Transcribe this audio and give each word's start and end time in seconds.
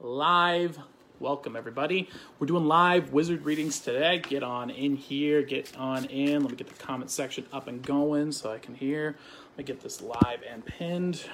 live. 0.00 0.78
Welcome, 1.18 1.56
everybody. 1.56 2.08
We're 2.38 2.46
doing 2.46 2.66
live 2.66 3.12
wizard 3.12 3.44
readings 3.44 3.80
today. 3.80 4.20
Get 4.20 4.44
on 4.44 4.70
in 4.70 4.94
here, 4.94 5.42
get 5.42 5.76
on 5.76 6.04
in. 6.04 6.42
Let 6.42 6.52
me 6.52 6.56
get 6.56 6.68
the 6.68 6.84
comment 6.84 7.10
section 7.10 7.46
up 7.52 7.66
and 7.66 7.82
going 7.82 8.30
so 8.30 8.52
I 8.52 8.58
can 8.58 8.76
hear. 8.76 9.16
Let 9.50 9.58
me 9.58 9.64
get 9.64 9.80
this 9.80 10.00
live 10.00 10.40
and 10.48 10.64
pinned. 10.64 11.24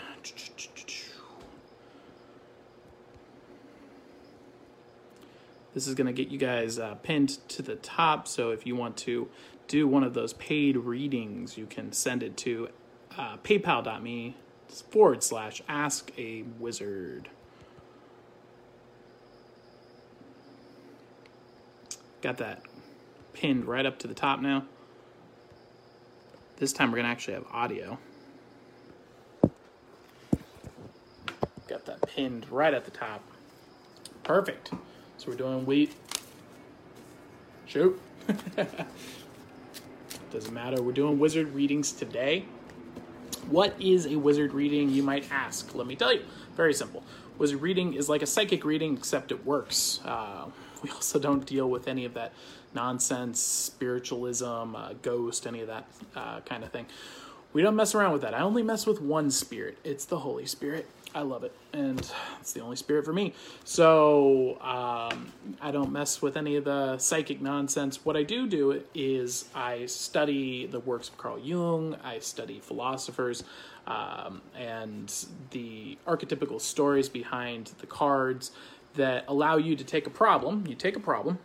This 5.74 5.86
is 5.86 5.94
going 5.94 6.06
to 6.06 6.12
get 6.14 6.28
you 6.28 6.38
guys 6.38 6.78
uh, 6.78 6.94
pinned 7.02 7.46
to 7.48 7.60
the 7.60 7.76
top. 7.76 8.26
So 8.26 8.50
if 8.50 8.66
you 8.66 8.74
want 8.76 8.96
to 8.98 9.28
do 9.68 9.86
one 9.86 10.04
of 10.04 10.14
those 10.14 10.32
paid 10.34 10.78
readings, 10.78 11.58
you 11.58 11.66
can 11.66 11.92
send 11.92 12.22
it 12.22 12.38
to 12.38 12.68
uh, 13.18 13.36
paypal.me 13.38 14.36
forward 14.68 15.22
slash 15.22 15.60
ask 15.68 16.10
a 16.16 16.44
wizard. 16.58 17.28
Got 22.24 22.38
that 22.38 22.62
pinned 23.34 23.66
right 23.66 23.84
up 23.84 23.98
to 23.98 24.08
the 24.08 24.14
top 24.14 24.40
now. 24.40 24.64
This 26.56 26.72
time 26.72 26.90
we're 26.90 26.96
going 26.96 27.04
to 27.04 27.10
actually 27.10 27.34
have 27.34 27.44
audio. 27.52 27.98
Got 31.68 31.84
that 31.84 32.00
pinned 32.08 32.50
right 32.50 32.72
at 32.72 32.86
the 32.86 32.90
top. 32.90 33.22
Perfect. 34.22 34.70
So 35.18 35.32
we're 35.32 35.36
doing 35.36 35.66
wheat. 35.66 35.94
Shoot. 37.66 38.00
Doesn't 40.32 40.54
matter. 40.54 40.82
We're 40.82 40.92
doing 40.92 41.18
wizard 41.18 41.52
readings 41.52 41.92
today. 41.92 42.46
What 43.50 43.78
is 43.78 44.06
a 44.06 44.16
wizard 44.16 44.54
reading, 44.54 44.88
you 44.88 45.02
might 45.02 45.30
ask? 45.30 45.74
Let 45.74 45.86
me 45.86 45.94
tell 45.94 46.14
you. 46.14 46.22
Very 46.56 46.72
simple. 46.72 47.02
Wizard 47.36 47.60
reading 47.60 47.92
is 47.92 48.08
like 48.08 48.22
a 48.22 48.26
psychic 48.26 48.64
reading, 48.64 48.96
except 48.96 49.30
it 49.30 49.44
works. 49.44 50.00
Uh, 50.06 50.46
we 50.84 50.90
also 50.90 51.18
don't 51.18 51.46
deal 51.46 51.68
with 51.70 51.88
any 51.88 52.04
of 52.04 52.12
that 52.12 52.32
nonsense, 52.74 53.40
spiritualism, 53.40 54.76
uh, 54.76 54.92
ghost, 55.00 55.46
any 55.46 55.62
of 55.62 55.68
that 55.68 55.86
uh, 56.14 56.40
kind 56.40 56.62
of 56.62 56.70
thing. 56.70 56.84
We 57.54 57.62
don't 57.62 57.76
mess 57.76 57.94
around 57.94 58.12
with 58.12 58.22
that. 58.22 58.34
I 58.34 58.40
only 58.40 58.62
mess 58.62 58.84
with 58.84 59.00
one 59.00 59.30
spirit. 59.30 59.78
It's 59.82 60.04
the 60.04 60.18
Holy 60.18 60.44
Spirit. 60.44 60.86
I 61.14 61.22
love 61.22 61.44
it, 61.44 61.52
and 61.72 62.00
it's 62.40 62.52
the 62.52 62.60
only 62.60 62.74
spirit 62.74 63.04
for 63.04 63.12
me. 63.12 63.32
So 63.62 64.60
um, 64.60 65.32
I 65.62 65.70
don't 65.70 65.92
mess 65.92 66.20
with 66.20 66.36
any 66.36 66.56
of 66.56 66.64
the 66.64 66.98
psychic 66.98 67.40
nonsense. 67.40 68.04
What 68.04 68.16
I 68.16 68.24
do 68.24 68.48
do 68.48 68.82
is 68.92 69.44
I 69.54 69.86
study 69.86 70.66
the 70.66 70.80
works 70.80 71.08
of 71.08 71.16
Carl 71.16 71.38
Jung. 71.38 71.96
I 72.02 72.18
study 72.18 72.58
philosophers 72.58 73.44
um, 73.86 74.42
and 74.58 75.12
the 75.52 75.96
archetypical 76.06 76.60
stories 76.60 77.08
behind 77.08 77.70
the 77.78 77.86
cards 77.86 78.50
that 78.94 79.24
allow 79.28 79.56
you 79.56 79.76
to 79.76 79.84
take 79.84 80.06
a 80.06 80.10
problem. 80.10 80.64
You 80.66 80.74
take 80.74 80.96
a 80.96 81.00
problem, 81.00 81.38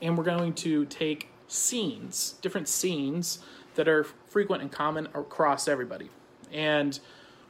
and 0.00 0.16
we're 0.16 0.24
going 0.24 0.54
to 0.54 0.84
take 0.86 1.28
scenes, 1.46 2.34
different 2.42 2.68
scenes 2.68 3.40
that 3.74 3.88
are 3.88 4.04
frequent 4.04 4.62
and 4.62 4.70
common 4.70 5.06
across 5.14 5.68
everybody, 5.68 6.10
and 6.52 6.98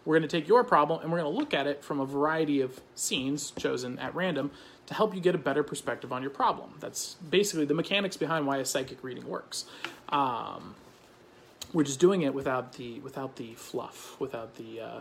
we're 0.05 0.19
going 0.19 0.29
to 0.29 0.41
take 0.41 0.49
your 0.49 0.65
problem 0.65 1.03
and 1.03 1.13
we're 1.13 1.19
going 1.19 1.31
to 1.31 1.39
look 1.39 1.53
at 1.53 1.67
it 1.67 1.85
from 1.85 2.01
a 2.01 2.07
variety 2.07 2.63
of 2.63 2.81
scenes 2.95 3.51
chosen 3.51 3.99
at 3.99 4.15
random 4.15 4.51
to 4.87 4.95
help 4.95 5.15
you 5.15 5.21
get 5.21 5.35
a 5.35 5.39
better 5.39 5.63
perspective 5.63 6.15
on 6.15 6.23
your 6.23 6.31
problem. 6.31 6.71
That's 6.81 7.17
basically 7.29 7.67
the 7.67 7.75
mechanics 7.75 8.17
behind 8.17 8.47
why 8.47 8.57
a 8.57 8.65
psychic 8.65 9.05
reading 9.05 9.29
works. 9.29 9.67
Um, 10.09 10.75
we're 11.75 11.85
just 11.85 12.01
doing 12.01 12.23
it 12.23 12.33
without 12.33 12.73
the 12.75 13.01
without 13.01 13.37
the 13.37 13.53
fluff, 13.53 14.19
without 14.19 14.55
the 14.55 14.81
uh, 14.81 15.01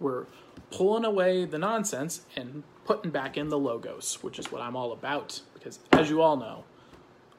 we're 0.00 0.26
pulling 0.70 1.06
away 1.06 1.46
the 1.46 1.56
nonsense 1.56 2.20
and 2.36 2.62
putting 2.84 3.10
back 3.10 3.36
in 3.36 3.48
the 3.48 3.58
logos, 3.58 4.22
which 4.22 4.38
is 4.38 4.50
what 4.50 4.62
I'm 4.62 4.76
all 4.76 4.92
about. 4.92 5.40
Because 5.54 5.78
as 5.92 6.10
you 6.10 6.22
all 6.22 6.36
know, 6.36 6.64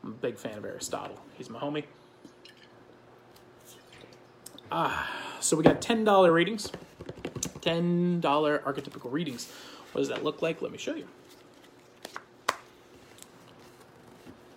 I'm 0.03 0.11
a 0.11 0.16
big 0.16 0.38
fan 0.38 0.58
of 0.58 0.66
Aristotle. 0.66 1.19
He's 1.35 1.50
my 1.50 1.59
homie. 1.59 1.85
Ah, 4.72 5.09
so 5.40 5.56
we 5.56 5.63
got 5.63 5.81
ten 5.81 6.03
dollar 6.03 6.31
readings, 6.31 6.72
ten 7.62 8.19
dollar 8.19 8.59
archetypical 8.59 9.12
readings. 9.12 9.51
What 9.91 10.01
does 10.01 10.09
that 10.09 10.23
look 10.23 10.41
like? 10.41 10.62
Let 10.62 10.72
me 10.72 10.78
show 10.78 10.95
you. 10.95 11.07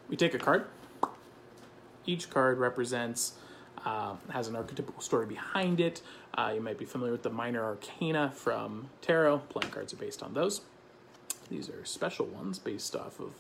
We 0.09 0.16
take 0.16 0.34
a 0.34 0.39
card. 0.39 0.66
Each 2.06 2.31
card 2.31 2.59
represents 2.59 3.34
uh, 3.84 4.15
has 4.31 4.49
an 4.49 4.55
archetypical 4.55 5.03
story 5.03 5.27
behind 5.27 5.81
it. 5.81 6.03
Uh, 6.34 6.53
you 6.55 6.60
might 6.60 6.78
be 6.78 6.84
familiar 6.84 7.12
with 7.12 7.22
the 7.22 7.31
minor 7.31 7.62
arcana 7.65 8.33
from 8.34 8.89
tarot. 9.00 9.39
Playing 9.49 9.72
cards 9.72 9.93
are 9.93 9.97
based 9.97 10.22
on 10.22 10.34
those. 10.34 10.60
These 11.49 11.69
are 11.69 11.84
special 11.84 12.27
ones 12.27 12.59
based 12.59 12.97
off 12.97 13.21
of, 13.21 13.33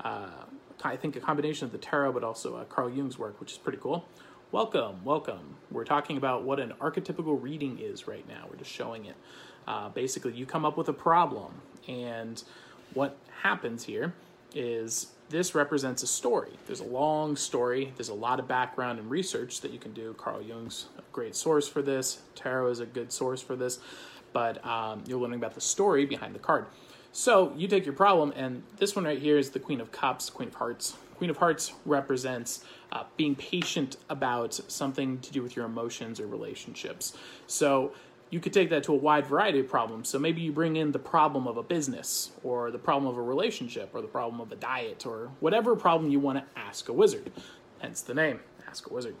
uh, 0.00 0.44
I 0.82 0.96
think, 0.96 1.16
a 1.16 1.20
combination 1.20 1.66
of 1.66 1.72
the 1.72 1.78
tarot, 1.78 2.12
but 2.12 2.24
also 2.24 2.56
uh, 2.56 2.64
Carl 2.64 2.90
Jung's 2.90 3.18
work, 3.18 3.40
which 3.40 3.52
is 3.52 3.58
pretty 3.58 3.78
cool. 3.78 4.06
Welcome, 4.52 5.04
welcome. 5.04 5.56
We're 5.70 5.84
talking 5.84 6.16
about 6.16 6.44
what 6.44 6.60
an 6.60 6.72
archetypical 6.80 7.40
reading 7.40 7.78
is 7.78 8.06
right 8.06 8.26
now. 8.28 8.46
We're 8.50 8.56
just 8.56 8.70
showing 8.70 9.06
it. 9.06 9.16
Uh, 9.66 9.88
basically, 9.88 10.32
you 10.32 10.46
come 10.46 10.64
up 10.64 10.76
with 10.76 10.88
a 10.88 10.92
problem, 10.92 11.52
and 11.88 12.42
what 12.94 13.16
happens 13.42 13.84
here 13.84 14.14
is 14.54 15.08
this 15.28 15.54
represents 15.54 16.02
a 16.02 16.06
story. 16.06 16.52
There's 16.66 16.80
a 16.80 16.84
long 16.84 17.36
story. 17.36 17.92
There's 17.96 18.08
a 18.08 18.14
lot 18.14 18.38
of 18.38 18.46
background 18.46 18.98
and 18.98 19.10
research 19.10 19.60
that 19.62 19.72
you 19.72 19.78
can 19.78 19.92
do. 19.92 20.14
Carl 20.14 20.40
Jung's 20.40 20.86
a 20.98 21.02
great 21.12 21.34
source 21.34 21.66
for 21.66 21.82
this. 21.82 22.22
Tarot 22.34 22.68
is 22.68 22.80
a 22.80 22.86
good 22.86 23.12
source 23.12 23.42
for 23.42 23.56
this. 23.56 23.80
But 24.32 24.64
um, 24.64 25.02
you're 25.06 25.18
learning 25.18 25.38
about 25.38 25.54
the 25.54 25.60
story 25.60 26.06
behind 26.06 26.34
the 26.34 26.38
card. 26.38 26.66
So 27.16 27.54
you 27.56 27.66
take 27.66 27.86
your 27.86 27.94
problem, 27.94 28.34
and 28.36 28.62
this 28.76 28.94
one 28.94 29.06
right 29.06 29.18
here 29.18 29.38
is 29.38 29.48
the 29.48 29.58
Queen 29.58 29.80
of 29.80 29.90
Cups, 29.90 30.28
Queen 30.28 30.48
of 30.48 30.54
Hearts. 30.54 30.98
Queen 31.16 31.30
of 31.30 31.38
Hearts 31.38 31.72
represents 31.86 32.62
uh, 32.92 33.04
being 33.16 33.34
patient 33.34 33.96
about 34.10 34.52
something 34.68 35.18
to 35.20 35.32
do 35.32 35.42
with 35.42 35.56
your 35.56 35.64
emotions 35.64 36.20
or 36.20 36.26
relationships. 36.26 37.16
So 37.46 37.94
you 38.28 38.38
could 38.38 38.52
take 38.52 38.68
that 38.68 38.84
to 38.84 38.92
a 38.92 38.96
wide 38.96 39.24
variety 39.24 39.60
of 39.60 39.68
problems. 39.68 40.10
So 40.10 40.18
maybe 40.18 40.42
you 40.42 40.52
bring 40.52 40.76
in 40.76 40.92
the 40.92 40.98
problem 40.98 41.48
of 41.48 41.56
a 41.56 41.62
business, 41.62 42.32
or 42.44 42.70
the 42.70 42.78
problem 42.78 43.10
of 43.10 43.16
a 43.16 43.22
relationship, 43.22 43.94
or 43.94 44.02
the 44.02 44.08
problem 44.08 44.38
of 44.38 44.52
a 44.52 44.56
diet, 44.56 45.06
or 45.06 45.30
whatever 45.40 45.74
problem 45.74 46.10
you 46.12 46.20
want 46.20 46.36
to 46.36 46.60
ask 46.60 46.90
a 46.90 46.92
wizard. 46.92 47.32
Hence 47.78 48.02
the 48.02 48.12
name, 48.12 48.40
Ask 48.68 48.90
a 48.90 48.92
Wizard 48.92 49.16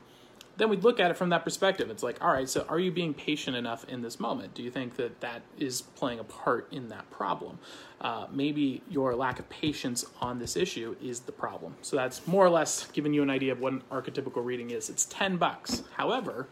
then 0.56 0.70
we'd 0.70 0.84
look 0.84 0.98
at 0.98 1.10
it 1.10 1.14
from 1.14 1.28
that 1.30 1.44
perspective. 1.44 1.90
It's 1.90 2.02
like, 2.02 2.22
all 2.24 2.32
right, 2.32 2.48
so 2.48 2.64
are 2.68 2.78
you 2.78 2.90
being 2.90 3.12
patient 3.12 3.56
enough 3.56 3.84
in 3.88 4.02
this 4.02 4.18
moment? 4.18 4.54
Do 4.54 4.62
you 4.62 4.70
think 4.70 4.96
that 4.96 5.20
that 5.20 5.42
is 5.58 5.82
playing 5.82 6.18
a 6.18 6.24
part 6.24 6.68
in 6.72 6.88
that 6.88 7.10
problem? 7.10 7.58
Uh, 8.00 8.26
maybe 8.30 8.82
your 8.90 9.14
lack 9.14 9.38
of 9.38 9.48
patience 9.48 10.04
on 10.20 10.38
this 10.38 10.56
issue 10.56 10.96
is 11.02 11.20
the 11.20 11.32
problem. 11.32 11.74
So 11.82 11.96
that's 11.96 12.26
more 12.26 12.44
or 12.44 12.50
less 12.50 12.86
giving 12.92 13.12
you 13.12 13.22
an 13.22 13.30
idea 13.30 13.52
of 13.52 13.60
what 13.60 13.72
an 13.72 13.82
archetypical 13.90 14.44
reading 14.44 14.70
is. 14.70 14.88
It's 14.88 15.04
10 15.06 15.36
bucks. 15.36 15.82
However, 15.96 16.48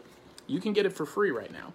you 0.47 0.59
can 0.59 0.73
get 0.73 0.85
it 0.85 0.93
for 0.93 1.05
free 1.05 1.31
right 1.31 1.51
now. 1.51 1.73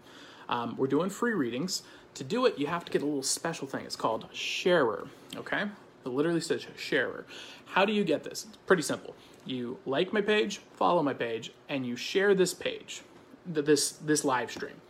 Um, 0.49 0.77
we're 0.77 0.89
doing 0.89 1.11
free 1.11 1.33
readings. 1.33 1.83
To 2.15 2.25
do 2.25 2.47
it, 2.47 2.59
you 2.59 2.67
have 2.67 2.85
to 2.85 2.93
get 2.93 3.03
a 3.03 3.05
little 3.05 3.23
special 3.23 3.67
thing. 3.67 3.85
It's 3.85 3.97
called 3.97 4.27
sharer, 4.33 5.07
okay? 5.37 5.65
It 6.05 6.09
literally 6.09 6.41
says 6.41 6.67
sharer. 6.77 7.25
How 7.67 7.85
do 7.85 7.93
you 7.93 8.05
get 8.05 8.25
this? 8.25 8.47
It's 8.49 8.57
pretty 8.67 8.83
simple 8.83 9.15
you 9.51 9.79
like 9.87 10.13
my 10.13 10.21
page, 10.21 10.61
follow 10.75 11.03
my 11.03 11.15
page, 11.15 11.53
and 11.69 11.87
you 11.87 11.97
share 11.97 12.35
this 12.35 12.55
page, 12.55 13.03
this 13.47 13.93
this 13.93 14.25
live 14.25 14.51
stream. 14.51 14.81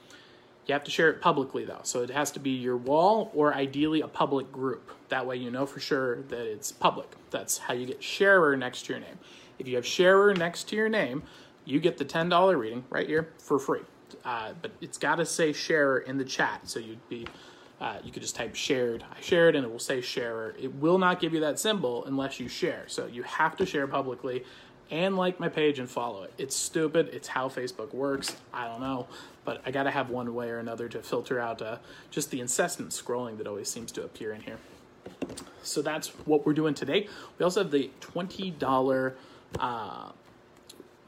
You 0.67 0.75
have 0.75 0.85
to 0.85 0.91
share 0.91 1.11
it 1.11 1.21
publicly 1.21 1.65
though, 1.65 1.81
so 1.83 2.03
it 2.03 2.11
has 2.11 2.31
to 2.33 2.41
be 2.41 2.51
your 2.51 2.77
wall 2.77 3.33
or 3.35 3.55
ideally 3.55 4.03
a 4.03 4.09
public 4.09 4.53
group. 4.53 4.91
That 5.09 5.27
way 5.27 5.37
you 5.37 5.51
know 5.51 5.67
for 5.67 5.81
sure 5.81 6.23
that 6.23 6.47
it's 6.47 6.71
public. 6.71 7.09
That's 7.31 7.59
how 7.59 7.75
you 7.75 7.87
get 7.87 8.03
sharer 8.03 8.57
next 8.57 8.87
to 8.87 8.93
your 8.93 9.01
name. 9.01 9.19
If 9.59 9.67
you 9.67 9.77
have 9.77 9.87
sharer 9.87 10.33
next 10.35 10.69
to 10.69 10.77
your 10.77 10.89
name, 10.89 11.25
you 11.65 11.81
get 11.81 11.99
the 11.99 12.05
ten 12.05 12.29
dollar 12.29 12.57
reading 12.57 12.85
right 12.91 13.09
here 13.09 13.33
for 13.39 13.59
free. 13.59 13.81
Uh, 14.25 14.53
but 14.61 14.73
it's 14.81 14.99
got 14.99 15.17
to 15.17 15.27
say 15.27 15.53
sharer 15.53 15.99
in 15.99 16.19
the 16.19 16.25
chat, 16.25 16.61
so 16.69 16.79
you'd 16.79 17.09
be 17.09 17.27
uh, 17.81 17.97
you 18.05 18.13
could 18.13 18.23
just 18.23 18.37
type 18.37 18.55
shared. 18.55 19.05
I 19.11 19.21
shared 19.21 19.57
and 19.57 19.65
it 19.65 19.71
will 19.71 19.79
say 19.79 20.01
sharer. 20.01 20.55
It 20.61 20.75
will 20.75 20.99
not 20.99 21.21
give 21.21 21.33
you 21.33 21.41
that 21.41 21.59
symbol 21.59 22.05
unless 22.05 22.39
you 22.39 22.49
share. 22.49 22.85
So 22.89 23.07
you 23.07 23.23
have 23.23 23.57
to 23.57 23.67
share 23.67 23.87
publicly 23.87 24.45
and 24.91 25.17
like 25.17 25.41
my 25.41 25.49
page 25.49 25.79
and 25.79 25.89
follow 25.89 26.25
it. 26.25 26.33
It's 26.37 26.55
stupid. 26.55 27.09
It's 27.13 27.29
how 27.29 27.49
Facebook 27.49 27.95
works. 27.95 28.37
I 28.53 28.67
don't 28.67 28.81
know. 28.81 29.07
But 29.45 29.63
I 29.65 29.71
got 29.71 29.85
to 29.85 29.91
have 29.91 30.11
one 30.11 30.35
way 30.35 30.51
or 30.51 30.59
another 30.59 30.89
to 30.89 31.01
filter 31.01 31.41
out 31.41 31.63
uh, 31.63 31.79
just 32.11 32.31
the 32.31 32.41
incessant 32.41 32.91
scrolling 32.91 33.39
that 33.39 33.47
always 33.47 33.71
seems 33.71 33.93
to 33.93 34.05
appear 34.05 34.33
in 34.33 34.43
here. 34.43 34.59
So 35.63 35.81
that's 35.81 36.09
what 36.27 36.45
we're 36.45 36.53
doing 36.53 36.75
today. 36.75 37.09
We 37.39 37.45
also 37.45 37.63
have 37.63 37.71
the 37.71 37.91
$20 38.01 39.15
uh, 39.59 40.13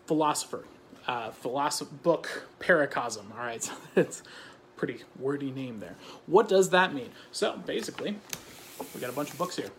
philosopher 0.07 0.65
uh, 1.07 1.31
philosophy 1.31 1.95
book, 2.03 2.47
Paracosm. 2.61 3.25
All 3.37 3.45
right, 3.45 3.63
so 3.63 3.73
it's 3.97 4.23
pretty 4.83 5.05
wordy 5.17 5.53
name 5.53 5.79
there. 5.79 5.95
What 6.27 6.49
does 6.49 6.71
that 6.71 6.93
mean? 6.93 7.11
So 7.31 7.57
basically, 7.57 8.17
we 8.93 9.01
got 9.01 9.11
a 9.11 9.13
bunch 9.13 9.31
of 9.31 9.39
books 9.39 9.55
here. 9.55 9.71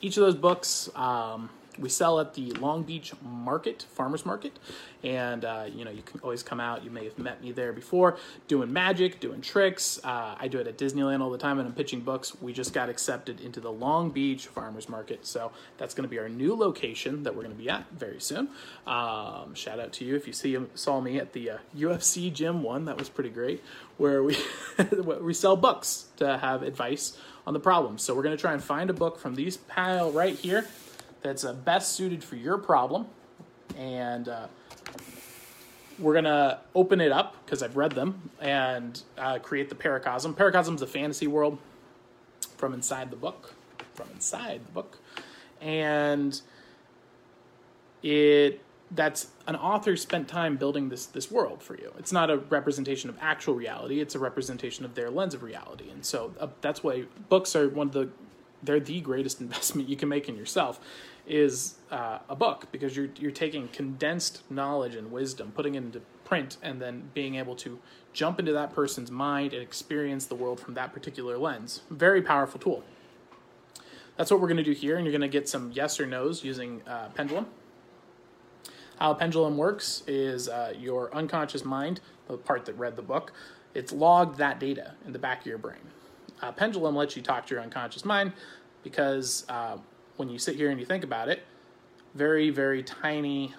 Each 0.00 0.16
of 0.16 0.24
those 0.24 0.34
books 0.34 0.90
um, 0.96 1.48
we 1.78 1.88
sell 1.88 2.20
at 2.20 2.34
the 2.34 2.52
Long 2.52 2.82
Beach 2.82 3.12
Market, 3.22 3.86
Farmers 3.94 4.24
Market, 4.24 4.58
and 5.02 5.44
uh, 5.44 5.66
you 5.72 5.84
know 5.84 5.90
you 5.90 6.02
can 6.02 6.20
always 6.20 6.42
come 6.42 6.60
out. 6.60 6.84
You 6.84 6.90
may 6.90 7.04
have 7.04 7.18
met 7.18 7.42
me 7.42 7.52
there 7.52 7.72
before, 7.72 8.16
doing 8.48 8.72
magic, 8.72 9.20
doing 9.20 9.40
tricks. 9.40 9.98
Uh, 10.02 10.36
I 10.38 10.48
do 10.48 10.58
it 10.58 10.66
at 10.66 10.78
Disneyland 10.78 11.20
all 11.20 11.30
the 11.30 11.38
time, 11.38 11.58
and 11.58 11.68
I'm 11.68 11.74
pitching 11.74 12.00
books. 12.00 12.40
We 12.40 12.52
just 12.52 12.72
got 12.72 12.88
accepted 12.88 13.40
into 13.40 13.60
the 13.60 13.72
Long 13.72 14.10
Beach 14.10 14.46
Farmers 14.46 14.88
Market, 14.88 15.26
so 15.26 15.52
that's 15.78 15.94
going 15.94 16.04
to 16.04 16.08
be 16.08 16.18
our 16.18 16.28
new 16.28 16.54
location 16.54 17.22
that 17.24 17.34
we're 17.34 17.42
going 17.42 17.56
to 17.56 17.62
be 17.62 17.68
at 17.68 17.90
very 17.90 18.20
soon. 18.20 18.48
Um, 18.86 19.54
shout 19.54 19.78
out 19.78 19.92
to 19.94 20.04
you 20.04 20.16
if 20.16 20.26
you 20.26 20.32
see 20.32 20.56
saw 20.74 21.00
me 21.00 21.18
at 21.18 21.32
the 21.32 21.50
uh, 21.50 21.58
UFC 21.76 22.32
Gym 22.32 22.62
one. 22.62 22.86
That 22.86 22.98
was 22.98 23.08
pretty 23.08 23.30
great, 23.30 23.62
where 23.96 24.22
we 24.22 24.36
we 25.20 25.34
sell 25.34 25.56
books 25.56 26.06
to 26.16 26.38
have 26.38 26.62
advice 26.62 27.16
on 27.46 27.54
the 27.54 27.60
problem. 27.60 27.98
So 27.98 28.14
we're 28.14 28.22
going 28.22 28.36
to 28.36 28.40
try 28.40 28.52
and 28.52 28.62
find 28.62 28.90
a 28.90 28.94
book 28.94 29.18
from 29.18 29.34
these 29.34 29.56
pile 29.56 30.10
right 30.10 30.34
here 30.34 30.66
that's 31.22 31.44
uh, 31.44 31.52
best 31.52 31.92
suited 31.92 32.22
for 32.22 32.36
your 32.36 32.58
problem. 32.58 33.06
And 33.76 34.28
uh, 34.28 34.46
we're 35.98 36.12
going 36.12 36.24
to 36.24 36.60
open 36.74 37.00
it 37.00 37.12
up 37.12 37.36
because 37.44 37.62
I've 37.62 37.76
read 37.76 37.92
them 37.92 38.30
and 38.40 39.00
uh, 39.18 39.38
create 39.38 39.68
the 39.68 39.74
Paracosm. 39.74 40.34
Paracosm 40.34 40.74
is 40.74 40.82
a 40.82 40.86
fantasy 40.86 41.26
world 41.26 41.58
from 42.56 42.74
inside 42.74 43.10
the 43.10 43.16
book. 43.16 43.54
From 43.94 44.08
inside 44.14 44.64
the 44.66 44.72
book. 44.72 44.98
And 45.60 46.40
it 48.02 48.60
that's 48.92 49.28
an 49.48 49.56
author 49.56 49.96
spent 49.96 50.28
time 50.28 50.56
building 50.56 50.88
this 50.88 51.06
this 51.06 51.30
world 51.30 51.62
for 51.62 51.76
you. 51.76 51.92
It's 51.98 52.12
not 52.12 52.30
a 52.30 52.36
representation 52.36 53.10
of 53.10 53.16
actual 53.20 53.54
reality; 53.54 54.00
it's 54.00 54.14
a 54.14 54.18
representation 54.18 54.84
of 54.84 54.94
their 54.94 55.10
lens 55.10 55.34
of 55.34 55.42
reality. 55.42 55.90
And 55.90 56.04
so 56.04 56.32
uh, 56.38 56.48
that's 56.60 56.84
why 56.84 57.04
books 57.28 57.56
are 57.56 57.68
one 57.68 57.88
of 57.88 57.92
the 57.92 58.08
they're 58.62 58.80
the 58.80 59.00
greatest 59.00 59.40
investment 59.46 59.88
you 59.88 59.96
can 59.96 60.08
make 60.08 60.28
in 60.28 60.36
yourself 60.36 60.80
is 61.26 61.74
uh, 61.90 62.18
a 62.28 62.36
book 62.36 62.66
because 62.70 62.96
you're 62.96 63.08
you're 63.18 63.32
taking 63.32 63.68
condensed 63.68 64.42
knowledge 64.50 64.94
and 64.94 65.10
wisdom, 65.10 65.52
putting 65.54 65.74
it 65.74 65.78
into 65.78 66.00
print, 66.24 66.56
and 66.62 66.80
then 66.80 67.10
being 67.14 67.36
able 67.36 67.56
to 67.56 67.78
jump 68.12 68.38
into 68.38 68.52
that 68.52 68.74
person's 68.74 69.10
mind 69.10 69.52
and 69.52 69.62
experience 69.62 70.26
the 70.26 70.34
world 70.34 70.60
from 70.60 70.74
that 70.74 70.92
particular 70.92 71.36
lens. 71.36 71.82
Very 71.90 72.22
powerful 72.22 72.60
tool. 72.60 72.84
That's 74.16 74.30
what 74.30 74.40
we're 74.40 74.48
going 74.48 74.56
to 74.56 74.64
do 74.64 74.72
here, 74.72 74.96
and 74.96 75.04
you're 75.04 75.12
going 75.12 75.20
to 75.20 75.28
get 75.28 75.48
some 75.48 75.72
yes 75.72 76.00
or 76.00 76.06
nos 76.06 76.42
using 76.42 76.80
uh, 76.86 77.08
Pendulum. 77.14 77.46
How 78.98 79.10
a 79.10 79.14
pendulum 79.14 79.58
works 79.58 80.02
is 80.06 80.48
uh, 80.48 80.72
your 80.78 81.14
unconscious 81.14 81.66
mind, 81.66 82.00
the 82.28 82.38
part 82.38 82.64
that 82.64 82.78
read 82.78 82.96
the 82.96 83.02
book, 83.02 83.32
it's 83.74 83.92
logged 83.92 84.38
that 84.38 84.58
data 84.58 84.94
in 85.04 85.12
the 85.12 85.18
back 85.18 85.40
of 85.40 85.46
your 85.46 85.58
brain. 85.58 85.80
A 86.42 86.52
pendulum 86.52 86.94
lets 86.94 87.16
you 87.16 87.22
talk 87.22 87.46
to 87.46 87.54
your 87.54 87.62
unconscious 87.62 88.04
mind 88.04 88.32
because 88.82 89.44
uh, 89.48 89.78
when 90.16 90.28
you 90.28 90.38
sit 90.38 90.56
here 90.56 90.70
and 90.70 90.78
you 90.78 90.86
think 90.86 91.04
about 91.04 91.28
it, 91.28 91.42
very, 92.14 92.50
very 92.50 92.82
tiny 92.82 93.54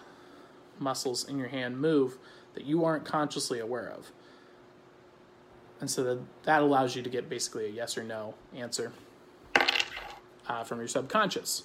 muscles 0.80 1.28
in 1.28 1.38
your 1.38 1.48
hand 1.48 1.80
move 1.80 2.18
that 2.54 2.66
you 2.66 2.86
aren't 2.86 3.06
consciously 3.06 3.60
aware 3.60 3.90
of. 3.90 4.12
And 5.80 5.90
so 5.90 6.04
that, 6.04 6.20
that 6.44 6.62
allows 6.62 6.96
you 6.96 7.04
to 7.04 7.10
get 7.10 7.30
basically 7.30 7.66
a 7.66 7.70
yes 7.70 7.98
or 7.98 8.04
no 8.04 8.34
answer 8.56 8.92
uh, 10.48 10.64
from 10.64 10.80
your 10.80 10.88
subconscious 10.88 11.64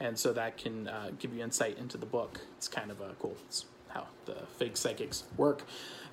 and 0.00 0.18
so 0.18 0.32
that 0.32 0.56
can 0.56 0.88
uh, 0.88 1.10
give 1.18 1.34
you 1.34 1.42
insight 1.42 1.78
into 1.78 1.96
the 1.96 2.06
book. 2.06 2.40
It's 2.56 2.68
kind 2.68 2.90
of 2.90 3.00
a 3.00 3.14
cool. 3.18 3.36
It's 3.46 3.66
how 3.88 4.06
the 4.26 4.34
fake 4.58 4.76
psychics 4.76 5.24
work 5.36 5.62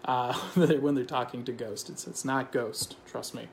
uh, 0.05 0.33
when 0.55 0.95
they're 0.95 1.03
talking 1.03 1.43
to 1.45 1.51
ghosts. 1.51 1.89
It's 1.89 2.07
it's 2.07 2.23
not 2.23 2.51
Ghost. 2.51 2.95
Trust 3.05 3.33
me. 3.33 3.47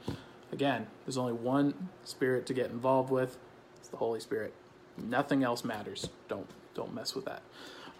Again, 0.53 0.87
there's 1.05 1.19
only 1.19 1.33
one 1.33 1.89
spirit 2.05 2.47
to 2.47 2.55
get 2.55 2.71
involved 2.71 3.11
with. 3.11 3.37
It's 3.79 3.89
the 3.89 3.97
Holy 3.97 4.21
Spirit. 4.21 4.55
Nothing 4.97 5.45
else 5.45 5.65
matters. 5.65 6.09
Don't 6.29 6.49
don't 6.75 6.95
mess 6.95 7.15
with 7.15 7.27
that. 7.27 7.43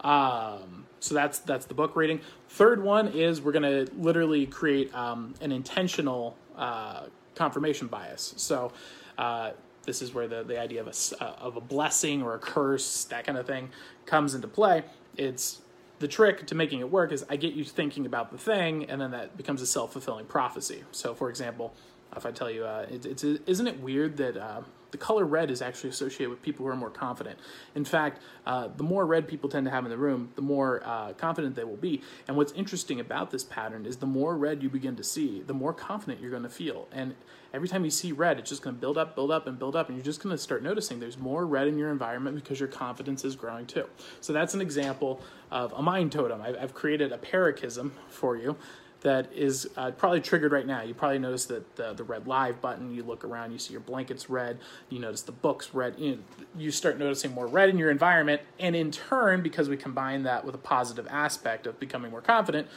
Um, 0.05 0.85
so 0.99 1.13
that's 1.13 1.39
that's 1.39 1.65
the 1.65 1.73
book 1.73 1.95
reading. 1.95 2.21
Third 2.49 2.81
one 2.81 3.09
is 3.09 3.41
we're 3.41 3.51
gonna 3.51 3.85
literally 3.97 4.45
create 4.45 4.93
um, 4.95 5.33
an 5.41 5.51
intentional 5.51 6.37
uh, 6.55 7.05
confirmation 7.35 7.87
bias. 7.87 8.33
So 8.37 8.71
uh, 9.17 9.51
this 9.83 10.01
is 10.01 10.13
where 10.13 10.27
the, 10.27 10.43
the 10.43 10.59
idea 10.59 10.81
of 10.81 10.87
a, 10.87 11.23
uh, 11.23 11.35
of 11.39 11.57
a 11.57 11.61
blessing 11.61 12.21
or 12.21 12.35
a 12.35 12.39
curse, 12.39 13.05
that 13.05 13.25
kind 13.25 13.37
of 13.37 13.47
thing, 13.47 13.69
comes 14.05 14.35
into 14.35 14.47
play. 14.47 14.83
It's 15.17 15.61
the 15.99 16.07
trick 16.07 16.47
to 16.47 16.55
making 16.55 16.79
it 16.79 16.89
work 16.89 17.11
is 17.11 17.25
I 17.29 17.35
get 17.35 17.53
you 17.53 17.63
thinking 17.63 18.05
about 18.05 18.31
the 18.31 18.37
thing, 18.37 18.85
and 18.85 19.01
then 19.01 19.11
that 19.11 19.35
becomes 19.35 19.61
a 19.61 19.67
self 19.67 19.93
fulfilling 19.93 20.25
prophecy. 20.25 20.83
So, 20.91 21.13
for 21.13 21.29
example, 21.29 21.73
if 22.15 22.25
I 22.25 22.31
tell 22.31 22.49
you, 22.49 22.65
uh, 22.65 22.85
it, 22.89 23.05
it's 23.05 23.23
isn't 23.23 23.67
it 23.67 23.79
weird 23.79 24.17
that 24.17 24.37
uh, 24.37 24.61
the 24.91 24.97
color 24.97 25.25
red 25.25 25.51
is 25.51 25.61
actually 25.61 25.89
associated 25.89 26.29
with 26.29 26.41
people 26.41 26.65
who 26.65 26.71
are 26.71 26.75
more 26.75 26.89
confident. 26.89 27.37
In 27.75 27.85
fact, 27.85 28.21
uh, 28.45 28.69
the 28.75 28.83
more 28.83 29.05
red 29.05 29.27
people 29.27 29.49
tend 29.49 29.65
to 29.65 29.71
have 29.71 29.85
in 29.85 29.91
the 29.91 29.97
room, 29.97 30.29
the 30.35 30.41
more 30.41 30.81
uh, 30.83 31.13
confident 31.13 31.55
they 31.55 31.63
will 31.63 31.77
be. 31.77 32.01
And 32.27 32.35
what's 32.35 32.51
interesting 32.53 32.99
about 32.99 33.31
this 33.31 33.43
pattern 33.43 33.85
is 33.85 33.97
the 33.97 34.05
more 34.05 34.37
red 34.37 34.63
you 34.63 34.69
begin 34.69 34.95
to 34.95 35.03
see, 35.03 35.41
the 35.41 35.53
more 35.53 35.73
confident 35.73 36.21
you're 36.21 36.31
going 36.31 36.43
to 36.43 36.49
feel. 36.49 36.87
And 36.91 37.15
every 37.53 37.67
time 37.67 37.85
you 37.85 37.91
see 37.91 38.11
red, 38.11 38.39
it's 38.39 38.49
just 38.49 38.61
going 38.61 38.75
to 38.75 38.79
build 38.79 38.97
up, 38.97 39.15
build 39.15 39.31
up, 39.31 39.47
and 39.47 39.59
build 39.59 39.75
up. 39.75 39.89
And 39.89 39.97
you're 39.97 40.05
just 40.05 40.21
going 40.23 40.35
to 40.35 40.41
start 40.41 40.63
noticing 40.63 40.99
there's 40.99 41.17
more 41.17 41.45
red 41.45 41.67
in 41.67 41.77
your 41.77 41.91
environment 41.91 42.35
because 42.35 42.59
your 42.59 42.69
confidence 42.69 43.23
is 43.23 43.35
growing 43.35 43.65
too. 43.65 43.85
So 44.21 44.33
that's 44.33 44.53
an 44.53 44.61
example 44.61 45.21
of 45.51 45.73
a 45.73 45.81
mind 45.81 46.11
totem. 46.11 46.41
I've, 46.41 46.73
created 46.73 47.11
a 47.11 47.17
paracosm 47.17 47.91
for 48.07 48.37
you 48.37 48.55
that 49.01 49.31
is 49.33 49.69
uh, 49.77 49.91
probably 49.91 50.19
triggered 50.21 50.51
right 50.51 50.67
now. 50.67 50.81
You 50.81 50.93
probably 50.93 51.19
notice 51.19 51.45
that 51.45 51.75
the, 51.75 51.93
the 51.93 52.03
red 52.03 52.27
live 52.27 52.61
button, 52.61 52.93
you 52.93 53.03
look 53.03 53.23
around, 53.23 53.51
you 53.51 53.57
see 53.57 53.71
your 53.71 53.81
blankets 53.81 54.29
red, 54.29 54.59
you 54.89 54.99
notice 54.99 55.21
the 55.21 55.31
books 55.31 55.73
red, 55.73 55.95
you, 55.97 56.11
know, 56.11 56.17
you 56.57 56.71
start 56.71 56.99
noticing 56.99 57.31
more 57.31 57.47
red 57.47 57.69
in 57.69 57.77
your 57.77 57.91
environment. 57.91 58.41
And 58.59 58.75
in 58.75 58.91
turn, 58.91 59.41
because 59.41 59.69
we 59.69 59.77
combine 59.77 60.23
that 60.23 60.43
with 60.43 60.53
a 60.55 60.59
positive 60.59 61.07
aspect 61.09 61.65
of 61.65 61.79
becoming 61.79 62.11
more 62.11 62.21
confident, 62.21 62.67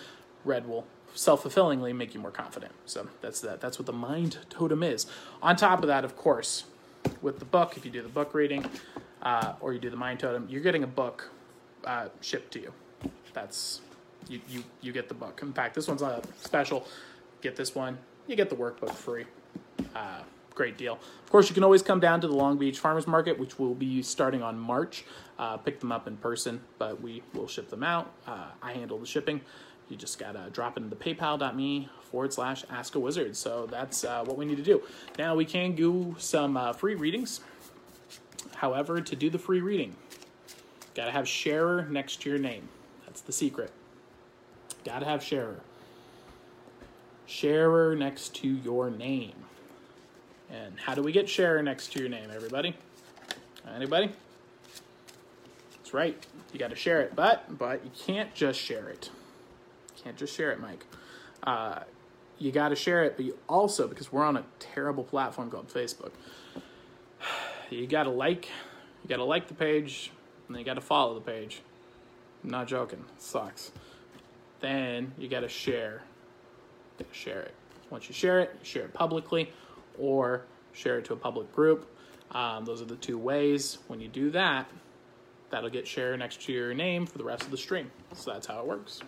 red 0.44 0.68
will 0.68 0.86
self-fulfillingly 1.14 1.92
make 1.92 2.14
you 2.14 2.20
more 2.20 2.30
confident. 2.30 2.72
So 2.86 3.08
that's 3.20 3.40
that. 3.40 3.60
That's 3.60 3.78
what 3.78 3.86
the 3.86 3.92
mind 3.92 4.38
totem 4.48 4.82
is. 4.82 5.06
On 5.42 5.56
top 5.56 5.82
of 5.82 5.88
that, 5.88 6.04
of 6.04 6.16
course, 6.16 6.64
with 7.20 7.38
the 7.38 7.44
book, 7.44 7.76
if 7.76 7.84
you 7.84 7.90
do 7.90 8.02
the 8.02 8.08
book 8.08 8.32
reading 8.32 8.64
uh, 9.22 9.54
or 9.60 9.72
you 9.72 9.80
do 9.80 9.90
the 9.90 9.96
mind 9.96 10.20
totem, 10.20 10.46
you're 10.48 10.62
getting 10.62 10.84
a 10.84 10.86
book 10.86 11.30
uh, 11.84 12.08
shipped 12.20 12.52
to 12.52 12.60
you. 12.60 12.72
That's 13.34 13.80
you, 14.28 14.40
you 14.48 14.64
you 14.80 14.92
get 14.92 15.08
the 15.08 15.14
book. 15.14 15.40
In 15.42 15.52
fact, 15.52 15.74
this 15.74 15.88
one's 15.88 16.02
a 16.02 16.22
special. 16.40 16.86
Get 17.40 17.56
this 17.56 17.74
one. 17.74 17.98
You 18.26 18.36
get 18.36 18.50
the 18.50 18.56
workbook 18.56 18.94
free. 18.94 19.24
Uh, 19.94 20.20
great 20.54 20.78
deal. 20.78 20.94
Of 21.24 21.30
course, 21.30 21.48
you 21.48 21.54
can 21.54 21.64
always 21.64 21.82
come 21.82 21.98
down 21.98 22.20
to 22.20 22.28
the 22.28 22.34
Long 22.34 22.58
Beach 22.58 22.78
Farmers 22.78 23.06
Market, 23.06 23.38
which 23.38 23.58
will 23.58 23.74
be 23.74 24.02
starting 24.02 24.42
on 24.42 24.58
March. 24.58 25.04
Uh, 25.38 25.56
pick 25.56 25.80
them 25.80 25.90
up 25.90 26.06
in 26.06 26.16
person, 26.16 26.60
but 26.78 27.00
we 27.00 27.22
will 27.34 27.48
ship 27.48 27.68
them 27.68 27.82
out. 27.82 28.12
Uh, 28.26 28.46
I 28.62 28.72
handle 28.72 28.98
the 28.98 29.06
shipping. 29.06 29.40
You 29.88 29.96
just 29.96 30.18
gotta 30.18 30.48
drop 30.50 30.76
it 30.76 30.84
into 30.84 30.96
paypal.me 30.96 31.88
forward 32.10 32.32
slash 32.32 32.64
ask 32.70 32.94
a 32.94 33.00
wizard. 33.00 33.36
So 33.36 33.66
that's 33.66 34.04
uh, 34.04 34.24
what 34.24 34.38
we 34.38 34.44
need 34.44 34.56
to 34.56 34.62
do. 34.62 34.82
Now 35.18 35.34
we 35.34 35.44
can 35.44 35.74
do 35.74 36.14
some 36.18 36.56
uh, 36.56 36.72
free 36.72 36.94
readings. 36.94 37.40
However, 38.54 39.00
to 39.00 39.16
do 39.16 39.28
the 39.28 39.38
free 39.38 39.60
reading, 39.60 39.96
gotta 40.94 41.10
have 41.10 41.26
sharer 41.26 41.86
next 41.90 42.22
to 42.22 42.30
your 42.30 42.38
name. 42.38 42.68
That's 43.04 43.20
the 43.20 43.32
secret. 43.32 43.72
Gotta 44.84 45.06
have 45.06 45.22
sharer. 45.22 45.60
Sharer 47.26 47.94
next 47.94 48.34
to 48.36 48.48
your 48.48 48.90
name. 48.90 49.34
And 50.50 50.78
how 50.78 50.94
do 50.94 51.02
we 51.02 51.12
get 51.12 51.28
sharer 51.28 51.62
next 51.62 51.92
to 51.92 52.00
your 52.00 52.08
name, 52.08 52.30
everybody? 52.34 52.76
Anybody? 53.74 54.10
That's 55.76 55.94
right. 55.94 56.16
You 56.52 56.58
got 56.58 56.70
to 56.70 56.76
share 56.76 57.00
it, 57.00 57.14
but 57.14 57.58
but 57.58 57.84
you 57.84 57.90
can't 58.06 58.34
just 58.34 58.60
share 58.60 58.88
it. 58.88 59.10
You 59.96 60.02
can't 60.02 60.16
just 60.16 60.34
share 60.36 60.50
it, 60.52 60.60
Mike. 60.60 60.84
Uh, 61.42 61.80
you 62.38 62.52
got 62.52 62.68
to 62.70 62.76
share 62.76 63.04
it, 63.04 63.16
but 63.16 63.24
you 63.24 63.38
also 63.48 63.86
because 63.86 64.12
we're 64.12 64.24
on 64.24 64.36
a 64.36 64.44
terrible 64.58 65.04
platform 65.04 65.50
called 65.50 65.68
Facebook. 65.68 66.12
You 67.70 67.86
got 67.86 68.02
to 68.02 68.10
like, 68.10 68.50
you 69.02 69.08
got 69.08 69.16
to 69.16 69.24
like 69.24 69.48
the 69.48 69.54
page, 69.54 70.10
and 70.46 70.58
you 70.58 70.62
got 70.62 70.74
to 70.74 70.82
follow 70.82 71.14
the 71.14 71.22
page. 71.22 71.62
I'm 72.44 72.50
not 72.50 72.68
joking. 72.68 73.02
It 73.16 73.22
sucks 73.22 73.72
then 74.62 75.12
you 75.18 75.28
got 75.28 75.40
to 75.40 75.48
share. 75.48 76.02
Gotta 76.98 77.12
share 77.12 77.40
it. 77.40 77.54
Once 77.90 78.08
you 78.08 78.14
share 78.14 78.40
it, 78.40 78.56
share 78.62 78.84
it 78.84 78.94
publicly 78.94 79.52
or 79.98 80.42
share 80.72 80.98
it 80.98 81.04
to 81.06 81.12
a 81.12 81.16
public 81.16 81.52
group. 81.54 81.86
Um, 82.30 82.64
those 82.64 82.80
are 82.80 82.86
the 82.86 82.96
two 82.96 83.18
ways. 83.18 83.78
When 83.88 84.00
you 84.00 84.08
do 84.08 84.30
that, 84.30 84.66
that'll 85.50 85.70
get 85.70 85.86
shared 85.86 86.18
next 86.18 86.42
to 86.42 86.52
your 86.52 86.72
name 86.72 87.06
for 87.06 87.18
the 87.18 87.24
rest 87.24 87.42
of 87.42 87.50
the 87.50 87.58
stream. 87.58 87.90
So 88.14 88.32
that's 88.32 88.46
how 88.46 88.60
it 88.60 88.66
works. 88.66 89.00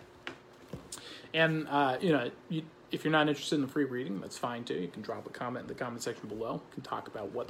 And 1.33 1.67
uh, 1.67 1.97
you 1.99 2.11
know, 2.11 2.29
you, 2.49 2.61
if 2.91 3.03
you're 3.03 3.11
not 3.11 3.27
interested 3.27 3.55
in 3.55 3.61
the 3.61 3.67
free 3.67 3.85
reading, 3.85 4.21
that's 4.21 4.37
fine 4.37 4.63
too. 4.63 4.75
You 4.75 4.87
can 4.87 5.01
drop 5.01 5.25
a 5.25 5.29
comment 5.29 5.63
in 5.63 5.67
the 5.67 5.73
comment 5.73 6.03
section 6.03 6.29
below. 6.29 6.53
You 6.53 6.73
can 6.75 6.83
talk 6.83 7.07
about 7.07 7.31
what 7.31 7.49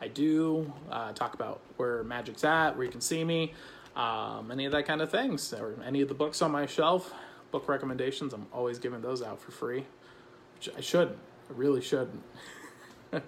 I 0.00 0.08
do, 0.08 0.72
uh, 0.90 1.12
talk 1.12 1.34
about 1.34 1.60
where 1.76 2.02
magic's 2.04 2.44
at, 2.44 2.76
where 2.76 2.84
you 2.84 2.92
can 2.92 3.02
see 3.02 3.24
me, 3.24 3.52
um, 3.96 4.50
any 4.50 4.64
of 4.64 4.72
that 4.72 4.86
kind 4.86 5.02
of 5.02 5.10
things, 5.10 5.52
or 5.52 5.74
any 5.84 6.00
of 6.00 6.08
the 6.08 6.14
books 6.14 6.40
on 6.40 6.52
my 6.52 6.66
shelf 6.66 7.12
book 7.50 7.68
recommendations. 7.68 8.32
I'm 8.32 8.46
always 8.52 8.78
giving 8.78 9.00
those 9.00 9.22
out 9.22 9.40
for 9.40 9.50
free, 9.50 9.86
which 10.56 10.68
I 10.76 10.80
shouldn't. 10.80 11.18
I 11.48 11.52
really 11.54 11.80
shouldn't. 11.80 12.22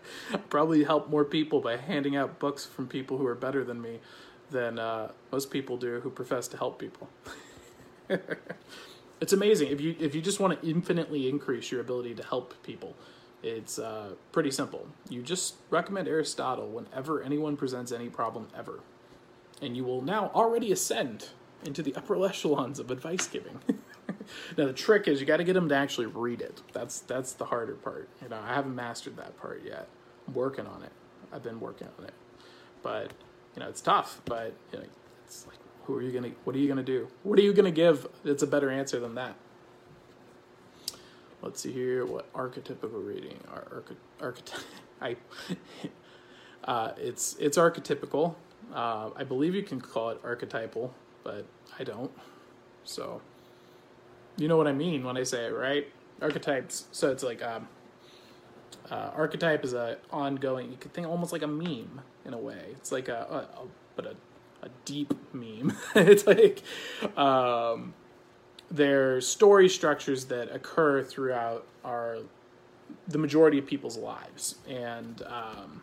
Probably 0.49 0.85
help 0.85 1.11
more 1.11 1.25
people 1.25 1.61
by 1.61 1.77
handing 1.77 2.17
out 2.17 2.39
books 2.39 2.65
from 2.65 2.87
people 2.87 3.19
who 3.19 3.27
are 3.27 3.35
better 3.35 3.65
than 3.65 3.81
me 3.81 4.01
than 4.51 4.79
uh, 4.79 5.11
most 5.33 5.51
people 5.51 5.77
do 5.77 6.01
who 6.01 6.11
profess 6.11 6.47
to 6.49 6.57
help 6.57 6.79
people. 6.79 7.09
it's 9.21 9.33
amazing 9.33 9.69
if 9.69 9.81
you 9.81 9.97
if 9.99 10.15
you 10.15 10.21
just 10.21 10.39
want 10.39 10.61
to 10.61 10.69
infinitely 10.69 11.29
increase 11.29 11.73
your 11.73 11.81
ability 11.81 12.15
to 12.15 12.23
help 12.23 12.55
people. 12.63 12.95
It's 13.43 13.79
uh, 13.79 14.11
pretty 14.31 14.53
simple. 14.53 14.87
You 15.09 15.23
just 15.23 15.57
recommend 15.69 16.07
Aristotle 16.07 16.69
whenever 16.69 17.23
anyone 17.23 17.57
presents 17.57 17.91
any 17.91 18.09
problem 18.09 18.47
ever, 18.57 18.81
and 19.61 19.77
you 19.77 19.83
will 19.83 20.03
now 20.03 20.31
already 20.33 20.71
ascend 20.71 21.31
into 21.65 21.83
the 21.83 21.95
upper 21.97 22.25
echelons 22.25 22.79
of 22.79 22.91
advice 22.91 23.27
giving. 23.27 23.59
now 24.57 24.67
the 24.67 24.73
trick 24.73 25.09
is 25.09 25.21
you 25.21 25.27
got 25.27 25.39
to 25.39 25.45
get 25.45 25.55
them 25.55 25.69
to 25.69 25.75
actually 25.75 26.07
read 26.07 26.41
it. 26.41 26.61
That's 26.73 27.01
that's 27.01 27.33
the 27.33 27.47
harder 27.47 27.75
part. 27.75 28.09
You 28.23 28.29
know, 28.29 28.41
I 28.43 28.55
haven't 28.55 28.75
mastered 28.75 29.17
that 29.17 29.39
part 29.39 29.63
yet. 29.65 29.89
I'm 30.27 30.35
working 30.35 30.67
on 30.67 30.83
it. 30.83 30.93
I've 31.33 31.43
been 31.43 31.61
working 31.61 31.89
on 31.99 32.05
it, 32.05 32.15
but 32.83 33.13
you 33.55 33.61
know, 33.61 33.69
it's 33.69 33.81
tough. 33.81 34.21
But 34.25 34.55
you 34.73 34.79
know, 34.79 34.85
it's 35.25 35.47
like, 35.47 35.57
who 35.85 35.97
are 35.97 36.03
you 36.03 36.13
gonna? 36.13 36.33
What 36.45 36.57
are 36.57 36.59
you 36.59 36.69
gonna 36.69 36.83
do? 36.83 37.09
What 37.23 37.39
are 37.39 37.43
you 37.43 37.53
gonna 37.53 37.71
give? 37.71 38.07
It's 38.25 38.43
a 38.43 38.47
better 38.47 38.71
answer 38.71 39.01
than 39.01 39.15
that. 39.17 39.35
Let's 41.43 41.61
see 41.61 41.73
here. 41.73 42.07
What 42.07 42.33
archetypical 42.35 43.05
reading? 43.05 43.39
Ar- 43.53 43.83
archety- 44.21 44.63
I. 45.01 45.17
uh, 46.65 46.93
it's 46.97 47.37
it's 47.41 47.59
archetypical. 47.59 48.37
Uh, 48.73 49.11
I 49.17 49.25
believe 49.25 49.55
you 49.55 49.63
can 49.63 49.81
call 49.81 50.11
it 50.11 50.21
archetypal, 50.25 50.95
but 51.25 51.45
I 51.79 51.85
don't. 51.85 52.11
So, 52.85 53.21
you 54.37 54.49
know 54.49 54.57
what 54.57 54.67
I 54.67 54.73
mean 54.73 55.05
when 55.05 55.17
I 55.17 55.23
say 55.23 55.47
it, 55.47 55.55
right? 55.55 55.87
Archetypes. 56.21 56.87
So 56.93 57.11
it's 57.11 57.23
like 57.23 57.43
um, 57.43 57.69
uh, 58.91 59.11
archetype 59.15 59.65
is 59.65 59.75
a 59.75 59.99
ongoing. 60.11 60.71
You 60.71 60.77
could 60.77 60.93
think 60.93 61.07
almost 61.07 61.33
like 61.33 61.43
a 61.43 61.47
meme 61.47 62.01
in 62.25 62.35
a 62.35 62.39
way. 62.39 62.69
It's 62.73 62.93
like 62.93 63.09
a, 63.09 63.27
a, 63.31 63.63
a 63.63 63.67
but 63.97 64.07
a 64.07 64.17
a 64.63 64.69
deep 64.85 65.13
meme. 65.33 65.77
it's 65.95 66.27
like 66.27 66.63
um, 67.19 67.95
they're 68.71 69.21
story 69.21 69.69
structures 69.69 70.27
that 70.27 70.55
occur 70.55 71.03
throughout 71.03 71.67
our 71.85 72.19
the 73.09 73.19
majority 73.19 73.59
of 73.59 73.67
people's 73.67 73.97
lives, 73.97 74.57
and 74.69 75.23
um, 75.23 75.83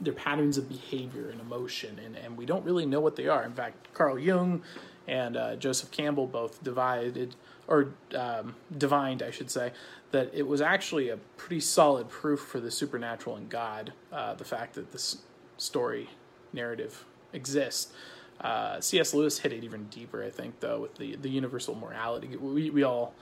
they're 0.00 0.12
patterns 0.12 0.56
of 0.56 0.68
behavior 0.68 1.28
and 1.30 1.40
emotion, 1.40 1.98
and, 2.04 2.16
and 2.16 2.36
we 2.36 2.46
don't 2.46 2.64
really 2.64 2.86
know 2.86 3.00
what 3.00 3.16
they 3.16 3.28
are. 3.28 3.44
In 3.44 3.52
fact, 3.52 3.92
Carl 3.92 4.18
Jung 4.18 4.62
and 5.10 5.36
uh, 5.36 5.56
Joseph 5.56 5.90
Campbell 5.90 6.28
both 6.28 6.62
divided 6.62 7.34
or 7.66 7.88
um, 8.14 8.54
divined, 8.78 9.22
I 9.22 9.32
should 9.32 9.50
say, 9.50 9.72
that 10.12 10.30
it 10.32 10.46
was 10.46 10.60
actually 10.60 11.08
a 11.08 11.16
pretty 11.36 11.60
solid 11.60 12.08
proof 12.08 12.40
for 12.40 12.60
the 12.60 12.70
supernatural 12.70 13.36
and 13.36 13.48
God, 13.48 13.92
uh, 14.12 14.34
the 14.34 14.44
fact 14.44 14.74
that 14.74 14.92
this 14.92 15.18
story 15.58 16.10
narrative 16.52 17.04
exists. 17.32 17.92
Uh, 18.40 18.80
C.S. 18.80 19.12
Lewis 19.12 19.40
hit 19.40 19.52
it 19.52 19.64
even 19.64 19.84
deeper, 19.86 20.24
I 20.24 20.30
think, 20.30 20.60
though, 20.60 20.80
with 20.80 20.96
the, 20.96 21.16
the 21.16 21.28
universal 21.28 21.74
morality. 21.74 22.36
We, 22.36 22.70
we 22.70 22.84
all, 22.84 23.12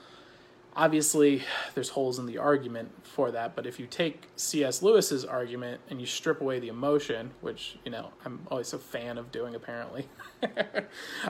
obviously, 0.75 1.43
there's 1.75 1.89
holes 1.89 2.19
in 2.19 2.25
the 2.25 2.37
argument 2.37 2.91
for 3.03 3.31
that, 3.31 3.55
but 3.55 3.65
if 3.65 3.79
you 3.79 3.87
take 3.87 4.23
C.S. 4.35 4.81
Lewis's 4.81 5.25
argument 5.25 5.81
and 5.89 5.99
you 5.99 6.05
strip 6.05 6.41
away 6.41 6.59
the 6.59 6.69
emotion, 6.69 7.31
which, 7.41 7.77
you 7.85 7.91
know, 7.91 8.11
I'm 8.25 8.47
always 8.49 8.73
a 8.73 8.79
fan 8.79 9.17
of 9.17 9.31
doing, 9.31 9.55
apparently, 9.55 10.07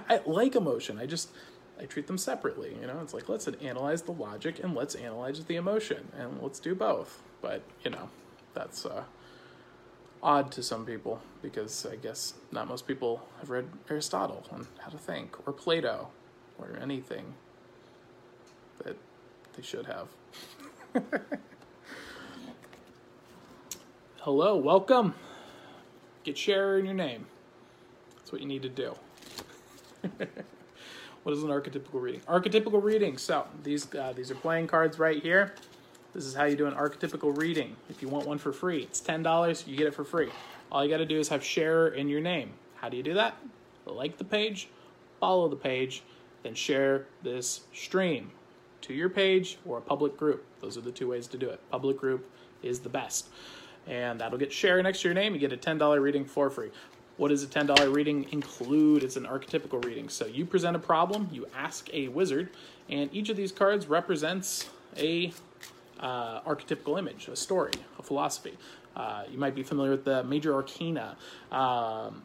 I 0.10 0.22
like 0.26 0.56
emotion. 0.56 1.00
I 1.00 1.06
just, 1.06 1.30
I 1.80 1.86
treat 1.86 2.08
them 2.08 2.18
separately. 2.18 2.76
You 2.80 2.88
know, 2.88 3.00
it's 3.02 3.14
like 3.14 3.30
let's 3.30 3.48
analyze 3.48 4.02
the 4.02 4.12
logic 4.12 4.60
and 4.64 4.76
let's 4.76 4.96
analyze 4.96 5.44
the 5.44 5.56
emotion 5.56 6.12
and 6.18 6.42
let's 6.42 6.60
do 6.60 6.76
both. 6.76 7.22
But 7.42 7.64
you 7.84 7.92
know, 7.92 8.10
that's 8.54 8.86
uh, 8.86 9.04
odd 10.22 10.52
to 10.52 10.64
some 10.64 10.86
people 10.86 11.22
because 11.42 11.86
I 11.86 11.96
guess 11.96 12.34
not 12.52 12.68
most 12.68 12.86
people 12.86 13.26
have 13.40 13.50
read 13.50 13.70
Aristotle 13.90 14.46
on 14.52 14.68
how 14.80 14.90
to 14.90 14.98
think 14.98 15.48
or 15.48 15.54
Plato 15.54 16.10
or 16.58 16.78
anything 16.82 17.36
that 18.84 18.98
they 19.60 19.66
should 19.66 19.88
have. 19.88 20.08
Hello, 24.22 24.56
welcome. 24.56 25.14
Get 26.24 26.38
share 26.38 26.78
in 26.78 26.86
your 26.86 26.94
name. 26.94 27.26
That's 28.16 28.32
what 28.32 28.40
you 28.40 28.48
need 28.48 28.62
to 28.62 28.70
do. 28.70 28.96
what 31.24 31.34
is 31.34 31.44
an 31.44 31.50
archetypical 31.50 32.02
reading? 32.02 32.22
Archetypical 32.22 32.82
reading. 32.82 33.18
So 33.18 33.48
these 33.64 33.94
uh, 33.94 34.14
these 34.16 34.32
are 34.32 34.36
playing 34.36 34.68
cards 34.68 34.98
right 34.98 35.22
here. 35.22 35.54
This 36.14 36.26
is 36.26 36.34
how 36.34 36.46
you 36.46 36.56
do 36.56 36.68
an 36.68 36.76
archetypical 36.76 37.38
reading. 37.38 37.76
If 37.90 38.02
you 38.02 38.08
want 38.08 38.26
one 38.26 38.38
for 38.38 38.54
free, 38.54 38.84
it's 38.84 39.02
ten 39.02 39.24
dollars. 39.24 39.66
You 39.68 39.76
get 39.76 39.88
it 39.88 39.94
for 39.94 40.06
free. 40.06 40.30
All 40.72 40.86
you 40.86 40.90
got 40.90 40.98
to 40.98 41.06
do 41.06 41.20
is 41.20 41.28
have 41.28 41.44
share 41.44 41.90
in 41.90 42.08
your 42.08 42.22
name. 42.22 42.52
How 42.76 42.88
do 42.88 42.96
you 42.96 43.04
do 43.04 43.16
that? 43.16 43.36
Like 43.86 44.18
the 44.18 44.24
page, 44.24 44.70
follow 45.20 45.50
the 45.50 45.58
page, 45.58 46.04
then 46.44 46.54
share 46.54 47.08
this 47.24 47.62
stream 47.74 48.32
to 48.82 48.94
your 48.94 49.10
page 49.10 49.58
or 49.66 49.78
a 49.78 49.82
public 49.82 50.18
group. 50.18 50.44
Those 50.62 50.78
are 50.78 50.82
the 50.82 50.92
two 50.92 51.10
ways 51.10 51.28
to 51.28 51.38
do 51.38 51.50
it. 51.50 51.60
Public 51.72 51.98
group 51.98 52.30
is 52.64 52.80
the 52.80 52.90
best. 52.90 53.28
And 53.88 54.20
that'll 54.20 54.38
get 54.38 54.52
share 54.52 54.82
next 54.84 55.02
to 55.02 55.08
your 55.08 55.16
name. 55.16 55.34
You 55.34 55.40
get 55.40 55.54
a 55.54 55.58
$10 55.58 56.02
reading 56.02 56.26
for 56.26 56.50
free. 56.50 56.70
What 57.18 57.30
does 57.30 57.44
a 57.44 57.48
$10 57.48 57.94
reading 57.94 58.28
include? 58.32 59.04
It's 59.04 59.18
an 59.18 59.26
archetypical 59.26 59.84
reading. 59.84 60.08
So 60.08 60.26
you 60.26 60.46
present 60.46 60.76
a 60.76 60.80
problem, 60.80 61.30
you 61.34 61.48
ask 61.56 61.94
a 61.94 62.08
wizard, 62.08 62.50
and 62.88 63.14
each 63.14 63.30
of 63.30 63.36
these 63.36 63.52
cards 63.52 63.88
represents 63.88 64.70
a 64.98 65.34
uh, 66.00 66.42
archetypical 66.42 66.98
image, 66.98 67.28
a 67.28 67.36
story, 67.36 67.74
a 67.98 68.04
philosophy. 68.04 68.58
Uh, 68.96 69.24
you 69.30 69.38
might 69.38 69.54
be 69.54 69.64
familiar 69.64 69.92
with 69.92 70.06
the 70.06 70.24
major 70.24 70.54
arcana. 70.54 71.18
Um, 71.52 72.24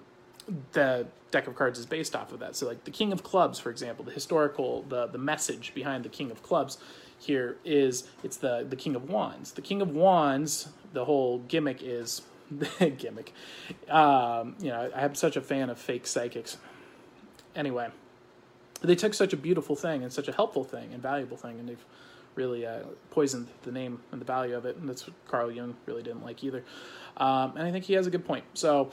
the 0.72 1.06
deck 1.30 1.46
of 1.46 1.56
cards 1.56 1.78
is 1.78 1.86
based 1.86 2.14
off 2.14 2.32
of 2.32 2.40
that. 2.40 2.56
So, 2.56 2.66
like 2.66 2.84
the 2.84 2.90
King 2.90 3.12
of 3.12 3.22
Clubs, 3.22 3.58
for 3.58 3.70
example, 3.70 4.04
the 4.04 4.12
historical, 4.12 4.82
the 4.88 5.06
the 5.06 5.18
message 5.18 5.74
behind 5.74 6.04
the 6.04 6.08
King 6.08 6.30
of 6.30 6.42
Clubs 6.42 6.78
here 7.18 7.56
is 7.64 8.08
it's 8.22 8.36
the 8.36 8.66
the 8.68 8.76
King 8.76 8.94
of 8.94 9.08
Wands. 9.08 9.52
The 9.52 9.62
King 9.62 9.82
of 9.82 9.90
Wands, 9.90 10.68
the 10.92 11.04
whole 11.04 11.38
gimmick 11.38 11.82
is 11.82 12.22
gimmick. 12.98 13.32
Um, 13.88 14.56
you 14.60 14.68
know, 14.68 14.90
I'm 14.94 15.14
such 15.14 15.36
a 15.36 15.40
fan 15.40 15.70
of 15.70 15.78
fake 15.78 16.06
psychics. 16.06 16.56
Anyway, 17.56 17.88
they 18.82 18.94
took 18.94 19.14
such 19.14 19.32
a 19.32 19.36
beautiful 19.36 19.76
thing 19.76 20.02
and 20.02 20.12
such 20.12 20.28
a 20.28 20.32
helpful 20.32 20.64
thing 20.64 20.92
and 20.92 21.02
valuable 21.02 21.36
thing, 21.36 21.58
and 21.58 21.68
they've 21.68 21.84
really 22.34 22.66
uh, 22.66 22.80
poisoned 23.10 23.48
the 23.62 23.72
name 23.72 24.00
and 24.12 24.20
the 24.20 24.24
value 24.24 24.56
of 24.56 24.66
it. 24.66 24.76
And 24.76 24.88
that's 24.88 25.06
what 25.06 25.14
Carl 25.28 25.50
Jung 25.50 25.76
really 25.86 26.02
didn't 26.02 26.24
like 26.24 26.42
either. 26.42 26.64
Um, 27.16 27.56
and 27.56 27.66
I 27.66 27.70
think 27.70 27.84
he 27.84 27.94
has 27.94 28.06
a 28.06 28.10
good 28.10 28.26
point. 28.26 28.44
So, 28.54 28.90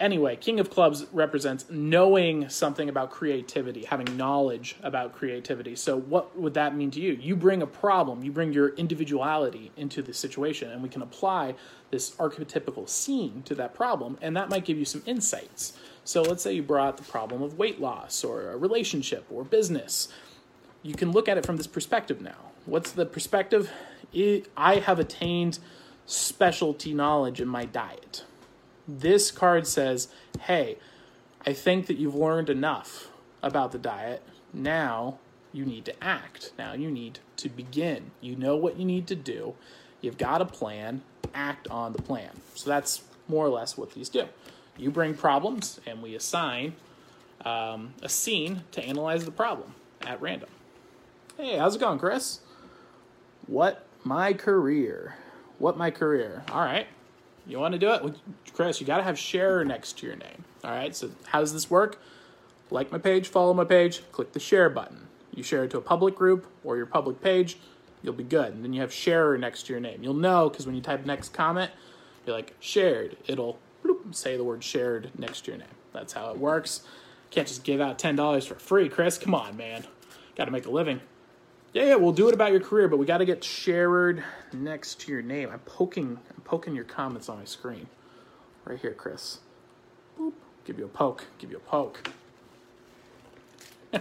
anyway, 0.00 0.36
King 0.36 0.60
of 0.60 0.70
Clubs 0.70 1.06
represents 1.12 1.66
knowing 1.70 2.48
something 2.48 2.88
about 2.88 3.10
creativity, 3.10 3.84
having 3.84 4.16
knowledge 4.16 4.76
about 4.82 5.14
creativity. 5.14 5.76
So, 5.76 5.98
what 5.98 6.38
would 6.38 6.54
that 6.54 6.76
mean 6.76 6.90
to 6.92 7.00
you? 7.00 7.12
You 7.14 7.36
bring 7.36 7.62
a 7.62 7.66
problem, 7.66 8.22
you 8.22 8.32
bring 8.32 8.52
your 8.52 8.70
individuality 8.70 9.72
into 9.76 10.02
the 10.02 10.12
situation, 10.12 10.70
and 10.70 10.82
we 10.82 10.88
can 10.88 11.02
apply 11.02 11.54
this 11.90 12.12
archetypical 12.12 12.88
scene 12.88 13.42
to 13.44 13.54
that 13.56 13.74
problem, 13.74 14.18
and 14.20 14.36
that 14.36 14.48
might 14.48 14.64
give 14.64 14.78
you 14.78 14.84
some 14.84 15.02
insights. 15.06 15.76
So, 16.04 16.22
let's 16.22 16.42
say 16.42 16.52
you 16.52 16.62
brought 16.62 16.96
the 16.96 17.04
problem 17.04 17.42
of 17.42 17.58
weight 17.58 17.80
loss, 17.80 18.24
or 18.24 18.50
a 18.50 18.56
relationship, 18.56 19.24
or 19.30 19.44
business. 19.44 20.08
You 20.82 20.94
can 20.94 21.12
look 21.12 21.28
at 21.28 21.36
it 21.36 21.44
from 21.44 21.56
this 21.56 21.66
perspective 21.66 22.20
now. 22.20 22.52
What's 22.64 22.92
the 22.92 23.06
perspective? 23.06 23.70
I 24.56 24.76
have 24.76 24.98
attained 24.98 25.58
specialty 26.06 26.94
knowledge 26.94 27.40
in 27.40 27.48
my 27.48 27.64
diet. 27.64 28.24
This 28.88 29.30
card 29.30 29.66
says, 29.66 30.08
hey, 30.42 30.78
I 31.44 31.52
think 31.52 31.86
that 31.86 31.96
you've 31.96 32.14
learned 32.14 32.50
enough 32.50 33.08
about 33.42 33.72
the 33.72 33.78
diet. 33.78 34.22
Now 34.52 35.18
you 35.52 35.64
need 35.64 35.84
to 35.86 36.04
act. 36.04 36.52
Now 36.58 36.72
you 36.72 36.90
need 36.90 37.18
to 37.38 37.48
begin. 37.48 38.10
You 38.20 38.36
know 38.36 38.56
what 38.56 38.78
you 38.78 38.84
need 38.84 39.06
to 39.08 39.16
do. 39.16 39.54
You've 40.00 40.18
got 40.18 40.40
a 40.40 40.46
plan. 40.46 41.02
Act 41.34 41.68
on 41.68 41.92
the 41.92 42.02
plan. 42.02 42.30
So 42.54 42.70
that's 42.70 43.02
more 43.28 43.44
or 43.44 43.48
less 43.48 43.76
what 43.76 43.92
these 43.92 44.08
do. 44.08 44.24
You 44.78 44.90
bring 44.90 45.14
problems, 45.14 45.80
and 45.86 46.02
we 46.02 46.14
assign 46.14 46.74
um, 47.44 47.94
a 48.02 48.08
scene 48.08 48.62
to 48.72 48.82
analyze 48.82 49.24
the 49.24 49.30
problem 49.30 49.74
at 50.02 50.20
random. 50.20 50.48
Hey, 51.36 51.56
how's 51.56 51.76
it 51.76 51.80
going, 51.80 51.98
Chris? 51.98 52.40
What 53.46 53.86
my 54.04 54.32
career? 54.32 55.16
What 55.58 55.76
my 55.76 55.90
career? 55.90 56.44
All 56.50 56.60
right. 56.60 56.86
You 57.46 57.58
want 57.58 57.72
to 57.72 57.78
do 57.78 57.90
it? 57.92 58.02
Well, 58.02 58.14
Chris, 58.52 58.80
you 58.80 58.86
got 58.86 58.98
to 58.98 59.02
have 59.02 59.18
share 59.18 59.64
next 59.64 59.98
to 59.98 60.06
your 60.06 60.16
name. 60.16 60.44
All 60.64 60.70
right. 60.70 60.94
So, 60.94 61.10
how 61.26 61.40
does 61.40 61.52
this 61.52 61.70
work? 61.70 61.98
Like 62.70 62.90
my 62.90 62.98
page, 62.98 63.28
follow 63.28 63.54
my 63.54 63.64
page, 63.64 64.02
click 64.10 64.32
the 64.32 64.40
share 64.40 64.68
button. 64.68 65.06
You 65.32 65.42
share 65.42 65.64
it 65.64 65.70
to 65.72 65.78
a 65.78 65.82
public 65.82 66.16
group 66.16 66.46
or 66.64 66.76
your 66.76 66.86
public 66.86 67.20
page, 67.20 67.58
you'll 68.02 68.14
be 68.14 68.24
good. 68.24 68.52
And 68.54 68.64
then 68.64 68.72
you 68.72 68.80
have 68.80 68.92
share 68.92 69.36
next 69.36 69.66
to 69.66 69.72
your 69.72 69.80
name. 69.80 70.02
You'll 70.02 70.14
know 70.14 70.48
because 70.48 70.66
when 70.66 70.74
you 70.74 70.80
type 70.80 71.04
next 71.06 71.32
comment, 71.32 71.70
you're 72.24 72.34
like 72.34 72.54
shared. 72.58 73.16
It'll 73.26 73.58
bloop, 73.84 74.14
say 74.14 74.36
the 74.36 74.44
word 74.44 74.64
shared 74.64 75.10
next 75.16 75.44
to 75.44 75.52
your 75.52 75.58
name. 75.58 75.68
That's 75.92 76.14
how 76.14 76.30
it 76.30 76.38
works. 76.38 76.82
Can't 77.30 77.46
just 77.46 77.64
give 77.64 77.80
out 77.80 77.98
$10 77.98 78.46
for 78.46 78.54
free, 78.56 78.88
Chris. 78.88 79.18
Come 79.18 79.34
on, 79.34 79.56
man. 79.56 79.84
Got 80.36 80.46
to 80.46 80.50
make 80.50 80.66
a 80.66 80.70
living. 80.70 81.00
Yeah, 81.76 81.84
yeah, 81.84 81.94
we'll 81.96 82.12
do 82.12 82.26
it 82.28 82.32
about 82.32 82.52
your 82.52 82.60
career, 82.62 82.88
but 82.88 82.96
we 82.96 83.04
got 83.04 83.18
to 83.18 83.26
get 83.26 83.44
shared 83.44 84.24
next 84.54 84.98
to 85.00 85.12
your 85.12 85.20
name. 85.20 85.50
I'm 85.52 85.58
poking, 85.58 86.18
I'm 86.34 86.40
poking 86.42 86.74
your 86.74 86.86
comments 86.86 87.28
on 87.28 87.36
my 87.36 87.44
screen, 87.44 87.86
right 88.64 88.78
here, 88.78 88.94
Chris. 88.94 89.40
Boop. 90.18 90.32
Give 90.64 90.78
you 90.78 90.86
a 90.86 90.88
poke. 90.88 91.26
Give 91.36 91.50
you 91.50 91.58
a 91.58 91.60
poke. 91.60 92.10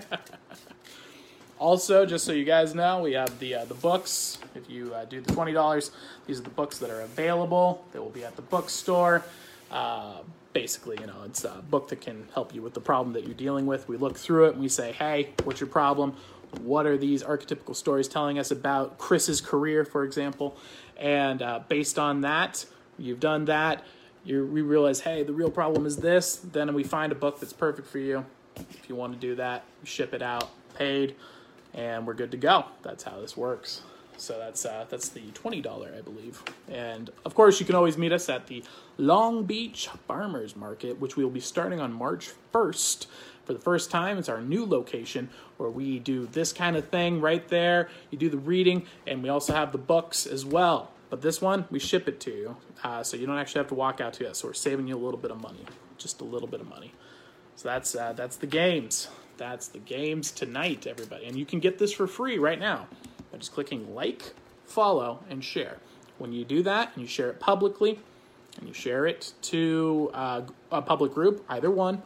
also, 1.59 2.05
just 2.05 2.23
so 2.23 2.31
you 2.31 2.45
guys 2.45 2.73
know, 2.73 3.01
we 3.01 3.11
have 3.11 3.37
the 3.39 3.55
uh, 3.55 3.65
the 3.65 3.73
books. 3.73 4.37
If 4.55 4.69
you 4.69 4.93
uh, 4.93 5.03
do 5.03 5.19
the 5.19 5.33
twenty 5.33 5.51
dollars, 5.51 5.91
these 6.27 6.39
are 6.39 6.43
the 6.43 6.49
books 6.51 6.77
that 6.77 6.89
are 6.89 7.01
available. 7.01 7.83
They 7.91 7.99
will 7.99 8.09
be 8.09 8.23
at 8.23 8.37
the 8.37 8.41
bookstore. 8.41 9.21
Uh, 9.69 10.19
basically, 10.53 10.97
you 11.01 11.07
know, 11.07 11.23
it's 11.25 11.43
a 11.43 11.61
book 11.69 11.89
that 11.89 11.99
can 11.99 12.25
help 12.33 12.55
you 12.55 12.61
with 12.61 12.73
the 12.73 12.79
problem 12.79 13.11
that 13.15 13.25
you're 13.25 13.33
dealing 13.33 13.65
with. 13.65 13.89
We 13.89 13.97
look 13.97 14.17
through 14.17 14.45
it 14.45 14.53
and 14.53 14.61
we 14.61 14.69
say, 14.69 14.93
"Hey, 14.93 15.31
what's 15.43 15.59
your 15.59 15.67
problem? 15.67 16.15
What 16.61 16.85
are 16.85 16.97
these 16.97 17.23
archetypical 17.23 17.75
stories 17.75 18.07
telling 18.07 18.39
us 18.39 18.51
about 18.51 18.97
Chris's 18.97 19.41
career, 19.41 19.85
for 19.85 20.03
example?" 20.03 20.57
And 20.97 21.41
uh, 21.41 21.61
based 21.67 21.99
on 21.99 22.21
that, 22.21 22.65
you've 22.97 23.19
done 23.19 23.45
that. 23.45 23.83
You 24.23 24.45
we 24.45 24.61
realize, 24.61 25.01
hey, 25.01 25.23
the 25.23 25.33
real 25.33 25.51
problem 25.51 25.85
is 25.85 25.97
this. 25.97 26.37
Then 26.37 26.73
we 26.73 26.83
find 26.83 27.11
a 27.11 27.15
book 27.15 27.39
that's 27.39 27.53
perfect 27.53 27.87
for 27.87 27.99
you. 27.99 28.25
If 28.55 28.89
you 28.89 28.95
want 28.95 29.13
to 29.13 29.19
do 29.19 29.35
that, 29.35 29.63
ship 29.83 30.13
it 30.13 30.21
out, 30.21 30.49
paid, 30.75 31.15
and 31.73 32.07
we're 32.07 32.13
good 32.13 32.31
to 32.31 32.37
go. 32.37 32.65
That's 32.81 33.03
how 33.03 33.19
this 33.19 33.35
works. 33.37 33.81
So 34.17 34.39
that's 34.39 34.65
uh, 34.65 34.85
that's 34.89 35.09
the 35.09 35.29
twenty 35.33 35.61
dollar, 35.61 35.93
I 35.95 36.01
believe. 36.01 36.41
And 36.69 37.11
of 37.25 37.35
course, 37.35 37.59
you 37.59 37.65
can 37.65 37.75
always 37.75 37.97
meet 37.97 38.13
us 38.13 38.29
at 38.29 38.47
the 38.47 38.63
Long 38.97 39.43
Beach 39.43 39.89
Farmers 40.07 40.55
Market, 40.55 40.99
which 40.99 41.17
we 41.17 41.23
will 41.23 41.31
be 41.31 41.41
starting 41.41 41.79
on 41.81 41.91
March 41.91 42.31
first. 42.51 43.07
For 43.45 43.53
the 43.53 43.59
first 43.59 43.91
time, 43.91 44.17
it's 44.17 44.29
our 44.29 44.41
new 44.41 44.65
location 44.65 45.29
where 45.57 45.69
we 45.69 45.99
do 45.99 46.25
this 46.27 46.51
kind 46.51 46.75
of 46.75 46.89
thing 46.89 47.21
right 47.21 47.47
there. 47.47 47.89
You 48.09 48.17
do 48.17 48.29
the 48.29 48.37
reading, 48.37 48.85
and 49.05 49.21
we 49.21 49.29
also 49.29 49.53
have 49.53 49.71
the 49.71 49.77
books 49.77 50.25
as 50.25 50.45
well. 50.45 50.91
But 51.09 51.21
this 51.21 51.41
one, 51.41 51.65
we 51.69 51.79
ship 51.79 52.07
it 52.07 52.19
to 52.21 52.31
you, 52.31 52.57
uh, 52.83 53.03
so 53.03 53.15
you 53.15 53.27
don't 53.27 53.37
actually 53.37 53.59
have 53.59 53.69
to 53.69 53.75
walk 53.75 54.01
out 54.01 54.13
to 54.13 54.27
it. 54.27 54.35
So 54.35 54.47
we're 54.47 54.53
saving 54.53 54.87
you 54.87 54.95
a 54.95 54.97
little 54.97 55.19
bit 55.19 55.31
of 55.31 55.39
money, 55.39 55.63
just 55.97 56.21
a 56.21 56.23
little 56.23 56.47
bit 56.47 56.59
of 56.59 56.67
money. 56.67 56.91
So 57.55 57.69
that's 57.69 57.95
uh, 57.95 58.13
that's 58.13 58.37
the 58.37 58.47
games. 58.47 59.07
That's 59.37 59.67
the 59.67 59.79
games 59.79 60.31
tonight, 60.31 60.87
everybody. 60.87 61.25
And 61.25 61.37
you 61.37 61.45
can 61.45 61.59
get 61.59 61.77
this 61.77 61.91
for 61.91 62.07
free 62.07 62.37
right 62.39 62.59
now 62.59 62.87
by 63.31 63.37
just 63.37 63.53
clicking 63.53 63.93
like, 63.93 64.33
follow, 64.65 65.23
and 65.29 65.43
share. 65.43 65.77
When 66.17 66.31
you 66.31 66.45
do 66.45 66.63
that 66.63 66.91
and 66.93 67.01
you 67.01 67.07
share 67.07 67.29
it 67.29 67.39
publicly, 67.39 67.99
and 68.57 68.67
you 68.67 68.73
share 68.73 69.05
it 69.05 69.33
to 69.43 70.09
uh, 70.13 70.41
a 70.71 70.81
public 70.81 71.13
group, 71.13 71.43
either 71.49 71.69
one, 71.69 72.01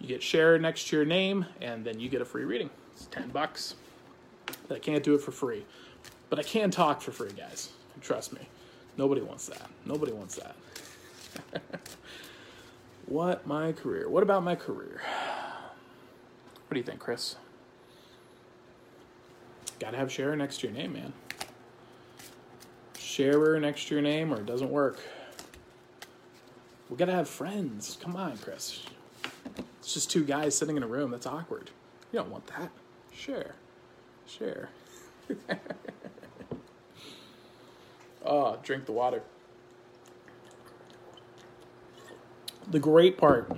you 0.00 0.06
get 0.06 0.22
shared 0.22 0.62
next 0.62 0.88
to 0.88 0.96
your 0.96 1.04
name, 1.04 1.46
and 1.60 1.84
then 1.84 1.98
you 1.98 2.08
get 2.08 2.20
a 2.20 2.24
free 2.24 2.44
reading. 2.44 2.70
It's 2.94 3.06
ten 3.06 3.28
bucks. 3.28 3.74
But 4.66 4.76
I 4.76 4.78
can't 4.78 5.02
do 5.02 5.14
it 5.14 5.20
for 5.20 5.32
free. 5.32 5.64
But 6.30 6.38
I 6.38 6.42
can 6.42 6.70
talk 6.70 7.00
for 7.00 7.10
free, 7.10 7.32
guys. 7.36 7.70
Trust 8.00 8.32
me. 8.32 8.40
Nobody 8.96 9.20
wants 9.20 9.46
that. 9.46 9.68
Nobody 9.84 10.12
wants 10.12 10.36
that. 10.36 11.62
what 13.06 13.46
my 13.46 13.72
career? 13.72 14.08
What 14.08 14.22
about 14.22 14.42
my 14.42 14.54
career? 14.54 15.00
What 16.68 16.74
do 16.74 16.78
you 16.78 16.84
think, 16.84 17.00
Chris? 17.00 17.36
Gotta 19.80 19.96
have 19.96 20.12
share 20.12 20.34
next 20.36 20.60
to 20.60 20.66
your 20.66 20.76
name, 20.76 20.92
man. 20.92 21.12
Sharer 22.98 23.58
next 23.60 23.88
to 23.88 23.94
your 23.94 24.02
name, 24.02 24.32
or 24.32 24.38
it 24.38 24.46
doesn't 24.46 24.70
work. 24.70 25.00
We 26.90 26.96
gotta 26.96 27.12
have 27.12 27.28
friends. 27.28 27.96
Come 28.00 28.16
on, 28.16 28.36
Chris. 28.38 28.84
It's 29.88 29.94
just 29.94 30.10
two 30.10 30.22
guys 30.22 30.54
sitting 30.54 30.76
in 30.76 30.82
a 30.82 30.86
room. 30.86 31.10
That's 31.10 31.24
awkward. 31.24 31.70
You 32.12 32.18
don't 32.18 32.28
want 32.28 32.46
that. 32.48 32.70
Share. 33.10 33.54
Share. 34.26 34.68
oh, 38.22 38.58
drink 38.62 38.84
the 38.84 38.92
water. 38.92 39.22
The 42.70 42.78
great 42.78 43.16
part 43.16 43.50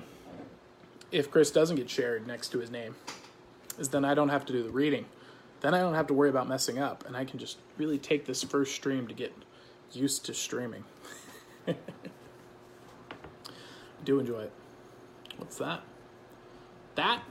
if 1.10 1.32
Chris 1.32 1.50
doesn't 1.50 1.74
get 1.74 1.90
shared 1.90 2.28
next 2.28 2.50
to 2.50 2.60
his 2.60 2.70
name, 2.70 2.94
is 3.80 3.88
then 3.88 4.04
I 4.04 4.14
don't 4.14 4.28
have 4.28 4.44
to 4.44 4.52
do 4.52 4.62
the 4.62 4.70
reading. 4.70 5.06
Then 5.62 5.74
I 5.74 5.80
don't 5.80 5.94
have 5.94 6.06
to 6.06 6.14
worry 6.14 6.30
about 6.30 6.48
messing 6.48 6.78
up, 6.78 7.04
and 7.08 7.16
I 7.16 7.24
can 7.24 7.40
just 7.40 7.58
really 7.76 7.98
take 7.98 8.26
this 8.26 8.44
first 8.44 8.76
stream 8.76 9.08
to 9.08 9.14
get 9.14 9.34
used 9.92 10.26
to 10.26 10.34
streaming. 10.34 10.84
I 11.66 11.74
do 14.04 14.20
enjoy 14.20 14.42
it. 14.42 14.52
What's 15.36 15.58
that? 15.58 15.82
That 17.00 17.22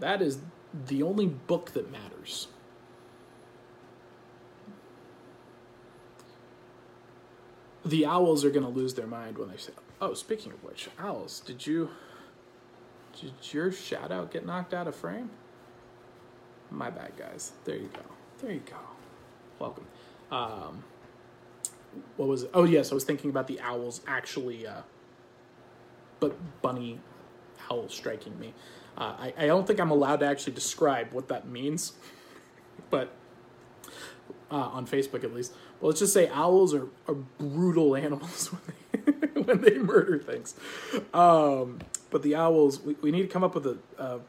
that 0.00 0.20
is 0.20 0.40
the 0.86 1.02
only 1.02 1.24
book 1.24 1.70
that 1.70 1.90
matters. 1.90 2.48
The 7.86 8.04
owls 8.04 8.44
are 8.44 8.50
going 8.50 8.66
to 8.66 8.68
lose 8.68 8.92
their 8.92 9.06
mind 9.06 9.38
when 9.38 9.48
they 9.48 9.56
say, 9.56 9.72
"Oh, 9.98 10.12
speaking 10.12 10.52
of 10.52 10.62
which, 10.62 10.90
owls, 10.98 11.40
did 11.40 11.66
you 11.66 11.88
did 13.18 13.32
your 13.50 13.72
shout 13.72 14.12
out 14.12 14.30
get 14.30 14.44
knocked 14.44 14.74
out 14.74 14.86
of 14.86 14.94
frame? 14.94 15.30
My 16.70 16.90
bad, 16.90 17.16
guys. 17.16 17.52
There 17.64 17.76
you 17.76 17.88
go. 17.94 18.02
There 18.42 18.52
you 18.52 18.60
go. 18.60 18.76
Welcome. 19.58 19.86
Um, 20.30 20.84
what 22.18 22.28
was 22.28 22.42
it? 22.42 22.50
Oh, 22.52 22.64
yes, 22.64 22.92
I 22.92 22.94
was 22.94 23.04
thinking 23.04 23.30
about 23.30 23.46
the 23.46 23.58
owls 23.62 24.02
actually, 24.06 24.66
uh, 24.66 24.82
but 26.20 26.36
bunny 26.60 27.00
owl 27.70 27.88
striking 27.88 28.38
me. 28.38 28.52
Uh, 28.96 29.14
I, 29.18 29.34
I 29.38 29.46
don't 29.46 29.66
think 29.66 29.80
I'm 29.80 29.90
allowed 29.90 30.20
to 30.20 30.26
actually 30.26 30.52
describe 30.52 31.12
what 31.12 31.28
that 31.28 31.48
means, 31.48 31.92
but 32.90 33.12
uh, 34.50 34.56
on 34.56 34.86
Facebook 34.86 35.24
at 35.24 35.32
least. 35.32 35.52
Well, 35.80 35.88
let's 35.88 36.00
just 36.00 36.12
say 36.12 36.28
owls 36.28 36.74
are, 36.74 36.88
are 37.08 37.14
brutal 37.14 37.96
animals 37.96 38.48
when 38.48 39.04
they, 39.04 39.40
when 39.42 39.60
they 39.62 39.78
murder 39.78 40.18
things. 40.18 40.54
Um, 41.14 41.80
but 42.10 42.22
the 42.22 42.34
owls, 42.34 42.80
we, 42.80 42.94
we 43.00 43.10
need 43.10 43.22
to 43.22 43.28
come 43.28 43.42
up 43.42 43.54
with 43.54 43.66
a, 43.66 43.78
a, 43.98 44.20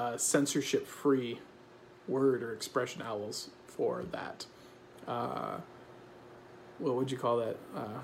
a 0.00 0.18
censorship 0.18 0.86
free 0.86 1.38
word 2.08 2.42
or 2.42 2.52
expression 2.52 3.02
owls 3.02 3.50
for 3.66 4.04
that. 4.10 4.46
Uh, 5.06 5.58
what 6.78 6.96
would 6.96 7.10
you 7.10 7.18
call 7.18 7.38
that? 7.38 7.56
Uh, 7.74 8.00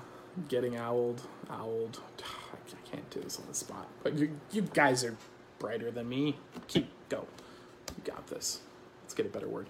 getting 0.47 0.77
owled, 0.77 1.21
owled. 1.49 1.99
I 2.23 2.89
can't 2.89 3.09
do 3.09 3.19
this 3.19 3.37
on 3.37 3.45
the 3.47 3.53
spot. 3.53 3.87
But 4.01 4.17
you, 4.17 4.37
you 4.51 4.61
guys 4.61 5.03
are 5.03 5.15
brighter 5.61 5.91
than 5.91 6.09
me. 6.09 6.35
Keep 6.67 6.89
go. 7.07 7.27
You 7.95 8.11
got 8.11 8.27
this. 8.27 8.61
Let's 9.03 9.13
get 9.13 9.27
a 9.27 9.29
better 9.29 9.47
word. 9.47 9.67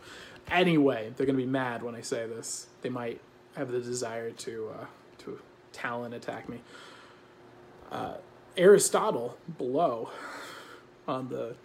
Anyway, 0.49 1.11
they're 1.15 1.25
gonna 1.25 1.37
be 1.37 1.45
mad 1.45 1.83
when 1.83 1.93
I 1.93 2.01
say 2.01 2.25
this. 2.25 2.67
They 2.81 2.89
might 2.89 3.19
have 3.55 3.71
the 3.71 3.79
desire 3.81 4.31
to 4.31 4.71
uh, 4.79 4.85
to 5.19 5.39
talon 5.73 6.13
attack 6.13 6.47
me. 6.47 6.61
Uh, 7.91 8.15
Aristotle 8.55 9.37
below 9.57 10.09
on 11.07 11.27
the 11.27 11.55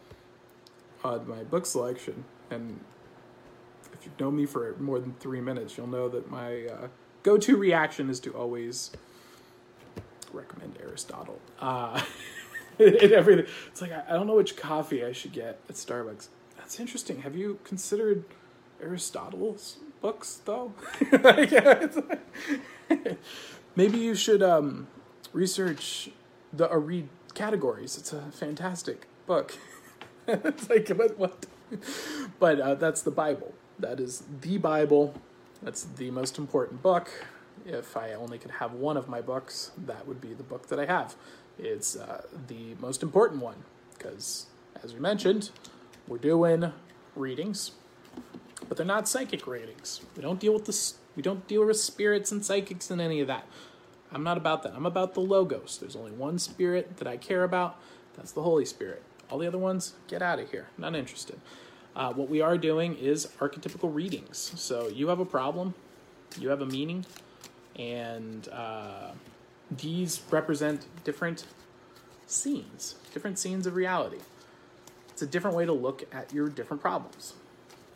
on 1.05 1.29
my 1.29 1.45
book 1.45 1.65
selection, 1.65 2.25
and 2.51 2.81
if 3.93 4.05
you've 4.05 4.19
known 4.19 4.35
me 4.35 4.45
for 4.45 4.75
more 4.81 4.99
than 4.99 5.15
three 5.21 5.41
minutes, 5.41 5.77
you'll 5.77 5.87
know 5.87 6.09
that 6.09 6.29
my 6.29 6.67
uh, 6.67 6.89
go-to 7.23 7.57
reaction 7.57 8.11
is 8.11 8.19
to 8.21 8.33
always 8.33 8.91
recommend 10.33 10.77
Aristotle. 10.83 11.39
Uh, 11.61 12.03
and 13.03 13.12
everything. 13.12 13.47
It's 13.69 13.81
like 13.81 13.93
I 13.93 14.12
don't 14.12 14.27
know 14.27 14.37
which 14.37 14.57
coffee 14.57 15.05
I 15.05 15.12
should 15.12 15.33
get 15.33 15.61
at 15.69 15.75
Starbucks. 15.77 16.29
That's 16.57 16.79
interesting. 16.81 17.23
Have 17.23 17.37
you 17.37 17.59
considered 17.65 18.25
Aristotle's 18.83 19.79
books 20.01 20.41
though? 20.45 20.73
Maybe 23.77 23.99
you 23.99 24.15
should 24.15 24.43
um, 24.43 24.89
research 25.33 26.11
the 26.53 26.69
read 26.77 27.09
categories. 27.35 27.97
It's 27.97 28.12
a 28.12 28.23
fantastic 28.33 29.07
book. 29.27 29.57
it's 30.27 30.69
like 30.69 30.89
what 30.89 31.19
what? 31.19 31.47
But 32.39 32.61
uh, 32.61 32.75
that's 32.75 33.03
the 33.03 33.11
Bible. 33.11 33.55
That 33.79 34.01
is 34.01 34.23
the 34.41 34.59
Bible. 34.59 35.15
That's 35.62 35.85
the 35.85 36.11
most 36.11 36.39
important 36.39 36.83
book. 36.83 37.11
If 37.65 37.97
I 37.97 38.12
only 38.12 38.39
could 38.39 38.53
have 38.53 38.73
one 38.73 38.97
of 38.97 39.09
my 39.09 39.21
books, 39.21 39.73
that 39.77 40.07
would 40.07 40.21
be 40.21 40.35
the 40.35 40.45
book 40.45 40.69
that 40.69 40.79
I 40.79 40.87
have. 40.87 41.17
It's 41.59 41.97
uh, 41.97 42.23
the 42.49 42.75
most 42.81 43.03
important 43.03 43.42
one 43.42 43.57
because, 43.97 44.47
as 44.83 44.92
we 44.92 45.01
mentioned, 45.01 45.51
we're 46.07 46.19
doing 46.19 46.73
readings, 47.14 47.73
but 48.69 48.77
they're 48.77 48.87
not 48.87 49.09
psychic 49.09 49.47
readings. 49.47 50.03
We 50.16 50.23
don't 50.23 50.38
deal 50.38 50.53
with 50.53 50.66
this. 50.66 50.97
We 51.16 51.23
don't 51.23 51.47
deal 51.49 51.64
with 51.64 51.79
spirits 51.79 52.31
and 52.31 52.45
psychics 52.45 52.90
and 52.90 53.01
any 53.01 53.21
of 53.21 53.27
that. 53.29 53.47
I'm 54.12 54.23
not 54.23 54.37
about 54.37 54.62
that. 54.62 54.75
I'm 54.75 54.87
about 54.87 55.14
the 55.14 55.21
logos. 55.21 55.79
There's 55.79 55.97
only 55.97 56.12
one 56.12 56.38
spirit 56.38 56.99
that 56.99 57.09
I 57.09 57.16
care 57.16 57.42
about. 57.42 57.79
That's 58.16 58.33
the 58.33 58.42
Holy 58.42 58.64
Spirit. 58.64 59.03
All 59.31 59.38
the 59.38 59.47
other 59.47 59.59
ones, 59.59 59.95
get 60.09 60.23
out 60.23 60.38
of 60.38 60.51
here. 60.51 60.69
Not 60.79 60.95
interested. 60.95 61.40
Uh, 61.95 62.12
what 62.12 62.29
we 62.29 62.40
are 62.40 62.59
doing 62.59 62.95
is 62.97 63.27
archetypical 63.40 63.92
readings. 63.92 64.53
So 64.57 64.88
you 64.88 65.09
have 65.09 65.19
a 65.19 65.25
problem, 65.25 65.75
you 66.38 66.51
have 66.51 66.61
a 66.61 66.66
meaning, 66.66 67.07
and 67.77 68.49
uh, 68.53 69.12
these 69.70 70.22
represent 70.31 70.87
different 71.05 71.44
scenes, 72.26 72.96
different 73.12 73.38
scenes 73.38 73.66
of 73.66 73.76
reality. 73.76 74.18
It's 75.11 75.22
a 75.22 75.26
different 75.26 75.57
way 75.57 75.64
to 75.64 75.72
look 75.72 76.05
at 76.12 76.33
your 76.33 76.48
different 76.48 76.83
problems. 76.83 77.35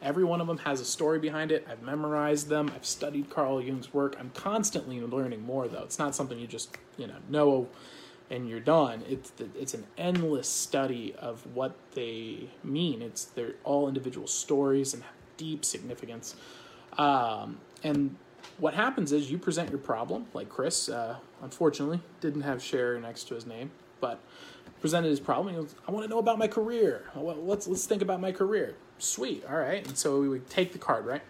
Every 0.02 0.24
one 0.24 0.40
of 0.40 0.46
them 0.46 0.58
has 0.58 0.80
a 0.80 0.84
story 0.84 1.18
behind 1.18 1.52
it. 1.52 1.66
I've 1.70 1.82
memorized 1.82 2.48
them. 2.48 2.70
I've 2.74 2.86
studied 2.86 3.28
Carl 3.28 3.60
Jung's 3.60 3.92
work. 3.92 4.16
I'm 4.18 4.30
constantly 4.30 5.00
learning 5.00 5.44
more, 5.44 5.68
though. 5.68 5.82
It's 5.82 5.98
not 5.98 6.14
something 6.14 6.38
you 6.38 6.46
just, 6.46 6.74
you 6.96 7.06
know, 7.06 7.16
know 7.28 7.68
and 8.30 8.48
you're 8.48 8.60
done. 8.60 9.02
It's 9.08 9.32
it's 9.58 9.74
an 9.74 9.84
endless 9.98 10.48
study 10.48 11.14
of 11.18 11.44
what 11.54 11.74
they 11.94 12.48
mean. 12.62 13.02
It's 13.02 13.24
they're 13.24 13.54
all 13.64 13.88
individual 13.88 14.26
stories 14.26 14.94
and 14.94 15.02
have 15.02 15.12
deep 15.36 15.64
significance. 15.64 16.36
Um, 16.96 17.58
and 17.82 18.16
what 18.60 18.74
happens 18.74 19.10
is 19.10 19.30
you 19.30 19.38
present 19.38 19.70
your 19.70 19.78
problem, 19.78 20.26
like 20.34 20.48
Chris, 20.48 20.88
uh, 20.88 21.16
unfortunately, 21.42 22.00
didn't 22.20 22.42
have 22.42 22.62
share 22.62 23.00
next 23.00 23.24
to 23.28 23.34
his 23.34 23.46
name, 23.46 23.70
but 24.00 24.20
presented 24.80 25.08
his 25.08 25.20
problem. 25.20 25.54
Goes, 25.54 25.74
I 25.88 25.90
want 25.90 26.04
to 26.04 26.10
know 26.10 26.18
about 26.18 26.38
my 26.38 26.46
career. 26.46 27.10
Well, 27.14 27.36
let's 27.36 27.66
let's 27.66 27.86
think 27.86 28.02
about 28.02 28.20
my 28.20 28.32
career. 28.32 28.76
Sweet, 28.98 29.44
all 29.48 29.56
right. 29.56 29.86
And 29.86 29.96
so 29.96 30.20
we 30.20 30.28
would 30.28 30.48
take 30.50 30.72
the 30.72 30.78
card, 30.78 31.06
right? 31.06 31.22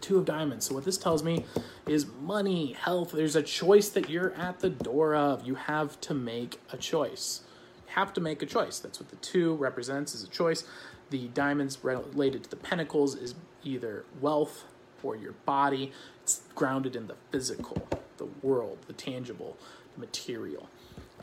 Two 0.00 0.18
of 0.18 0.24
diamonds. 0.24 0.66
So 0.66 0.74
what 0.74 0.84
this 0.84 0.98
tells 0.98 1.22
me 1.22 1.44
is 1.86 2.06
money, 2.20 2.72
health. 2.72 3.12
There's 3.12 3.36
a 3.36 3.42
choice 3.42 3.88
that 3.90 4.10
you're 4.10 4.34
at 4.34 4.60
the 4.60 4.70
door 4.70 5.14
of. 5.14 5.46
You 5.46 5.54
have 5.54 6.00
to 6.02 6.14
make 6.14 6.60
a 6.72 6.76
choice. 6.76 7.42
You 7.86 7.92
have 7.94 8.12
to 8.14 8.20
make 8.20 8.42
a 8.42 8.46
choice. 8.46 8.80
That's 8.80 8.98
what 8.98 9.08
the 9.08 9.16
two 9.16 9.54
represents 9.54 10.14
is 10.14 10.24
a 10.24 10.28
choice. 10.28 10.64
The 11.10 11.28
diamonds 11.28 11.78
related 11.82 12.44
to 12.44 12.50
the 12.50 12.56
pentacles 12.56 13.14
is 13.14 13.34
either 13.62 14.04
wealth 14.20 14.64
or 15.04 15.16
your 15.16 15.32
body. 15.44 15.92
It's 16.22 16.42
grounded 16.54 16.96
in 16.96 17.06
the 17.06 17.16
physical, 17.30 17.86
the 18.16 18.26
world, 18.42 18.78
the 18.86 18.94
tangible, 18.94 19.56
the 19.94 20.00
material. 20.00 20.68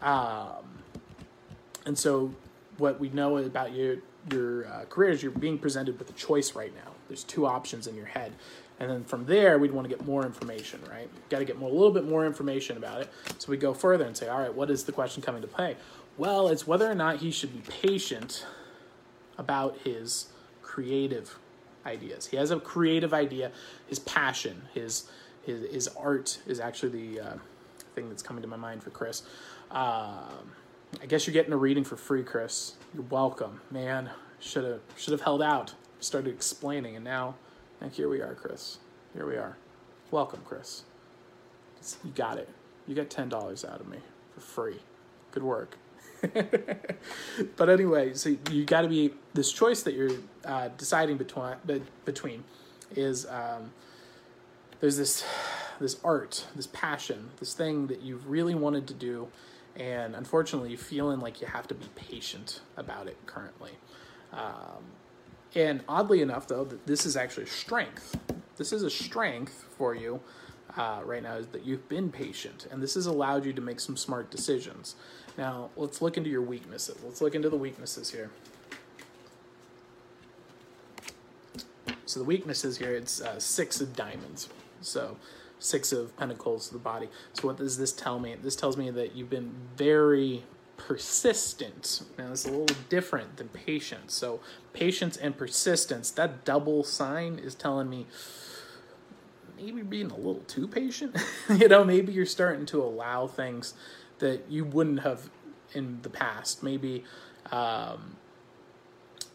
Um, 0.02 0.84
and 1.86 1.98
so, 1.98 2.34
what 2.78 3.00
we 3.00 3.10
know 3.10 3.38
about 3.38 3.74
your 3.74 3.98
your 4.32 4.68
uh, 4.68 4.86
career 4.86 5.10
is 5.10 5.24
you're 5.24 5.32
being 5.32 5.58
presented 5.58 5.98
with 5.98 6.10
a 6.10 6.14
choice 6.14 6.54
right 6.56 6.74
now. 6.76 6.92
There's 7.08 7.24
two 7.24 7.46
options 7.46 7.88
in 7.88 7.96
your 7.96 8.06
head, 8.06 8.34
and 8.80 8.90
then 8.90 9.04
from 9.04 9.26
there 9.26 9.58
we'd 9.58 9.72
want 9.72 9.90
to 9.90 9.96
get 9.96 10.06
more 10.06 10.26
information. 10.26 10.80
Right? 10.90 11.10
Got 11.30 11.40
to 11.40 11.46
get 11.46 11.58
more, 11.58 11.70
a 11.70 11.74
little 11.74 11.92
bit 11.92 12.06
more 12.06 12.26
information 12.26 12.78
about 12.78 13.02
it. 13.02 13.10
So 13.40 13.50
we 13.50 13.58
go 13.58 13.74
further 13.74 14.06
and 14.06 14.16
say, 14.16 14.28
all 14.28 14.40
right, 14.40 14.54
what 14.54 14.70
is 14.70 14.84
the 14.84 14.92
question 14.92 15.24
coming 15.24 15.42
to 15.42 15.48
play? 15.48 15.76
Well, 16.18 16.50
it's 16.50 16.68
whether 16.68 16.90
or 16.90 16.96
not 16.96 17.18
he 17.18 17.32
should 17.32 17.54
be 17.54 17.72
patient 17.72 18.46
about 19.38 19.78
his 19.84 20.28
creative 20.62 21.38
ideas. 21.86 22.28
He 22.28 22.38
has 22.38 22.52
a 22.52 22.60
creative 22.60 23.14
idea. 23.14 23.52
His 23.88 24.00
passion, 24.00 24.64
his 24.74 25.10
his 25.44 25.72
his 25.72 25.88
art 25.90 26.40
is 26.46 26.60
actually 26.60 26.90
the 26.90 27.22
uh, 27.22 27.34
thing 27.96 28.10
that's 28.10 28.24
coming 28.24 28.42
to 28.42 28.48
my 28.48 28.58
mind 28.58 28.84
for 28.84 28.90
Chris. 28.90 29.24
Um, 29.72 30.52
I 31.02 31.06
guess 31.08 31.26
you're 31.26 31.34
getting 31.34 31.54
a 31.54 31.58
reading 31.58 31.84
for 31.84 31.96
free, 31.96 32.24
Chris. 32.24 32.74
You're 32.94 33.04
welcome, 33.04 33.62
man. 33.70 34.10
Should 34.40 34.66
have 34.66 34.82
should 34.98 35.12
have 35.12 35.22
held 35.22 35.42
out. 35.42 35.74
Started 36.00 36.34
explaining, 36.34 36.96
and 36.96 37.06
now, 37.06 37.36
now 37.80 37.90
here 37.90 38.10
we 38.10 38.22
are, 38.22 38.34
Chris. 38.34 38.80
Here 39.14 39.28
we 39.28 39.36
are. 39.36 39.58
Welcome, 40.10 40.42
Chris. 40.46 40.84
You 42.04 42.12
got 42.12 42.38
it. 42.38 42.50
You 42.88 42.96
got 42.96 43.10
ten 43.10 43.30
dollars 43.30 43.64
out 43.64 43.80
of 43.80 43.88
me 43.88 44.00
for 44.34 44.42
free. 44.42 44.80
Good 45.32 45.44
work. 45.44 45.78
but 47.56 47.70
anyway, 47.70 48.14
so 48.14 48.36
you 48.52 48.66
got 48.66 48.82
to 48.82 48.88
be 48.88 49.14
this 49.34 49.52
choice 49.52 49.84
that 49.84 49.94
you're 49.94 50.12
uh, 50.46 50.70
deciding 50.78 51.18
between 51.18 51.56
between 52.06 52.44
is 52.96 53.26
um, 53.28 53.72
there's 54.80 54.98
this 54.98 55.26
this 55.80 55.98
art, 56.04 56.46
this 56.56 56.68
passion, 56.68 57.32
this 57.40 57.54
thing 57.54 57.88
that 57.88 58.02
you've 58.02 58.30
really 58.30 58.54
wanted 58.54 58.88
to 58.88 58.94
do, 58.94 59.28
and 59.76 60.16
unfortunately, 60.16 60.76
feeling 60.76 61.20
like 61.20 61.42
you 61.42 61.48
have 61.48 61.68
to 61.68 61.74
be 61.74 61.88
patient 61.96 62.62
about 62.78 63.08
it 63.08 63.18
currently. 63.26 63.72
Um, 64.32 64.84
and 65.56 65.82
oddly 65.88 66.22
enough, 66.22 66.48
though, 66.48 66.64
that 66.66 66.86
this 66.86 67.06
is 67.06 67.18
actually 67.18 67.44
a 67.44 67.48
strength. 67.48 68.18
This 68.58 68.72
is 68.72 68.84
a 68.84 68.90
strength 68.90 69.66
for 69.76 69.96
you 69.96 70.22
uh, 70.78 71.02
right 71.04 71.24
now 71.24 71.36
is 71.36 71.48
that 71.48 71.66
you've 71.66 71.88
been 71.90 72.12
patient, 72.12 72.68
and 72.72 72.82
this 72.82 72.94
has 72.94 73.06
allowed 73.06 73.46
you 73.46 73.54
to 73.54 73.62
make 73.62 73.80
some 73.80 73.98
smart 73.98 74.32
decisions. 74.32 74.96
Now, 75.38 75.70
let's 75.76 76.02
look 76.02 76.18
into 76.18 76.30
your 76.30 76.42
weaknesses. 76.42 76.98
Let's 77.04 77.22
look 77.22 77.36
into 77.36 77.50
the 77.50 77.58
weaknesses 77.58 78.12
here. 78.12 78.30
So 82.06 82.20
the 82.20 82.26
weaknesses 82.26 82.78
here, 82.78 82.94
it's 82.94 83.22
uh, 83.22 83.40
six 83.40 83.80
of 83.80 83.96
diamonds. 83.96 84.50
So 84.82 85.18
six 85.60 85.94
of 85.94 86.16
pentacles 86.18 86.68
to 86.68 86.74
the 86.74 86.80
body. 86.80 87.08
So 87.34 87.48
what 87.48 87.58
does 87.58 87.78
this 87.78 87.94
tell 87.94 88.20
me? 88.20 88.36
This 88.42 88.56
tells 88.56 88.76
me 88.76 88.90
that 88.92 89.16
you've 89.16 89.30
been 89.30 89.54
very 89.78 90.44
persistent. 90.76 92.02
Now 92.18 92.32
it's 92.32 92.46
a 92.46 92.52
little 92.52 92.76
different 92.90 93.38
than 93.38 93.48
patience. 93.50 94.14
So 94.14 94.42
patience 94.74 95.16
and 95.16 95.38
persistence, 95.38 96.12
that 96.12 96.44
double 96.44 96.84
sign 96.84 97.40
is 97.40 97.56
telling 97.56 97.90
me 97.90 98.08
maybe 99.56 99.84
being 99.84 100.10
a 100.10 100.18
little 100.18 100.44
too 100.48 100.68
patient. 100.68 101.16
you 101.50 101.68
know, 101.68 101.84
maybe 101.84 102.12
you're 102.12 102.26
starting 102.26 102.66
to 102.68 102.82
allow 102.82 103.28
things 103.28 103.74
that 104.22 104.50
you 104.50 104.64
wouldn't 104.64 105.02
have 105.02 105.30
in 105.74 106.00
the 106.04 106.10
past. 106.10 106.64
Maybe 106.64 107.04
um, 107.52 108.16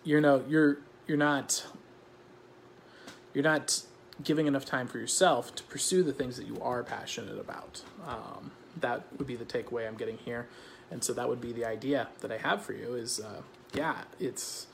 you 0.04 0.20
know 0.20 0.42
you're 0.48 0.78
you're 1.06 1.18
not 1.18 1.66
you're 3.34 3.44
not 3.44 3.82
giving 4.24 4.46
enough 4.46 4.64
time 4.64 4.86
for 4.86 4.98
yourself 4.98 5.54
to 5.56 5.62
pursue 5.64 6.02
the 6.02 6.12
things 6.12 6.38
that 6.38 6.46
you 6.46 6.58
are 6.62 6.82
passionate 6.82 7.38
about. 7.38 7.82
Um, 8.06 8.52
that 8.80 9.04
would 9.18 9.26
be 9.26 9.36
the 9.36 9.44
takeaway 9.44 9.86
I'm 9.86 9.96
getting 9.96 10.18
here, 10.18 10.48
and 10.90 11.04
so 11.04 11.12
that 11.12 11.28
would 11.28 11.40
be 11.40 11.52
the 11.52 11.66
idea 11.66 12.08
that 12.20 12.32
I 12.32 12.38
have 12.38 12.62
for 12.62 12.72
you. 12.72 12.94
Is 12.94 13.20
uh, 13.20 13.42
yeah, 13.74 14.02
it's 14.18 14.68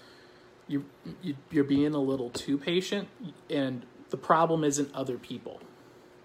you, 0.69 0.85
you 1.23 1.37
you're 1.51 1.65
being 1.65 1.95
a 1.95 2.01
little 2.01 2.31
too 2.31 2.59
patient, 2.59 3.09
and 3.51 3.83
the 4.11 4.17
problem 4.17 4.63
isn't 4.63 4.95
other 4.95 5.17
people. 5.17 5.61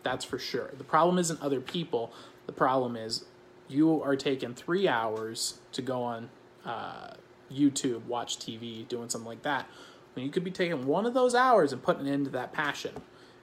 That's 0.03 0.25
for 0.25 0.37
sure. 0.37 0.71
The 0.77 0.83
problem 0.83 1.17
isn't 1.17 1.41
other 1.41 1.61
people. 1.61 2.13
The 2.45 2.53
problem 2.53 2.95
is 2.95 3.25
you 3.67 4.01
are 4.03 4.15
taking 4.15 4.53
three 4.53 4.87
hours 4.87 5.59
to 5.73 5.81
go 5.81 6.03
on 6.03 6.29
uh, 6.65 7.13
YouTube, 7.51 8.05
watch 8.05 8.37
TV, 8.37 8.87
doing 8.87 9.09
something 9.09 9.27
like 9.27 9.43
that. 9.43 9.67
When 10.13 10.25
you 10.25 10.31
could 10.31 10.43
be 10.43 10.51
taking 10.51 10.85
one 10.85 11.05
of 11.05 11.13
those 11.13 11.35
hours 11.35 11.73
and 11.73 11.81
putting 11.81 12.07
it 12.07 12.13
into 12.13 12.29
that 12.31 12.53
passion. 12.53 12.93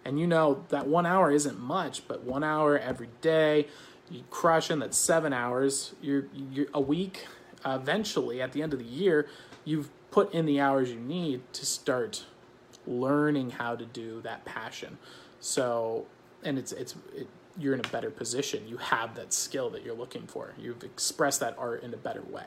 And 0.04 0.20
you 0.20 0.26
know 0.26 0.64
that 0.68 0.86
one 0.86 1.06
hour 1.06 1.30
isn't 1.30 1.58
much, 1.58 2.06
but 2.06 2.24
one 2.24 2.44
hour 2.44 2.78
every 2.78 3.08
day, 3.20 3.68
you 4.10 4.22
crushing 4.30 4.80
that 4.80 4.94
seven 4.94 5.32
hours. 5.32 5.94
You're, 6.02 6.26
you're 6.52 6.66
a 6.74 6.80
week. 6.80 7.26
Uh, 7.64 7.78
eventually, 7.80 8.42
at 8.42 8.52
the 8.52 8.62
end 8.62 8.74
of 8.74 8.78
the 8.78 8.84
year, 8.84 9.26
you've 9.64 9.88
put 10.10 10.32
in 10.34 10.44
the 10.46 10.60
hours 10.60 10.90
you 10.90 11.00
need 11.00 11.40
to 11.54 11.64
start 11.64 12.24
learning 12.86 13.50
how 13.50 13.74
to 13.74 13.86
do 13.86 14.20
that 14.20 14.44
passion. 14.44 14.98
So, 15.40 16.06
and 16.42 16.58
it's 16.58 16.72
it's 16.72 16.94
it, 17.14 17.26
you're 17.58 17.74
in 17.74 17.80
a 17.80 17.88
better 17.88 18.10
position. 18.10 18.66
You 18.66 18.78
have 18.78 19.14
that 19.14 19.32
skill 19.32 19.70
that 19.70 19.84
you're 19.84 19.94
looking 19.94 20.26
for. 20.26 20.54
You've 20.58 20.82
expressed 20.82 21.40
that 21.40 21.56
art 21.58 21.82
in 21.82 21.94
a 21.94 21.96
better 21.96 22.22
way. 22.22 22.46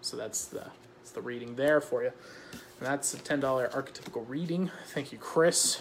So 0.00 0.16
that's 0.16 0.46
the 0.46 0.66
that's 0.98 1.10
the 1.12 1.20
reading 1.20 1.56
there 1.56 1.80
for 1.80 2.02
you. 2.02 2.12
And 2.52 2.88
that's 2.88 3.14
a 3.14 3.18
ten 3.18 3.40
dollar 3.40 3.68
archetypical 3.68 4.24
reading. 4.28 4.70
Thank 4.88 5.12
you, 5.12 5.18
Chris. 5.18 5.80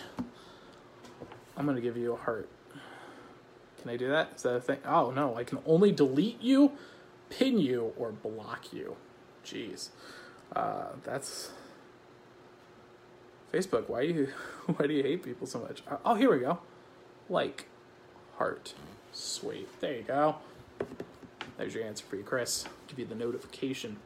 I'm 1.55 1.65
gonna 1.65 1.81
give 1.81 1.97
you 1.97 2.13
a 2.13 2.17
heart. 2.17 2.49
Can 3.81 3.91
I 3.91 3.97
do 3.97 4.09
that? 4.09 4.33
Is 4.35 4.43
that 4.43 4.55
a 4.55 4.61
thing? 4.61 4.79
Oh 4.85 5.11
no, 5.11 5.35
I 5.35 5.43
can 5.43 5.59
only 5.65 5.91
delete 5.91 6.41
you, 6.41 6.71
pin 7.29 7.57
you, 7.59 7.93
or 7.97 8.11
block 8.11 8.73
you. 8.73 8.95
Jeez, 9.43 9.89
uh, 10.55 10.89
that's 11.03 11.51
Facebook. 13.51 13.89
Why 13.89 14.05
do 14.05 14.13
you 14.13 14.27
why 14.75 14.87
do 14.87 14.93
you 14.93 15.03
hate 15.03 15.23
people 15.23 15.47
so 15.47 15.59
much? 15.59 15.83
Oh, 16.05 16.15
here 16.15 16.31
we 16.31 16.39
go. 16.39 16.59
Like 17.29 17.67
heart. 18.37 18.73
Sweet. 19.11 19.67
There 19.79 19.95
you 19.95 20.03
go. 20.03 20.35
There's 21.57 21.73
your 21.73 21.83
answer 21.83 22.05
for 22.05 22.15
you, 22.15 22.23
Chris. 22.23 22.65
Give 22.87 22.99
you 22.99 23.05
the 23.05 23.15
notification. 23.15 23.97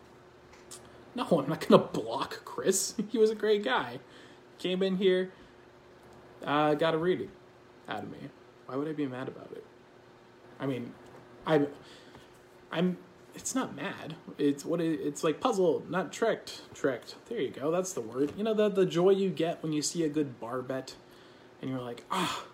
No, 1.15 1.25
I'm 1.25 1.49
not 1.49 1.67
gonna 1.67 1.83
block 1.83 2.43
Chris. 2.45 2.95
He 3.09 3.17
was 3.17 3.29
a 3.29 3.35
great 3.35 3.63
guy. 3.63 3.99
Came 4.59 4.81
in 4.83 4.97
here, 4.97 5.31
uh, 6.45 6.75
got 6.75 6.93
a 6.93 6.97
reading 6.97 7.29
out 7.89 8.03
of 8.03 8.11
me. 8.11 8.29
Why 8.67 8.75
would 8.75 8.87
I 8.87 8.93
be 8.93 9.07
mad 9.07 9.27
about 9.27 9.51
it? 9.51 9.65
I 10.59 10.65
mean, 10.67 10.93
I'm, 11.45 11.67
I'm. 12.71 12.97
It's 13.33 13.55
not 13.55 13.75
mad. 13.75 14.15
It's 14.37 14.63
what 14.63 14.79
it, 14.79 14.99
it's 15.01 15.23
like 15.23 15.39
puzzle, 15.39 15.83
not 15.89 16.13
tricked. 16.13 16.61
Tricked. 16.73 17.15
There 17.27 17.39
you 17.41 17.49
go. 17.49 17.71
That's 17.71 17.93
the 17.93 18.01
word. 18.01 18.33
You 18.37 18.43
know 18.43 18.53
the 18.53 18.69
the 18.69 18.85
joy 18.85 19.09
you 19.09 19.29
get 19.29 19.61
when 19.63 19.73
you 19.73 19.81
see 19.81 20.03
a 20.03 20.09
good 20.09 20.39
bar 20.39 20.61
bet, 20.61 20.95
and 21.61 21.69
you're 21.69 21.81
like, 21.81 22.05
ah, 22.11 22.45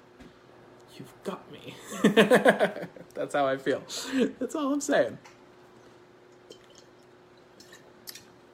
You've 0.97 1.13
got 1.23 1.51
me. 1.51 1.75
That's 3.13 3.33
how 3.33 3.47
I 3.47 3.57
feel. 3.57 3.81
That's 4.39 4.55
all 4.55 4.73
I'm 4.73 4.81
saying. 4.81 5.17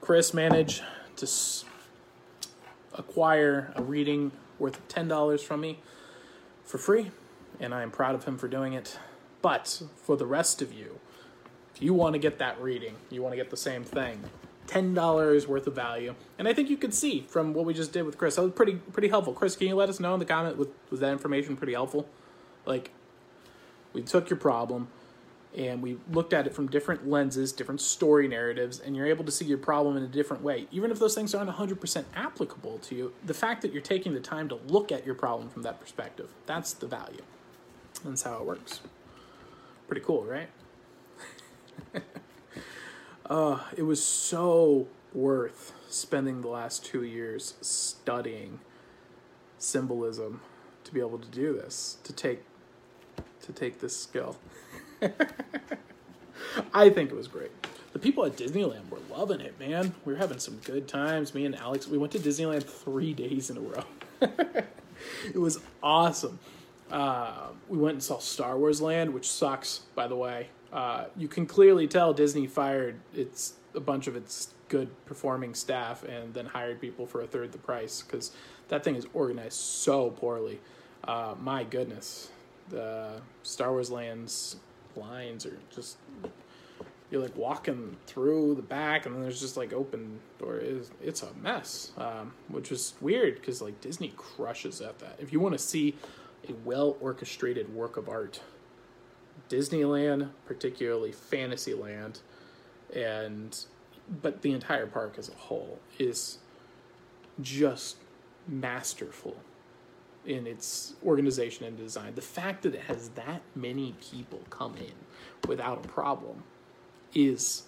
Chris 0.01 0.33
managed 0.33 0.83
to 1.15 1.27
acquire 2.93 3.71
a 3.75 3.81
reading 3.81 4.31
worth 4.59 4.85
$10 4.89 5.41
from 5.41 5.61
me 5.61 5.79
for 6.63 6.77
free, 6.77 7.11
and 7.59 7.73
I 7.73 7.83
am 7.83 7.91
proud 7.91 8.15
of 8.15 8.25
him 8.25 8.37
for 8.37 8.47
doing 8.47 8.73
it. 8.73 8.99
But 9.41 9.81
for 9.95 10.17
the 10.17 10.25
rest 10.25 10.61
of 10.61 10.73
you, 10.73 10.99
if 11.73 11.81
you 11.81 11.93
want 11.93 12.13
to 12.13 12.19
get 12.19 12.37
that 12.39 12.61
reading, 12.61 12.95
you 13.09 13.21
want 13.21 13.33
to 13.33 13.37
get 13.37 13.49
the 13.49 13.57
same 13.57 13.83
thing, 13.83 14.23
ten 14.67 14.93
dollars 14.93 15.47
worth 15.47 15.67
of 15.67 15.75
value. 15.75 16.15
And 16.37 16.47
I 16.47 16.53
think 16.53 16.69
you 16.69 16.77
could 16.77 16.93
see 16.93 17.25
from 17.27 17.53
what 17.53 17.65
we 17.65 17.73
just 17.73 17.91
did 17.91 18.03
with 18.03 18.17
Chris, 18.17 18.35
that 18.35 18.43
was 18.43 18.53
pretty 18.53 18.75
pretty 18.75 19.07
helpful. 19.07 19.33
Chris, 19.33 19.55
can 19.55 19.67
you 19.67 19.75
let 19.75 19.89
us 19.89 19.99
know 19.99 20.13
in 20.13 20.19
the 20.19 20.25
comment 20.25 20.57
was, 20.57 20.67
was 20.89 20.99
that 20.99 21.11
information 21.11 21.57
pretty 21.57 21.73
helpful? 21.73 22.07
Like, 22.65 22.91
we 23.93 24.01
took 24.01 24.29
your 24.29 24.37
problem, 24.37 24.87
and 25.55 25.81
we 25.81 25.97
looked 26.11 26.33
at 26.33 26.47
it 26.47 26.55
from 26.55 26.67
different 26.67 27.07
lenses, 27.07 27.51
different 27.51 27.81
story 27.81 28.27
narratives, 28.27 28.79
and 28.79 28.95
you're 28.95 29.05
able 29.05 29.23
to 29.25 29.31
see 29.31 29.45
your 29.45 29.57
problem 29.57 29.97
in 29.97 30.03
a 30.03 30.07
different 30.07 30.41
way. 30.41 30.67
Even 30.71 30.89
if 30.89 30.99
those 30.99 31.13
things 31.13 31.35
aren't 31.35 31.49
100% 31.49 32.05
applicable 32.15 32.79
to 32.79 32.95
you, 32.95 33.13
the 33.23 33.33
fact 33.33 33.61
that 33.61 33.71
you're 33.71 33.81
taking 33.81 34.13
the 34.13 34.19
time 34.19 34.49
to 34.49 34.55
look 34.67 34.91
at 34.91 35.05
your 35.05 35.15
problem 35.15 35.49
from 35.49 35.61
that 35.63 35.79
perspective, 35.79 36.29
that's 36.45 36.73
the 36.73 36.87
value. 36.87 37.21
That's 38.03 38.23
how 38.23 38.37
it 38.37 38.45
works. 38.45 38.81
Pretty 39.87 40.01
cool, 40.01 40.23
right? 40.23 40.49
uh, 43.27 43.59
it 43.77 43.83
was 43.83 44.03
so 44.03 44.87
worth 45.13 45.73
spending 45.87 46.41
the 46.41 46.47
last 46.47 46.83
two 46.83 47.03
years 47.03 47.53
studying 47.61 48.59
symbolism 49.59 50.41
to 50.83 50.93
be 50.93 50.99
able 50.99 51.19
to 51.19 51.27
do 51.27 51.53
this, 51.53 51.97
to 52.03 52.11
take 52.11 52.43
to 53.43 53.53
take 53.53 53.79
this 53.79 53.95
skill. 53.95 54.37
I 56.73 56.89
think 56.89 57.11
it 57.11 57.15
was 57.15 57.27
great. 57.27 57.51
The 57.93 57.99
people 57.99 58.25
at 58.25 58.35
Disneyland 58.35 58.89
were 58.89 58.99
loving 59.15 59.39
it, 59.39 59.59
man. 59.59 59.93
We 60.03 60.13
were 60.13 60.19
having 60.19 60.39
some 60.39 60.57
good 60.63 60.87
times. 60.87 61.33
Me 61.33 61.45
and 61.45 61.55
Alex, 61.55 61.87
we 61.87 61.97
went 61.97 62.11
to 62.13 62.19
Disneyland 62.19 62.63
three 62.63 63.13
days 63.23 63.49
in 63.49 63.57
a 63.57 63.61
row. 63.61 63.83
it 64.21 65.37
was 65.37 65.59
awesome. 65.81 66.39
Uh, 66.91 67.47
we 67.69 67.77
went 67.77 67.93
and 67.93 68.03
saw 68.03 68.19
Star 68.19 68.57
Wars 68.57 68.81
Land, 68.81 69.13
which 69.13 69.29
sucks, 69.29 69.81
by 69.95 70.07
the 70.07 70.15
way. 70.15 70.49
Uh, 70.71 71.05
you 71.15 71.27
can 71.27 71.45
clearly 71.45 71.87
tell 71.87 72.13
Disney 72.13 72.47
fired 72.47 72.99
its 73.13 73.53
a 73.75 73.79
bunch 73.79 74.07
of 74.07 74.15
its 74.15 74.53
good 74.69 74.89
performing 75.05 75.53
staff 75.53 76.03
and 76.03 76.33
then 76.33 76.45
hired 76.45 76.79
people 76.79 77.05
for 77.05 77.21
a 77.21 77.27
third 77.27 77.51
the 77.51 77.57
price 77.57 78.01
because 78.01 78.31
that 78.69 78.83
thing 78.83 78.95
is 78.95 79.05
organized 79.13 79.53
so 79.53 80.09
poorly. 80.11 80.59
Uh, 81.03 81.35
my 81.39 81.63
goodness, 81.63 82.29
the 82.69 83.21
Star 83.43 83.71
Wars 83.71 83.91
Land's 83.91 84.57
lines 84.95 85.45
are 85.45 85.57
just 85.73 85.97
you're 87.09 87.21
like 87.21 87.35
walking 87.35 87.95
through 88.07 88.55
the 88.55 88.61
back 88.61 89.05
and 89.05 89.13
then 89.13 89.21
there's 89.21 89.39
just 89.39 89.55
like 89.55 89.71
open 89.71 90.19
door. 90.39 90.57
It's, 90.57 90.89
it's 91.01 91.21
a 91.21 91.31
mess 91.41 91.91
um, 91.97 92.33
which 92.47 92.71
is 92.71 92.95
weird 93.01 93.35
because 93.35 93.61
like 93.61 93.79
disney 93.81 94.13
crushes 94.17 94.81
at 94.81 94.99
that. 94.99 95.17
If 95.19 95.31
you 95.31 95.39
want 95.39 95.53
to 95.53 95.59
see 95.59 95.95
a 96.49 96.53
well 96.65 96.97
orchestrated 96.99 97.73
work 97.73 97.97
of 97.97 98.09
art 98.09 98.41
disneyland 99.49 100.29
particularly 100.45 101.11
fantasyland 101.11 102.19
and 102.95 103.65
but 104.21 104.41
the 104.41 104.51
entire 104.51 104.85
park 104.85 105.15
as 105.17 105.29
a 105.29 105.33
whole 105.33 105.79
is 105.99 106.39
just 107.41 107.97
masterful 108.47 109.35
in 110.25 110.47
its 110.47 110.93
organization 111.05 111.65
and 111.65 111.77
design. 111.77 112.15
The 112.15 112.21
fact 112.21 112.63
that 112.63 112.73
it 112.73 112.81
has 112.81 113.09
that 113.09 113.41
many 113.55 113.95
people 114.01 114.41
come 114.49 114.75
in 114.77 114.93
without 115.47 115.85
a 115.85 115.87
problem 115.87 116.43
is 117.13 117.63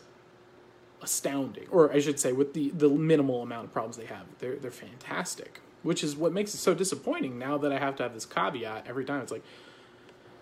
astounding. 1.02 1.68
Or 1.70 1.92
I 1.92 2.00
should 2.00 2.20
say, 2.20 2.32
with 2.32 2.54
the, 2.54 2.70
the 2.72 2.90
minimal 2.90 3.42
amount 3.42 3.66
of 3.66 3.74
problems 3.74 3.98
they 3.98 4.06
have, 4.06 4.26
they're 4.40 4.56
they're 4.56 4.72
fantastic. 4.72 5.60
Which 5.84 6.04
is 6.04 6.16
what 6.16 6.34
makes 6.34 6.54
it 6.56 6.58
so 6.58 6.74
disappointing 6.74 7.38
now 7.38 7.60
that 7.60 7.72
I 7.72 7.78
have 7.78 7.96
to 7.98 8.04
have 8.04 8.14
this 8.16 8.26
caveat 8.26 8.86
every 8.88 9.06
time. 9.06 9.22
It's 9.22 9.32
like 9.32 9.44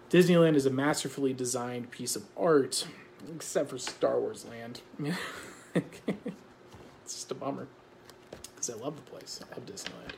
Disneyland 0.10 0.56
is 0.56 0.66
a 0.66 0.70
masterfully 0.70 1.34
designed 1.34 1.92
piece 1.92 2.16
of 2.16 2.24
art, 2.38 2.88
except 3.36 3.70
for 3.70 3.78
Star 3.78 4.20
Wars 4.20 4.46
Land. 4.46 4.82
it's 5.76 5.96
just 7.06 7.32
a 7.32 7.36
bummer 7.36 7.68
because 8.54 8.70
I 8.70 8.76
love 8.76 8.96
the 8.96 9.02
place. 9.02 9.42
I 9.44 9.56
love 9.56 9.66
Disneyland. 9.66 10.14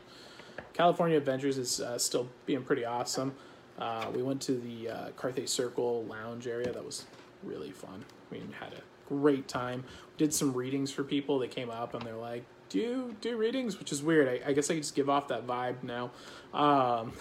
California 0.76 1.16
Adventures 1.16 1.58
is 1.58 1.80
uh, 1.80 1.98
still 1.98 2.28
being 2.46 2.62
pretty 2.62 2.84
awesome. 2.84 3.34
Uh, 3.80 4.08
we 4.14 4.22
went 4.22 4.42
to 4.42 4.56
the 4.56 4.90
uh, 4.90 5.10
Carthay 5.18 5.48
Circle 5.48 6.04
lounge 6.04 6.48
area. 6.48 6.72
That 6.72 6.84
was 6.84 7.06
really 7.44 7.72
fun. 7.72 8.04
We 8.30 8.44
had 8.60 8.74
a 8.74 8.82
great 9.08 9.48
time. 9.48 9.86
We 10.12 10.26
did 10.26 10.34
some 10.34 10.54
readings 10.54 10.92
for 10.92 11.06
people. 11.06 11.40
They 11.40 11.48
came 11.48 11.70
up 11.70 11.94
and 11.94 12.04
they're 12.04 12.14
like, 12.14 12.44
"Do 12.68 12.80
you 12.80 13.16
do 13.22 13.38
readings?" 13.38 13.80
Which 13.80 13.94
is 13.94 14.04
weird. 14.04 14.28
I, 14.28 14.50
I 14.50 14.54
guess 14.54 14.70
I 14.70 14.76
just 14.76 14.96
give 14.96 15.10
off 15.10 15.30
that 15.30 15.48
vibe 15.48 15.82
now. 15.82 16.12
Um, 16.54 17.14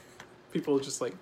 people 0.52 0.78
just 0.80 1.02
like, 1.02 1.14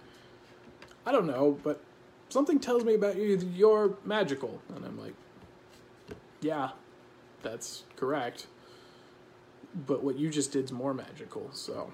I 1.04 1.10
don't 1.10 1.26
know, 1.26 1.58
but 1.64 1.80
something 2.28 2.60
tells 2.60 2.84
me 2.84 2.94
about 2.94 3.16
you 3.16 3.36
you're 3.52 3.96
magical, 4.04 4.62
and 4.76 4.84
I'm 4.84 4.96
like, 4.96 5.14
yeah, 6.40 6.70
that's 7.42 7.82
correct 7.96 8.46
but 9.74 10.02
what 10.02 10.18
you 10.18 10.30
just 10.30 10.52
did 10.52 10.64
is 10.64 10.72
more 10.72 10.94
magical. 10.94 11.50
So, 11.52 11.92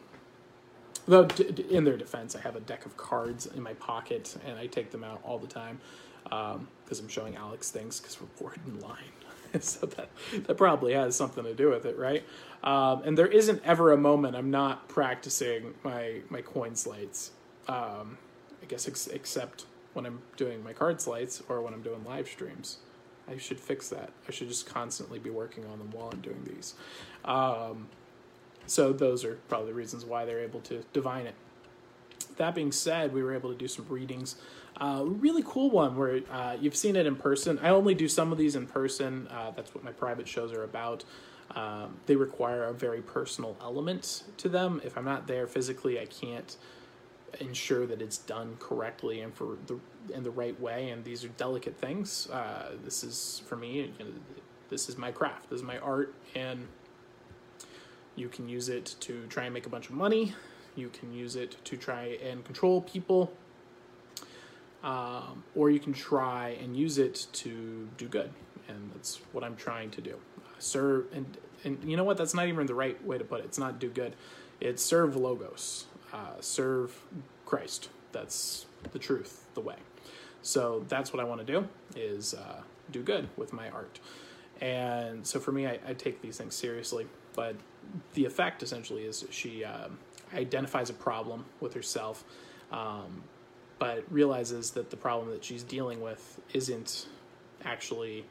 though 1.06 1.28
in 1.70 1.84
their 1.84 1.96
defense, 1.96 2.34
I 2.34 2.40
have 2.40 2.56
a 2.56 2.60
deck 2.60 2.86
of 2.86 2.96
cards 2.96 3.46
in 3.46 3.62
my 3.62 3.74
pocket 3.74 4.36
and 4.46 4.58
I 4.58 4.66
take 4.66 4.90
them 4.90 5.04
out 5.04 5.20
all 5.22 5.38
the 5.38 5.46
time 5.46 5.80
because 6.24 6.54
um, 6.56 6.68
I'm 7.04 7.08
showing 7.08 7.36
Alex 7.36 7.70
things 7.70 8.00
because 8.00 8.20
we're 8.20 8.26
bored 8.38 8.60
in 8.66 8.80
line. 8.80 8.96
so 9.60 9.86
that 9.86 10.08
that 10.46 10.56
probably 10.56 10.92
has 10.92 11.14
something 11.14 11.44
to 11.44 11.54
do 11.54 11.70
with 11.70 11.86
it, 11.86 11.96
right? 11.96 12.24
Um, 12.62 13.02
and 13.04 13.16
there 13.16 13.28
isn't 13.28 13.62
ever 13.64 13.92
a 13.92 13.96
moment 13.96 14.34
I'm 14.36 14.50
not 14.50 14.88
practicing 14.88 15.74
my 15.84 16.20
my 16.30 16.42
coin 16.42 16.74
sleights. 16.74 17.30
Um, 17.68 18.18
I 18.62 18.66
guess 18.66 18.88
ex- 18.88 19.06
except 19.06 19.66
when 19.92 20.04
I'm 20.04 20.20
doing 20.36 20.62
my 20.62 20.72
card 20.72 21.00
sleights 21.00 21.42
or 21.48 21.60
when 21.62 21.72
I'm 21.72 21.82
doing 21.82 22.04
live 22.04 22.28
streams. 22.28 22.78
I 23.28 23.38
should 23.38 23.58
fix 23.58 23.88
that. 23.88 24.10
I 24.28 24.30
should 24.30 24.48
just 24.48 24.66
constantly 24.66 25.18
be 25.18 25.30
working 25.30 25.64
on 25.64 25.78
them 25.78 25.90
while 25.90 26.10
I'm 26.12 26.20
doing 26.20 26.44
these. 26.44 26.74
Um, 27.26 27.88
so 28.66 28.92
those 28.92 29.24
are 29.24 29.36
probably 29.48 29.68
the 29.68 29.74
reasons 29.74 30.04
why 30.04 30.24
they're 30.24 30.40
able 30.40 30.60
to 30.62 30.84
divine 30.92 31.26
it. 31.26 31.34
That 32.36 32.54
being 32.54 32.72
said, 32.72 33.12
we 33.12 33.22
were 33.22 33.34
able 33.34 33.50
to 33.50 33.58
do 33.58 33.68
some 33.68 33.86
readings. 33.88 34.36
Uh, 34.78 35.04
really 35.06 35.42
cool 35.46 35.70
one 35.70 35.96
where 35.96 36.20
uh, 36.30 36.56
you've 36.60 36.76
seen 36.76 36.96
it 36.96 37.06
in 37.06 37.16
person. 37.16 37.58
I 37.60 37.70
only 37.70 37.94
do 37.94 38.08
some 38.08 38.30
of 38.30 38.38
these 38.38 38.56
in 38.56 38.66
person. 38.66 39.26
Uh, 39.28 39.52
that's 39.52 39.74
what 39.74 39.82
my 39.82 39.92
private 39.92 40.28
shows 40.28 40.52
are 40.52 40.64
about. 40.64 41.04
Um, 41.54 41.96
they 42.06 42.16
require 42.16 42.64
a 42.64 42.74
very 42.74 43.00
personal 43.00 43.56
element 43.62 44.24
to 44.38 44.48
them. 44.48 44.80
If 44.84 44.98
I'm 44.98 45.04
not 45.04 45.26
there 45.26 45.46
physically, 45.46 45.98
I 45.98 46.06
can't 46.06 46.56
ensure 47.40 47.86
that 47.86 48.02
it's 48.02 48.18
done 48.18 48.56
correctly 48.58 49.20
and 49.20 49.34
for 49.34 49.56
the 49.66 49.78
in 50.14 50.22
the 50.22 50.30
right 50.30 50.58
way. 50.60 50.90
And 50.90 51.04
these 51.04 51.24
are 51.24 51.28
delicate 51.28 51.78
things. 51.78 52.28
Uh, 52.30 52.72
this 52.84 53.02
is 53.02 53.42
for 53.46 53.56
me. 53.56 53.92
You 53.98 54.04
know, 54.04 54.10
this 54.68 54.88
is 54.88 54.98
my 54.98 55.12
craft. 55.12 55.48
This 55.48 55.60
is 55.60 55.64
my 55.64 55.78
art, 55.78 56.14
and 56.34 56.66
you 58.16 58.28
can 58.28 58.48
use 58.48 58.68
it 58.68 58.96
to 59.00 59.26
try 59.26 59.44
and 59.44 59.54
make 59.54 59.66
a 59.66 59.68
bunch 59.68 59.88
of 59.88 59.94
money. 59.94 60.34
You 60.74 60.88
can 60.88 61.12
use 61.12 61.36
it 61.36 61.56
to 61.64 61.76
try 61.76 62.18
and 62.22 62.44
control 62.44 62.80
people. 62.82 63.32
Um, 64.82 65.44
or 65.54 65.70
you 65.70 65.80
can 65.80 65.92
try 65.92 66.56
and 66.62 66.76
use 66.76 66.98
it 66.98 67.26
to 67.32 67.88
do 67.96 68.06
good, 68.06 68.30
and 68.68 68.90
that's 68.94 69.20
what 69.32 69.42
I'm 69.42 69.56
trying 69.56 69.90
to 69.92 70.00
do. 70.00 70.16
serve 70.58 71.06
and 71.12 71.36
and 71.64 71.78
you 71.84 71.96
know 71.96 72.04
what? 72.04 72.16
That's 72.16 72.34
not 72.34 72.46
even 72.46 72.66
the 72.66 72.74
right 72.74 73.02
way 73.04 73.18
to 73.18 73.24
put 73.24 73.40
it. 73.40 73.46
It's 73.46 73.58
not 73.58 73.78
do 73.78 73.88
good. 73.88 74.14
It's 74.60 74.82
serve 74.82 75.16
logos 75.16 75.86
uh, 76.12 76.40
serve 76.40 76.98
Christ. 77.44 77.88
That's 78.12 78.66
the 78.92 78.98
truth, 78.98 79.44
the 79.54 79.60
way. 79.60 79.76
So 80.42 80.84
that's 80.88 81.12
what 81.12 81.20
I 81.20 81.24
want 81.24 81.46
to 81.46 81.52
do 81.52 81.68
is 81.96 82.34
uh, 82.34 82.60
do 82.90 83.02
good 83.02 83.28
with 83.36 83.52
my 83.52 83.68
art. 83.70 83.98
And 84.60 85.26
so 85.26 85.40
for 85.40 85.52
me, 85.52 85.66
I, 85.66 85.78
I, 85.86 85.92
take 85.92 86.22
these 86.22 86.38
things 86.38 86.54
seriously. 86.54 87.06
But 87.34 87.56
the 88.14 88.24
effect 88.24 88.62
essentially 88.62 89.04
is 89.04 89.24
she 89.30 89.64
um, 89.64 89.98
identifies 90.34 90.90
a 90.90 90.94
problem 90.94 91.44
with 91.60 91.74
herself, 91.74 92.24
um, 92.72 93.22
but 93.78 94.04
realizes 94.10 94.70
that 94.72 94.90
the 94.90 94.96
problem 94.96 95.30
that 95.30 95.44
she's 95.44 95.62
dealing 95.62 96.00
with 96.00 96.40
isn't 96.52 97.06
actually 97.64 98.24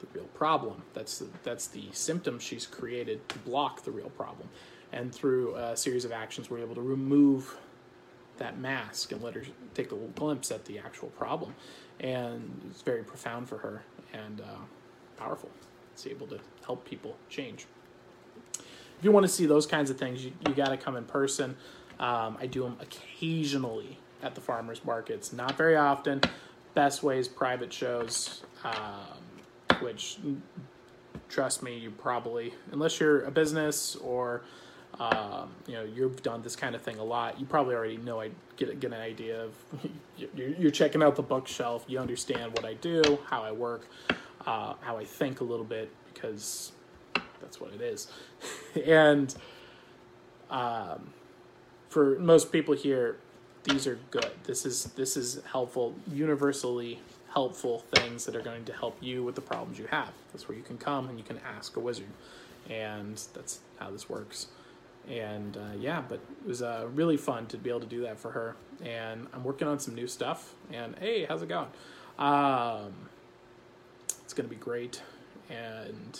the 0.00 0.06
real 0.12 0.28
problem. 0.34 0.82
That's 0.94 1.18
the, 1.18 1.28
that's 1.42 1.68
the 1.68 1.84
symptom 1.92 2.38
she's 2.38 2.66
created 2.66 3.28
to 3.30 3.38
block 3.40 3.82
the 3.82 3.90
real 3.90 4.10
problem. 4.10 4.48
And 4.92 5.14
through 5.14 5.56
a 5.56 5.76
series 5.76 6.04
of 6.04 6.12
actions 6.12 6.48
we're 6.50 6.58
able 6.58 6.74
to 6.74 6.82
remove 6.82 7.56
that 8.38 8.58
mask 8.58 9.12
and 9.12 9.22
let 9.22 9.34
her 9.34 9.42
take 9.74 9.90
a 9.90 9.94
little 9.94 10.10
glimpse 10.10 10.50
at 10.50 10.64
the 10.66 10.78
actual 10.78 11.08
problem. 11.10 11.54
And 12.00 12.60
it's 12.70 12.82
very 12.82 13.02
profound 13.02 13.48
for 13.48 13.58
her 13.58 13.82
and 14.12 14.40
uh, 14.40 14.44
powerful. 15.16 15.50
It's 15.92 16.06
able 16.06 16.26
to 16.28 16.38
help 16.64 16.84
people 16.84 17.16
change 17.30 17.66
if 18.98 19.04
you 19.04 19.12
want 19.12 19.24
to 19.26 19.32
see 19.32 19.46
those 19.46 19.66
kinds 19.66 19.90
of 19.90 19.98
things 19.98 20.24
you, 20.24 20.32
you 20.46 20.54
got 20.54 20.68
to 20.68 20.76
come 20.76 20.96
in 20.96 21.04
person. 21.04 21.56
Um, 21.98 22.36
i 22.38 22.46
do 22.46 22.62
them 22.62 22.76
occasionally 22.80 23.98
at 24.22 24.34
the 24.34 24.40
farmers 24.40 24.84
markets 24.84 25.32
not 25.32 25.56
very 25.56 25.76
often. 25.76 26.20
Best 26.74 27.02
ways 27.02 27.26
private 27.26 27.72
shows 27.72 28.42
um, 28.64 29.80
which 29.80 30.18
trust 31.28 31.62
me 31.62 31.76
you 31.76 31.90
probably 31.90 32.54
unless 32.72 33.00
you're 33.00 33.24
a 33.24 33.30
business 33.30 33.96
or 33.96 34.42
um, 35.00 35.50
you 35.66 35.74
know 35.74 35.84
you've 35.84 36.22
done 36.22 36.42
this 36.42 36.56
kind 36.56 36.74
of 36.74 36.82
thing 36.82 36.98
a 36.98 37.04
lot 37.04 37.38
you 37.38 37.46
probably 37.46 37.74
already 37.74 37.96
know 37.98 38.20
i 38.20 38.30
get, 38.56 38.78
get 38.80 38.92
an 38.92 39.00
idea 39.00 39.42
of 39.42 39.54
you're, 40.36 40.70
checking 40.70 41.02
out 41.02 41.16
the 41.16 41.22
bookshelf 41.22 41.84
you 41.88 41.98
understand 41.98 42.52
what 42.52 42.64
i 42.64 42.74
do 42.74 43.18
how 43.28 43.42
i 43.42 43.52
work 43.52 43.86
uh, 44.46 44.74
how 44.80 44.96
i 44.96 45.04
think 45.04 45.40
a 45.40 45.44
little 45.44 45.64
bit 45.64 45.90
because 46.12 46.72
that's 47.40 47.60
what 47.60 47.72
it 47.72 47.80
is 47.80 48.08
and 48.86 49.34
um, 50.50 51.10
for 51.88 52.18
most 52.18 52.52
people 52.52 52.74
here 52.74 53.16
these 53.64 53.86
are 53.86 53.98
good 54.10 54.30
this 54.44 54.64
is 54.64 54.84
this 54.96 55.16
is 55.16 55.40
helpful 55.50 55.94
universally 56.12 57.00
helpful 57.36 57.84
things 57.94 58.24
that 58.24 58.34
are 58.34 58.40
going 58.40 58.64
to 58.64 58.72
help 58.72 58.96
you 59.02 59.22
with 59.22 59.34
the 59.34 59.42
problems 59.42 59.78
you 59.78 59.86
have. 59.90 60.08
That's 60.32 60.48
where 60.48 60.56
you 60.56 60.64
can 60.64 60.78
come 60.78 61.10
and 61.10 61.18
you 61.18 61.24
can 61.24 61.38
ask 61.46 61.76
a 61.76 61.80
wizard, 61.80 62.08
and 62.70 63.22
that's 63.34 63.60
how 63.78 63.90
this 63.90 64.08
works. 64.08 64.46
And 65.06 65.54
uh, 65.54 65.76
yeah, 65.78 66.02
but 66.08 66.14
it 66.14 66.48
was 66.48 66.62
uh, 66.62 66.86
really 66.94 67.18
fun 67.18 67.44
to 67.48 67.58
be 67.58 67.68
able 67.68 67.80
to 67.80 67.86
do 67.86 68.00
that 68.04 68.18
for 68.18 68.30
her. 68.30 68.56
And 68.82 69.26
I'm 69.34 69.44
working 69.44 69.68
on 69.68 69.78
some 69.78 69.94
new 69.94 70.06
stuff. 70.06 70.54
And 70.72 70.96
hey, 70.98 71.26
how's 71.26 71.42
it 71.42 71.50
going? 71.50 71.68
Um, 72.18 72.94
it's 74.24 74.32
gonna 74.32 74.48
be 74.48 74.56
great. 74.56 75.02
And 75.50 76.18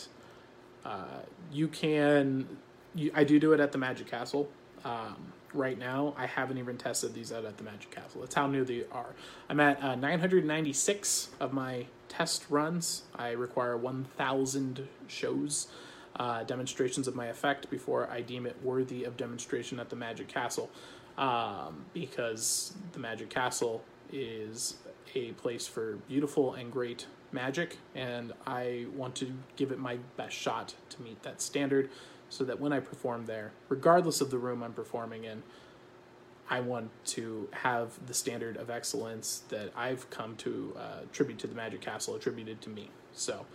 uh, 0.87 1.21
you 1.51 1.67
can, 1.67 2.47
you, 2.95 3.11
I 3.13 3.25
do 3.25 3.39
do 3.39 3.51
it 3.51 3.59
at 3.59 3.73
the 3.73 3.77
Magic 3.77 4.07
Castle. 4.07 4.49
Um, 4.85 5.33
right 5.53 5.77
now, 5.77 6.13
I 6.17 6.25
haven't 6.25 6.57
even 6.57 6.77
tested 6.77 7.13
these 7.13 7.33
out 7.33 7.43
at 7.43 7.57
the 7.57 7.63
Magic 7.63 7.91
Castle. 7.91 8.21
That's 8.21 8.35
how 8.35 8.47
new 8.47 8.63
they 8.63 8.85
are. 8.91 9.13
I'm 9.49 9.59
at 9.59 9.83
uh, 9.83 9.95
996 9.95 11.29
of 11.41 11.51
my 11.51 11.87
test 12.07 12.45
runs. 12.49 13.03
I 13.15 13.31
require 13.31 13.75
1,000 13.75 14.87
shows 15.07 15.67
uh, 16.15 16.43
demonstrations 16.43 17.07
of 17.07 17.15
my 17.15 17.27
effect 17.27 17.69
before 17.69 18.09
I 18.09 18.21
deem 18.21 18.45
it 18.45 18.55
worthy 18.63 19.03
of 19.03 19.17
demonstration 19.17 19.79
at 19.79 19.89
the 19.89 19.95
Magic 19.97 20.29
Castle. 20.29 20.69
Um, 21.17 21.85
because 21.93 22.73
the 22.93 22.99
Magic 22.99 23.29
Castle 23.29 23.83
is 24.13 24.75
a 25.15 25.31
place 25.33 25.67
for 25.67 25.97
beautiful 26.07 26.53
and 26.53 26.71
great 26.71 27.07
magic, 27.31 27.77
and 27.95 28.33
I 28.45 28.85
want 28.95 29.15
to 29.15 29.31
give 29.55 29.71
it 29.71 29.79
my 29.79 29.97
best 30.15 30.35
shot 30.35 30.75
to 30.89 31.01
meet 31.01 31.23
that 31.23 31.41
standard 31.41 31.89
so 32.29 32.43
that 32.43 32.59
when 32.59 32.73
I 32.73 32.79
perform 32.79 33.25
there, 33.25 33.51
regardless 33.69 34.21
of 34.21 34.31
the 34.31 34.37
room 34.37 34.63
I'm 34.63 34.73
performing 34.73 35.23
in, 35.23 35.43
I 36.49 36.61
want 36.61 36.89
to 37.07 37.49
have 37.51 38.05
the 38.07 38.13
standard 38.13 38.55
of 38.57 38.69
excellence 38.69 39.43
that 39.49 39.71
I've 39.75 40.09
come 40.09 40.35
to 40.37 40.73
uh, 40.77 41.03
attribute 41.03 41.39
to 41.39 41.47
the 41.47 41.55
Magic 41.55 41.81
Castle 41.81 42.15
attributed 42.15 42.61
to 42.61 42.69
me. 42.69 42.89
So, 43.13 43.45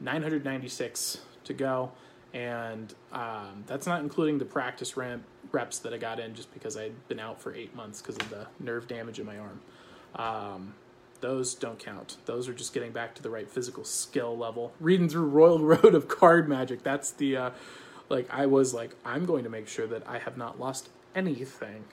996 0.00 1.18
to 1.44 1.54
go 1.54 1.92
and 2.32 2.94
um, 3.12 3.64
that's 3.66 3.86
not 3.86 4.00
including 4.00 4.38
the 4.38 4.44
practice 4.44 4.96
ramp 4.96 5.24
reps 5.52 5.78
that 5.80 5.92
I 5.92 5.98
got 5.98 6.20
in 6.20 6.34
just 6.34 6.52
because 6.54 6.76
I'd 6.76 7.08
been 7.08 7.18
out 7.18 7.40
for 7.40 7.54
eight 7.54 7.74
months 7.74 8.00
because 8.00 8.16
of 8.16 8.30
the 8.30 8.46
nerve 8.60 8.86
damage 8.86 9.18
in 9.18 9.26
my 9.26 9.38
arm. 9.38 9.60
Um, 10.14 10.74
those 11.20 11.54
don't 11.54 11.78
count. 11.78 12.16
Those 12.26 12.48
are 12.48 12.54
just 12.54 12.72
getting 12.72 12.92
back 12.92 13.14
to 13.16 13.22
the 13.22 13.30
right 13.30 13.48
physical 13.48 13.84
skill 13.84 14.36
level. 14.36 14.72
Reading 14.80 15.08
through 15.08 15.26
Royal 15.26 15.58
Road 15.64 15.94
of 15.94 16.08
Card 16.08 16.48
Magic. 16.48 16.82
That's 16.82 17.10
the 17.10 17.36
uh, 17.36 17.50
like 18.08 18.28
I 18.30 18.46
was 18.46 18.74
like 18.74 18.96
I'm 19.04 19.24
going 19.24 19.44
to 19.44 19.50
make 19.50 19.68
sure 19.68 19.86
that 19.86 20.06
I 20.06 20.18
have 20.18 20.36
not 20.36 20.58
lost 20.58 20.88
anything. 21.14 21.84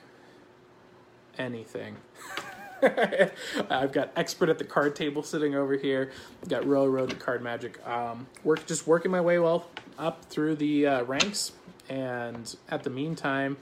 Anything. 1.38 1.96
I've 3.70 3.92
got 3.92 4.12
expert 4.16 4.48
at 4.48 4.58
the 4.58 4.64
card 4.64 4.94
table 4.94 5.22
sitting 5.22 5.54
over 5.54 5.76
here. 5.76 6.12
Got 6.48 6.66
Royal 6.66 6.88
Road 6.88 7.10
to 7.10 7.16
Card 7.16 7.42
Magic. 7.42 7.84
Um, 7.86 8.26
work 8.44 8.66
just 8.66 8.86
working 8.86 9.10
my 9.10 9.20
way 9.20 9.38
well 9.38 9.68
up 9.98 10.24
through 10.26 10.56
the 10.56 10.86
uh, 10.86 11.02
ranks, 11.04 11.52
and 11.88 12.54
at 12.68 12.84
the 12.84 12.90
meantime, 12.90 13.56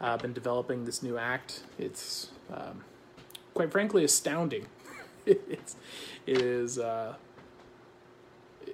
I've 0.00 0.20
uh, 0.20 0.22
been 0.22 0.32
developing 0.32 0.84
this 0.84 1.02
new 1.02 1.18
act. 1.18 1.60
It's 1.78 2.30
um, 2.52 2.84
quite 3.54 3.70
frankly 3.70 4.04
astounding. 4.04 4.66
it's 5.26 5.76
it 6.26 6.40
is 6.40 6.78
uh, 6.78 7.14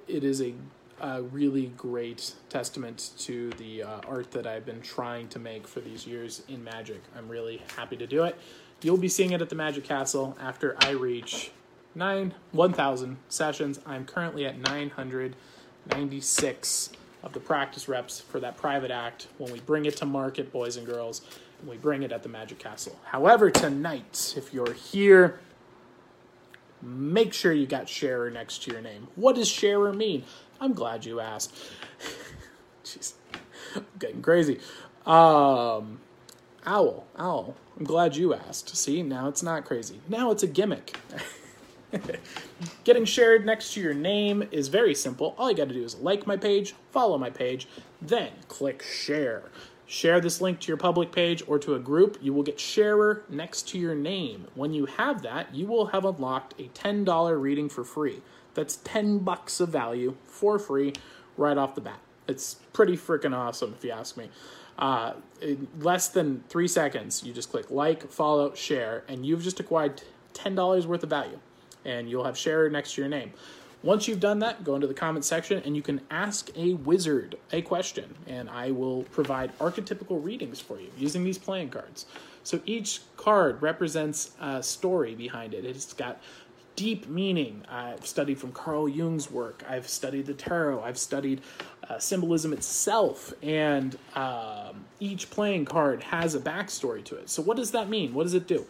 it 0.07 0.23
is 0.23 0.41
a, 0.41 0.53
a, 1.01 1.21
really 1.21 1.67
great 1.77 2.33
testament 2.49 3.11
to 3.19 3.51
the 3.51 3.83
uh, 3.83 4.01
art 4.07 4.31
that 4.31 4.47
I've 4.47 4.65
been 4.65 4.81
trying 4.81 5.27
to 5.29 5.39
make 5.39 5.67
for 5.67 5.79
these 5.79 6.07
years 6.07 6.43
in 6.47 6.63
Magic. 6.63 7.01
I'm 7.15 7.29
really 7.29 7.61
happy 7.75 7.97
to 7.97 8.07
do 8.07 8.23
it. 8.23 8.37
You'll 8.81 8.97
be 8.97 9.09
seeing 9.09 9.31
it 9.31 9.41
at 9.41 9.49
the 9.49 9.55
Magic 9.55 9.83
Castle 9.83 10.37
after 10.41 10.75
I 10.81 10.91
reach 10.91 11.51
nine 11.93 12.33
one 12.51 12.73
thousand 12.73 13.17
sessions. 13.27 13.79
I'm 13.85 14.05
currently 14.05 14.45
at 14.45 14.57
nine 14.57 14.89
hundred 14.89 15.35
ninety 15.93 16.21
six 16.21 16.89
of 17.21 17.33
the 17.33 17.39
practice 17.39 17.87
reps 17.87 18.19
for 18.19 18.39
that 18.39 18.57
private 18.57 18.91
act 18.91 19.27
when 19.37 19.51
we 19.51 19.59
bring 19.59 19.85
it 19.85 19.97
to 19.97 20.05
market, 20.05 20.51
boys 20.51 20.77
and 20.77 20.85
girls, 20.87 21.21
and 21.59 21.69
we 21.69 21.77
bring 21.77 22.03
it 22.03 22.11
at 22.11 22.23
the 22.23 22.29
Magic 22.29 22.59
Castle. 22.59 22.97
However, 23.03 23.51
tonight, 23.51 24.33
if 24.37 24.53
you're 24.53 24.73
here, 24.73 25.39
make 26.81 27.33
sure 27.33 27.51
you 27.53 27.65
got 27.65 27.89
sharer 27.89 28.29
next 28.29 28.63
to 28.63 28.71
your 28.71 28.81
name. 28.81 29.07
What 29.15 29.35
does 29.35 29.47
sharer 29.47 29.93
mean? 29.93 30.23
I'm 30.59 30.73
glad 30.73 31.05
you 31.05 31.19
asked. 31.19 31.55
Jeez, 32.83 33.13
I'm 33.75 33.85
getting 33.99 34.21
crazy. 34.21 34.59
Um, 35.05 35.99
owl, 36.65 37.05
owl. 37.17 37.55
I'm 37.77 37.85
glad 37.85 38.15
you 38.15 38.33
asked. 38.33 38.75
See, 38.75 39.03
now 39.03 39.27
it's 39.27 39.43
not 39.43 39.65
crazy. 39.65 40.01
Now 40.09 40.31
it's 40.31 40.43
a 40.43 40.47
gimmick. 40.47 40.97
Getting 42.83 43.05
shared 43.05 43.45
next 43.45 43.73
to 43.73 43.81
your 43.81 43.93
name 43.93 44.47
is 44.51 44.67
very 44.67 44.93
simple. 44.93 45.33
All 45.37 45.49
you 45.49 45.57
got 45.57 45.69
to 45.69 45.73
do 45.73 45.83
is 45.83 45.95
like 45.95 46.27
my 46.27 46.37
page, 46.37 46.75
follow 46.91 47.17
my 47.17 47.29
page, 47.29 47.67
then 48.01 48.31
click 48.47 48.83
share. 48.83 49.43
Share 49.89 50.21
this 50.21 50.39
link 50.39 50.59
to 50.59 50.67
your 50.67 50.77
public 50.77 51.11
page 51.11 51.41
or 51.47 51.57
to 51.57 51.73
a 51.73 51.79
group. 51.79 52.19
You 52.21 52.31
will 52.31 52.43
get 52.43 52.59
sharer 52.59 53.23
next 53.27 53.67
to 53.69 53.79
your 53.79 53.95
name. 53.95 54.45
When 54.53 54.71
you 54.71 54.85
have 54.85 55.23
that, 55.23 55.55
you 55.55 55.65
will 55.65 55.87
have 55.87 56.05
unlocked 56.05 56.53
a 56.59 56.65
$10 56.65 57.41
reading 57.41 57.69
for 57.69 57.83
free. 57.83 58.21
That's 58.53 58.75
10 58.83 59.17
bucks 59.19 59.59
of 59.59 59.69
value 59.69 60.15
for 60.25 60.59
free 60.59 60.93
right 61.37 61.57
off 61.57 61.73
the 61.73 61.81
bat. 61.81 61.97
It's 62.27 62.57
pretty 62.71 62.97
freaking 62.97 63.35
awesome 63.35 63.73
if 63.75 63.83
you 63.83 63.89
ask 63.89 64.15
me. 64.15 64.29
Uh, 64.77 65.13
less 65.79 66.07
than 66.09 66.43
three 66.49 66.67
seconds, 66.67 67.23
you 67.23 67.33
just 67.33 67.49
click 67.49 67.71
like, 67.71 68.11
follow, 68.11 68.53
share, 68.53 69.03
and 69.07 69.25
you've 69.25 69.41
just 69.41 69.59
acquired 69.59 70.03
$10 70.35 70.85
worth 70.85 71.01
of 71.01 71.09
value. 71.09 71.39
And 71.83 72.07
you'll 72.07 72.25
have 72.25 72.37
share 72.37 72.69
next 72.69 72.93
to 72.93 73.01
your 73.01 73.09
name. 73.09 73.33
Once 73.81 74.07
you've 74.07 74.19
done 74.19 74.39
that, 74.39 74.63
go 74.63 74.75
into 74.75 74.87
the 74.87 74.93
comment 74.93 75.23
section 75.23 75.61
and 75.63 75.75
you 75.75 75.81
can 75.81 76.01
ask 76.11 76.49
a 76.57 76.73
wizard 76.73 77.37
a 77.53 77.61
question, 77.61 78.13
and 78.27 78.49
I 78.49 78.71
will 78.71 79.03
provide 79.03 79.57
archetypical 79.59 80.23
readings 80.23 80.59
for 80.59 80.79
you 80.79 80.91
using 80.97 81.23
these 81.23 81.37
playing 81.37 81.69
cards. 81.69 82.05
So 82.43 82.59
each 82.65 83.01
card 83.15 83.61
represents 83.61 84.31
a 84.41 84.61
story 84.61 85.15
behind 85.15 85.53
it. 85.53 85.63
It's 85.63 85.93
got 85.93 86.21
deep 86.75 87.07
meaning. 87.07 87.63
I've 87.69 88.05
studied 88.05 88.37
from 88.37 88.51
Carl 88.51 88.89
Jung's 88.89 89.31
work. 89.31 89.63
I've 89.67 89.87
studied 89.87 90.25
the 90.25 90.33
tarot. 90.33 90.83
I've 90.83 90.97
studied 90.97 91.41
uh, 91.89 91.99
symbolism 91.99 92.53
itself, 92.53 93.33
and 93.41 93.97
um, 94.15 94.85
each 94.99 95.29
playing 95.29 95.65
card 95.65 96.03
has 96.03 96.35
a 96.35 96.39
backstory 96.39 97.03
to 97.05 97.15
it. 97.15 97.29
So, 97.29 97.41
what 97.41 97.57
does 97.57 97.71
that 97.71 97.89
mean? 97.89 98.13
What 98.13 98.23
does 98.23 98.33
it 98.33 98.47
do? 98.47 98.65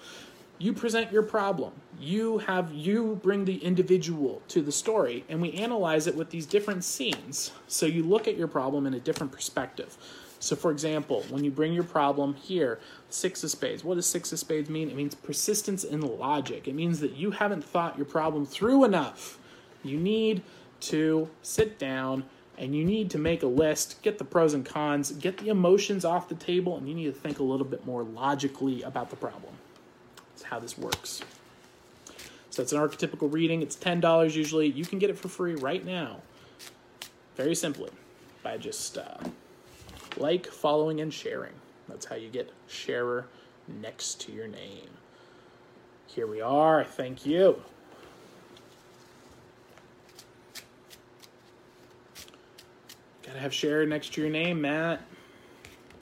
You 0.61 0.73
present 0.73 1.09
your 1.09 1.23
problem. 1.23 1.71
You 2.01 2.39
have 2.39 2.73
you 2.73 3.17
bring 3.23 3.45
the 3.45 3.63
individual 3.63 4.41
to 4.49 4.61
the 4.61 4.73
story, 4.73 5.23
and 5.29 5.41
we 5.41 5.53
analyze 5.53 6.05
it 6.05 6.15
with 6.15 6.31
these 6.31 6.45
different 6.45 6.83
scenes. 6.83 7.51
So 7.67 7.85
you 7.85 8.03
look 8.03 8.27
at 8.27 8.35
your 8.35 8.49
problem 8.49 8.85
in 8.85 8.93
a 8.93 8.99
different 8.99 9.31
perspective. 9.31 9.97
So, 10.41 10.57
for 10.57 10.71
example, 10.71 11.23
when 11.29 11.45
you 11.45 11.51
bring 11.51 11.71
your 11.71 11.85
problem 11.85 12.33
here, 12.33 12.79
six 13.09 13.41
of 13.45 13.51
spades, 13.51 13.85
what 13.85 13.95
does 13.95 14.05
six 14.05 14.33
of 14.33 14.39
spades 14.39 14.69
mean? 14.69 14.89
It 14.89 14.97
means 14.97 15.15
persistence 15.15 15.85
in 15.85 16.01
logic. 16.01 16.67
It 16.67 16.75
means 16.75 16.99
that 16.99 17.15
you 17.15 17.31
haven't 17.31 17.63
thought 17.63 17.95
your 17.95 18.05
problem 18.05 18.45
through 18.45 18.83
enough. 18.83 19.39
You 19.81 19.97
need 19.97 20.43
to 20.81 21.29
sit 21.41 21.79
down 21.79 22.25
and 22.57 22.75
you 22.75 22.83
need 22.83 23.09
to 23.11 23.17
make 23.17 23.43
a 23.43 23.47
list, 23.47 24.01
get 24.01 24.17
the 24.17 24.25
pros 24.25 24.53
and 24.53 24.65
cons, 24.65 25.11
get 25.13 25.37
the 25.37 25.47
emotions 25.47 26.03
off 26.03 26.27
the 26.27 26.35
table, 26.35 26.75
and 26.75 26.87
you 26.87 26.93
need 26.93 27.05
to 27.05 27.13
think 27.13 27.39
a 27.39 27.43
little 27.43 27.65
bit 27.65 27.85
more 27.85 28.03
logically 28.03 28.81
about 28.81 29.09
the 29.09 29.15
problem. 29.15 29.53
How 30.43 30.59
this 30.59 30.77
works. 30.77 31.21
So 32.49 32.61
it's 32.61 32.73
an 32.73 32.79
archetypical 32.79 33.31
reading. 33.31 33.61
It's 33.61 33.75
$10 33.75 34.35
usually. 34.35 34.67
You 34.67 34.85
can 34.85 34.99
get 34.99 35.09
it 35.09 35.17
for 35.17 35.27
free 35.27 35.55
right 35.55 35.85
now. 35.85 36.17
Very 37.35 37.55
simply 37.55 37.91
by 38.43 38.57
just 38.57 38.97
uh, 38.97 39.17
like, 40.17 40.47
following, 40.47 41.01
and 41.01 41.13
sharing. 41.13 41.53
That's 41.87 42.05
how 42.05 42.15
you 42.15 42.29
get 42.29 42.51
sharer 42.67 43.27
next 43.67 44.21
to 44.21 44.31
your 44.31 44.47
name. 44.47 44.89
Here 46.07 46.27
we 46.27 46.41
are. 46.41 46.83
Thank 46.83 47.25
you. 47.25 47.61
Gotta 53.25 53.39
have 53.39 53.53
share 53.53 53.85
next 53.85 54.13
to 54.13 54.21
your 54.21 54.29
name, 54.31 54.59
Matt. 54.59 55.01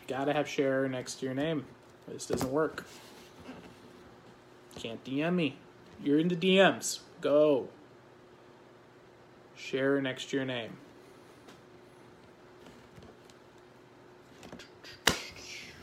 Gotta 0.07 0.31
have 0.31 0.47
share 0.47 0.87
next 0.87 1.15
to 1.15 1.25
your 1.25 1.35
name. 1.35 1.65
This 2.07 2.25
doesn't 2.25 2.51
work. 2.51 2.85
Can't 4.77 5.03
DM 5.03 5.33
me. 5.33 5.55
You're 6.03 6.19
in 6.19 6.27
the 6.27 6.35
DMs. 6.35 6.99
Go. 7.19 7.67
Share 9.55 9.99
next 10.01 10.29
to 10.29 10.37
your 10.37 10.45
name. 10.45 10.77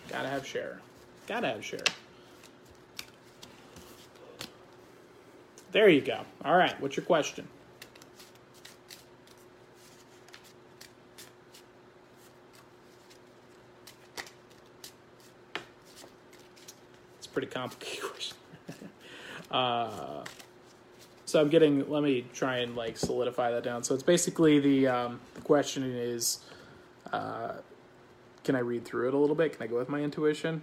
Gotta 0.08 0.28
have 0.28 0.46
share. 0.46 0.80
Gotta 1.26 1.48
have 1.48 1.64
share. 1.64 1.80
There 5.72 5.88
you 5.88 6.00
go. 6.00 6.20
All 6.44 6.56
right. 6.56 6.80
What's 6.80 6.96
your 6.96 7.04
question? 7.04 7.48
It's 17.18 17.26
a 17.26 17.30
pretty 17.30 17.48
complicated 17.48 18.04
question. 18.12 18.33
Uh, 19.54 20.24
So 21.26 21.40
I'm 21.40 21.48
getting. 21.50 21.88
Let 21.90 22.02
me 22.02 22.26
try 22.34 22.58
and 22.58 22.76
like 22.76 22.98
solidify 22.98 23.52
that 23.52 23.64
down. 23.64 23.82
So 23.84 23.94
it's 23.94 24.02
basically 24.04 24.60
the 24.60 24.88
um, 24.88 25.20
the 25.34 25.42
question 25.42 25.84
is, 25.84 26.40
uh, 27.12 27.54
can 28.44 28.56
I 28.56 28.60
read 28.60 28.84
through 28.84 29.08
it 29.08 29.14
a 29.14 29.18
little 29.18 29.36
bit? 29.36 29.54
Can 29.54 29.62
I 29.62 29.66
go 29.68 29.78
with 29.78 29.88
my 29.88 30.00
intuition? 30.02 30.62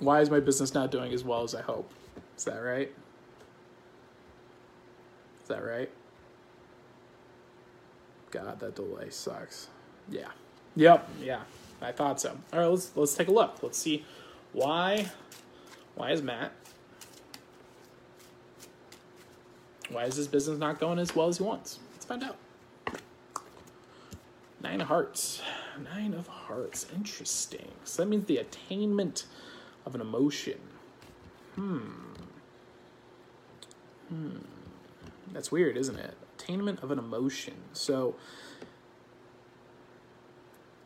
Why 0.00 0.20
is 0.22 0.30
my 0.30 0.40
business 0.40 0.74
not 0.74 0.90
doing 0.90 1.12
as 1.12 1.24
well 1.24 1.44
as 1.44 1.54
I 1.54 1.62
hope? 1.62 1.92
Is 2.36 2.44
that 2.44 2.58
right? 2.58 2.92
Is 5.42 5.48
that 5.48 5.64
right? 5.64 5.90
God, 8.30 8.60
that 8.60 8.74
delay 8.76 9.10
sucks. 9.10 9.68
Yeah. 10.10 10.28
Yep. 10.76 11.08
Yeah. 11.22 11.42
I 11.82 11.92
thought 11.92 12.20
so. 12.20 12.38
All 12.52 12.60
right, 12.60 12.66
let's 12.66 12.92
let's 12.96 13.14
take 13.14 13.28
a 13.28 13.32
look. 13.32 13.62
Let's 13.62 13.78
see 13.78 14.04
why 14.52 15.10
why 15.96 16.12
is 16.12 16.22
Matt 16.22 16.52
why 19.92 20.04
is 20.04 20.16
his 20.16 20.28
business 20.28 20.58
not 20.58 20.80
going 20.80 20.98
as 20.98 21.14
well 21.14 21.28
as 21.28 21.38
he 21.38 21.44
wants? 21.44 21.78
Let's 21.92 22.04
find 22.04 22.22
out. 22.24 22.36
Nine 24.62 24.80
of 24.80 24.88
hearts. 24.88 25.42
Nine 25.94 26.14
of 26.14 26.26
hearts. 26.26 26.86
Interesting. 26.94 27.68
So 27.84 28.02
that 28.02 28.08
means 28.08 28.26
the 28.26 28.38
attainment 28.38 29.26
of 29.84 29.94
an 29.94 30.00
emotion. 30.00 30.58
Hmm. 31.56 31.80
Hmm. 34.08 34.38
That's 35.32 35.50
weird, 35.50 35.76
isn't 35.76 35.96
it? 35.96 36.14
Attainment 36.38 36.82
of 36.82 36.90
an 36.90 36.98
emotion. 36.98 37.54
So 37.72 38.14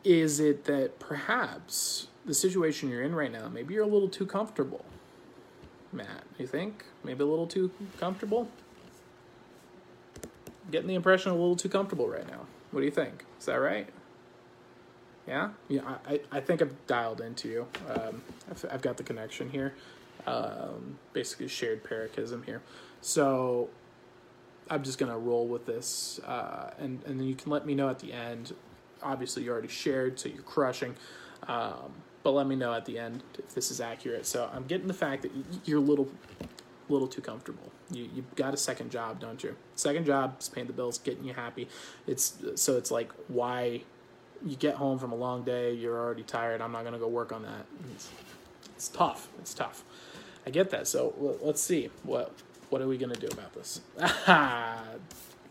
is 0.03 0.39
it 0.39 0.63
that 0.65 0.99
perhaps 0.99 2.07
the 2.25 2.33
situation 2.33 2.89
you're 2.89 3.03
in 3.03 3.13
right 3.13 3.31
now, 3.31 3.49
maybe 3.49 3.73
you're 3.73 3.83
a 3.83 3.87
little 3.87 4.09
too 4.09 4.25
comfortable? 4.25 4.85
Matt, 5.91 6.23
you 6.37 6.47
think? 6.47 6.85
Maybe 7.03 7.23
a 7.23 7.27
little 7.27 7.47
too 7.47 7.71
comfortable? 7.99 8.49
Getting 10.71 10.87
the 10.87 10.95
impression 10.95 11.31
a 11.31 11.35
little 11.35 11.55
too 11.55 11.69
comfortable 11.69 12.07
right 12.07 12.27
now. 12.27 12.45
What 12.71 12.81
do 12.81 12.85
you 12.85 12.91
think? 12.91 13.25
Is 13.39 13.45
that 13.45 13.55
right? 13.55 13.87
Yeah? 15.27 15.49
Yeah, 15.67 15.81
I, 16.07 16.21
I 16.31 16.39
think 16.39 16.61
I've 16.61 16.87
dialed 16.87 17.21
into 17.21 17.47
you. 17.47 17.67
Um, 17.89 18.21
I've, 18.49 18.65
I've 18.71 18.81
got 18.81 18.97
the 18.97 19.03
connection 19.03 19.49
here. 19.49 19.73
Um, 20.25 20.97
basically, 21.13 21.47
shared 21.47 21.83
paracosm 21.83 22.43
here. 22.45 22.61
So 23.01 23.69
I'm 24.69 24.83
just 24.83 24.97
going 24.97 25.11
to 25.11 25.17
roll 25.17 25.47
with 25.47 25.65
this. 25.65 26.19
Uh, 26.25 26.71
and, 26.79 27.01
and 27.05 27.19
then 27.19 27.27
you 27.27 27.35
can 27.35 27.51
let 27.51 27.65
me 27.65 27.75
know 27.75 27.89
at 27.89 27.99
the 27.99 28.11
end 28.11 28.53
obviously 29.01 29.43
you 29.43 29.51
already 29.51 29.67
shared, 29.67 30.19
so 30.19 30.29
you're 30.29 30.41
crushing. 30.43 30.95
Um, 31.47 31.91
but 32.23 32.31
let 32.31 32.47
me 32.47 32.55
know 32.55 32.73
at 32.73 32.85
the 32.85 32.99
end 32.99 33.23
if 33.37 33.53
this 33.53 33.71
is 33.71 33.79
accurate. 33.79 34.25
So 34.25 34.49
I'm 34.53 34.65
getting 34.65 34.87
the 34.87 34.93
fact 34.93 35.21
that 35.23 35.31
you're 35.65 35.77
a 35.77 35.81
little, 35.81 36.09
little 36.89 37.07
too 37.07 37.21
comfortable. 37.21 37.71
You 37.91 38.09
you've 38.13 38.35
got 38.35 38.53
a 38.53 38.57
second 38.57 38.91
job, 38.91 39.19
don't 39.19 39.43
you? 39.43 39.55
Second 39.75 40.05
job 40.05 40.37
is 40.39 40.49
paying 40.49 40.67
the 40.67 40.73
bills, 40.73 40.97
getting 40.97 41.23
you 41.23 41.33
happy. 41.33 41.67
It's 42.05 42.37
so 42.55 42.77
it's 42.77 42.91
like 42.91 43.11
why 43.27 43.81
you 44.45 44.55
get 44.55 44.75
home 44.75 44.99
from 44.99 45.11
a 45.11 45.15
long 45.15 45.43
day, 45.43 45.73
you're 45.73 45.97
already 45.97 46.23
tired. 46.23 46.61
I'm 46.61 46.71
not 46.71 46.83
gonna 46.83 46.99
go 46.99 47.07
work 47.07 47.31
on 47.31 47.43
that. 47.43 47.65
It's, 47.93 48.09
it's 48.75 48.87
tough. 48.89 49.27
It's 49.39 49.53
tough. 49.53 49.83
I 50.45 50.49
get 50.49 50.69
that. 50.69 50.87
So 50.87 51.37
let's 51.41 51.61
see 51.61 51.89
what 52.03 52.31
what 52.69 52.81
are 52.81 52.87
we 52.87 52.97
gonna 52.97 53.15
do 53.15 53.27
about 53.27 53.53
this? 53.53 53.81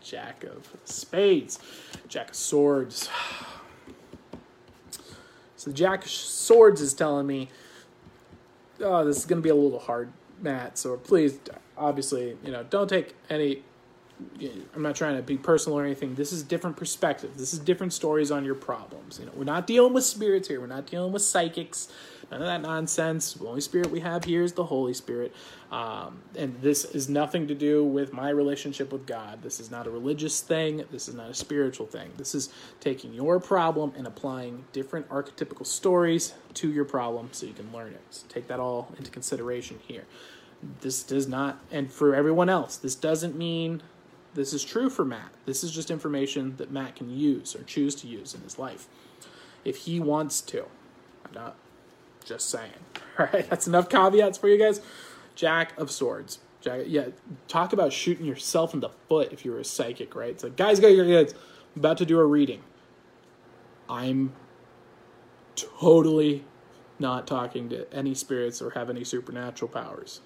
Jack 0.01 0.43
of 0.43 0.67
Spades, 0.85 1.59
Jack 2.07 2.29
of 2.29 2.35
Swords. 2.35 3.09
So 5.59 5.71
Jack 5.71 6.05
of 6.05 6.11
Swords 6.11 6.81
is 6.81 6.93
telling 6.93 7.25
me, 7.25 7.49
oh, 8.79 9.03
this 9.03 9.17
is 9.17 9.25
to 9.25 9.35
be 9.37 9.49
a 9.49 9.55
little 9.55 9.79
hard, 9.79 10.13
Matt. 10.41 10.77
So 10.77 10.97
please, 10.97 11.39
obviously, 11.77 12.37
you 12.43 12.51
know, 12.51 12.63
don't 12.63 12.89
take 12.89 13.15
any. 13.29 13.63
I'm 14.75 14.81
not 14.81 14.95
trying 14.95 15.15
to 15.15 15.21
be 15.21 15.37
personal 15.37 15.77
or 15.77 15.85
anything. 15.85 16.15
This 16.15 16.31
is 16.31 16.41
different 16.41 16.75
perspective. 16.75 17.37
This 17.37 17.53
is 17.53 17.59
different 17.59 17.93
stories 17.93 18.31
on 18.31 18.45
your 18.45 18.55
problems. 18.55 19.19
You 19.19 19.27
know, 19.27 19.31
we're 19.35 19.43
not 19.43 19.67
dealing 19.67 19.93
with 19.93 20.05
spirits 20.05 20.47
here. 20.47 20.59
We're 20.59 20.67
not 20.67 20.87
dealing 20.87 21.11
with 21.11 21.21
psychics. 21.21 21.89
None 22.31 22.41
of 22.41 22.47
that 22.47 22.61
nonsense. 22.61 23.33
The 23.33 23.47
only 23.47 23.61
spirit 23.61 23.91
we 23.91 23.99
have 23.99 24.23
here 24.23 24.43
is 24.43 24.53
the 24.53 24.65
Holy 24.65 24.93
Spirit. 24.93 25.33
Um, 25.71 26.21
and 26.35 26.59
this 26.61 26.83
is 26.83 27.07
nothing 27.07 27.47
to 27.47 27.55
do 27.55 27.85
with 27.85 28.11
my 28.11 28.29
relationship 28.29 28.91
with 28.91 29.05
God. 29.05 29.43
This 29.43 29.59
is 29.59 29.69
not 29.69 29.85
a 29.85 29.91
religious 29.91 30.41
thing. 30.41 30.83
This 30.91 31.07
is 31.07 31.13
not 31.13 31.29
a 31.29 31.33
spiritual 31.33 31.85
thing. 31.85 32.11
This 32.17 32.33
is 32.33 32.49
taking 32.79 33.13
your 33.13 33.39
problem 33.39 33.93
and 33.95 34.07
applying 34.07 34.65
different 34.73 35.07
archetypical 35.09 35.65
stories 35.65 36.33
to 36.55 36.71
your 36.71 36.85
problem 36.85 37.29
so 37.31 37.45
you 37.45 37.53
can 37.53 37.71
learn 37.71 37.93
it. 37.93 38.01
So 38.09 38.25
take 38.29 38.47
that 38.47 38.59
all 38.59 38.91
into 38.97 39.11
consideration 39.11 39.79
here. 39.87 40.05
This 40.81 41.03
does 41.03 41.27
not, 41.27 41.59
and 41.71 41.91
for 41.91 42.15
everyone 42.15 42.49
else, 42.49 42.77
this 42.77 42.95
doesn't 42.95 43.37
mean 43.37 43.83
this 44.37 44.53
is 44.53 44.63
true 44.63 44.89
for 44.89 45.03
Matt. 45.03 45.31
This 45.47 45.63
is 45.63 45.71
just 45.71 45.89
information 45.89 46.55
that 46.57 46.71
Matt 46.71 46.95
can 46.95 47.09
use 47.09 47.55
or 47.55 47.63
choose 47.63 47.95
to 47.95 48.07
use 48.07 48.35
in 48.35 48.41
his 48.41 48.59
life 48.59 48.87
if 49.65 49.77
he 49.77 49.99
wants 49.99 50.41
to. 50.41 50.65
I'm 51.25 51.33
not 51.33 51.55
just 52.23 52.47
saying. 52.47 52.71
All 53.19 53.27
right, 53.33 53.49
that's 53.49 53.65
enough 53.65 53.89
caveats 53.89 54.37
for 54.37 54.47
you 54.47 54.59
guys. 54.59 54.79
Jack 55.33 55.77
of 55.77 55.89
Swords. 55.89 56.37
Jack, 56.61 56.81
yeah, 56.85 57.07
talk 57.47 57.73
about 57.73 57.91
shooting 57.91 58.25
yourself 58.25 58.75
in 58.75 58.79
the 58.79 58.89
foot 59.09 59.33
if 59.33 59.43
you 59.43 59.51
were 59.51 59.59
a 59.59 59.65
psychic, 59.65 60.13
right? 60.13 60.29
It's 60.29 60.43
like, 60.43 60.55
guys, 60.55 60.79
guys, 60.79 60.95
guys, 60.95 61.33
I'm 61.33 61.79
about 61.79 61.97
to 61.97 62.05
do 62.05 62.19
a 62.19 62.25
reading. 62.25 62.61
I'm 63.89 64.33
totally 65.55 66.45
not 66.99 67.25
talking 67.25 67.69
to 67.69 67.91
any 67.91 68.13
spirits 68.13 68.61
or 68.61 68.69
have 68.71 68.91
any 68.91 69.03
supernatural 69.03 69.69
powers. 69.69 70.21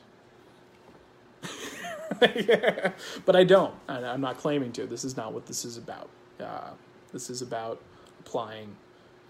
But 3.26 3.36
I 3.36 3.44
don't. 3.44 3.74
I'm 3.88 4.22
not 4.22 4.38
claiming 4.38 4.72
to. 4.74 4.86
This 4.86 5.04
is 5.04 5.16
not 5.16 5.34
what 5.34 5.46
this 5.46 5.66
is 5.66 5.78
about. 5.78 6.10
Uh, 6.40 6.72
this 7.12 7.30
is 7.30 7.42
about 7.42 7.82
applying 8.20 8.76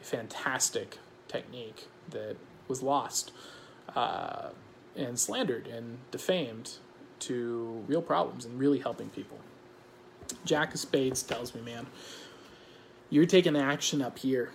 a 0.02 0.04
fantastic 0.04 0.98
technique 1.28 1.88
that 2.10 2.36
was 2.68 2.82
lost 2.82 3.32
uh, 3.96 4.50
and 4.96 5.20
slandered 5.20 5.68
and 5.68 5.98
defamed 6.12 6.78
to 7.20 7.84
real 7.88 8.02
problems 8.02 8.46
and 8.46 8.60
really 8.60 8.80
helping 8.80 9.10
people. 9.10 9.38
Jack 10.46 10.74
of 10.74 10.80
Spades 10.80 11.22
tells 11.24 11.54
me, 11.54 11.62
man, 11.62 11.88
you're 13.10 13.26
taking 13.26 13.56
action 13.56 14.02
up 14.02 14.18
here. 14.20 14.52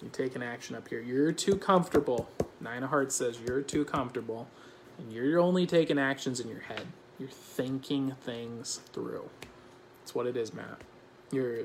You're 0.00 0.10
taking 0.10 0.42
action 0.42 0.74
up 0.74 0.88
here. 0.88 1.00
You're 1.00 1.32
too 1.32 1.56
comfortable. 1.56 2.28
Nine 2.60 2.82
of 2.82 2.90
Hearts 2.90 3.14
says 3.14 3.38
you're 3.46 3.62
too 3.62 3.84
comfortable, 3.84 4.48
and 5.02 5.12
you're 5.12 5.40
only 5.40 5.66
taking 5.66 5.98
actions 5.98 6.40
in 6.40 6.48
your 6.48 6.60
head. 6.60 6.86
You're 7.18 7.28
thinking 7.28 8.14
things 8.20 8.80
through. 8.92 9.28
That's 10.00 10.14
what 10.14 10.26
it 10.26 10.36
is, 10.36 10.54
Matt. 10.54 10.80
You're 11.30 11.64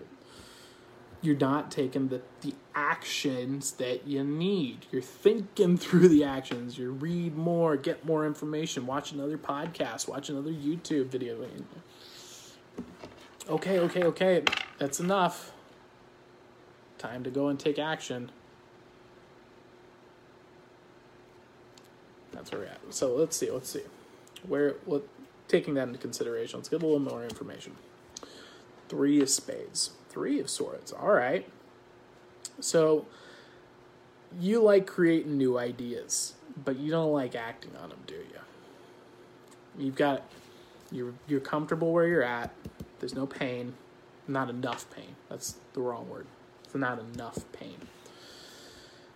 you're 1.21 1.37
not 1.37 1.71
taking 1.71 2.09
the, 2.09 2.21
the 2.41 2.53
actions 2.75 3.71
that 3.73 4.07
you 4.07 4.23
need. 4.23 4.85
You're 4.91 5.01
thinking 5.01 5.77
through 5.77 6.09
the 6.09 6.23
actions. 6.23 6.77
You 6.77 6.91
read 6.91 7.35
more, 7.35 7.75
get 7.75 8.05
more 8.05 8.25
information, 8.25 8.85
watch 8.85 9.11
another 9.11 9.37
podcast, 9.37 10.07
watch 10.07 10.29
another 10.29 10.51
YouTube 10.51 11.07
video. 11.07 11.37
Okay, 13.49 13.79
okay, 13.79 14.03
okay. 14.03 14.43
That's 14.77 14.99
enough. 14.99 15.53
Time 16.97 17.23
to 17.23 17.29
go 17.31 17.47
and 17.47 17.59
take 17.59 17.79
action. 17.79 18.31
That's 22.33 22.51
where 22.51 22.61
we're 22.61 22.67
at. 22.67 22.79
So 22.91 23.15
let's 23.15 23.35
see, 23.35 23.51
let's 23.51 23.69
see. 23.69 23.83
Where 24.47 24.75
what 24.85 25.07
taking 25.47 25.73
that 25.75 25.87
into 25.87 25.99
consideration, 25.99 26.59
let's 26.59 26.69
get 26.69 26.81
a 26.81 26.85
little 26.85 26.99
more 26.99 27.23
information. 27.23 27.75
Three 28.89 29.21
of 29.21 29.29
spades. 29.29 29.91
Three 30.09 30.39
of 30.39 30.49
Swords. 30.49 30.91
All 30.91 31.11
right. 31.11 31.47
So 32.59 33.05
you 34.39 34.61
like 34.61 34.87
creating 34.87 35.37
new 35.37 35.57
ideas, 35.57 36.33
but 36.63 36.77
you 36.77 36.91
don't 36.91 37.11
like 37.11 37.35
acting 37.35 37.75
on 37.81 37.89
them, 37.89 37.99
do 38.07 38.15
you? 38.15 38.23
You've 39.77 39.95
got 39.95 40.23
you're 40.91 41.13
you're 41.27 41.39
comfortable 41.39 41.91
where 41.91 42.07
you're 42.07 42.23
at. 42.23 42.53
There's 42.99 43.13
no 43.13 43.27
pain, 43.27 43.75
not 44.27 44.49
enough 44.49 44.89
pain. 44.95 45.15
That's 45.29 45.57
the 45.73 45.81
wrong 45.81 46.09
word. 46.09 46.25
It's 46.63 46.73
not 46.75 46.99
enough 46.99 47.39
pain. 47.51 47.77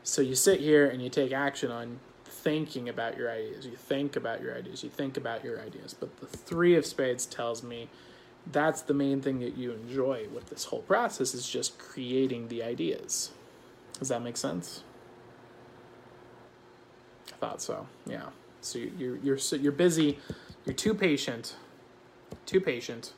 So 0.04 0.22
you 0.22 0.36
sit 0.36 0.60
here 0.60 0.88
and 0.88 1.02
you 1.02 1.10
take 1.10 1.32
action 1.32 1.72
on 1.72 2.00
thinking 2.44 2.90
about 2.90 3.18
your 3.18 3.32
ideas. 3.32 3.66
You 3.66 3.76
think 3.76 4.16
about 4.16 4.42
your 4.42 4.56
ideas. 4.58 4.84
You 4.84 4.90
think 4.90 5.18
about 5.18 5.44
your 5.44 5.60
ideas. 5.62 5.94
But 5.94 6.20
the 6.20 6.26
3 6.26 6.76
of 6.76 6.86
spades 6.86 7.26
tells 7.26 7.64
me 7.64 7.90
that's 8.52 8.82
the 8.82 8.94
main 8.94 9.22
thing 9.22 9.40
that 9.40 9.56
you 9.56 9.72
enjoy 9.72 10.28
with 10.34 10.50
this 10.50 10.66
whole 10.66 10.82
process 10.82 11.34
is 11.34 11.48
just 11.48 11.78
creating 11.78 12.48
the 12.48 12.64
ideas. 12.64 13.32
Does 14.00 14.10
that 14.10 14.22
make 14.24 14.38
sense? 14.38 14.84
I 17.32 17.36
thought 17.38 17.62
so. 17.62 17.88
Yeah. 18.06 18.30
So 18.62 18.80
you're 18.80 19.18
you're 19.18 19.38
you're 19.60 19.72
busy. 19.72 20.18
You're 20.66 20.76
too 20.76 20.94
patient. 20.94 21.56
Too 22.46 22.60
patient. 22.60 23.14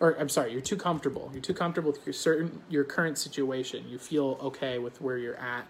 Or 0.00 0.16
I'm 0.18 0.28
sorry, 0.28 0.52
you're 0.52 0.60
too 0.60 0.76
comfortable. 0.76 1.30
You're 1.32 1.42
too 1.42 1.54
comfortable 1.54 1.92
with 1.92 2.04
your 2.06 2.12
certain 2.12 2.62
your 2.68 2.84
current 2.84 3.18
situation. 3.18 3.88
You 3.88 3.98
feel 3.98 4.38
okay 4.42 4.78
with 4.78 5.00
where 5.00 5.18
you're 5.18 5.36
at. 5.36 5.66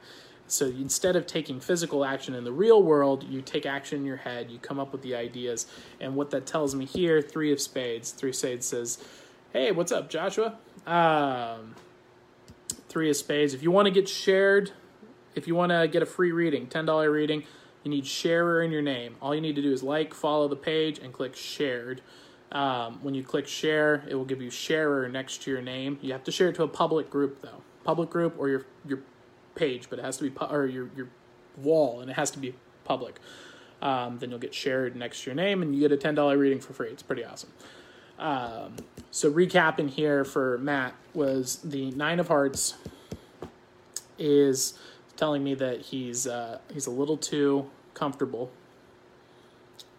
So 0.53 0.67
instead 0.67 1.17
of 1.17 1.27
taking 1.27 1.61
physical 1.61 2.05
action 2.05 2.35
in 2.35 2.45
the 2.45 2.53
real 2.53 2.83
world, 2.83 3.25
you 3.25 3.41
take 3.41 3.65
action 3.65 3.99
in 4.01 4.05
your 4.05 4.19
head, 4.19 4.51
you 4.51 4.59
come 4.59 4.79
up 4.79 4.93
with 4.93 5.03
the 5.03 5.15
ideas. 5.15 5.67
And 6.01 6.15
what 6.15 6.31
that 6.31 6.47
tells 6.47 6.75
me 6.75 6.85
here, 6.85 7.23
three 7.23 7.53
of 7.53 7.61
spades, 7.61 8.11
three 8.11 8.31
of 8.31 8.37
spades 8.37 8.67
says, 8.67 9.03
Hey, 9.53 9.73
what's 9.73 9.93
up, 9.93 10.11
Joshua? 10.11 10.59
Um, 10.87 11.75
three 12.89 13.09
of 13.09 13.17
spades. 13.17 13.55
If 13.55 13.63
you 13.63 13.71
want 13.71 13.87
to 13.87 13.91
get 13.91 14.09
shared, 14.09 14.73
if 15.35 15.47
you 15.47 15.55
want 15.55 15.73
to 15.73 15.89
get 15.89 16.03
a 16.03 16.07
free 16.07 16.33
reading, 16.33 16.67
$10 16.67 17.11
reading, 17.11 17.45
you 17.83 17.91
need 17.91 18.07
sharer 18.07 18.63
in 18.63 18.71
your 18.71 18.83
name. 18.83 19.17
All 19.21 19.35
you 19.35 19.41
need 19.41 19.57
to 19.57 19.63
do 19.63 19.73
is 19.73 19.83
like, 19.83 20.15
follow 20.15 20.49
the 20.49 20.57
page, 20.57 20.99
and 20.99 21.13
click 21.13 21.35
shared. 21.35 22.03
Um, 22.51 22.99
when 23.03 23.15
you 23.15 23.23
click 23.23 23.49
share, 23.49 24.05
it 24.09 24.15
will 24.15 24.27
give 24.27 24.43
you 24.43 24.51
sharer 24.51 25.09
next 25.09 25.43
to 25.43 25.51
your 25.51 25.63
name. 25.63 25.99
You 26.03 26.13
have 26.13 26.25
to 26.25 26.33
share 26.33 26.51
it 26.51 26.55
to 26.57 26.63
a 26.63 26.69
public 26.69 27.11
group, 27.11 27.41
though. 27.41 27.63
Public 27.85 28.11
group 28.11 28.37
or 28.39 28.49
your, 28.49 28.67
your 28.87 29.01
page, 29.55 29.89
but 29.91 29.99
it 29.99 30.05
has 30.05 30.17
to 30.19 30.25
be 30.25 30.31
pu- 30.31 30.47
or 30.47 30.67
your 30.67 30.89
your 30.97 31.09
wall, 31.57 32.01
and 32.01 32.11
it 32.11 32.15
has 32.15 32.31
to 32.33 32.39
be 32.39 32.55
public. 32.85 33.21
Um, 33.81 34.19
then 34.19 34.31
you'll 34.31 34.39
get 34.39 34.55
shared 34.55 34.95
next 34.95 35.23
to 35.23 35.31
your 35.31 35.35
name, 35.35 35.63
and 35.63 35.75
you 35.75 35.81
get 35.81 35.93
a 35.93 35.97
ten 35.97 36.15
dollar 36.15 36.39
reading 36.39 36.61
for 36.61 36.73
free. 36.73 36.89
It's 36.89 37.03
pretty 37.03 37.25
awesome. 37.25 37.51
Um, 38.19 38.77
so 39.11 39.31
recapping 39.31 39.91
here 39.91 40.25
for 40.25 40.59
Matt 40.59 40.95
was 41.15 41.57
the 41.57 41.91
nine 41.93 42.21
of 42.21 42.29
hearts 42.29 42.75
is 44.19 44.75
telling 45.17 45.43
me 45.43 45.55
that 45.55 45.81
he's 45.81 46.27
uh, 46.27 46.59
he's 46.73 46.87
a 46.87 46.91
little 46.91 47.17
too 47.17 47.69
comfortable 47.95 48.51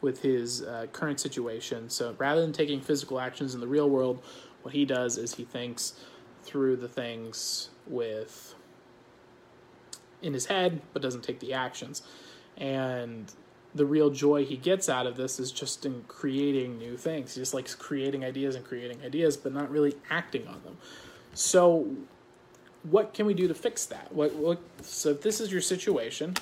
with 0.01 0.21
his 0.21 0.61
uh, 0.61 0.87
current 0.91 1.19
situation. 1.19 1.89
So 1.89 2.15
rather 2.17 2.41
than 2.41 2.53
taking 2.53 2.81
physical 2.81 3.19
actions 3.19 3.53
in 3.53 3.61
the 3.61 3.67
real 3.67 3.89
world, 3.89 4.21
what 4.61 4.73
he 4.73 4.85
does 4.85 5.17
is 5.17 5.35
he 5.35 5.45
thinks 5.45 5.93
through 6.43 6.77
the 6.77 6.89
things 6.89 7.69
with 7.87 8.55
in 10.23 10.33
his 10.33 10.47
head, 10.47 10.81
but 10.93 11.01
doesn't 11.01 11.23
take 11.23 11.39
the 11.39 11.53
actions. 11.53 12.01
And 12.57 13.31
the 13.75 13.85
real 13.85 14.09
joy 14.09 14.45
he 14.45 14.57
gets 14.57 14.87
out 14.87 15.07
of 15.07 15.15
this 15.15 15.39
is 15.39 15.51
just 15.51 15.85
in 15.85 16.03
creating 16.07 16.77
new 16.77 16.97
things. 16.97 17.35
He 17.35 17.41
just 17.41 17.53
likes 17.53 17.75
creating 17.75 18.23
ideas 18.23 18.55
and 18.55 18.63
creating 18.63 19.01
ideas, 19.03 19.37
but 19.37 19.53
not 19.53 19.69
really 19.69 19.95
acting 20.09 20.47
on 20.47 20.61
them. 20.63 20.77
So, 21.33 21.87
what 22.83 23.13
can 23.13 23.25
we 23.25 23.33
do 23.33 23.47
to 23.47 23.53
fix 23.53 23.85
that? 23.85 24.11
What, 24.13 24.35
what 24.35 24.59
so 24.81 25.09
if 25.09 25.21
this 25.21 25.39
is 25.39 25.51
your 25.51 25.61
situation, 25.61 26.35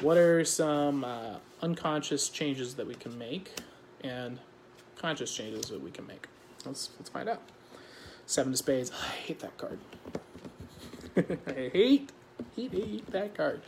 what 0.00 0.16
are 0.16 0.44
some 0.44 1.04
uh, 1.04 1.36
unconscious 1.62 2.28
changes 2.28 2.74
that 2.74 2.86
we 2.86 2.94
can 2.94 3.16
make 3.16 3.52
and 4.02 4.38
conscious 4.96 5.34
changes 5.34 5.66
that 5.66 5.80
we 5.80 5.90
can 5.90 6.06
make? 6.06 6.26
Let's 6.66 6.90
let's 6.98 7.10
find 7.10 7.28
out. 7.28 7.40
Seven 8.26 8.52
of 8.52 8.58
spades. 8.58 8.90
I 8.90 9.08
hate 9.08 9.40
that 9.40 9.56
card. 9.56 9.78
I 11.16 11.22
hate, 11.72 12.10
hate, 12.56 12.72
hate 12.72 13.10
that 13.10 13.34
card. 13.34 13.62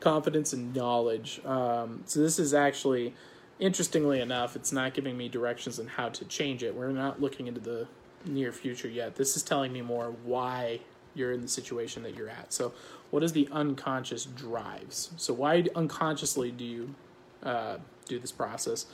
Confidence 0.00 0.52
and 0.52 0.74
knowledge. 0.74 1.40
Um, 1.44 2.02
so 2.06 2.20
this 2.20 2.38
is 2.38 2.54
actually, 2.54 3.14
interestingly 3.58 4.20
enough, 4.20 4.56
it's 4.56 4.72
not 4.72 4.94
giving 4.94 5.16
me 5.16 5.28
directions 5.28 5.78
on 5.78 5.86
how 5.86 6.08
to 6.10 6.24
change 6.24 6.62
it. 6.62 6.74
We're 6.74 6.88
not 6.88 7.20
looking 7.20 7.46
into 7.46 7.60
the 7.60 7.86
near 8.24 8.52
future 8.52 8.88
yet. 8.88 9.16
This 9.16 9.36
is 9.36 9.42
telling 9.42 9.72
me 9.72 9.82
more 9.82 10.14
why 10.24 10.80
you're 11.14 11.32
in 11.32 11.42
the 11.42 11.48
situation 11.48 12.02
that 12.02 12.14
you're 12.14 12.28
at. 12.28 12.52
So, 12.52 12.72
what 13.10 13.22
is 13.22 13.32
the 13.32 13.48
unconscious 13.52 14.24
drives? 14.24 15.10
So, 15.16 15.34
why 15.34 15.64
unconsciously 15.74 16.50
do 16.50 16.64
you 16.64 16.94
uh, 17.42 17.76
do 18.06 18.18
this 18.18 18.32
process? 18.32 18.86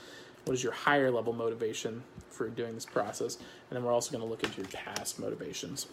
What 0.45 0.53
is 0.53 0.63
your 0.63 0.73
higher 0.73 1.11
level 1.11 1.33
motivation 1.33 2.03
for 2.29 2.49
doing 2.49 2.75
this 2.75 2.85
process? 2.85 3.35
And 3.35 3.77
then 3.77 3.83
we're 3.83 3.93
also 3.93 4.11
going 4.11 4.23
to 4.23 4.29
look 4.29 4.43
into 4.43 4.57
your 4.57 4.69
past 4.69 5.19
motivations 5.19 5.87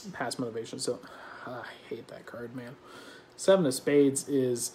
past 0.00 0.38
motivation. 0.38 0.78
So 0.78 1.00
I 1.46 1.62
hate 1.88 2.08
that 2.08 2.26
card, 2.26 2.54
man. 2.54 2.76
Seven 3.36 3.66
of 3.66 3.74
Spades 3.74 4.28
is 4.28 4.72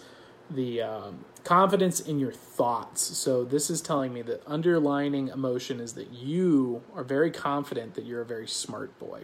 the 0.50 0.82
um, 0.82 1.26
confidence 1.44 2.00
in 2.00 2.20
your 2.20 2.32
thoughts. 2.32 3.02
So 3.02 3.44
this 3.44 3.70
is 3.70 3.82
telling 3.82 4.14
me 4.14 4.22
that 4.24 4.42
underlining 4.48 5.30
emotion 5.30 5.80
is 5.80 5.94
that 5.94 6.12
you 6.12 6.82
are 6.96 7.04
very 7.04 7.32
confident 7.32 7.96
that 7.96 8.06
you're 8.06 8.22
a 8.22 8.26
very 8.26 8.48
smart 8.48 8.98
boy. 9.00 9.24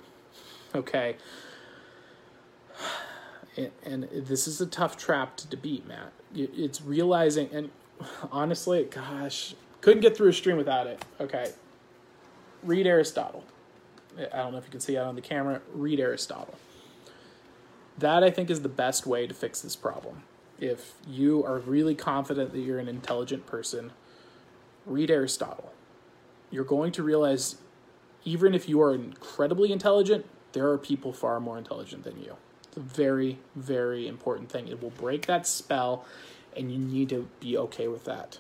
Okay. 0.76 1.18
And, 3.58 3.72
and 3.84 4.26
this 4.28 4.48
is 4.48 4.62
a 4.62 4.66
tough 4.66 4.96
trap 4.96 5.36
to 5.36 5.58
beat, 5.58 5.86
Matt. 5.86 6.14
It's 6.34 6.82
realizing, 6.82 7.50
and 7.52 7.72
honestly, 8.32 8.86
gosh, 8.86 9.54
couldn't 9.82 10.02
get 10.02 10.16
through 10.16 10.30
a 10.30 10.34
stream 10.34 10.56
without 10.56 10.88
it. 10.88 11.04
Okay. 11.20 11.52
Read 12.64 12.88
Aristotle. 12.88 13.44
I 14.20 14.38
don't 14.38 14.52
know 14.52 14.58
if 14.58 14.66
you 14.66 14.72
can 14.72 14.80
see 14.80 14.96
that 14.96 15.06
on 15.06 15.16
the 15.16 15.22
camera, 15.22 15.62
read 15.74 16.00
Aristotle. 16.00 16.56
That 17.98 18.24
I 18.24 18.32
think 18.32 18.50
is 18.50 18.62
the 18.62 18.70
best 18.70 19.06
way 19.06 19.28
to 19.28 19.34
fix 19.34 19.62
this 19.62 19.76
problem. 19.76 20.24
If 20.60 20.94
you 21.08 21.44
are 21.46 21.60
really 21.60 21.96
confident 21.96 22.52
that 22.52 22.60
you're 22.60 22.80
an 22.80 22.90
intelligent 22.90 23.46
person, 23.46 23.92
read 24.86 25.10
Aristotle. 25.10 25.72
You're 26.52 26.66
going 26.66 26.92
to 26.94 27.04
realize, 27.04 27.56
even 28.26 28.54
if 28.54 28.68
you 28.68 28.82
are 28.82 28.94
incredibly 28.94 29.72
intelligent, 29.72 30.26
there 30.52 30.70
are 30.70 30.78
people 30.78 31.14
far 31.14 31.40
more 31.40 31.58
intelligent 31.58 32.04
than 32.04 32.20
you. 32.22 32.36
It's 32.68 32.78
a 32.78 32.82
very, 32.82 33.40
very 33.56 34.08
important 34.08 34.50
thing. 34.50 34.68
It 34.68 34.82
will 34.82 34.90
break 34.90 35.28
that 35.28 35.48
spell, 35.48 36.06
and 36.58 36.72
you 36.72 36.78
need 36.78 37.10
to 37.10 37.30
be 37.40 37.58
okay 37.58 37.88
with 37.88 38.04
that 38.06 38.40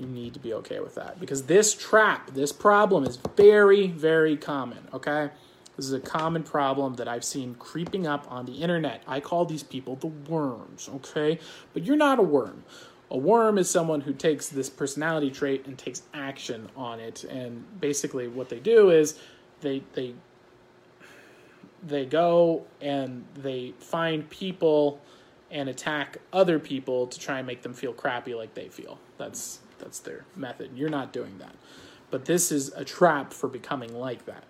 you 0.00 0.06
need 0.06 0.34
to 0.34 0.40
be 0.40 0.54
okay 0.54 0.80
with 0.80 0.94
that 0.94 1.20
because 1.20 1.44
this 1.44 1.74
trap, 1.74 2.30
this 2.32 2.52
problem 2.52 3.04
is 3.04 3.18
very, 3.36 3.88
very 3.88 4.36
common, 4.36 4.88
okay? 4.92 5.30
This 5.76 5.86
is 5.86 5.92
a 5.92 6.00
common 6.00 6.42
problem 6.42 6.94
that 6.94 7.08
I've 7.08 7.24
seen 7.24 7.54
creeping 7.54 8.06
up 8.06 8.26
on 8.30 8.46
the 8.46 8.54
internet. 8.54 9.02
I 9.06 9.20
call 9.20 9.44
these 9.44 9.62
people 9.62 9.96
the 9.96 10.08
worms, 10.08 10.90
okay? 10.96 11.38
But 11.72 11.84
you're 11.84 11.96
not 11.96 12.18
a 12.18 12.22
worm. 12.22 12.64
A 13.10 13.18
worm 13.18 13.58
is 13.58 13.68
someone 13.68 14.00
who 14.00 14.12
takes 14.12 14.48
this 14.48 14.70
personality 14.70 15.30
trait 15.30 15.66
and 15.66 15.76
takes 15.76 16.02
action 16.14 16.68
on 16.76 17.00
it. 17.00 17.24
And 17.24 17.64
basically 17.80 18.28
what 18.28 18.48
they 18.48 18.60
do 18.60 18.90
is 18.90 19.18
they 19.60 19.82
they 19.94 20.14
they 21.82 22.04
go 22.04 22.66
and 22.80 23.24
they 23.34 23.72
find 23.78 24.28
people 24.28 25.00
and 25.50 25.68
attack 25.68 26.18
other 26.32 26.58
people 26.58 27.06
to 27.08 27.18
try 27.18 27.38
and 27.38 27.46
make 27.46 27.62
them 27.62 27.74
feel 27.74 27.92
crappy 27.92 28.34
like 28.34 28.54
they 28.54 28.68
feel. 28.68 28.98
That's 29.18 29.60
that's 29.80 29.98
their 29.98 30.24
method. 30.36 30.70
You're 30.74 30.90
not 30.90 31.12
doing 31.12 31.38
that. 31.38 31.54
But 32.10 32.24
this 32.24 32.52
is 32.52 32.68
a 32.74 32.84
trap 32.84 33.32
for 33.32 33.48
becoming 33.48 33.94
like 33.94 34.26
that. 34.26 34.44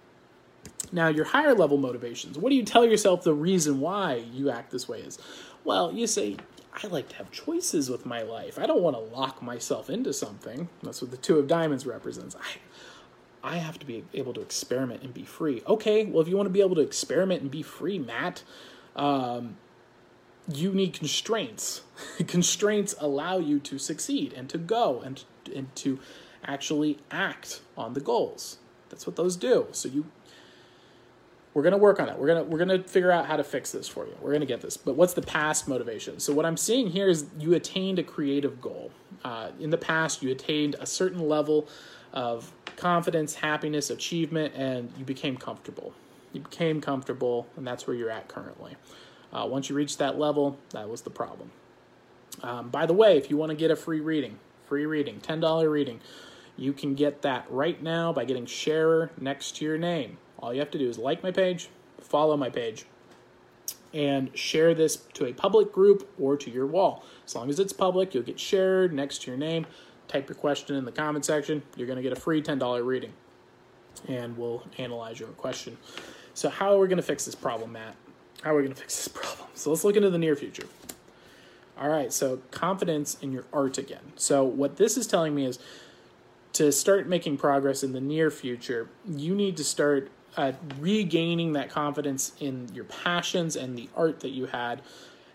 Now, 0.93 1.09
your 1.09 1.25
higher 1.25 1.55
level 1.55 1.79
motivations, 1.79 2.37
what 2.37 2.51
do 2.51 2.57
you 2.57 2.65
tell 2.65 2.85
yourself 2.85 3.23
the 3.23 3.35
reason 3.35 3.81
why 3.81 4.25
you 4.33 4.51
act 4.51 4.71
this 4.71 4.89
way 4.89 5.01
is? 5.01 5.19
Well, 5.63 5.93
you 5.93 6.07
say, 6.07 6.37
I 6.73 6.87
like 6.87 7.09
to 7.11 7.17
have 7.17 7.31
choices 7.31 7.91
with 7.91 8.07
my 8.07 8.23
life. 8.23 8.59
I 8.59 8.67
don't 8.67 8.83
want 8.83 8.97
to 8.97 9.17
lock 9.17 9.43
myself 9.43 9.91
into 9.91 10.13
something. 10.13 10.69
That's 10.83 11.03
what 11.03 11.11
the 11.11 11.17
Two 11.17 11.39
of 11.39 11.47
Diamonds 11.47 11.87
represents. 11.87 12.35
I, 12.35 13.53
I 13.53 13.57
have 13.57 13.79
to 13.79 13.87
be 13.87 14.05
able 14.15 14.33
to 14.35 14.41
experiment 14.41 15.03
and 15.03 15.13
be 15.15 15.25
free. 15.25 15.63
Okay, 15.67 16.05
well, 16.07 16.23
if 16.23 16.29
you 16.29 16.37
want 16.37 16.47
to 16.47 16.53
be 16.53 16.61
able 16.61 16.77
to 16.77 16.83
experiment 16.83 17.43
and 17.43 17.51
be 17.51 17.63
free, 17.63 17.99
Matt, 17.99 18.43
um, 18.97 19.57
you 20.57 20.73
need 20.73 20.93
constraints. 20.93 21.83
constraints 22.27 22.95
allow 22.99 23.39
you 23.39 23.59
to 23.61 23.79
succeed 23.79 24.33
and 24.33 24.49
to 24.51 24.59
go 24.59 25.01
and 25.01 25.25
and 25.55 25.75
to 25.77 25.99
actually 26.45 26.99
act 27.11 27.61
on 27.77 27.95
the 27.95 28.01
goals. 28.01 28.59
That's 28.89 29.07
what 29.07 29.17
those 29.17 29.37
do. 29.37 29.67
So 29.73 29.89
you 29.89 30.07
we're 31.53 31.63
going 31.63 31.73
to 31.73 31.79
work 31.79 31.99
on 31.99 32.09
it. 32.09 32.17
We're 32.17 32.29
going 32.29 32.45
to 32.45 32.51
we're 32.51 32.65
going 32.65 32.83
to 32.83 32.89
figure 32.89 33.11
out 33.11 33.27
how 33.27 33.37
to 33.37 33.45
fix 33.45 33.73
this 33.73 33.89
for 33.89 34.07
you. 34.07 34.15
We're 34.21 34.31
going 34.31 34.41
to 34.41 34.47
get 34.47 34.61
this. 34.61 34.77
But 34.77 34.95
what's 34.95 35.15
the 35.15 35.23
past 35.23 35.67
motivation? 35.67 36.21
So 36.21 36.33
what 36.33 36.47
I'm 36.47 36.57
seeing 36.57 36.89
here 36.89 37.09
is 37.09 37.27
you 37.39 37.55
attained 37.55 37.99
a 37.99 38.03
creative 38.03 38.61
goal. 38.61 38.91
Uh, 39.25 39.51
in 39.59 39.71
the 39.71 39.79
past, 39.79 40.23
you 40.23 40.31
attained 40.31 40.77
a 40.81 40.87
certain 40.87 41.29
level 41.29 41.69
of 42.13 42.53
confidence, 42.77 43.35
happiness, 43.35 43.91
achievement, 43.91 44.55
and 44.55 44.93
you 44.97 45.05
became 45.05 45.37
comfortable. 45.37 45.93
You 46.33 46.41
became 46.41 46.81
comfortable, 46.81 47.49
and 47.57 47.67
that's 47.67 47.87
where 47.87 47.97
you're 47.97 48.11
at 48.11 48.29
currently. 48.29 48.77
Uh, 49.33 49.47
once 49.49 49.69
you 49.69 49.77
reach 49.77 49.97
that 49.99 50.19
level, 50.19 50.59
that 50.71 50.89
was 50.89 51.03
the 51.03 51.11
problem. 51.11 51.51
Um, 52.43 52.69
by 52.71 52.87
the 52.87 52.95
way, 52.95 53.17
if 53.17 53.31
you 53.31 53.37
want 53.37 53.51
to 53.51 53.57
get 53.57 53.71
a 53.71 53.77
free 53.77 54.01
reading, 54.01 54.39
free 54.67 54.87
reading, 54.87 55.21
$10 55.21 55.71
reading, 55.71 56.01
you 56.57 56.73
can 56.73 56.95
get 56.95 57.23
that 57.23 57.47
right 57.51 57.83
now 57.83 58.13
by 58.13 58.25
getting 58.25 58.47
sharer 58.47 59.11
next 59.21 59.57
to 59.57 59.65
your 59.65 59.79
name. 59.79 60.19
All 60.39 60.53
you 60.53 60.61
have 60.61 60.71
to 60.73 60.79
do 60.79 60.89
is 60.89 60.99
like 60.99 61.23
my 61.23 61.31
page, 61.31 61.69
follow 62.01 62.37
my 62.37 62.51
page, 62.51 62.87
and 63.93 64.37
share 64.37 64.75
this 64.75 64.97
to 65.15 65.27
a 65.27 65.33
public 65.33 65.73
group 65.73 66.09
or 66.19 66.37
to 66.37 66.51
your 66.51 66.67
wall. 66.67 67.05
As 67.25 67.35
long 67.35 67.51
as 67.51 67.59
it's 67.59 67.73
public, 67.73 68.15
you'll 68.15 68.23
get 68.23 68.39
shared 68.39 68.93
next 68.93 69.23
to 69.23 69.31
your 69.31 69.39
name. 69.39 69.67
Type 70.09 70.29
your 70.29 70.37
question 70.37 70.77
in 70.77 70.85
the 70.85 70.93
comment 70.93 71.25
section. 71.25 71.63
You're 71.77 71.87
going 71.87 71.97
to 71.97 72.03
get 72.03 72.13
a 72.13 72.21
free 72.21 72.43
$10 72.43 72.85
reading, 72.85 73.13
and 74.09 74.37
we'll 74.37 74.65
analyze 74.79 75.21
your 75.21 75.29
question. 75.31 75.77
So, 76.35 76.49
how 76.49 76.75
are 76.75 76.79
we 76.79 76.89
going 76.89 76.97
to 76.97 77.03
fix 77.03 77.25
this 77.25 77.35
problem, 77.35 77.73
Matt? 77.73 77.95
How 78.43 78.53
are 78.53 78.57
we 78.57 78.63
going 78.63 78.75
to 78.75 78.81
fix 78.81 78.97
this 78.97 79.09
problem? 79.09 79.49
So 79.55 79.71
let's 79.71 79.85
look 79.85 79.97
into 79.97 80.11
the 80.11 80.19
near 80.19 80.37
future. 80.37 80.67
All 81.79 81.89
right, 81.89 82.13
so 82.13 82.41
confidence 82.51 83.17
in 83.23 83.33
your 83.33 83.45
art 83.53 83.79
again. 83.79 84.13
So 84.17 84.45
what 84.45 84.77
this 84.77 84.97
is 84.97 85.07
telling 85.07 85.35
me 85.35 85.47
is 85.47 85.59
to 86.55 86.73
start 86.73 87.09
making 87.09 87.39
progress 87.39 87.83
in 87.83 87.93
the 87.93 88.01
near 88.01 88.31
future, 88.31 88.89
you 89.07 89.35
need 89.35 89.57
to 89.57 89.65
start 89.65 90.11
uh, 90.37 90.53
regaining 90.79 91.53
that 91.55 91.71
confidence 91.71 92.33
in 92.39 92.69
your 92.75 92.85
passions 92.85 93.57
and 93.57 93.77
the 93.77 93.89
art 93.97 94.21
that 94.21 94.31
you 94.31 94.47
had, 94.47 94.83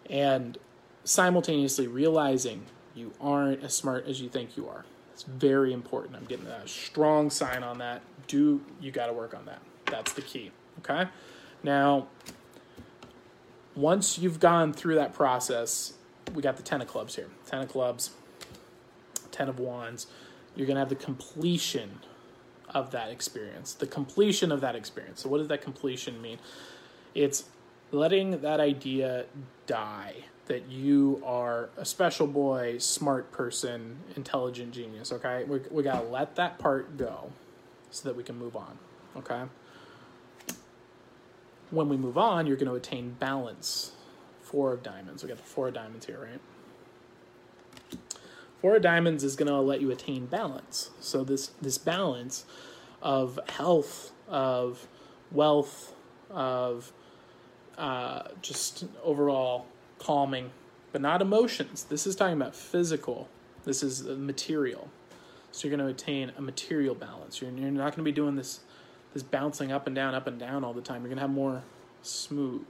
and 0.10 0.58
simultaneously 1.03 1.88
realizing 1.88 2.66
you 2.93 3.12
aren't 3.20 3.64
as 3.64 3.76
smart 3.76 4.08
as 4.08 4.22
you 4.22 4.30
think 4.30 4.56
you 4.56 4.68
are. 4.68 4.86
It's 5.14 5.24
very 5.24 5.74
important. 5.74 6.16
I'm 6.16 6.26
getting 6.26 6.47
a 6.47 6.68
strong 6.68 7.30
sign 7.30 7.64
on 7.64 7.78
that. 7.80 8.01
Do 8.28 8.62
you 8.82 8.91
got 8.91 9.08
to 9.08 9.14
work 9.14 9.34
on 9.34 9.45
that? 9.45 9.60
That's 9.86 10.14
the 10.14 10.22
key. 10.22 10.51
Okay. 10.80 11.10
Now, 11.64 12.08
once 13.76 14.17
you've 14.17 14.39
gone 14.39 14.73
through 14.73 14.95
that 14.95 15.13
process, 15.13 15.93
we 16.34 16.41
got 16.41 16.57
the 16.57 16.63
ten 16.63 16.82
of 16.82 16.88
clubs 16.88 17.15
here. 17.15 17.28
Ten 17.45 17.61
of 17.61 17.69
clubs, 17.69 18.11
ten 19.32 19.49
of 19.49 19.59
wands. 19.59 20.07
You're 20.55 20.67
gonna 20.67 20.80
have 20.80 20.89
the 20.89 20.95
completion 20.95 21.99
of 22.69 22.91
that 22.91 23.09
experience. 23.09 23.73
The 23.73 23.88
completion 23.88 24.51
of 24.51 24.61
that 24.61 24.76
experience. 24.76 25.21
So, 25.21 25.30
what 25.30 25.39
does 25.39 25.47
that 25.49 25.61
completion 25.61 26.21
mean? 26.21 26.39
It's 27.13 27.45
letting 27.91 28.41
that 28.41 28.59
idea 28.59 29.26
die 29.67 30.26
that 30.47 30.69
you 30.69 31.21
are 31.26 31.69
a 31.78 31.86
special 31.86 32.28
boy, 32.28 32.78
smart 32.78 33.32
person, 33.32 33.97
intelligent 34.15 34.73
genius, 34.73 35.11
okay? 35.11 35.43
We, 35.43 35.59
we 35.71 35.84
gotta 35.84 36.07
let 36.07 36.36
that 36.36 36.59
part 36.59 36.97
go 36.97 37.32
so 37.89 38.07
that 38.07 38.15
we 38.15 38.23
can 38.23 38.38
move 38.38 38.55
on, 38.55 38.78
okay? 39.17 39.43
When 41.76 41.89
we 41.89 41.97
move 41.97 42.17
on, 42.17 42.47
you're 42.47 42.55
gonna 42.55 42.73
attain 42.73 43.17
balance. 43.19 43.91
Four 44.41 44.71
of 44.71 44.82
diamonds. 44.82 45.23
We 45.23 45.30
got 45.30 45.38
the 45.38 45.43
four 45.43 45.67
of 45.67 45.73
diamonds 45.73 46.05
here, 46.05 46.19
right? 46.21 47.99
Four 48.61 48.78
of 48.78 48.82
diamonds 48.82 49.23
is 49.23 49.36
gonna 49.36 49.61
let 49.61 49.82
you 49.82 49.91
attain 49.91 50.26
balance. 50.26 50.91
So 51.01 51.23
this 51.23 51.47
this 51.61 51.78
balance 51.78 52.45
of 53.01 53.39
health, 53.49 54.11
of 54.28 54.88
wealth, 55.32 55.93
of 56.30 56.93
uh, 57.78 58.30
just 58.41 58.86
overall 59.03 59.65
calming, 59.99 60.51
but 60.91 61.01
not 61.01 61.21
emotions. 61.21 61.84
This 61.84 62.07
is 62.07 62.15
talking 62.15 62.36
about 62.36 62.55
physical. 62.55 63.28
This 63.65 63.84
is 63.84 64.03
material. 64.03 64.89
So 65.51 65.67
you're 65.67 65.78
going 65.78 65.88
to 65.88 65.93
attain 65.93 66.32
a 66.38 66.41
material 66.41 66.95
balance. 66.95 67.41
You're, 67.41 67.51
you're 67.51 67.71
not 67.71 67.95
going 67.95 67.97
to 67.97 68.03
be 68.03 68.11
doing 68.11 68.36
this 68.36 68.59
this 69.16 69.24
bouncing 69.24 69.72
up 69.72 69.88
and 69.88 69.95
down, 69.95 70.13
up 70.13 70.28
and 70.28 70.38
down 70.38 70.63
all 70.63 70.74
the 70.74 70.82
time. 70.82 71.01
You're 71.01 71.09
going 71.09 71.18
to 71.18 71.22
have 71.22 71.32
more 71.32 71.63
smooth. 72.03 72.66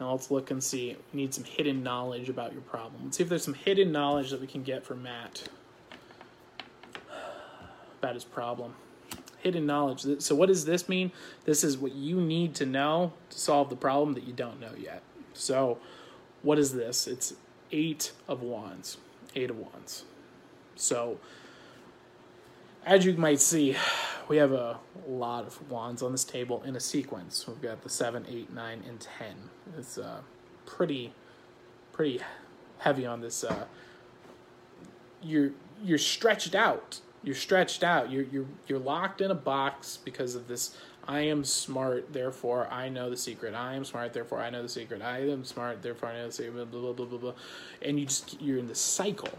Now 0.00 0.12
let's 0.12 0.30
look 0.30 0.50
and 0.50 0.62
see. 0.64 0.96
We 1.12 1.20
need 1.20 1.34
some 1.34 1.44
hidden 1.44 1.84
knowledge 1.84 2.28
about 2.28 2.52
your 2.52 2.62
problem. 2.62 3.02
Let's 3.04 3.18
see 3.18 3.22
if 3.22 3.28
there's 3.28 3.44
some 3.44 3.54
hidden 3.54 3.92
knowledge 3.92 4.30
that 4.30 4.40
we 4.40 4.46
can 4.46 4.62
get 4.64 4.84
from 4.84 5.04
Matt 5.04 5.48
about 8.00 8.14
his 8.14 8.24
problem 8.24 8.74
hidden 9.38 9.66
knowledge. 9.66 10.04
So, 10.20 10.34
what 10.34 10.46
does 10.46 10.64
this 10.64 10.88
mean? 10.88 11.12
This 11.44 11.64
is 11.64 11.78
what 11.78 11.92
you 11.92 12.20
need 12.20 12.54
to 12.56 12.66
know 12.66 13.12
to 13.30 13.38
solve 13.38 13.70
the 13.70 13.76
problem 13.76 14.14
that 14.14 14.24
you 14.24 14.32
don't 14.32 14.60
know 14.60 14.72
yet. 14.78 15.02
So, 15.32 15.78
what 16.42 16.58
is 16.58 16.72
this? 16.72 17.06
It's 17.06 17.34
eight 17.72 18.12
of 18.26 18.42
wands. 18.42 18.98
Eight 19.34 19.50
of 19.50 19.58
wands. 19.58 20.04
So, 20.76 21.18
as 22.88 23.04
you 23.04 23.12
might 23.14 23.38
see, 23.38 23.76
we 24.28 24.38
have 24.38 24.52
a 24.52 24.78
lot 25.06 25.46
of 25.46 25.70
wands 25.70 26.02
on 26.02 26.10
this 26.10 26.24
table 26.24 26.62
in 26.64 26.74
a 26.74 26.80
sequence. 26.80 27.46
We've 27.46 27.60
got 27.60 27.82
the 27.82 27.88
seven, 27.90 28.24
eight, 28.28 28.52
nine, 28.52 28.82
and 28.88 28.98
ten. 28.98 29.36
It's 29.76 29.98
uh, 29.98 30.20
pretty, 30.66 31.12
pretty 31.92 32.20
heavy 32.78 33.04
on 33.06 33.20
this. 33.20 33.44
Uh, 33.44 33.66
you're 35.22 35.50
you're 35.84 35.98
stretched 35.98 36.54
out 36.54 37.00
you're 37.22 37.34
stretched 37.34 37.82
out. 37.82 38.10
You're 38.10 38.24
you're 38.24 38.46
you're 38.66 38.78
locked 38.78 39.20
in 39.20 39.30
a 39.30 39.34
box 39.34 39.98
because 40.04 40.34
of 40.34 40.48
this. 40.48 40.76
I 41.06 41.20
am 41.20 41.42
smart, 41.42 42.12
therefore 42.12 42.68
I 42.70 42.90
know 42.90 43.08
the 43.08 43.16
secret. 43.16 43.54
I 43.54 43.74
am 43.74 43.84
smart, 43.84 44.12
therefore 44.12 44.40
I 44.40 44.50
know 44.50 44.62
the 44.62 44.68
secret. 44.68 45.00
I 45.00 45.20
am 45.28 45.44
smart, 45.44 45.82
therefore 45.82 46.10
I 46.10 46.14
know 46.18 46.26
the 46.26 46.32
secret. 46.32 46.70
Blah 46.70 46.80
blah 46.80 46.92
blah 46.92 47.06
blah 47.06 47.18
blah. 47.18 47.32
And 47.82 47.98
you 47.98 48.06
just 48.06 48.40
you're 48.40 48.58
in 48.58 48.68
the 48.68 48.74
cycle, 48.74 49.30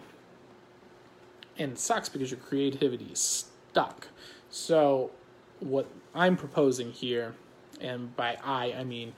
and 1.59 1.77
sucks 1.77 2.09
because 2.09 2.31
your 2.31 2.39
creativity 2.39 3.09
is 3.11 3.19
stuck. 3.19 4.07
So, 4.49 5.11
what 5.59 5.87
I'm 6.15 6.37
proposing 6.37 6.91
here, 6.91 7.35
and 7.79 8.15
by 8.15 8.37
I 8.43 8.73
I 8.73 8.83
mean 8.83 9.13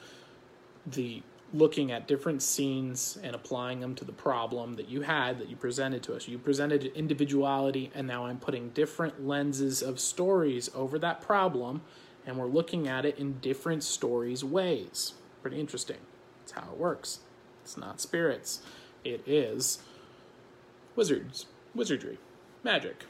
the 0.86 1.24
looking 1.54 1.92
at 1.92 2.08
different 2.08 2.42
scenes 2.42 3.18
and 3.24 3.36
applying 3.36 3.82
them 3.82 3.94
to 3.96 4.06
the 4.06 4.12
problem 4.12 4.76
that 4.76 4.88
you 4.88 5.02
had 5.02 5.38
that 5.39 5.50
you 5.50 5.56
presented 5.56 6.02
to 6.04 6.16
us. 6.16 6.28
You 6.28 6.38
presented 6.38 6.86
individuality, 6.96 7.92
and 7.94 8.08
now 8.08 8.26
I'm 8.26 8.39
putting 8.39 8.70
different 8.70 9.26
lenses 9.26 9.82
of 9.82 10.00
stories 10.00 10.70
over 10.74 10.98
that 11.00 11.22
problem, 11.22 11.82
and 12.26 12.38
we're 12.38 12.48
looking 12.48 12.88
at 12.88 13.06
it 13.06 13.18
in 13.18 13.39
different 13.39 13.84
stories' 13.84 14.44
ways. 14.44 15.14
Pretty 15.42 15.60
interesting. 15.60 15.98
That's 16.39 16.54
how 16.54 16.72
it 16.72 16.78
works. 16.78 17.20
It's 17.64 17.78
not 17.78 18.02
spirits, 18.02 18.62
it 19.04 19.22
is 19.28 19.80
wizards, 20.96 21.46
wizardry, 21.76 22.18
magic, 22.64 23.05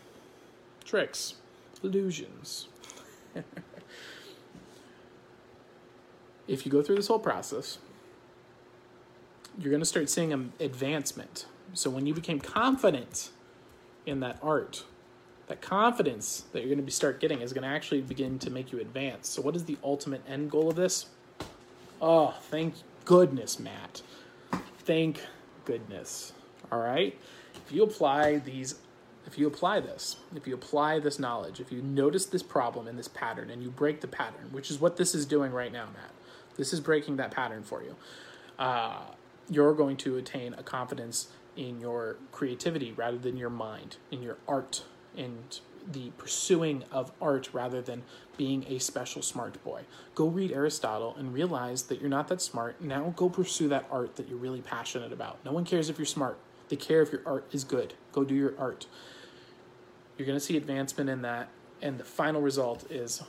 tricks, 0.83 1.35
illusions. 1.83 2.67
if 6.47 6.65
you 6.65 6.71
go 6.71 6.81
through 6.81 6.95
this 6.95 7.07
whole 7.07 7.19
process, 7.19 7.77
you're 9.57 9.71
going 9.71 9.81
to 9.81 9.85
start 9.85 10.09
seeing 10.09 10.33
an 10.33 10.53
advancement. 10.59 11.45
So 11.73 11.89
when 11.89 12.05
you 12.05 12.13
became 12.13 12.39
confident 12.39 13.29
in 14.05 14.19
that 14.21 14.37
art, 14.41 14.83
that 15.47 15.61
confidence 15.61 16.45
that 16.53 16.59
you're 16.59 16.69
going 16.69 16.77
to 16.77 16.83
be 16.83 16.91
start 16.91 17.19
getting 17.19 17.41
is 17.41 17.53
going 17.53 17.63
to 17.63 17.69
actually 17.69 18.01
begin 18.01 18.39
to 18.39 18.49
make 18.49 18.71
you 18.71 18.79
advance. 18.79 19.29
So 19.29 19.41
what 19.41 19.55
is 19.55 19.65
the 19.65 19.77
ultimate 19.83 20.21
end 20.27 20.49
goal 20.49 20.69
of 20.69 20.75
this? 20.75 21.07
Oh, 22.01 22.33
thank 22.49 22.75
goodness, 23.05 23.59
Matt. 23.59 24.01
Thank 24.79 25.21
goodness. 25.65 26.33
All 26.71 26.79
right? 26.79 27.17
If 27.53 27.71
you 27.71 27.83
apply 27.83 28.37
these 28.37 28.75
if 29.25 29.37
you 29.37 29.47
apply 29.47 29.79
this, 29.79 30.17
if 30.35 30.47
you 30.47 30.53
apply 30.53 30.99
this 30.99 31.19
knowledge, 31.19 31.59
if 31.59 31.71
you 31.71 31.81
notice 31.81 32.25
this 32.25 32.43
problem 32.43 32.87
and 32.87 32.97
this 32.97 33.07
pattern 33.07 33.49
and 33.49 33.61
you 33.63 33.69
break 33.69 34.01
the 34.01 34.07
pattern, 34.07 34.49
which 34.51 34.69
is 34.69 34.79
what 34.79 34.97
this 34.97 35.13
is 35.13 35.25
doing 35.25 35.51
right 35.51 35.71
now, 35.71 35.85
Matt. 35.85 36.11
This 36.57 36.73
is 36.73 36.79
breaking 36.79 37.15
that 37.17 37.31
pattern 37.31 37.63
for 37.63 37.81
you. 37.83 37.95
Uh, 38.59 39.01
you're 39.49 39.73
going 39.73 39.97
to 39.97 40.17
attain 40.17 40.53
a 40.53 40.63
confidence 40.63 41.27
in 41.55 41.79
your 41.79 42.17
creativity 42.31 42.91
rather 42.91 43.17
than 43.17 43.37
your 43.37 43.49
mind, 43.49 43.97
in 44.11 44.21
your 44.21 44.37
art, 44.47 44.83
and 45.17 45.59
the 45.91 46.11
pursuing 46.17 46.83
of 46.91 47.11
art 47.21 47.49
rather 47.53 47.81
than 47.81 48.03
being 48.37 48.65
a 48.67 48.79
special 48.79 49.21
smart 49.21 49.61
boy. 49.63 49.81
Go 50.15 50.27
read 50.27 50.51
Aristotle 50.51 51.15
and 51.17 51.33
realize 51.33 51.83
that 51.83 51.99
you're 51.99 52.09
not 52.09 52.27
that 52.27 52.41
smart. 52.41 52.81
Now 52.81 53.13
go 53.15 53.29
pursue 53.29 53.67
that 53.69 53.85
art 53.91 54.15
that 54.15 54.29
you're 54.29 54.37
really 54.37 54.61
passionate 54.61 55.11
about. 55.11 55.43
No 55.43 55.51
one 55.51 55.65
cares 55.65 55.89
if 55.89 55.97
you're 55.97 56.05
smart, 56.05 56.37
they 56.69 56.75
care 56.75 57.01
if 57.01 57.11
your 57.11 57.21
art 57.25 57.45
is 57.51 57.63
good. 57.63 57.95
Go 58.11 58.23
do 58.23 58.35
your 58.35 58.53
art. 58.57 58.85
You're 60.21 60.27
going 60.27 60.39
to 60.39 60.45
see 60.45 60.55
advancement 60.55 61.09
in 61.09 61.23
that. 61.23 61.49
And 61.81 61.97
the 61.97 62.03
final 62.03 62.41
result 62.41 62.85
is 62.91 63.23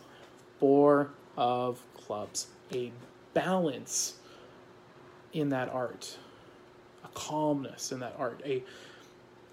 four 0.61 1.09
of 1.39 1.81
clubs, 1.97 2.49
a 2.71 2.93
balance 3.33 4.17
in 5.33 5.49
that 5.49 5.71
art, 5.71 6.19
a 7.03 7.09
calmness 7.15 7.93
in 7.93 8.01
that 8.01 8.15
art, 8.19 8.43
a 8.45 8.63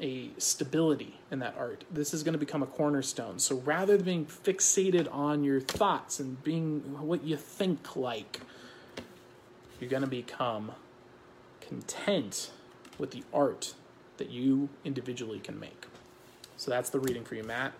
a 0.01 0.31
stability 0.37 1.17
in 1.31 1.39
that 1.39 1.55
art. 1.57 1.85
This 1.89 2.13
is 2.13 2.23
going 2.23 2.33
to 2.33 2.39
become 2.39 2.61
a 2.61 2.67
cornerstone. 2.67 3.39
So 3.39 3.55
rather 3.59 3.95
than 3.95 4.05
being 4.05 4.25
fixated 4.25 5.07
on 5.09 5.45
your 5.45 5.61
thoughts 5.61 6.19
and 6.19 6.43
being 6.43 6.81
what 6.99 7.23
you 7.23 7.37
think 7.37 7.95
like, 7.95 8.41
you're 9.79 9.89
going 9.89 10.03
to 10.03 10.09
become 10.09 10.73
content 11.61 12.51
with 12.97 13.11
the 13.11 13.23
art 13.33 13.75
that 14.17 14.29
you 14.29 14.67
individually 14.83 15.39
can 15.39 15.57
make. 15.57 15.85
So 16.59 16.71
that's 16.71 16.89
the 16.89 16.99
reading 16.99 17.23
for 17.23 17.35
you, 17.35 17.43
Matt. 17.45 17.71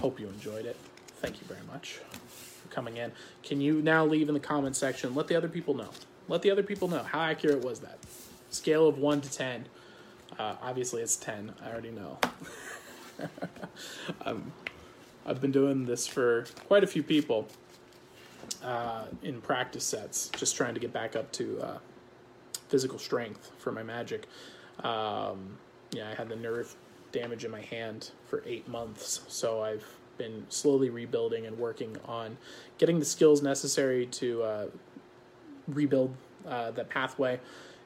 Hope 0.00 0.20
you 0.20 0.28
enjoyed 0.28 0.64
it. 0.64 0.76
Thank 1.20 1.40
you 1.40 1.46
very 1.48 1.66
much 1.66 1.94
for 2.28 2.68
coming 2.68 2.98
in. 2.98 3.10
Can 3.42 3.60
you 3.60 3.82
now 3.82 4.06
leave 4.06 4.28
in 4.28 4.34
the 4.34 4.40
comment 4.40 4.76
section? 4.76 5.12
Let 5.12 5.26
the 5.26 5.34
other 5.34 5.48
people 5.48 5.74
know. 5.74 5.88
Let 6.28 6.42
the 6.42 6.52
other 6.52 6.62
people 6.62 6.86
know 6.86 7.02
how 7.02 7.22
accurate 7.22 7.64
was 7.64 7.80
that. 7.80 7.98
Scale 8.50 8.86
of 8.86 8.98
one 8.98 9.20
to 9.22 9.28
ten. 9.28 9.66
Uh, 10.38 10.54
obviously, 10.62 11.02
it's 11.02 11.16
ten. 11.16 11.52
I 11.64 11.72
already 11.72 11.90
know. 11.90 12.16
um, 14.24 14.52
I've 15.26 15.40
been 15.40 15.50
doing 15.50 15.84
this 15.84 16.06
for 16.06 16.46
quite 16.68 16.84
a 16.84 16.86
few 16.86 17.02
people 17.02 17.48
uh, 18.62 19.06
in 19.24 19.40
practice 19.40 19.82
sets, 19.82 20.28
just 20.28 20.54
trying 20.54 20.74
to 20.74 20.80
get 20.80 20.92
back 20.92 21.16
up 21.16 21.32
to 21.32 21.60
uh, 21.60 21.78
physical 22.68 23.00
strength 23.00 23.50
for 23.58 23.72
my 23.72 23.82
magic. 23.82 24.28
Um, 24.84 25.58
yeah, 25.90 26.08
I 26.08 26.14
had 26.14 26.28
the 26.28 26.36
nerve 26.36 26.76
damage 27.12 27.44
in 27.44 27.50
my 27.50 27.62
hand 27.62 28.10
for 28.28 28.42
eight 28.46 28.68
months, 28.68 29.20
so 29.28 29.62
I've 29.62 29.84
been 30.18 30.46
slowly 30.48 30.88
rebuilding 30.88 31.46
and 31.46 31.58
working 31.58 31.96
on 32.06 32.38
getting 32.78 32.98
the 32.98 33.04
skills 33.04 33.42
necessary 33.42 34.06
to 34.06 34.42
uh, 34.42 34.66
rebuild 35.68 36.14
uh, 36.46 36.70
that 36.72 36.88
pathway 36.88 37.38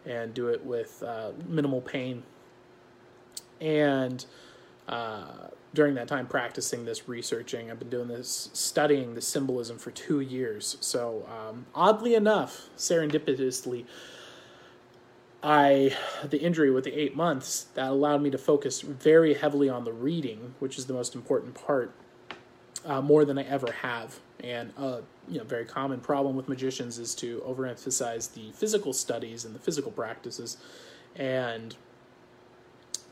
and 0.06 0.32
do 0.32 0.48
it 0.48 0.64
with 0.64 1.02
uh, 1.02 1.32
minimal 1.48 1.80
pain. 1.80 2.22
And 3.60 4.24
uh, 4.88 5.48
during 5.74 5.94
that 5.94 6.08
time 6.08 6.26
practicing 6.26 6.84
this, 6.84 7.08
researching. 7.08 7.70
I've 7.70 7.78
been 7.78 7.90
doing 7.90 8.08
this, 8.08 8.50
studying 8.52 9.14
the 9.14 9.20
symbolism 9.20 9.78
for 9.78 9.90
two 9.90 10.20
years. 10.20 10.76
So, 10.80 11.26
um, 11.30 11.66
oddly 11.74 12.14
enough, 12.14 12.68
serendipitously, 12.76 13.84
I 15.42 15.96
the 16.22 16.40
injury 16.40 16.70
with 16.70 16.84
the 16.84 16.92
eight 16.92 17.16
months 17.16 17.66
that 17.74 17.88
allowed 17.88 18.22
me 18.22 18.30
to 18.30 18.38
focus 18.38 18.82
very 18.82 19.34
heavily 19.34 19.68
on 19.68 19.84
the 19.84 19.92
reading, 19.92 20.54
which 20.58 20.78
is 20.78 20.86
the 20.86 20.92
most 20.92 21.14
important 21.14 21.54
part, 21.54 21.92
uh, 22.84 23.00
more 23.00 23.24
than 23.24 23.38
I 23.38 23.42
ever 23.44 23.72
have. 23.72 24.20
And 24.42 24.72
a 24.76 24.80
uh, 24.80 25.00
you 25.28 25.38
know, 25.38 25.44
very 25.44 25.64
common 25.64 26.00
problem 26.00 26.34
with 26.36 26.48
magicians 26.48 26.98
is 26.98 27.14
to 27.16 27.40
overemphasize 27.46 28.34
the 28.34 28.52
physical 28.52 28.92
studies 28.92 29.44
and 29.44 29.54
the 29.54 29.58
physical 29.58 29.92
practices, 29.92 30.56
and 31.14 31.76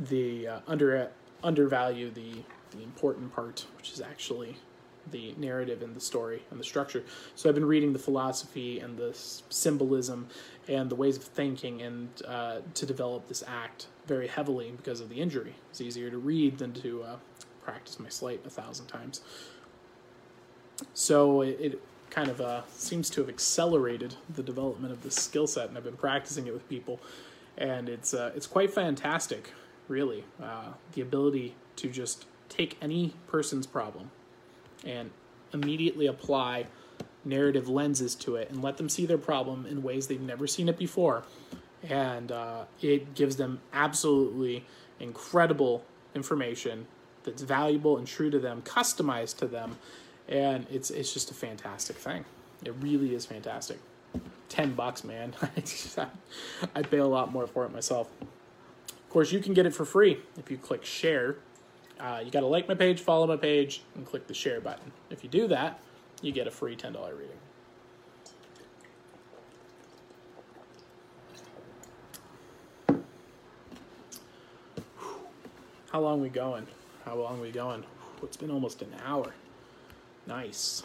the 0.01 0.49
uh, 0.49 0.61
under 0.66 1.11
undervalue 1.43 2.11
the 2.11 2.43
the 2.70 2.83
important 2.83 3.35
part, 3.35 3.66
which 3.76 3.93
is 3.93 4.01
actually 4.01 4.57
the 5.11 5.35
narrative 5.37 5.83
and 5.83 5.95
the 5.95 6.01
story 6.01 6.43
and 6.51 6.59
the 6.59 6.65
structure. 6.65 7.05
So 7.35 7.49
I've 7.49 7.55
been 7.55 7.65
reading 7.65 7.93
the 7.93 7.99
philosophy 7.99 8.81
and 8.81 8.97
the 8.97 9.13
symbolism 9.15 10.29
and 10.69 10.91
the 10.91 10.95
ways 10.95 11.17
of 11.17 11.25
thinking 11.25 11.83
and 11.83 12.09
uh, 12.27 12.61
to 12.75 12.87
develop 12.87 13.29
this 13.29 13.43
act 13.47 13.87
very 14.07 14.27
heavily 14.27 14.73
because 14.77 15.01
of 15.01 15.09
the 15.09 15.21
injury. 15.21 15.55
It's 15.71 15.81
easier 15.81 16.11
to 16.11 16.19
read 16.19 16.59
than 16.59 16.73
to 16.75 17.03
uh, 17.03 17.17
practice 17.63 18.01
my 18.01 18.09
sleight 18.09 18.41
a 18.47 18.51
thousand 18.51 18.87
times. 18.87 19.21
So 20.95 21.43
it, 21.43 21.57
it 21.61 21.83
kind 22.11 22.29
of 22.29 22.41
uh, 22.41 22.63
seems 22.75 23.11
to 23.11 23.21
have 23.21 23.29
accelerated 23.29 24.15
the 24.35 24.43
development 24.43 24.93
of 24.93 25.03
this 25.03 25.15
skill 25.15 25.47
set, 25.47 25.69
and 25.69 25.77
I've 25.77 25.85
been 25.85 25.97
practicing 25.97 26.47
it 26.47 26.53
with 26.53 26.69
people, 26.69 27.01
and 27.57 27.89
it's 27.89 28.15
uh, 28.15 28.33
it's 28.35 28.47
quite 28.47 28.73
fantastic, 28.73 29.53
really. 29.89 30.25
Uh, 30.43 30.73
the 30.93 31.03
ability 31.03 31.55
to 31.77 31.91
just 31.91 32.27
take 32.49 32.77
any 32.81 33.15
person's 33.27 33.67
problem 33.67 34.11
and 34.85 35.11
immediately 35.53 36.07
apply 36.07 36.66
narrative 37.24 37.68
lenses 37.68 38.14
to 38.14 38.37
it 38.37 38.51
and 38.51 38.62
let 38.62 38.76
them 38.76 38.89
see 38.89 39.07
their 39.07 39.18
problem 39.18 39.66
in 39.66 39.83
ways 39.83 40.07
they've 40.07 40.20
never 40.20 40.47
seen 40.47 40.68
it 40.68 40.79
before. 40.79 41.24
And 41.89 42.33
uh, 42.33 42.64
it 42.81 43.14
gives 43.14 43.37
them 43.37 43.61
absolutely 43.72 44.64
incredible 45.01 45.85
information 46.14 46.87
that's 47.24 47.43
valuable 47.43 47.99
and 47.99 48.07
true 48.07 48.31
to 48.31 48.39
them, 48.39 48.62
customized 48.62 49.37
to 49.39 49.47
them, 49.47 49.79
and 50.29 50.66
it's 50.70 50.91
it's 50.91 51.12
just 51.12 51.31
a 51.31 51.35
fantastic 51.35 51.97
thing. 51.97 52.24
It 52.64 52.74
really 52.81 53.14
is 53.14 53.26
fantastic. 53.26 53.79
Ten 54.49 54.74
bucks, 54.74 55.05
man. 55.05 55.35
I'd 56.74 56.91
pay 56.91 56.99
a 56.99 57.07
lot 57.07 57.33
more 57.33 57.47
for 57.47 57.64
it 57.64 57.72
myself. 57.72 58.09
Of 58.91 59.11
course, 59.11 59.33
you 59.33 59.41
can 59.41 59.55
get 59.55 59.66
it 59.66 59.74
for 59.74 59.85
free 59.85 60.18
if 60.37 60.51
you 60.51 60.59
click 60.59 60.85
share 60.85 61.37
uh, 62.01 62.20
you 62.24 62.30
got 62.30 62.40
to 62.40 62.46
like 62.46 62.68
my 62.68 62.74
page, 62.74 63.01
follow 63.01 63.26
my 63.26 63.36
page, 63.36 63.82
and 63.94 64.07
click 64.07 64.26
the 64.26 64.34
share 64.34 64.61
button. 64.61 64.92
If 65.11 65.24
you 65.24 65.30
do 65.30 65.49
that, 65.49 65.80
you 66.22 66.32
get 66.32 66.46
a 66.46 66.51
free 66.51 66.76
$10 66.76 66.94
reading. 67.16 67.36
How 75.90 76.01
long 76.01 76.20
we 76.20 76.28
going? 76.28 76.66
How 77.05 77.16
long 77.16 77.40
we 77.40 77.51
going? 77.51 77.82
It's 78.22 78.36
been 78.36 78.51
almost 78.51 78.82
an 78.82 78.94
hour. 79.05 79.32
Nice. 80.26 80.82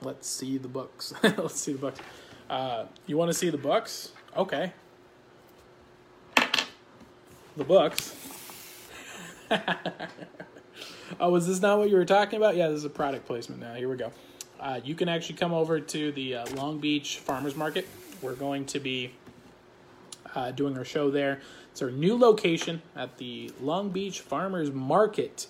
Let's 0.00 0.26
see 0.26 0.58
the 0.58 0.68
books. 0.68 1.12
Let's 1.22 1.60
see 1.60 1.72
the 1.72 1.78
books. 1.78 2.00
Uh, 2.48 2.86
you 3.06 3.18
want 3.18 3.30
to 3.30 3.36
see 3.36 3.50
the 3.50 3.58
books? 3.58 4.12
Okay. 4.36 4.72
The 7.56 7.64
books 7.64 8.17
oh, 11.20 11.30
was 11.30 11.46
this 11.46 11.60
not 11.60 11.78
what 11.78 11.90
you 11.90 11.96
were 11.96 12.04
talking 12.04 12.36
about? 12.36 12.56
Yeah, 12.56 12.68
this 12.68 12.78
is 12.78 12.84
a 12.84 12.90
product 12.90 13.26
placement 13.26 13.60
now. 13.60 13.74
Here 13.74 13.88
we 13.88 13.96
go. 13.96 14.12
Uh, 14.60 14.80
you 14.84 14.94
can 14.94 15.08
actually 15.08 15.36
come 15.36 15.52
over 15.52 15.80
to 15.80 16.12
the 16.12 16.36
uh, 16.36 16.46
Long 16.54 16.78
Beach 16.78 17.18
Farmers 17.18 17.54
Market. 17.54 17.86
We're 18.20 18.34
going 18.34 18.66
to 18.66 18.80
be 18.80 19.12
uh, 20.34 20.50
doing 20.50 20.76
our 20.76 20.84
show 20.84 21.10
there. 21.10 21.40
It's 21.70 21.82
our 21.82 21.90
new 21.90 22.18
location 22.18 22.82
at 22.96 23.18
the 23.18 23.52
Long 23.60 23.90
Beach 23.90 24.20
Farmers 24.20 24.72
Market. 24.72 25.46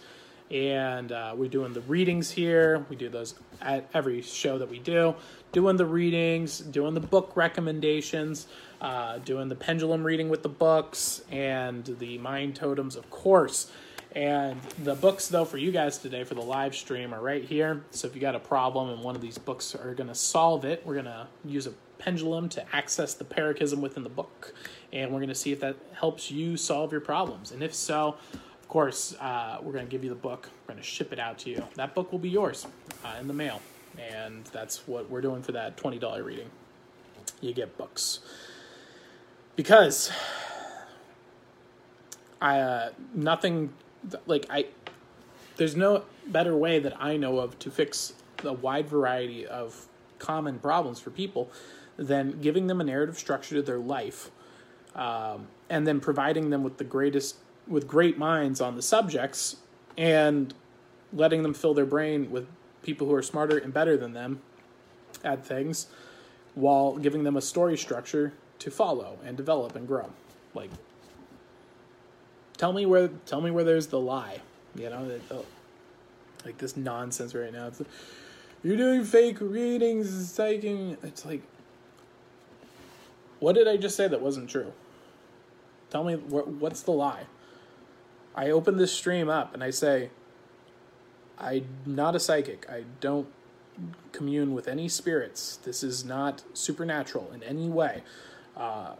And 0.51 1.12
uh, 1.12 1.34
we're 1.36 1.49
doing 1.49 1.72
the 1.72 1.80
readings 1.82 2.30
here. 2.30 2.84
We 2.88 2.96
do 2.96 3.09
those 3.09 3.34
at 3.61 3.88
every 3.92 4.22
show 4.22 4.59
that 4.59 4.68
we 4.70 4.78
do. 4.78 5.14
Doing 5.53 5.76
the 5.76 5.86
readings, 5.86 6.59
doing 6.59 6.94
the 6.94 7.01
book 7.01 7.32
recommendations, 7.34 8.46
uh, 8.80 9.18
doing 9.18 9.49
the 9.49 9.55
pendulum 9.55 10.05
reading 10.05 10.28
with 10.28 10.42
the 10.42 10.49
books, 10.49 11.22
and 11.30 11.84
the 11.99 12.18
mind 12.18 12.55
totems, 12.57 12.96
of 12.96 13.11
course. 13.11 13.70
And 14.14 14.61
the 14.82 14.94
books, 14.94 15.28
though, 15.28 15.44
for 15.44 15.59
you 15.59 15.70
guys 15.70 15.98
today 15.98 16.24
for 16.24 16.34
the 16.34 16.42
live 16.42 16.74
stream 16.74 17.12
are 17.12 17.20
right 17.20 17.44
here. 17.44 17.82
So 17.90 18.06
if 18.09 18.14
you 18.14 18.20
got 18.20 18.34
a 18.34 18.40
problem 18.40 18.88
and 18.88 19.02
one 19.02 19.14
of 19.14 19.20
these 19.20 19.36
books 19.36 19.74
are 19.74 19.94
going 19.94 20.09
to 20.09 20.14
solve 20.14 20.64
it, 20.64 20.82
we're 20.84 20.94
going 20.94 21.04
to 21.04 21.26
use 21.44 21.66
a 21.66 21.72
pendulum 21.98 22.48
to 22.48 22.64
access 22.74 23.14
the 23.14 23.24
paracosm 23.24 23.80
within 23.80 24.02
the 24.02 24.09
book. 24.09 24.54
And 24.92 25.11
we're 25.11 25.18
going 25.18 25.28
to 25.28 25.34
see 25.34 25.52
if 25.52 25.61
that 25.61 25.76
helps 25.92 26.30
you 26.30 26.56
solve 26.56 26.90
your 26.90 27.02
problems. 27.02 27.52
And 27.52 27.62
if 27.62 27.74
so, 27.74 28.16
of 28.32 28.68
course, 28.68 29.14
uh, 29.20 29.59
we're 29.62 29.72
going 29.72 29.86
to 29.86 29.90
give 29.90 30.02
you 30.02 30.11
the 30.11 30.16
book. 30.16 30.48
We're 30.66 30.74
going 30.74 30.82
to 30.82 30.88
ship 30.88 31.12
it 31.12 31.18
out 31.18 31.38
to 31.40 31.50
you. 31.50 31.62
That 31.74 31.94
book 31.94 32.11
will 32.11 32.18
be 32.18 32.30
yours 32.30 32.66
uh, 33.04 33.16
in 33.20 33.28
the 33.28 33.34
mail. 33.34 33.61
And 33.98 34.44
that's 34.46 34.86
what 34.86 35.11
we're 35.11 35.20
doing 35.20 35.42
for 35.42 35.52
that 35.52 35.76
$20 35.76 36.24
reading. 36.24 36.48
You 37.40 37.52
get 37.52 37.76
books. 37.76 38.20
Because 39.54 40.11
I, 42.40 42.61
uh, 42.61 42.90
nothing 43.14 43.72
like 44.26 44.46
I 44.50 44.66
there's 45.56 45.76
no 45.76 46.04
better 46.26 46.56
way 46.56 46.78
that 46.78 47.00
I 47.00 47.16
know 47.16 47.38
of 47.38 47.59
to 47.61 47.70
fix 47.70 48.14
the 48.38 48.52
wide 48.52 48.88
variety 48.88 49.46
of 49.46 49.86
common 50.18 50.59
problems 50.59 51.00
for 51.00 51.11
people 51.11 51.50
than 51.96 52.40
giving 52.40 52.68
them 52.68 52.80
a 52.80 52.84
narrative 52.84 53.18
structure 53.18 53.56
to 53.56 53.62
their 53.62 53.78
life 53.78 54.30
um, 54.94 55.48
and 55.68 55.86
then 55.86 56.00
providing 56.00 56.50
them 56.50 56.62
with 56.62 56.78
the 56.78 56.84
greatest 56.84 57.36
with 57.66 57.86
great 57.86 58.16
minds 58.16 58.61
on 58.61 58.76
the 58.76 58.82
subjects 58.82 59.56
and 59.96 60.54
letting 61.12 61.42
them 61.42 61.52
fill 61.52 61.74
their 61.74 61.86
brain 61.86 62.30
with 62.30 62.46
people 62.82 63.06
who 63.06 63.14
are 63.14 63.22
smarter 63.22 63.59
and 63.59 63.74
better 63.74 63.96
than 63.96 64.12
them 64.12 64.40
at 65.24 65.44
things 65.44 65.86
while 66.54 66.96
giving 66.96 67.24
them 67.24 67.36
a 67.36 67.40
story 67.40 67.76
structure 67.76 68.32
to 68.59 68.70
follow 68.70 69.18
and 69.24 69.36
develop 69.36 69.76
and 69.76 69.86
grow. 69.86 70.11
Like 70.54 70.70
tell 72.59 72.74
me 72.74 72.84
where 72.84 73.09
tell 73.24 73.40
me 73.40 73.50
where 73.50 73.64
there's 73.64 73.86
the 73.86 73.98
lie 73.98 74.40
you 74.74 74.90
know 74.90 75.09
that, 75.09 75.20
oh, 75.30 75.44
like 76.44 76.59
this 76.59 76.76
nonsense 76.76 77.34
right 77.34 77.52
now. 77.52 77.66
It's 77.66 77.82
you're 78.62 78.76
doing 78.76 79.04
fake 79.04 79.38
readings 79.40 80.09
psyching 80.32 80.96
it's 81.02 81.24
like 81.24 81.42
what 83.38 83.54
did 83.54 83.68
i 83.68 83.76
just 83.76 83.96
say 83.96 84.09
that 84.09 84.20
wasn't 84.20 84.50
true? 84.50 84.72
Tell 85.90 86.04
me 86.04 86.16
what, 86.16 86.48
what's 86.48 86.82
the 86.82 86.90
lie? 86.90 87.24
I 88.34 88.50
open 88.50 88.76
this 88.76 88.92
stream 88.92 89.28
up 89.28 89.54
and 89.54 89.64
i 89.64 89.70
say 89.70 90.11
i'm 91.38 91.66
not 91.86 92.14
a 92.14 92.20
psychic. 92.20 92.68
I 92.68 92.84
don't 93.00 93.28
commune 94.11 94.54
with 94.54 94.66
any 94.66 94.88
spirits. 94.88 95.56
This 95.56 95.82
is 95.82 96.04
not 96.04 96.42
supernatural 96.52 97.30
in 97.32 97.42
any 97.42 97.68
way. 97.68 98.02
Uh, 98.56 98.94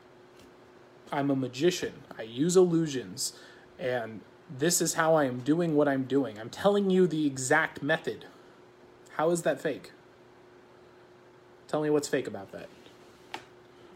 i'm 1.13 1.31
a 1.31 1.37
magician. 1.37 1.95
I 2.19 2.23
use 2.23 2.57
illusions 2.57 3.33
and 3.79 4.21
this 4.57 4.81
is 4.81 4.95
how 4.95 5.15
I 5.15 5.25
am 5.25 5.41
doing 5.41 5.75
what 5.75 5.89
I'm 5.89 6.05
doing. 6.05 6.39
I'm 6.39 6.51
telling 6.51 6.91
you 6.91 7.07
the 7.07 7.27
exact 7.27 7.83
method. 7.83 8.27
How 9.17 9.31
is 9.31 9.43
that 9.43 9.61
fake? 9.61 9.93
Tell 11.67 11.83
me 11.83 11.91
what's 11.91 12.09
fake 12.09 12.27
about 12.27 12.53
that. 12.53 12.69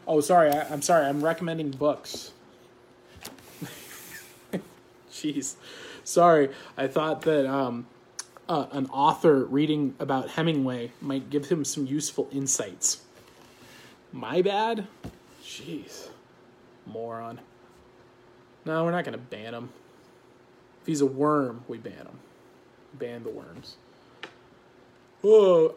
Oh, 0.06 0.20
sorry. 0.20 0.50
I, 0.50 0.72
am 0.72 0.82
sorry. 0.82 1.06
I'm 1.06 1.24
recommending 1.24 1.70
books. 1.70 2.32
Jeez. 5.12 5.54
Sorry. 6.04 6.50
I 6.76 6.86
thought 6.86 7.22
that 7.22 7.46
um, 7.46 7.86
uh, 8.48 8.66
an 8.72 8.86
author 8.86 9.44
reading 9.44 9.94
about 9.98 10.30
Hemingway 10.30 10.92
might 11.00 11.30
give 11.30 11.48
him 11.48 11.64
some 11.64 11.86
useful 11.86 12.28
insights. 12.32 13.02
My 14.12 14.42
bad? 14.42 14.86
Jeez. 15.42 16.08
Moron. 16.84 17.40
No, 18.64 18.84
we're 18.84 18.92
not 18.92 19.04
going 19.04 19.18
to 19.18 19.18
ban 19.18 19.54
him. 19.54 19.70
If 20.80 20.86
he's 20.86 21.00
a 21.00 21.06
worm, 21.06 21.64
we 21.68 21.78
ban 21.78 21.92
him. 21.92 22.18
Ban 22.94 23.22
the 23.22 23.30
worms. 23.30 23.76
Oh, 25.24 25.74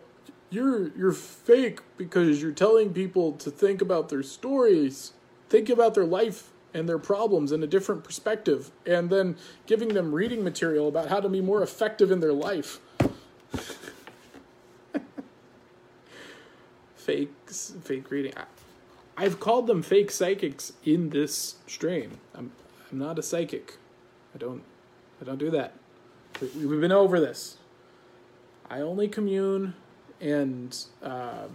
you're 0.49 0.89
you're 0.97 1.11
fake 1.11 1.79
because 1.97 2.41
you're 2.41 2.51
telling 2.51 2.93
people 2.93 3.33
to 3.33 3.51
think 3.51 3.81
about 3.81 4.09
their 4.09 4.23
stories, 4.23 5.13
think 5.49 5.69
about 5.69 5.93
their 5.93 6.05
life 6.05 6.49
and 6.73 6.89
their 6.89 6.97
problems 6.97 7.51
in 7.51 7.61
a 7.63 7.67
different 7.67 8.03
perspective, 8.03 8.71
and 8.86 9.09
then 9.09 9.38
giving 9.65 9.89
them 9.89 10.13
reading 10.13 10.43
material 10.43 10.88
about 10.88 11.07
how 11.07 11.19
to 11.19 11.29
be 11.29 11.41
more 11.41 11.63
effective 11.63 12.11
in 12.11 12.19
their 12.19 12.33
life. 12.33 12.79
Fakes, 16.95 17.73
fake 17.83 18.09
reading. 18.11 18.33
I've 19.15 19.39
called 19.39 19.67
them 19.67 19.81
fake 19.81 20.11
psychics 20.11 20.73
in 20.83 21.11
this 21.11 21.55
stream. 21.67 22.19
I'm 22.33 22.51
I'm 22.95 22.99
not 22.99 23.19
a 23.19 23.21
psychic. 23.21 23.75
I 24.33 24.37
don't 24.37 24.63
I 25.21 25.25
don't 25.25 25.37
do 25.37 25.51
that. 25.51 25.73
We, 26.39 26.65
we've 26.65 26.79
been 26.79 26.93
over 26.93 27.19
this. 27.19 27.57
I 28.69 28.79
only 28.79 29.09
commune 29.09 29.73
and 30.21 30.73
uh, 31.03 31.47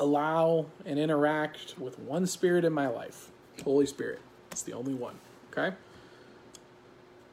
allow 0.00 0.66
and 0.84 0.98
interact 0.98 1.76
with 1.78 2.00
one 2.00 2.26
spirit 2.26 2.64
in 2.64 2.72
my 2.72 2.88
life 2.88 3.30
Holy 3.62 3.86
Spirit. 3.86 4.18
It's 4.50 4.62
the 4.62 4.72
only 4.72 4.92
one. 4.92 5.14
Okay? 5.52 5.76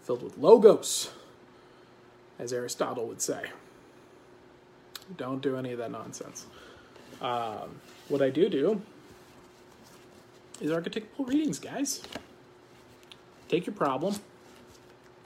Filled 0.04 0.22
with 0.22 0.38
logos, 0.38 1.10
as 2.38 2.54
Aristotle 2.54 3.08
would 3.08 3.22
say. 3.22 3.46
Don't 5.18 5.42
do 5.42 5.58
any 5.58 5.72
of 5.72 5.80
that 5.80 5.90
nonsense. 5.90 6.46
Um, 7.20 7.82
what 8.10 8.22
I 8.22 8.30
do 8.30 8.48
do 8.48 8.80
is 10.62 10.70
archetypal 10.70 11.26
readings, 11.26 11.58
guys. 11.58 12.04
Take 13.48 13.66
your 13.66 13.76
problem. 13.76 14.16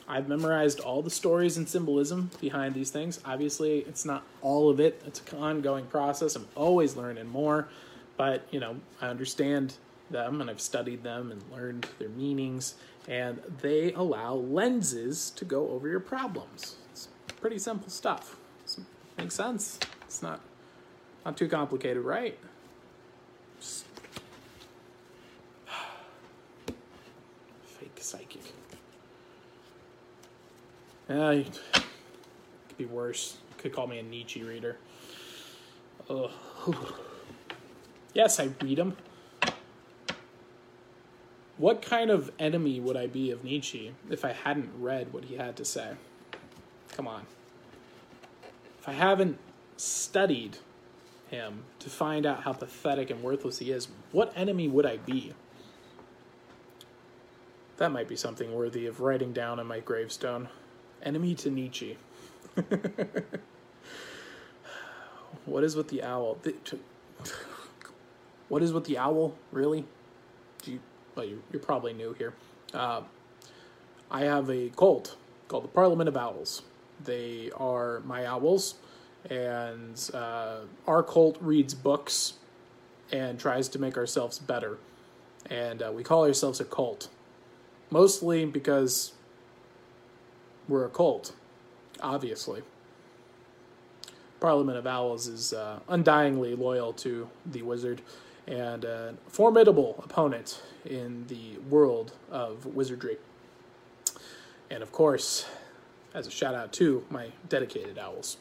I've 0.08 0.28
memorized 0.28 0.82
all 0.82 1.02
the 1.02 1.10
stories 1.10 1.58
and 1.58 1.68
symbolism 1.68 2.32
behind 2.42 2.76
these 2.76 2.90
things. 2.90 3.20
Obviously, 3.24 3.80
it's 3.80 4.04
not 4.04 4.24
all 4.42 4.70
of 4.70 4.80
it. 4.80 5.02
It's 5.08 5.22
an 5.32 5.40
ongoing 5.40 5.86
process. 5.86 6.36
I'm 6.36 6.48
always 6.56 6.98
learning 6.98 7.28
more, 7.28 7.70
but 8.18 8.46
you 8.52 8.60
know, 8.60 8.76
I 9.02 9.08
understand 9.08 9.76
them 10.10 10.42
and 10.42 10.50
I've 10.50 10.62
studied 10.62 11.04
them 11.04 11.32
and 11.32 11.42
learned 11.52 11.88
their 11.98 12.10
meanings, 12.10 12.76
and 13.08 13.42
they 13.62 13.94
allow 13.94 14.34
lenses 14.34 15.32
to 15.32 15.46
go 15.46 15.70
over 15.70 15.88
your 15.88 16.02
problems. 16.02 16.76
It's 16.92 17.08
pretty 17.40 17.58
simple 17.58 17.90
stuff. 17.90 18.36
It 18.66 18.84
makes 19.18 19.36
sense. 19.36 19.80
It's 20.04 20.22
not 20.22 20.42
not 21.26 21.38
too 21.38 21.48
complicated, 21.48 22.04
right? 22.04 22.38
Just 23.60 23.86
fake 27.64 27.98
psychic. 28.00 28.42
Yeah, 31.12 31.32
it 31.32 31.60
could 31.74 32.78
be 32.78 32.86
worse. 32.86 33.38
You 33.50 33.56
Could 33.58 33.74
call 33.74 33.86
me 33.86 34.00
a 34.00 34.04
Nietzsche 34.04 34.44
reader. 34.44 34.78
Ugh. 36.10 36.32
Yes, 38.14 38.40
I 38.40 38.50
read 38.62 38.78
them. 38.78 38.96
What 41.58 41.82
kind 41.82 42.12
of 42.12 42.32
enemy 42.40 42.80
would 42.80 42.96
I 42.96 43.08
be 43.08 43.30
of 43.30 43.44
Nietzsche 43.44 43.94
if 44.10 44.24
I 44.24 44.32
hadn't 44.32 44.70
read 44.80 45.12
what 45.12 45.26
he 45.26 45.36
had 45.36 45.58
to 45.58 45.66
say? 45.66 45.92
Come 46.94 47.10
on. 47.10 47.26
If 48.80 48.88
I 48.88 48.94
haven't 48.94 49.38
studied 49.76 50.60
him 51.30 51.64
to 51.80 51.90
find 51.90 52.26
out 52.26 52.44
how 52.44 52.54
pathetic 52.54 53.10
and 53.10 53.22
worthless 53.22 53.60
he 53.60 53.72
is, 53.72 53.90
what 54.14 54.32
enemy 54.36 54.70
would 54.70 54.86
I 54.86 54.96
be? 54.98 55.34
That 57.78 57.92
might 57.92 58.08
be 58.08 58.16
something 58.16 58.54
worthy 58.54 58.86
of 58.86 59.02
writing 59.02 59.34
down 59.34 59.60
on 59.60 59.68
my 59.68 59.82
gravestone. 59.82 60.48
Enemy 61.04 61.36
to 61.36 61.50
Nietzsche. 61.50 61.98
what 65.46 65.64
is 65.64 65.76
with 65.76 65.88
the 65.90 66.04
owl? 66.04 66.38
What 68.52 68.62
is 68.62 68.74
with 68.74 68.84
the 68.84 68.98
owl, 68.98 69.34
really? 69.54 69.86
Do 70.62 70.74
you, 70.74 70.80
well, 71.16 71.24
you, 71.24 71.42
are 71.54 71.60
probably 71.60 71.94
new 71.94 72.12
here. 72.12 72.34
Uh, 72.74 73.04
I 74.12 74.26
have 74.26 74.50
a 74.50 74.68
cult 74.76 75.16
called 75.48 75.64
the 75.64 75.70
Parliament 75.70 76.10
of 76.10 76.18
Owls. 76.18 76.62
They 77.02 77.50
are 77.56 78.02
my 78.02 78.26
owls, 78.26 78.76
and 79.30 79.98
uh, 80.14 80.58
our 80.86 81.02
cult 81.02 81.38
reads 81.40 81.74
books 81.74 82.34
and 83.10 83.40
tries 83.40 83.70
to 83.70 83.80
make 83.80 83.96
ourselves 83.96 84.38
better. 84.38 84.78
And 85.50 85.82
uh, 85.82 85.94
we 85.96 86.04
call 86.04 86.26
ourselves 86.26 86.60
a 86.60 86.66
cult, 86.66 87.08
mostly 87.90 88.44
because 88.44 89.14
we're 90.68 90.86
a 90.86 90.90
cult, 90.90 91.34
obviously. 92.02 92.62
Parliament 94.40 94.78
of 94.78 94.88
Owls 94.88 95.28
is 95.28 95.54
uh, 95.54 95.80
undyingly 95.88 96.58
loyal 96.58 96.94
to 96.94 97.30
the 97.46 97.62
wizard 97.62 98.02
and 98.48 98.84
a 98.86 99.14
formidable 99.28 100.02
opponent 100.04 100.62
in 100.86 101.26
the 101.28 101.58
world 101.70 102.14
of 102.32 102.66
wizardry. 102.66 103.18
And 104.70 104.82
of 104.82 104.92
course, 104.92 105.46
as 106.14 106.28
a 106.28 106.32
shout 106.32 106.56
out 106.56 106.74
to 106.74 107.06
my 107.10 107.28
dedicated 107.48 108.00
owls, 108.00 108.38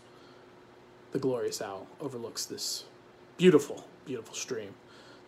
the 1.13 1.19
glorious 1.19 1.61
owl 1.61 1.87
overlooks 2.01 2.47
this 2.47 2.85
beautiful, 3.37 3.85
beautiful 4.07 4.35
stream 4.35 4.75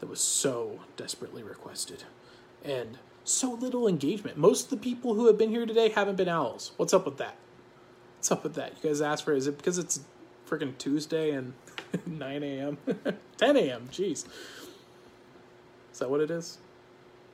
that 0.01 0.09
was 0.09 0.21
so 0.21 0.81
desperately 0.97 1.43
requested. 1.43 2.05
And 2.65 2.99
so 3.25 3.53
little 3.53 3.87
engagement. 3.87 4.37
Most 4.37 4.65
of 4.65 4.71
the 4.71 4.77
people 4.77 5.15
who 5.15 5.27
have 5.27 5.39
been 5.39 5.51
here 5.51 5.67
today 5.67 5.89
haven't 5.91 6.17
been 6.17 6.29
owls. 6.29 6.73
What's 6.77 6.93
up 6.93 7.05
with 7.05 7.19
that? 7.19 7.37
What's 8.17 8.31
up 8.33 8.43
with 8.43 8.55
that? 8.55 8.75
You 8.83 8.91
guys 8.91 9.01
asked 9.01 9.25
for. 9.25 9.33
Is 9.33 9.47
it 9.47 9.57
because 9.57 9.79
it's 9.79 10.01
freaking 10.49 10.77
Tuesday 10.79 11.31
and 11.31 11.55
9 12.07 12.43
a.m., 12.43 12.79
10 13.37 13.57
a.m.? 13.57 13.89
Jeez. 13.91 14.27
Is 15.93 15.99
that 15.99 16.11
what 16.11 16.21
it 16.21 16.31
is? 16.31 16.59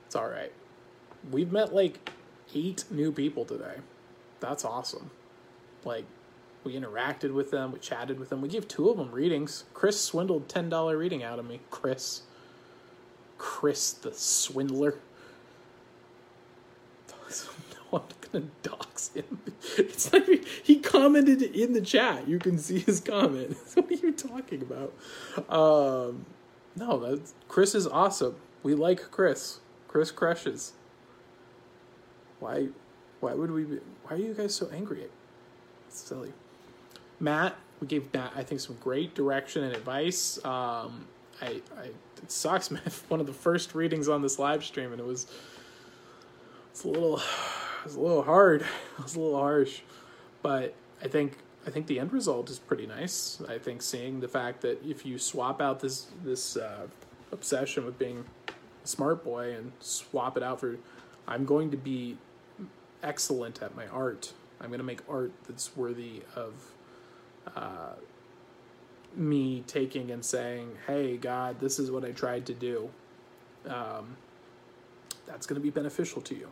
It's 0.06 0.16
all 0.16 0.28
right. 0.28 0.52
We've 1.30 1.52
met 1.52 1.74
like 1.74 2.10
eight 2.54 2.84
new 2.90 3.12
people 3.12 3.44
today. 3.44 3.76
That's 4.40 4.64
awesome. 4.64 5.10
Like, 5.84 6.04
we 6.64 6.74
interacted 6.74 7.32
with 7.32 7.50
them, 7.50 7.72
we 7.72 7.78
chatted 7.78 8.18
with 8.18 8.30
them, 8.30 8.40
we 8.40 8.48
gave 8.48 8.66
two 8.68 8.88
of 8.88 8.96
them 8.96 9.12
readings. 9.12 9.64
Chris 9.74 10.00
swindled 10.00 10.48
$10 10.48 10.98
reading 10.98 11.22
out 11.22 11.38
of 11.38 11.46
me. 11.46 11.60
Chris. 11.70 12.22
Chris 13.36 13.92
the 13.92 14.12
swindler. 14.12 14.98
No, 17.90 18.00
I'm 18.00 18.04
not 18.04 18.32
gonna 18.32 18.44
dox 18.62 19.12
him. 19.14 19.40
It's 19.78 20.12
like 20.12 20.44
he 20.62 20.76
commented 20.78 21.40
in 21.40 21.72
the 21.72 21.80
chat. 21.80 22.28
You 22.28 22.38
can 22.38 22.58
see 22.58 22.80
his 22.80 23.00
comment. 23.00 23.56
what 23.74 23.90
are 23.90 23.94
you 23.94 24.12
talking 24.12 24.60
about? 24.60 24.92
Um, 25.50 26.26
no, 26.76 26.98
that's 26.98 27.32
Chris 27.48 27.74
is 27.74 27.86
awesome. 27.86 28.36
We 28.62 28.74
like 28.74 29.10
Chris. 29.10 29.60
Chris 29.86 30.10
crushes. 30.10 30.72
Why? 32.40 32.68
Why 33.20 33.34
would 33.34 33.50
we? 33.50 33.64
Be, 33.64 33.78
why 34.04 34.16
are 34.16 34.20
you 34.20 34.34
guys 34.34 34.54
so 34.54 34.68
angry? 34.72 35.06
It's 35.86 36.00
silly. 36.00 36.32
Matt, 37.20 37.56
we 37.80 37.86
gave 37.86 38.12
Matt 38.12 38.32
I 38.36 38.42
think 38.42 38.60
some 38.60 38.76
great 38.80 39.14
direction 39.14 39.64
and 39.64 39.74
advice. 39.74 40.38
Um, 40.44 41.06
I, 41.40 41.62
I 41.76 41.90
it 42.22 42.30
sucks, 42.30 42.70
man. 42.72 42.82
One 43.08 43.20
of 43.20 43.26
the 43.26 43.32
first 43.32 43.74
readings 43.74 44.08
on 44.08 44.22
this 44.22 44.38
live 44.38 44.64
stream, 44.64 44.92
and 44.92 45.00
it 45.00 45.06
was 45.06 45.26
it's 46.70 46.84
a 46.84 46.88
little 46.88 47.18
it 47.18 47.84
was 47.84 47.94
a 47.96 48.00
little 48.00 48.22
hard. 48.22 48.64
It's 49.00 49.14
a 49.14 49.20
little 49.20 49.38
harsh, 49.38 49.80
but 50.42 50.74
I 51.02 51.08
think 51.08 51.38
I 51.66 51.70
think 51.70 51.86
the 51.86 52.00
end 52.00 52.12
result 52.12 52.50
is 52.50 52.58
pretty 52.58 52.86
nice. 52.86 53.40
I 53.48 53.58
think 53.58 53.82
seeing 53.82 54.20
the 54.20 54.28
fact 54.28 54.62
that 54.62 54.84
if 54.84 55.06
you 55.06 55.18
swap 55.18 55.60
out 55.60 55.80
this 55.80 56.06
this 56.24 56.56
uh, 56.56 56.86
obsession 57.30 57.84
with 57.84 57.98
being 57.98 58.24
a 58.48 58.88
smart 58.88 59.22
boy 59.24 59.54
and 59.54 59.72
swap 59.80 60.36
it 60.36 60.42
out 60.42 60.60
for 60.60 60.78
I'm 61.26 61.44
going 61.44 61.70
to 61.70 61.76
be 61.76 62.16
excellent 63.02 63.62
at 63.62 63.76
my 63.76 63.86
art. 63.88 64.32
I'm 64.60 64.68
going 64.68 64.80
to 64.80 64.84
make 64.84 65.00
art 65.08 65.30
that's 65.46 65.76
worthy 65.76 66.22
of 66.34 66.54
uh, 67.54 67.92
me 69.14 69.62
taking 69.66 70.10
and 70.10 70.24
saying, 70.24 70.76
"Hey, 70.86 71.16
God, 71.16 71.60
this 71.60 71.78
is 71.78 71.90
what 71.90 72.04
I 72.04 72.12
tried 72.12 72.46
to 72.46 72.54
do." 72.54 72.90
Um, 73.66 74.16
that's 75.26 75.46
going 75.46 75.60
to 75.60 75.62
be 75.62 75.70
beneficial 75.70 76.22
to 76.22 76.34
you. 76.34 76.48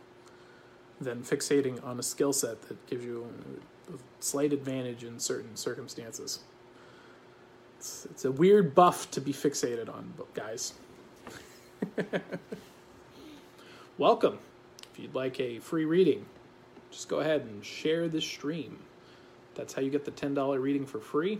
Than 0.99 1.21
fixating 1.21 1.83
on 1.85 1.99
a 1.99 2.03
skill 2.03 2.33
set 2.33 2.63
that 2.63 2.87
gives 2.87 3.05
you 3.05 3.27
a 3.93 3.97
slight 4.19 4.51
advantage 4.51 5.03
in 5.03 5.19
certain 5.19 5.55
circumstances. 5.55 6.39
It's, 7.77 8.07
it's 8.09 8.25
a 8.25 8.31
weird 8.31 8.73
buff 8.73 9.11
to 9.11 9.21
be 9.21 9.31
fixated 9.31 9.93
on, 9.93 10.13
guys. 10.33 10.73
Welcome. 13.97 14.39
If 14.91 14.99
you'd 14.99 15.13
like 15.13 15.39
a 15.39 15.59
free 15.59 15.85
reading, 15.85 16.25
just 16.89 17.07
go 17.07 17.19
ahead 17.19 17.41
and 17.41 17.63
share 17.63 18.07
this 18.07 18.25
stream. 18.25 18.79
That's 19.53 19.73
how 19.73 19.81
you 19.81 19.91
get 19.91 20.05
the 20.05 20.11
$10 20.11 20.59
reading 20.59 20.85
for 20.85 20.99
free. 20.99 21.39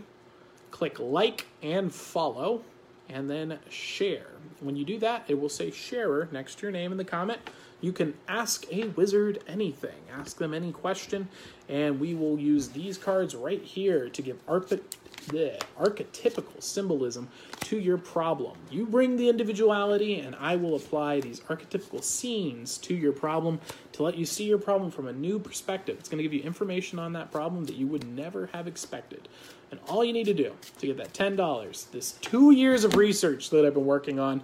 Click 0.70 0.98
like 1.00 1.46
and 1.62 1.92
follow, 1.92 2.62
and 3.08 3.28
then 3.28 3.58
share. 3.70 4.26
When 4.60 4.76
you 4.76 4.84
do 4.84 4.98
that, 4.98 5.24
it 5.28 5.40
will 5.40 5.48
say 5.48 5.70
sharer 5.70 6.28
next 6.30 6.58
to 6.58 6.62
your 6.62 6.72
name 6.72 6.92
in 6.92 6.98
the 6.98 7.04
comment. 7.04 7.40
You 7.80 7.92
can 7.92 8.14
ask 8.26 8.66
a 8.72 8.88
wizard 8.88 9.42
anything, 9.46 9.96
ask 10.12 10.36
them 10.36 10.52
any 10.52 10.72
question, 10.72 11.28
and 11.68 12.00
we 12.00 12.14
will 12.14 12.38
use 12.38 12.68
these 12.68 12.98
cards 12.98 13.34
right 13.34 13.62
here 13.62 14.08
to 14.08 14.22
give 14.22 14.44
the 14.46 15.60
archetypical 15.78 16.62
symbolism 16.62 17.28
to 17.60 17.78
your 17.78 17.98
problem. 17.98 18.56
You 18.70 18.86
bring 18.86 19.16
the 19.16 19.28
individuality, 19.28 20.20
and 20.20 20.34
I 20.40 20.56
will 20.56 20.74
apply 20.74 21.20
these 21.20 21.40
archetypical 21.40 22.02
scenes 22.02 22.78
to 22.78 22.94
your 22.94 23.12
problem 23.12 23.60
to 23.92 24.02
let 24.02 24.16
you 24.16 24.24
see 24.24 24.44
your 24.44 24.58
problem 24.58 24.90
from 24.90 25.06
a 25.06 25.12
new 25.12 25.38
perspective. 25.38 25.96
It's 25.98 26.08
going 26.08 26.18
to 26.18 26.22
give 26.22 26.32
you 26.32 26.42
information 26.42 26.98
on 26.98 27.12
that 27.12 27.30
problem 27.30 27.64
that 27.66 27.76
you 27.76 27.86
would 27.86 28.08
never 28.08 28.46
have 28.52 28.66
expected. 28.66 29.28
And 29.70 29.78
all 29.88 30.02
you 30.02 30.14
need 30.14 30.24
to 30.26 30.34
do 30.34 30.52
to 30.78 30.86
get 30.86 30.96
that 30.96 31.12
$10, 31.12 31.90
this 31.90 32.12
two 32.12 32.52
years 32.52 32.84
of 32.84 32.96
research 32.96 33.50
that 33.50 33.66
I've 33.66 33.74
been 33.74 33.84
working 33.84 34.18
on, 34.18 34.42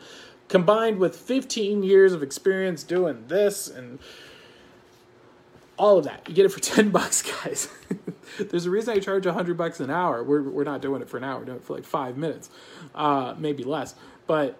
combined 0.48 0.98
with 0.98 1.16
15 1.16 1.82
years 1.82 2.12
of 2.12 2.22
experience 2.22 2.82
doing 2.82 3.24
this 3.28 3.68
and 3.68 3.98
all 5.76 5.98
of 5.98 6.04
that. 6.04 6.28
You 6.28 6.34
get 6.34 6.44
it 6.44 6.50
for 6.50 6.60
10 6.60 6.90
bucks, 6.90 7.22
guys. 7.22 7.68
There's 8.38 8.66
a 8.66 8.70
reason 8.70 8.94
I 8.94 9.00
charge 9.00 9.26
100 9.26 9.56
bucks 9.56 9.80
an 9.80 9.90
hour. 9.90 10.22
We're, 10.22 10.42
we're 10.42 10.64
not 10.64 10.80
doing 10.80 11.02
it 11.02 11.08
for 11.08 11.16
an 11.16 11.24
hour, 11.24 11.38
we're 11.40 11.46
doing 11.46 11.58
it 11.58 11.64
for 11.64 11.74
like 11.74 11.84
five 11.84 12.16
minutes, 12.16 12.50
uh, 12.94 13.34
maybe 13.38 13.64
less. 13.64 13.94
But 14.26 14.56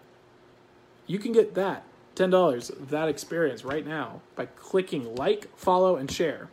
you 1.06 1.18
can 1.18 1.32
get 1.32 1.54
that 1.54 1.84
$10, 2.16 2.88
that 2.90 3.08
experience 3.08 3.64
right 3.64 3.86
now 3.86 4.20
by 4.36 4.46
clicking 4.46 5.14
like, 5.16 5.54
follow, 5.56 5.96
and 5.96 6.10
share. 6.10 6.48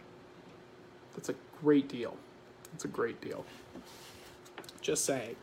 That's 1.16 1.30
a 1.30 1.36
great 1.62 1.88
deal. 1.88 2.18
That's 2.72 2.86
a 2.86 2.88
great 2.88 3.22
deal. 3.22 3.46
Just 4.82 5.06
saying. 5.06 5.36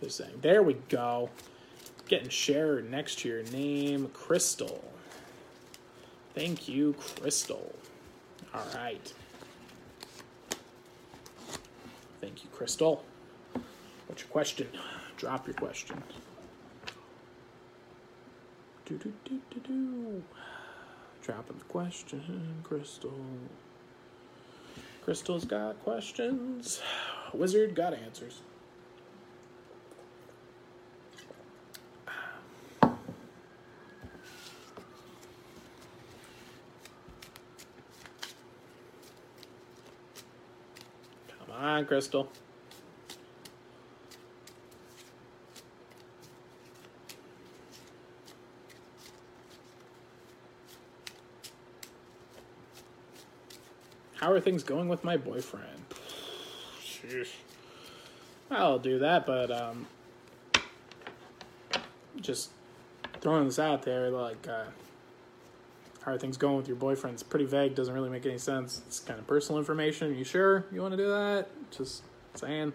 Just 0.00 0.16
saying. 0.16 0.38
There 0.40 0.62
we 0.62 0.74
go. 0.88 1.28
Getting 2.12 2.28
share 2.28 2.82
next 2.82 3.20
to 3.20 3.28
your 3.30 3.42
name, 3.44 4.10
Crystal. 4.12 4.84
Thank 6.34 6.68
you, 6.68 6.94
Crystal. 7.00 7.74
All 8.54 8.66
right. 8.74 9.14
Thank 12.20 12.44
you, 12.44 12.50
Crystal. 12.52 13.02
What's 14.08 14.20
your 14.20 14.28
question? 14.28 14.68
Drop 15.16 15.46
your 15.46 15.54
question. 15.54 16.02
Do, 18.84 18.98
do, 18.98 19.10
do, 19.24 19.40
do, 19.50 19.60
do. 19.60 20.22
Dropping 21.22 21.56
the 21.56 21.64
question, 21.64 22.56
Crystal. 22.62 23.24
Crystal's 25.02 25.46
got 25.46 25.82
questions. 25.82 26.82
Wizard 27.32 27.74
got 27.74 27.94
answers. 27.94 28.42
Come 41.46 41.60
on, 41.72 41.86
Crystal. 41.86 42.28
How 54.14 54.30
are 54.30 54.40
things 54.40 54.62
going 54.62 54.88
with 54.88 55.02
my 55.02 55.16
boyfriend? 55.16 55.66
I'll 58.50 58.78
do 58.78 59.00
that, 59.00 59.26
but 59.26 59.50
um, 59.50 59.86
just 62.20 62.50
throwing 63.20 63.46
this 63.46 63.58
out 63.58 63.82
there, 63.82 64.10
like, 64.10 64.46
uh, 64.46 64.64
how 66.02 66.12
are 66.12 66.18
things 66.18 66.36
going 66.36 66.56
with 66.56 66.68
your 66.68 66.76
boyfriend? 66.76 67.14
It's 67.14 67.22
pretty 67.22 67.46
vague, 67.46 67.74
doesn't 67.74 67.94
really 67.94 68.10
make 68.10 68.26
any 68.26 68.38
sense. 68.38 68.82
It's 68.86 69.00
kind 69.00 69.18
of 69.18 69.26
personal 69.26 69.58
information. 69.58 70.10
Are 70.10 70.14
you 70.14 70.24
sure 70.24 70.66
you 70.72 70.82
want 70.82 70.92
to 70.92 70.96
do 70.96 71.08
that? 71.08 71.48
Just 71.76 72.02
saying. 72.34 72.72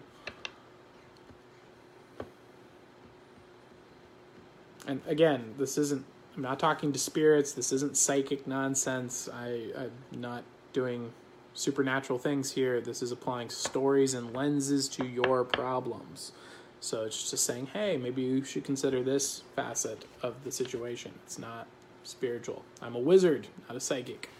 And 4.86 5.00
again, 5.06 5.54
this 5.58 5.78
isn't, 5.78 6.04
I'm 6.36 6.42
not 6.42 6.58
talking 6.58 6.92
to 6.92 6.98
spirits. 6.98 7.52
This 7.52 7.72
isn't 7.72 7.96
psychic 7.96 8.46
nonsense. 8.46 9.28
I, 9.32 9.68
I'm 9.76 10.20
not 10.20 10.44
doing 10.72 11.12
supernatural 11.54 12.18
things 12.18 12.52
here. 12.52 12.80
This 12.80 13.02
is 13.02 13.12
applying 13.12 13.50
stories 13.50 14.14
and 14.14 14.34
lenses 14.34 14.88
to 14.90 15.04
your 15.04 15.44
problems. 15.44 16.32
So 16.80 17.04
it's 17.04 17.30
just 17.30 17.44
saying, 17.44 17.66
hey, 17.72 17.96
maybe 17.96 18.22
you 18.22 18.44
should 18.44 18.64
consider 18.64 19.02
this 19.02 19.42
facet 19.56 20.04
of 20.22 20.42
the 20.44 20.52
situation. 20.52 21.12
It's 21.24 21.38
not 21.38 21.66
spiritual. 22.04 22.64
I'm 22.80 22.94
a 22.94 23.00
wizard, 23.00 23.48
not 23.68 23.76
a 23.76 23.80
psychic. 23.80 24.30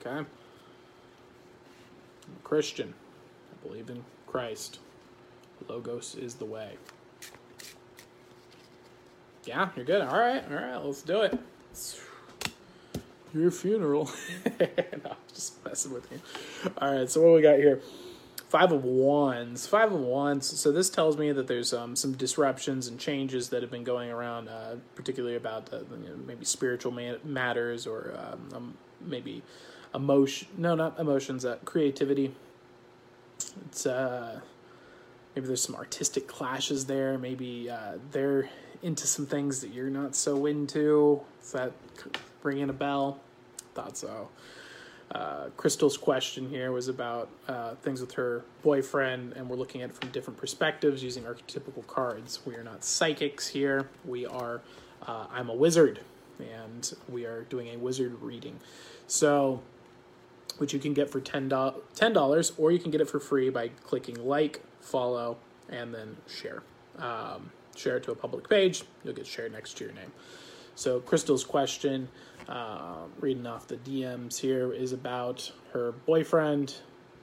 Okay? 0.00 0.16
I'm 0.16 0.26
a 2.26 2.42
Christian. 2.42 2.94
Believe 3.64 3.90
in 3.90 4.04
Christ. 4.26 4.78
Logos 5.68 6.14
is 6.14 6.34
the 6.34 6.44
way. 6.44 6.76
Yeah, 9.44 9.70
you're 9.76 9.84
good. 9.84 10.00
All 10.00 10.18
right, 10.18 10.44
all 10.50 10.56
right, 10.56 10.76
let's 10.76 11.02
do 11.02 11.22
it. 11.22 11.38
Your 13.34 13.50
funeral. 13.50 14.10
no, 14.60 15.16
just 15.32 15.64
messing 15.64 15.92
with 15.92 16.10
you. 16.10 16.20
All 16.78 16.94
right, 16.94 17.10
so 17.10 17.20
what 17.22 17.34
we 17.34 17.42
got 17.42 17.58
here? 17.58 17.80
Five 18.48 18.70
of 18.70 18.84
Wands. 18.84 19.66
Five 19.66 19.92
of 19.92 20.00
Wands. 20.00 20.46
So 20.60 20.70
this 20.70 20.88
tells 20.88 21.18
me 21.18 21.32
that 21.32 21.48
there's 21.48 21.74
um, 21.74 21.96
some 21.96 22.12
disruptions 22.12 22.86
and 22.86 23.00
changes 23.00 23.48
that 23.48 23.62
have 23.62 23.70
been 23.70 23.82
going 23.82 24.10
around, 24.10 24.48
uh, 24.48 24.76
particularly 24.94 25.34
about 25.34 25.72
uh, 25.72 25.78
you 25.90 26.10
know, 26.10 26.16
maybe 26.24 26.44
spiritual 26.44 26.92
matters 27.24 27.86
or 27.86 28.14
um, 28.16 28.48
um, 28.54 28.74
maybe 29.00 29.42
emotion. 29.92 30.46
No, 30.56 30.76
not 30.76 30.98
emotions. 31.00 31.44
Uh, 31.44 31.56
creativity. 31.64 32.32
It's 33.66 33.86
uh, 33.86 34.40
maybe 35.34 35.46
there's 35.46 35.62
some 35.62 35.74
artistic 35.76 36.26
clashes 36.26 36.86
there. 36.86 37.18
Maybe 37.18 37.70
uh, 37.70 37.98
they're 38.10 38.48
into 38.82 39.06
some 39.06 39.26
things 39.26 39.60
that 39.60 39.72
you're 39.72 39.90
not 39.90 40.14
so 40.14 40.46
into. 40.46 41.20
Is 41.42 41.52
that 41.52 41.72
ringing 42.42 42.70
a 42.70 42.74
bell? 42.74 43.20
Thought 43.74 43.96
so. 43.96 44.28
Uh, 45.10 45.48
Crystal's 45.56 45.96
question 45.96 46.48
here 46.48 46.72
was 46.72 46.88
about 46.88 47.28
uh, 47.46 47.74
things 47.76 48.00
with 48.00 48.12
her 48.12 48.44
boyfriend, 48.62 49.32
and 49.34 49.48
we're 49.48 49.56
looking 49.56 49.82
at 49.82 49.90
it 49.90 49.96
from 49.96 50.08
different 50.10 50.38
perspectives 50.38 51.02
using 51.02 51.24
archetypical 51.24 51.86
cards. 51.86 52.40
We 52.44 52.54
are 52.56 52.64
not 52.64 52.84
psychics 52.84 53.46
here. 53.46 53.88
We 54.04 54.26
are, 54.26 54.60
uh, 55.06 55.26
I'm 55.30 55.50
a 55.50 55.54
wizard, 55.54 56.00
and 56.40 56.92
we 57.08 57.26
are 57.26 57.42
doing 57.44 57.68
a 57.68 57.76
wizard 57.76 58.16
reading. 58.20 58.58
So, 59.06 59.62
which 60.58 60.72
you 60.72 60.78
can 60.78 60.94
get 60.94 61.10
for 61.10 61.20
$10, 61.20 62.52
or 62.58 62.70
you 62.70 62.78
can 62.78 62.90
get 62.90 63.00
it 63.00 63.08
for 63.08 63.20
free 63.20 63.50
by 63.50 63.68
clicking 63.68 64.24
like, 64.24 64.62
follow, 64.80 65.36
and 65.68 65.94
then 65.94 66.16
share. 66.26 66.62
Um, 66.98 67.50
share 67.76 67.96
it 67.96 68.04
to 68.04 68.12
a 68.12 68.14
public 68.14 68.48
page, 68.48 68.84
you'll 69.02 69.14
get 69.14 69.26
shared 69.26 69.52
next 69.52 69.76
to 69.78 69.84
your 69.84 69.92
name. 69.94 70.12
So, 70.76 71.00
Crystal's 71.00 71.44
question 71.44 72.08
uh, 72.48 73.04
reading 73.20 73.46
off 73.46 73.68
the 73.68 73.76
DMs 73.76 74.38
here 74.38 74.72
is 74.72 74.92
about 74.92 75.50
her 75.72 75.92
boyfriend, 76.04 76.74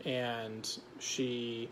and 0.05 0.77
she 0.99 1.69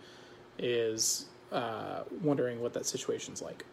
is 0.57 1.25
uh, 1.51 2.03
wondering 2.21 2.61
what 2.61 2.73
that 2.73 2.85
situation's 2.85 3.41
like. 3.41 3.65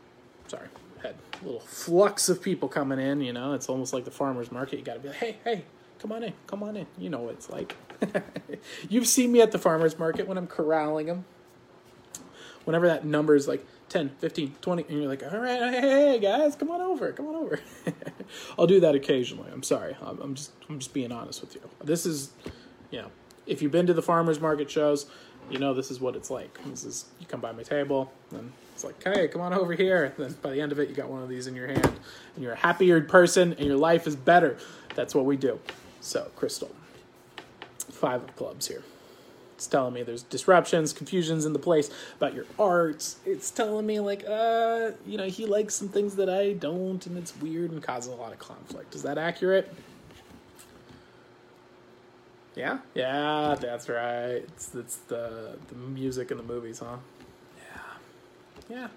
Sorry, 0.47 0.69
had 1.03 1.17
a 1.41 1.45
little 1.45 1.61
flux 1.61 2.29
of 2.29 2.41
people 2.41 2.69
coming 2.69 3.01
in. 3.01 3.21
You 3.21 3.33
know, 3.33 3.55
it's 3.55 3.69
almost 3.69 3.93
like 3.93 4.05
the 4.05 4.11
farmers 4.11 4.53
market. 4.53 4.79
You 4.79 4.85
got 4.85 4.95
to 4.95 5.01
be 5.01 5.09
like, 5.09 5.17
hey, 5.19 5.37
hey, 5.45 5.65
come 6.07 6.17
on 6.17 6.23
in, 6.23 6.33
come 6.47 6.63
on 6.63 6.77
in. 6.77 6.87
You 6.99 7.11
know 7.11 7.21
what 7.21 7.35
it's 7.35 7.51
like. 7.51 7.75
You've 8.89 9.09
seen 9.09 9.33
me 9.33 9.41
at 9.41 9.51
the 9.51 9.59
farmers 9.59 9.99
market 9.99 10.29
when 10.29 10.39
I'm 10.39 10.47
corralling 10.47 11.07
them. 11.07 11.25
Whenever 12.65 12.87
that 12.87 13.05
number 13.05 13.35
is 13.35 13.49
like 13.49 13.67
10, 13.89 14.11
15, 14.19 14.55
20, 14.61 14.85
and 14.89 14.99
you're 14.99 15.09
like, 15.09 15.23
all 15.25 15.39
right, 15.39 15.73
hey, 15.73 16.19
guys, 16.21 16.55
come 16.55 16.71
on 16.71 16.81
over, 16.81 17.13
come 17.13 17.27
on 17.27 17.35
over. 17.35 17.59
I'll 18.59 18.67
do 18.69 18.81
that 18.81 18.95
occasionally. 18.95 19.51
I'm 19.53 19.63
sorry. 19.63 19.97
I'm, 20.01 20.35
just, 20.35 20.53
I'm 20.69 20.79
just 20.79 20.93
being 20.93 21.11
honest 21.11 21.41
with 21.41 21.55
you. 21.55 21.61
This 21.83 22.07
is, 22.07 22.31
you 22.91 23.03
know, 23.03 23.11
if 23.47 23.63
you've 23.63 23.73
been 23.73 23.87
to 23.87 23.95
the 23.95 24.03
farmers 24.03 24.41
market 24.41 24.71
shows, 24.71 25.07
you 25.51 25.59
know 25.59 25.75
this 25.75 25.91
is 25.91 26.01
what 26.01 26.17
it's 26.17 26.31
like. 26.31 26.59
This 26.67 26.85
is 26.85 27.07
you 27.21 27.27
come 27.27 27.41
by 27.41 27.53
my 27.53 27.63
table, 27.63 28.13
and 28.33 28.51
it's 28.75 28.83
like, 28.83 29.01
hey, 29.03 29.29
come 29.29 29.41
on 29.41 29.53
over 29.53 29.73
here. 29.75 30.05
And 30.05 30.15
then 30.17 30.37
by 30.43 30.51
the 30.51 30.61
end 30.61 30.73
of 30.73 30.81
it, 30.81 30.89
you 30.89 30.95
got 30.95 31.09
one 31.09 31.23
of 31.23 31.29
these 31.29 31.47
in 31.47 31.55
your 31.55 31.69
hand, 31.69 31.87
and 32.35 32.43
you're 32.43 32.53
a 32.53 32.57
happier 32.57 33.01
person, 33.01 33.53
and 33.53 33.61
your 33.61 33.77
life 33.77 34.09
is 34.09 34.17
better. 34.17 34.59
That's 34.97 35.15
what 35.15 35.25
we 35.25 35.37
do. 35.37 35.61
So, 36.07 36.31
Crystal, 36.37 36.71
five 37.91 38.23
of 38.23 38.37
clubs 38.37 38.69
here. 38.69 38.85
It's 39.57 39.67
telling 39.67 39.93
me 39.93 40.05
there's 40.05 40.23
disruptions, 40.23 40.93
confusions 40.93 41.45
in 41.45 41.53
the 41.53 41.59
place 41.59 41.91
about 42.17 42.33
your 42.33 42.45
arts. 42.61 43.17
It's 43.27 43.51
telling 43.51 43.87
me 43.87 43.99
like, 43.99 44.23
uh, 44.25 44.93
you 45.05 45.19
know, 45.19 45.27
he 45.27 45.47
likes 45.47 45.75
some 45.75 45.89
things 45.89 46.15
that 46.15 46.31
I 46.31 46.53
don't, 46.53 47.05
and 47.09 47.19
it's 47.19 47.37
weird 47.39 47.73
and 47.73 47.83
causes 47.83 48.13
a 48.13 48.15
lot 48.15 48.33
of 48.33 48.39
conflict. 48.39 48.95
Is 48.95 49.03
that 49.03 49.19
accurate? 49.19 49.75
Yeah, 52.55 52.79
yeah, 52.95 53.57
that's 53.61 53.89
right. 53.89 54.45
It's 54.47 54.73
it's 54.77 54.97
the 55.09 55.59
the 55.67 55.75
music 55.75 56.31
in 56.31 56.37
the 56.37 56.45
movies, 56.45 56.79
huh? 56.79 56.99
Yeah, 57.59 58.77
yeah. 58.77 58.89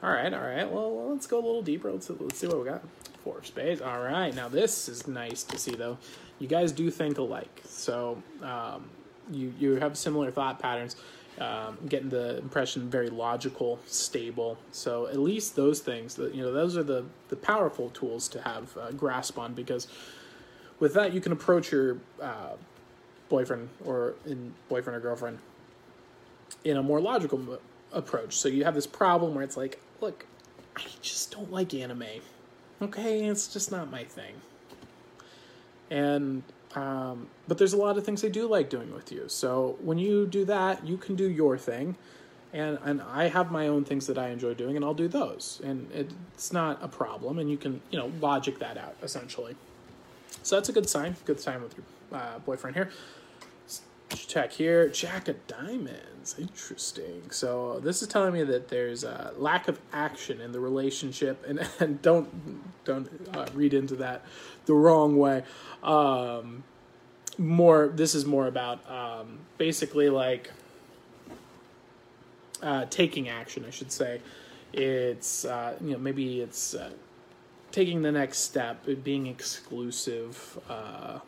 All 0.00 0.12
right, 0.12 0.32
all 0.32 0.40
right. 0.40 0.70
Well, 0.70 1.10
let's 1.10 1.26
go 1.26 1.38
a 1.38 1.44
little 1.44 1.62
deeper. 1.62 1.90
Let's 1.90 2.08
let's 2.08 2.38
see 2.38 2.46
what 2.46 2.60
we 2.60 2.66
got. 2.66 2.84
Four 3.24 3.38
of 3.38 3.46
spades. 3.46 3.80
All 3.80 4.00
right. 4.00 4.34
Now 4.34 4.48
this 4.48 4.88
is 4.88 5.06
nice 5.06 5.42
to 5.44 5.58
see, 5.58 5.74
though. 5.74 5.98
You 6.38 6.48
guys 6.48 6.72
do 6.72 6.90
think 6.90 7.18
alike, 7.18 7.62
so 7.64 8.22
um, 8.42 8.88
you 9.30 9.52
you 9.58 9.76
have 9.76 9.96
similar 9.96 10.30
thought 10.30 10.58
patterns. 10.58 10.96
Um, 11.38 11.78
getting 11.88 12.10
the 12.10 12.36
impression 12.38 12.90
very 12.90 13.08
logical, 13.08 13.78
stable. 13.86 14.58
So 14.72 15.06
at 15.06 15.18
least 15.18 15.56
those 15.56 15.80
things, 15.80 16.18
you 16.18 16.42
know, 16.42 16.52
those 16.52 16.76
are 16.76 16.82
the 16.82 17.04
the 17.28 17.36
powerful 17.36 17.88
tools 17.90 18.28
to 18.28 18.42
have 18.42 18.76
uh, 18.76 18.90
grasp 18.92 19.38
on 19.38 19.54
because 19.54 19.88
with 20.80 20.92
that 20.94 21.14
you 21.14 21.20
can 21.20 21.32
approach 21.32 21.72
your 21.72 21.98
uh, 22.20 22.56
boyfriend 23.28 23.70
or 23.86 24.14
in 24.26 24.52
boyfriend 24.68 24.96
or 24.96 25.00
girlfriend 25.00 25.38
in 26.64 26.76
a 26.76 26.82
more 26.82 27.00
logical 27.00 27.58
approach. 27.92 28.36
So 28.36 28.48
you 28.48 28.64
have 28.64 28.74
this 28.74 28.86
problem 28.86 29.34
where 29.34 29.44
it's 29.44 29.56
like, 29.56 29.80
look, 30.00 30.26
I 30.76 30.82
just 31.00 31.30
don't 31.30 31.50
like 31.50 31.72
anime. 31.74 32.04
Okay, 32.82 33.26
it's 33.26 33.48
just 33.48 33.70
not 33.70 33.90
my 33.90 34.04
thing 34.04 34.34
and 35.90 36.42
um, 36.74 37.26
but 37.48 37.58
there's 37.58 37.72
a 37.72 37.76
lot 37.76 37.98
of 37.98 38.04
things 38.04 38.24
I 38.24 38.28
do 38.28 38.46
like 38.46 38.70
doing 38.70 38.94
with 38.94 39.10
you. 39.10 39.24
So 39.26 39.76
when 39.80 39.98
you 39.98 40.24
do 40.26 40.44
that, 40.44 40.86
you 40.86 40.96
can 40.96 41.16
do 41.16 41.28
your 41.28 41.58
thing, 41.58 41.96
and 42.52 42.78
and 42.84 43.02
I 43.02 43.28
have 43.28 43.50
my 43.50 43.66
own 43.66 43.84
things 43.84 44.06
that 44.06 44.16
I 44.16 44.28
enjoy 44.28 44.54
doing, 44.54 44.76
and 44.76 44.84
I'll 44.84 44.94
do 44.94 45.08
those, 45.08 45.60
and 45.64 45.90
it's 45.92 46.52
not 46.52 46.78
a 46.82 46.88
problem, 46.88 47.38
and 47.38 47.50
you 47.50 47.56
can 47.56 47.80
you 47.90 47.98
know 47.98 48.12
logic 48.20 48.60
that 48.60 48.78
out 48.78 48.94
essentially. 49.02 49.56
So 50.42 50.56
that's 50.56 50.68
a 50.68 50.72
good 50.72 50.88
sign. 50.88 51.16
Good 51.24 51.40
sign 51.40 51.60
with 51.60 51.74
your 51.76 52.18
uh, 52.18 52.38
boyfriend 52.38 52.76
here. 52.76 52.90
Check 54.10 54.52
here, 54.52 54.88
Jack 54.88 55.28
of 55.28 55.44
Diamonds. 55.46 56.00
Interesting. 56.38 57.30
So 57.30 57.80
this 57.80 58.02
is 58.02 58.08
telling 58.08 58.32
me 58.32 58.42
that 58.44 58.68
there's 58.68 59.04
a 59.04 59.32
lack 59.36 59.68
of 59.68 59.80
action 59.92 60.40
in 60.40 60.52
the 60.52 60.60
relationship, 60.60 61.44
and 61.46 61.66
and 61.80 62.00
don't 62.02 62.28
don't 62.84 63.08
uh, 63.34 63.46
read 63.54 63.74
into 63.74 63.96
that 63.96 64.24
the 64.66 64.74
wrong 64.74 65.16
way. 65.16 65.44
Um, 65.82 66.64
more. 67.38 67.88
This 67.88 68.14
is 68.14 68.24
more 68.26 68.46
about 68.46 68.88
um, 68.90 69.38
basically 69.58 70.10
like 70.10 70.50
uh, 72.62 72.86
taking 72.90 73.28
action. 73.28 73.64
I 73.66 73.70
should 73.70 73.92
say. 73.92 74.20
It's 74.72 75.44
uh, 75.44 75.76
you 75.80 75.92
know 75.92 75.98
maybe 75.98 76.40
it's 76.40 76.74
uh, 76.74 76.90
taking 77.72 78.02
the 78.02 78.12
next 78.12 78.38
step, 78.38 78.86
being 79.02 79.26
exclusive. 79.26 80.58
Uh, 80.68 81.20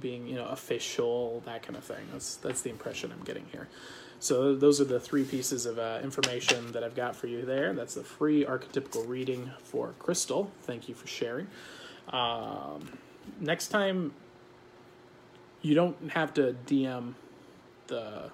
being 0.00 0.26
you 0.26 0.34
know 0.34 0.46
official 0.46 1.42
that 1.46 1.62
kind 1.62 1.76
of 1.76 1.84
thing 1.84 2.04
that's 2.12 2.36
that's 2.36 2.62
the 2.62 2.70
impression 2.70 3.12
i'm 3.12 3.24
getting 3.24 3.46
here 3.52 3.68
so 4.24 4.54
those 4.54 4.80
are 4.80 4.84
the 4.84 4.98
three 4.98 5.22
pieces 5.22 5.66
of 5.66 5.78
uh, 5.78 5.98
information 6.02 6.72
that 6.72 6.82
i've 6.82 6.96
got 6.96 7.14
for 7.14 7.26
you 7.26 7.44
there. 7.44 7.74
That's 7.74 7.92
the 7.92 8.02
free 8.02 8.42
archetypical 8.42 9.06
reading 9.06 9.50
for 9.62 9.92
crystal. 9.98 10.50
Thank 10.62 10.88
you 10.88 10.94
for 10.94 11.06
sharing. 11.06 11.46
Um, 12.08 12.98
next 13.38 13.68
time 13.68 14.14
you 15.60 15.74
don't 15.74 16.10
have 16.12 16.32
to 16.34 16.56
dm 16.66 17.12
the 17.88 18.30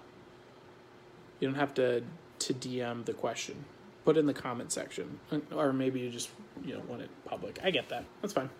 you 1.41 1.49
don't 1.49 1.59
have 1.59 1.74
to 1.74 2.05
to 2.38 2.55
dm 2.55 3.05
the 3.05 3.12
question. 3.12 3.64
Put 4.05 4.16
in 4.16 4.26
the 4.26 4.34
comment 4.34 4.70
section. 4.70 5.18
Or 5.53 5.72
maybe 5.72 5.99
you 5.99 6.11
just 6.11 6.30
you 6.64 6.74
know 6.74 6.82
want 6.86 7.03
it 7.03 7.11
public. 7.24 7.59
I 7.64 7.72
get 7.72 7.88
that. 7.88 8.05
That's 8.22 8.32
fine. 8.32 8.51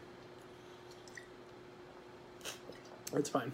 It's 3.15 3.29
fine. 3.29 3.53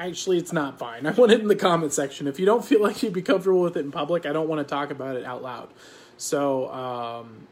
Actually, 0.00 0.38
it's 0.38 0.52
not 0.52 0.78
fine. 0.78 1.06
I 1.06 1.10
want 1.10 1.30
it 1.30 1.40
in 1.40 1.48
the 1.48 1.54
comment 1.54 1.92
section. 1.92 2.26
If 2.26 2.40
you 2.40 2.46
don't 2.46 2.64
feel 2.64 2.82
like 2.82 3.02
you'd 3.02 3.12
be 3.12 3.22
comfortable 3.22 3.60
with 3.60 3.76
it 3.76 3.80
in 3.80 3.92
public, 3.92 4.24
I 4.24 4.32
don't 4.32 4.48
want 4.48 4.66
to 4.66 4.68
talk 4.68 4.90
about 4.90 5.14
it 5.14 5.24
out 5.24 5.42
loud. 5.42 5.68
So, 6.16 6.72
um, 6.72 7.46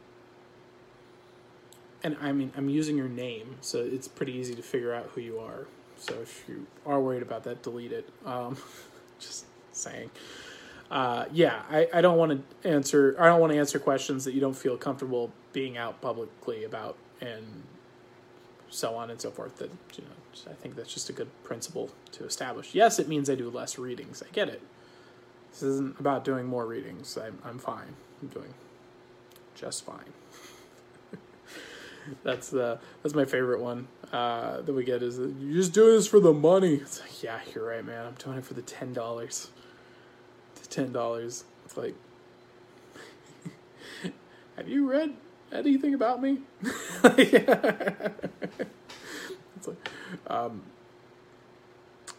and 2.02 2.16
I 2.22 2.32
mean, 2.32 2.52
I'm 2.56 2.68
using 2.68 2.96
your 2.96 3.08
name, 3.08 3.56
so 3.60 3.78
it's 3.78 4.08
pretty 4.08 4.32
easy 4.32 4.54
to 4.54 4.62
figure 4.62 4.94
out 4.94 5.10
who 5.14 5.20
you 5.20 5.38
are. 5.38 5.66
So 5.98 6.14
if 6.22 6.44
you 6.48 6.66
are 6.86 7.00
worried 7.00 7.22
about 7.22 7.44
that, 7.44 7.62
delete 7.62 7.92
it. 7.92 8.08
Um, 8.24 8.56
just 9.18 9.44
saying. 9.72 10.10
Uh, 10.90 11.26
yeah, 11.32 11.62
I, 11.70 11.88
I 11.92 12.00
don't 12.00 12.16
want 12.16 12.32
to 12.62 12.68
answer. 12.68 13.14
I 13.18 13.26
don't 13.26 13.40
want 13.40 13.52
to 13.52 13.58
answer 13.58 13.78
questions 13.78 14.24
that 14.24 14.32
you 14.32 14.40
don't 14.40 14.56
feel 14.56 14.78
comfortable 14.78 15.30
being 15.52 15.76
out 15.76 16.00
publicly 16.00 16.64
about, 16.64 16.96
and 17.20 17.44
so 18.70 18.94
on 18.94 19.10
and 19.10 19.20
so 19.20 19.30
forth. 19.30 19.58
That 19.58 19.70
you 19.96 20.04
know, 20.04 20.10
I 20.46 20.54
think 20.54 20.76
that's 20.76 20.92
just 20.92 21.08
a 21.08 21.12
good 21.12 21.28
principle 21.42 21.90
to 22.12 22.24
establish. 22.24 22.74
Yes, 22.74 22.98
it 22.98 23.08
means 23.08 23.28
I 23.28 23.34
do 23.34 23.50
less 23.50 23.78
readings. 23.78 24.22
I 24.22 24.30
get 24.32 24.48
it. 24.48 24.62
This 25.50 25.62
isn't 25.62 25.98
about 25.98 26.24
doing 26.24 26.46
more 26.46 26.66
readings. 26.66 27.16
I'm 27.16 27.38
I'm 27.44 27.58
fine. 27.58 27.96
I'm 28.22 28.28
doing 28.28 28.54
just 29.54 29.84
fine. 29.84 30.12
that's 32.22 32.50
the 32.50 32.78
that's 33.02 33.14
my 33.14 33.24
favorite 33.24 33.60
one 33.60 33.88
uh, 34.12 34.60
that 34.62 34.72
we 34.72 34.84
get 34.84 35.02
is 35.02 35.18
you're 35.18 35.54
just 35.54 35.72
doing 35.72 35.96
this 35.96 36.06
for 36.06 36.20
the 36.20 36.32
money. 36.32 36.74
It's 36.74 37.00
like 37.00 37.22
yeah, 37.22 37.40
you're 37.54 37.66
right, 37.66 37.84
man. 37.84 38.06
I'm 38.06 38.14
doing 38.14 38.38
it 38.38 38.44
for 38.44 38.54
the 38.54 38.62
ten 38.62 38.92
dollars. 38.92 39.50
The 40.60 40.68
ten 40.68 40.92
dollars. 40.92 41.44
It's 41.64 41.76
like, 41.76 41.94
have 44.56 44.68
you 44.68 44.88
read 44.88 45.14
anything 45.52 45.94
about 45.94 46.22
me? 46.22 46.38
it's 49.58 49.68
like, 49.68 49.90
um, 50.28 50.62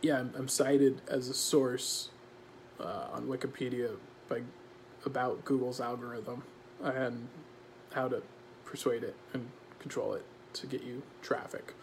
yeah, 0.02 0.20
I'm, 0.20 0.34
I'm, 0.38 0.48
cited 0.48 1.02
as 1.08 1.30
a 1.30 1.34
source 1.34 2.10
uh, 2.80 3.08
on 3.14 3.28
Wikipedia 3.28 3.92
by 4.28 4.42
about 5.06 5.44
Google's 5.46 5.80
algorithm 5.82 6.44
and 6.84 7.28
how 7.94 8.08
to 8.08 8.22
persuade 8.66 9.04
it 9.04 9.16
and 9.34 9.50
control 9.80 10.14
it 10.14 10.26
to 10.54 10.68
get 10.68 10.84
you 10.84 11.02
traffic. 11.22 11.74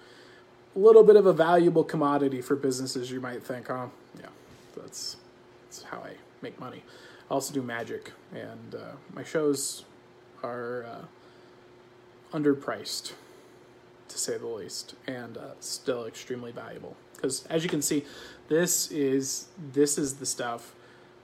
A 0.74 0.78
little 0.78 1.02
bit 1.02 1.16
of 1.16 1.26
a 1.26 1.32
valuable 1.32 1.84
commodity 1.84 2.42
for 2.42 2.54
businesses, 2.54 3.10
you 3.10 3.20
might 3.20 3.42
think, 3.42 3.68
huh? 3.68 3.86
Yeah, 4.18 4.26
that's 4.76 5.16
that's 5.64 5.82
how 5.84 5.98
I 5.98 6.12
make 6.42 6.60
money. 6.60 6.82
I 7.30 7.34
also 7.34 7.52
do 7.52 7.62
magic, 7.62 8.12
and 8.32 8.74
uh, 8.74 8.92
my 9.14 9.24
shows 9.24 9.84
are 10.42 10.84
uh, 10.84 12.36
underpriced, 12.36 13.14
to 14.08 14.18
say 14.18 14.38
the 14.38 14.46
least, 14.46 14.94
and 15.06 15.36
uh, 15.36 15.52
still 15.60 16.06
extremely 16.06 16.52
valuable. 16.52 16.96
Because 17.14 17.46
as 17.46 17.62
you 17.62 17.70
can 17.70 17.82
see, 17.82 18.04
this 18.48 18.90
is 18.90 19.48
this 19.72 19.98
is 19.98 20.14
the 20.14 20.26
stuff. 20.26 20.72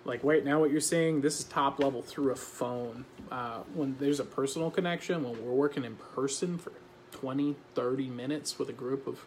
Like 0.05 0.21
right 0.25 0.45
now, 0.45 0.59
what 0.59 0.71
you're 0.71 0.81
seeing, 0.81 1.21
this 1.21 1.39
is 1.39 1.45
top 1.45 1.79
level 1.79 2.03
through 2.03 2.33
a 2.33 2.37
phone. 2.37 3.05
Uh, 3.31 3.61
when 3.75 3.97
there's 3.99 4.21
a 4.21 4.25
personal 4.25 4.71
connection, 4.71 5.23
when 5.23 5.45
we're 5.45 5.53
working 5.53 5.85
in 5.85 5.97
person 5.97 6.59
for 6.59 6.73
20, 7.13 7.55
30 7.75 8.09
minutes 8.09 8.59
with 8.59 8.69
a 8.69 8.73
group 8.73 9.07
of 9.07 9.25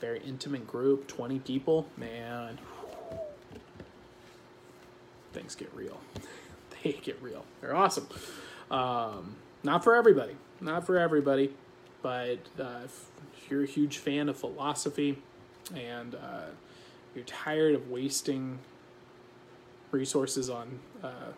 very 0.00 0.20
intimate 0.26 0.66
group, 0.66 1.06
20 1.06 1.38
people, 1.40 1.86
man, 1.96 2.58
things 5.32 5.54
get 5.54 5.70
real. 5.74 6.00
they 6.82 6.92
get 6.92 7.22
real. 7.22 7.44
They're 7.60 7.76
awesome. 7.76 8.08
Um, 8.70 9.36
not 9.62 9.84
for 9.84 9.94
everybody 9.94 10.34
not 10.60 10.86
for 10.86 10.98
everybody, 10.98 11.52
but 12.02 12.38
uh, 12.58 12.80
if 12.84 13.50
you're 13.50 13.64
a 13.64 13.66
huge 13.66 13.98
fan 13.98 14.28
of 14.28 14.36
philosophy 14.36 15.18
and 15.74 16.14
uh, 16.14 16.46
you're 17.14 17.24
tired 17.24 17.74
of 17.74 17.90
wasting 17.90 18.58
resources 19.90 20.48
on 20.48 20.78
uh, 21.02 21.32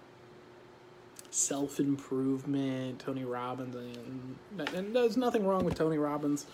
self 1.31 1.81
improvement, 1.81 2.99
Tony 2.99 3.25
Robbins, 3.25 3.75
and, 3.75 4.69
and 4.75 4.95
there's 4.95 5.17
nothing 5.17 5.47
wrong 5.47 5.65
with 5.65 5.75
Tony 5.75 5.99
Robbins. 5.99 6.47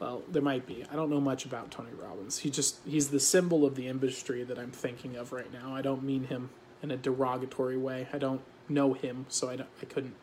Well, 0.00 0.22
there 0.30 0.42
might 0.42 0.66
be. 0.66 0.84
I 0.90 0.96
don't 0.96 1.08
know 1.08 1.20
much 1.20 1.46
about 1.46 1.70
Tony 1.70 1.92
Robbins. 2.00 2.38
He 2.38 2.50
just 2.50 2.78
he's 2.86 3.08
the 3.08 3.20
symbol 3.20 3.64
of 3.64 3.76
the 3.76 3.88
industry 3.88 4.42
that 4.44 4.58
I'm 4.58 4.70
thinking 4.70 5.16
of 5.16 5.32
right 5.32 5.50
now. 5.52 5.74
I 5.74 5.82
don't 5.82 6.02
mean 6.02 6.24
him 6.24 6.50
in 6.82 6.90
a 6.90 6.96
derogatory 6.96 7.78
way. 7.78 8.08
I 8.12 8.18
don't 8.18 8.42
know 8.68 8.92
him, 8.92 9.26
so 9.28 9.48
I, 9.48 9.54
I 9.54 9.84
couldn't 9.86 10.14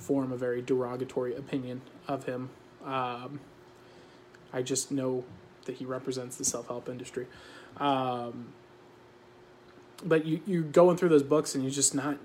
form 0.00 0.32
a 0.32 0.36
very 0.36 0.62
derogatory 0.62 1.34
opinion 1.34 1.82
of 2.08 2.24
him. 2.24 2.50
Um, 2.84 3.40
I 4.52 4.62
just 4.62 4.90
know 4.90 5.24
that 5.66 5.76
he 5.76 5.84
represents 5.84 6.36
the 6.36 6.44
self 6.44 6.68
help 6.68 6.88
industry. 6.88 7.26
Um, 7.76 8.52
but 10.04 10.24
you 10.24 10.40
you're 10.46 10.62
going 10.62 10.96
through 10.96 11.10
those 11.10 11.22
books 11.22 11.54
and 11.54 11.62
you're 11.62 11.72
just 11.72 11.94
not 11.94 12.18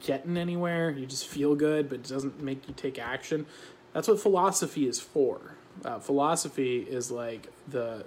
getting 0.00 0.36
anywhere. 0.36 0.90
You 0.90 1.06
just 1.06 1.26
feel 1.26 1.54
good, 1.54 1.88
but 1.88 2.00
it 2.00 2.08
doesn't 2.08 2.42
make 2.42 2.68
you 2.68 2.74
take 2.74 2.98
action. 2.98 3.46
That's 3.92 4.08
what 4.08 4.20
philosophy 4.20 4.86
is 4.86 5.00
for. 5.00 5.54
Uh, 5.84 5.98
philosophy 5.98 6.78
is 6.78 7.10
like 7.10 7.48
the 7.68 8.04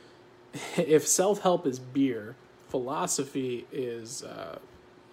if 0.76 1.06
self 1.06 1.42
help 1.42 1.66
is 1.66 1.78
beer, 1.78 2.36
philosophy 2.68 3.66
is 3.72 4.22
uh, 4.22 4.58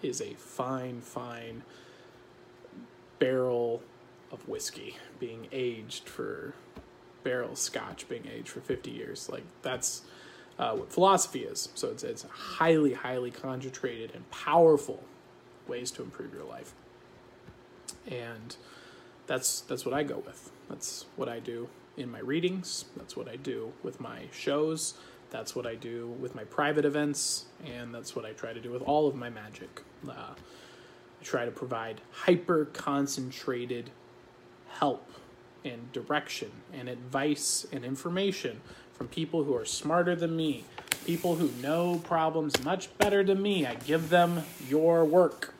is 0.02 0.20
a 0.20 0.34
fine 0.34 1.00
fine 1.00 1.62
barrel 3.18 3.82
of 4.30 4.46
whiskey 4.48 4.96
being 5.18 5.48
aged 5.52 6.08
for 6.08 6.54
barrel 7.24 7.56
scotch 7.56 8.08
being 8.08 8.26
aged 8.26 8.48
for 8.48 8.60
50 8.60 8.90
years. 8.90 9.28
Like 9.28 9.44
that's 9.62 10.02
uh, 10.58 10.72
what 10.72 10.92
philosophy 10.92 11.40
is. 11.40 11.68
So 11.74 11.88
it's, 11.88 12.02
it's 12.02 12.22
highly 12.22 12.94
highly 12.94 13.30
concentrated 13.30 14.12
and 14.14 14.28
powerful 14.30 15.02
ways 15.66 15.90
to 15.92 16.02
improve 16.02 16.32
your 16.32 16.44
life. 16.44 16.74
And 18.06 18.56
that's 19.26 19.60
that's 19.60 19.84
what 19.84 19.94
i 19.94 20.02
go 20.02 20.22
with. 20.24 20.50
That's 20.68 21.06
what 21.16 21.28
i 21.28 21.38
do 21.38 21.68
in 21.96 22.10
my 22.10 22.20
readings. 22.20 22.86
That's 22.96 23.16
what 23.16 23.28
i 23.28 23.36
do 23.36 23.72
with 23.82 24.00
my 24.00 24.22
shows. 24.32 24.94
That's 25.30 25.54
what 25.54 25.66
i 25.66 25.74
do 25.74 26.08
with 26.18 26.34
my 26.34 26.44
private 26.44 26.84
events. 26.84 27.46
And 27.64 27.94
that's 27.94 28.16
what 28.16 28.24
i 28.24 28.32
try 28.32 28.52
to 28.52 28.60
do 28.60 28.72
with 28.72 28.82
all 28.82 29.06
of 29.06 29.14
my 29.14 29.30
magic. 29.30 29.82
Uh, 30.08 30.34
I 31.20 31.24
try 31.24 31.44
to 31.44 31.50
provide 31.50 32.00
hyper 32.10 32.66
concentrated 32.66 33.90
help 34.68 35.10
and 35.64 35.90
direction 35.92 36.50
and 36.72 36.88
advice 36.88 37.66
and 37.72 37.84
information 37.84 38.60
from 38.92 39.08
people 39.08 39.44
who 39.44 39.54
are 39.54 39.64
smarter 39.64 40.14
than 40.16 40.36
me, 40.36 40.64
people 41.04 41.36
who 41.36 41.50
know 41.62 42.00
problems 42.04 42.62
much 42.64 42.96
better 42.98 43.22
than 43.22 43.40
me. 43.40 43.66
I 43.66 43.74
give 43.74 44.10
them 44.10 44.42
your 44.68 45.04
work. 45.04 45.54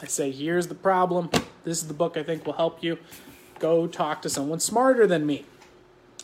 I 0.00 0.06
say, 0.06 0.32
here's 0.32 0.66
the 0.66 0.74
problem. 0.74 1.30
This 1.64 1.80
is 1.80 1.88
the 1.88 1.94
book 1.94 2.16
I 2.16 2.22
think 2.22 2.44
will 2.44 2.54
help 2.54 2.82
you. 2.82 2.98
Go 3.60 3.86
talk 3.86 4.22
to 4.22 4.28
someone 4.28 4.58
smarter 4.58 5.06
than 5.06 5.24
me. 5.24 5.44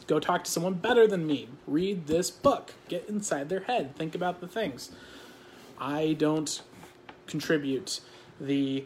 Go 0.09 0.19
talk 0.19 0.44
to 0.44 0.51
someone 0.51 0.74
better 0.74 1.06
than 1.06 1.27
me. 1.27 1.48
Read 1.66 2.06
this 2.06 2.31
book. 2.31 2.74
Get 2.89 3.09
inside 3.09 3.48
their 3.48 3.60
head. 3.60 3.94
Think 3.94 4.15
about 4.15 4.40
the 4.40 4.48
things. 4.48 4.90
I 5.78 6.15
don't 6.19 6.60
contribute 7.27 8.01
the 8.40 8.85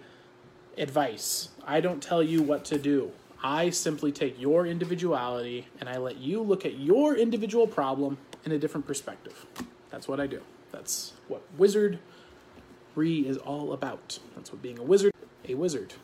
advice. 0.79 1.51
I 1.67 1.81
don't 1.81 2.03
tell 2.03 2.23
you 2.23 2.43
what 2.43 2.65
to 2.67 2.79
do. 2.79 3.13
I 3.43 3.71
simply 3.71 4.13
take 4.13 4.41
your 4.41 4.67
individuality 4.67 5.67
and 5.81 5.89
I 5.89 5.97
let 5.97 6.19
you 6.19 6.41
look 6.43 6.65
at 6.65 6.79
your 6.79 7.17
individual 7.17 7.67
problem 7.67 8.19
in 8.45 8.53
a 8.53 8.59
different 8.59 8.87
perspective. 8.87 9.47
That's 9.91 10.07
what 10.07 10.21
I 10.21 10.27
do. 10.27 10.41
That's 10.71 11.13
what 11.29 11.43
wizard 11.59 11.99
re 12.95 13.21
is 13.21 13.37
all 13.37 13.73
about. 13.73 14.19
That's 14.35 14.53
what 14.53 14.63
being 14.63 14.79
a 14.79 14.83
wizard, 14.83 15.13
a 15.49 15.55
wizard. 15.55 15.95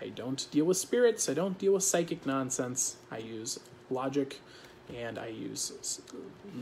I 0.00 0.08
don't 0.08 0.46
deal 0.50 0.64
with 0.64 0.76
spirits. 0.76 1.28
I 1.28 1.34
don't 1.34 1.58
deal 1.58 1.74
with 1.74 1.84
psychic 1.84 2.26
nonsense. 2.26 2.96
I 3.10 3.18
use 3.18 3.58
logic 3.90 4.40
and 4.94 5.18
I 5.18 5.28
use 5.28 6.00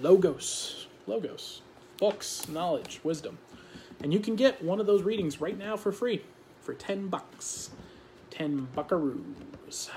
logos, 0.01 0.87
logos, 1.07 1.63
books, 1.99 2.49
knowledge, 2.49 3.01
wisdom. 3.03 3.39
And 4.03 4.13
you 4.13 4.21
can 4.21 4.37
get 4.37 4.63
one 4.63 4.81
of 4.81 4.87
those 4.87 5.03
readings 5.03 5.41
right 5.41 5.59
now 5.59 5.77
for 5.77 5.93
free 5.93 6.23
for 6.61 6.75
10 6.75 7.09
bucks. 7.09 7.71
10 8.31 8.69
buckaroos. 8.77 9.91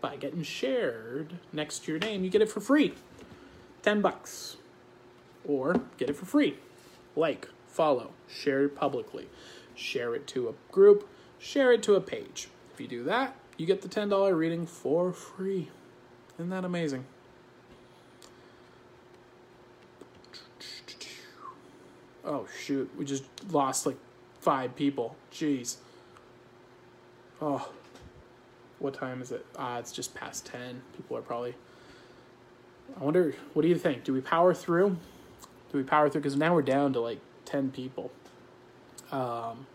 By 0.00 0.16
getting 0.16 0.42
shared 0.42 1.34
next 1.52 1.84
to 1.84 1.92
your 1.92 2.00
name, 2.00 2.24
you 2.24 2.30
get 2.30 2.42
it 2.42 2.50
for 2.50 2.60
free. 2.60 2.94
10 3.82 4.02
bucks. 4.02 4.56
Or 5.44 5.80
get 5.96 6.10
it 6.10 6.16
for 6.16 6.26
free. 6.26 6.58
Like, 7.16 7.48
follow, 7.66 8.10
share 8.28 8.64
it 8.64 8.76
publicly. 8.76 9.28
Share 9.74 10.14
it 10.14 10.26
to 10.28 10.48
a 10.48 10.54
group, 10.72 11.08
share 11.38 11.72
it 11.72 11.82
to 11.84 11.94
a 11.94 12.00
page. 12.00 12.48
If 12.74 12.80
you 12.80 12.86
do 12.86 13.04
that, 13.04 13.34
you 13.56 13.66
get 13.66 13.82
the 13.82 13.88
$10 13.88 14.36
reading 14.36 14.66
for 14.66 15.12
free. 15.12 15.70
Isn't 16.38 16.50
that 16.50 16.64
amazing? 16.64 17.06
Oh 22.24 22.46
shoot, 22.64 22.90
we 22.96 23.04
just 23.04 23.24
lost 23.52 23.86
like 23.86 23.96
five 24.40 24.76
people. 24.76 25.16
Jeez. 25.32 25.76
Oh. 27.40 27.70
What 28.78 28.94
time 28.94 29.22
is 29.22 29.30
it? 29.30 29.46
Ah, 29.56 29.78
it's 29.78 29.92
just 29.92 30.14
past 30.14 30.46
10. 30.46 30.82
People 30.96 31.16
are 31.16 31.22
probably 31.22 31.54
I 33.00 33.04
wonder 33.04 33.34
what 33.52 33.62
do 33.62 33.68
you 33.68 33.78
think? 33.78 34.04
Do 34.04 34.12
we 34.12 34.20
power 34.20 34.52
through? 34.52 34.96
Do 35.70 35.78
we 35.78 35.84
power 35.84 36.08
through 36.10 36.22
cuz 36.22 36.36
now 36.36 36.54
we're 36.54 36.62
down 36.62 36.92
to 36.92 37.00
like 37.00 37.20
10 37.44 37.70
people. 37.70 38.10
Um 39.10 39.66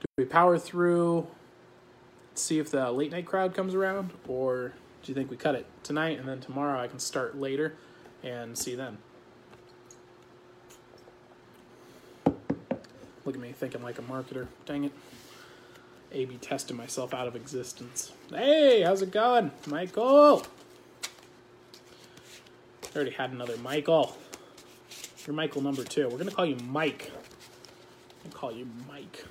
do 0.00 0.06
we 0.18 0.24
power 0.24 0.58
through 0.58 1.26
see 2.34 2.58
if 2.58 2.70
the 2.70 2.90
late 2.92 3.10
night 3.12 3.26
crowd 3.26 3.54
comes 3.54 3.74
around 3.74 4.12
or 4.28 4.72
do 5.02 5.10
you 5.12 5.14
think 5.14 5.30
we 5.30 5.36
cut 5.36 5.54
it 5.54 5.66
tonight 5.82 6.18
and 6.18 6.28
then 6.28 6.40
tomorrow 6.40 6.80
I 6.80 6.88
can 6.88 6.98
start 6.98 7.38
later 7.38 7.74
and 8.22 8.56
see 8.56 8.74
them? 8.74 8.98
Look 13.26 13.34
at 13.34 13.40
me 13.40 13.50
thinking 13.50 13.82
like 13.82 13.98
a 13.98 14.02
marketer. 14.02 14.46
Dang 14.64 14.84
it. 14.84 14.92
A 16.12 16.24
B 16.24 16.36
testing 16.36 16.76
myself 16.76 17.12
out 17.12 17.26
of 17.26 17.34
existence. 17.34 18.12
Hey, 18.30 18.82
how's 18.82 19.02
it 19.02 19.10
going? 19.10 19.50
Michael! 19.66 20.46
I 22.84 22.96
already 22.96 23.10
had 23.10 23.32
another 23.32 23.56
Michael. 23.58 24.16
You're 25.26 25.34
Michael 25.34 25.60
number 25.60 25.82
two. 25.82 26.08
We're 26.08 26.18
to 26.18 26.30
call 26.30 26.46
you 26.46 26.56
Mike. 26.68 27.10
I'm 28.24 28.30
call 28.30 28.52
you 28.52 28.68
Mike. 28.88 29.24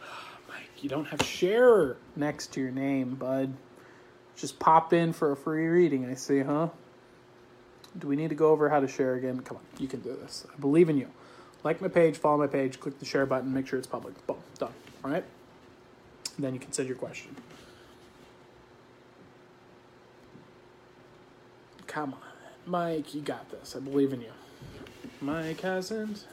Mike, 0.48 0.70
you 0.82 0.88
don't 0.88 1.06
have 1.06 1.20
share 1.22 1.96
next 2.14 2.52
to 2.52 2.60
your 2.60 2.70
name, 2.70 3.16
bud. 3.16 3.52
Just 4.36 4.60
pop 4.60 4.92
in 4.92 5.12
for 5.12 5.32
a 5.32 5.36
free 5.36 5.66
reading, 5.66 6.08
I 6.08 6.14
see, 6.14 6.40
huh? 6.40 6.68
Do 7.98 8.06
we 8.06 8.14
need 8.14 8.28
to 8.28 8.36
go 8.36 8.50
over 8.50 8.68
how 8.68 8.78
to 8.78 8.88
share 8.88 9.14
again? 9.14 9.40
Come 9.40 9.56
on, 9.56 9.64
you 9.78 9.88
can 9.88 10.00
do 10.00 10.16
this. 10.22 10.46
I 10.52 10.60
believe 10.60 10.88
in 10.88 10.96
you. 10.96 11.08
Like 11.64 11.80
my 11.80 11.88
page, 11.88 12.16
follow 12.16 12.38
my 12.38 12.46
page, 12.46 12.78
click 12.78 12.98
the 12.98 13.04
share 13.04 13.26
button, 13.26 13.52
make 13.52 13.66
sure 13.66 13.78
it's 13.78 13.88
public. 13.88 14.26
Boom, 14.26 14.36
done. 14.58 14.72
All 15.04 15.10
right? 15.10 15.24
then 16.38 16.52
you 16.52 16.60
can 16.60 16.70
send 16.70 16.86
your 16.86 16.98
question. 16.98 17.34
Come 21.86 22.12
on, 22.12 22.20
Mike, 22.66 23.14
you 23.14 23.22
got 23.22 23.50
this. 23.50 23.74
I 23.74 23.80
believe 23.80 24.12
in 24.12 24.20
you. 24.20 24.32
Mike 25.20 25.62
hasn't 25.62 26.26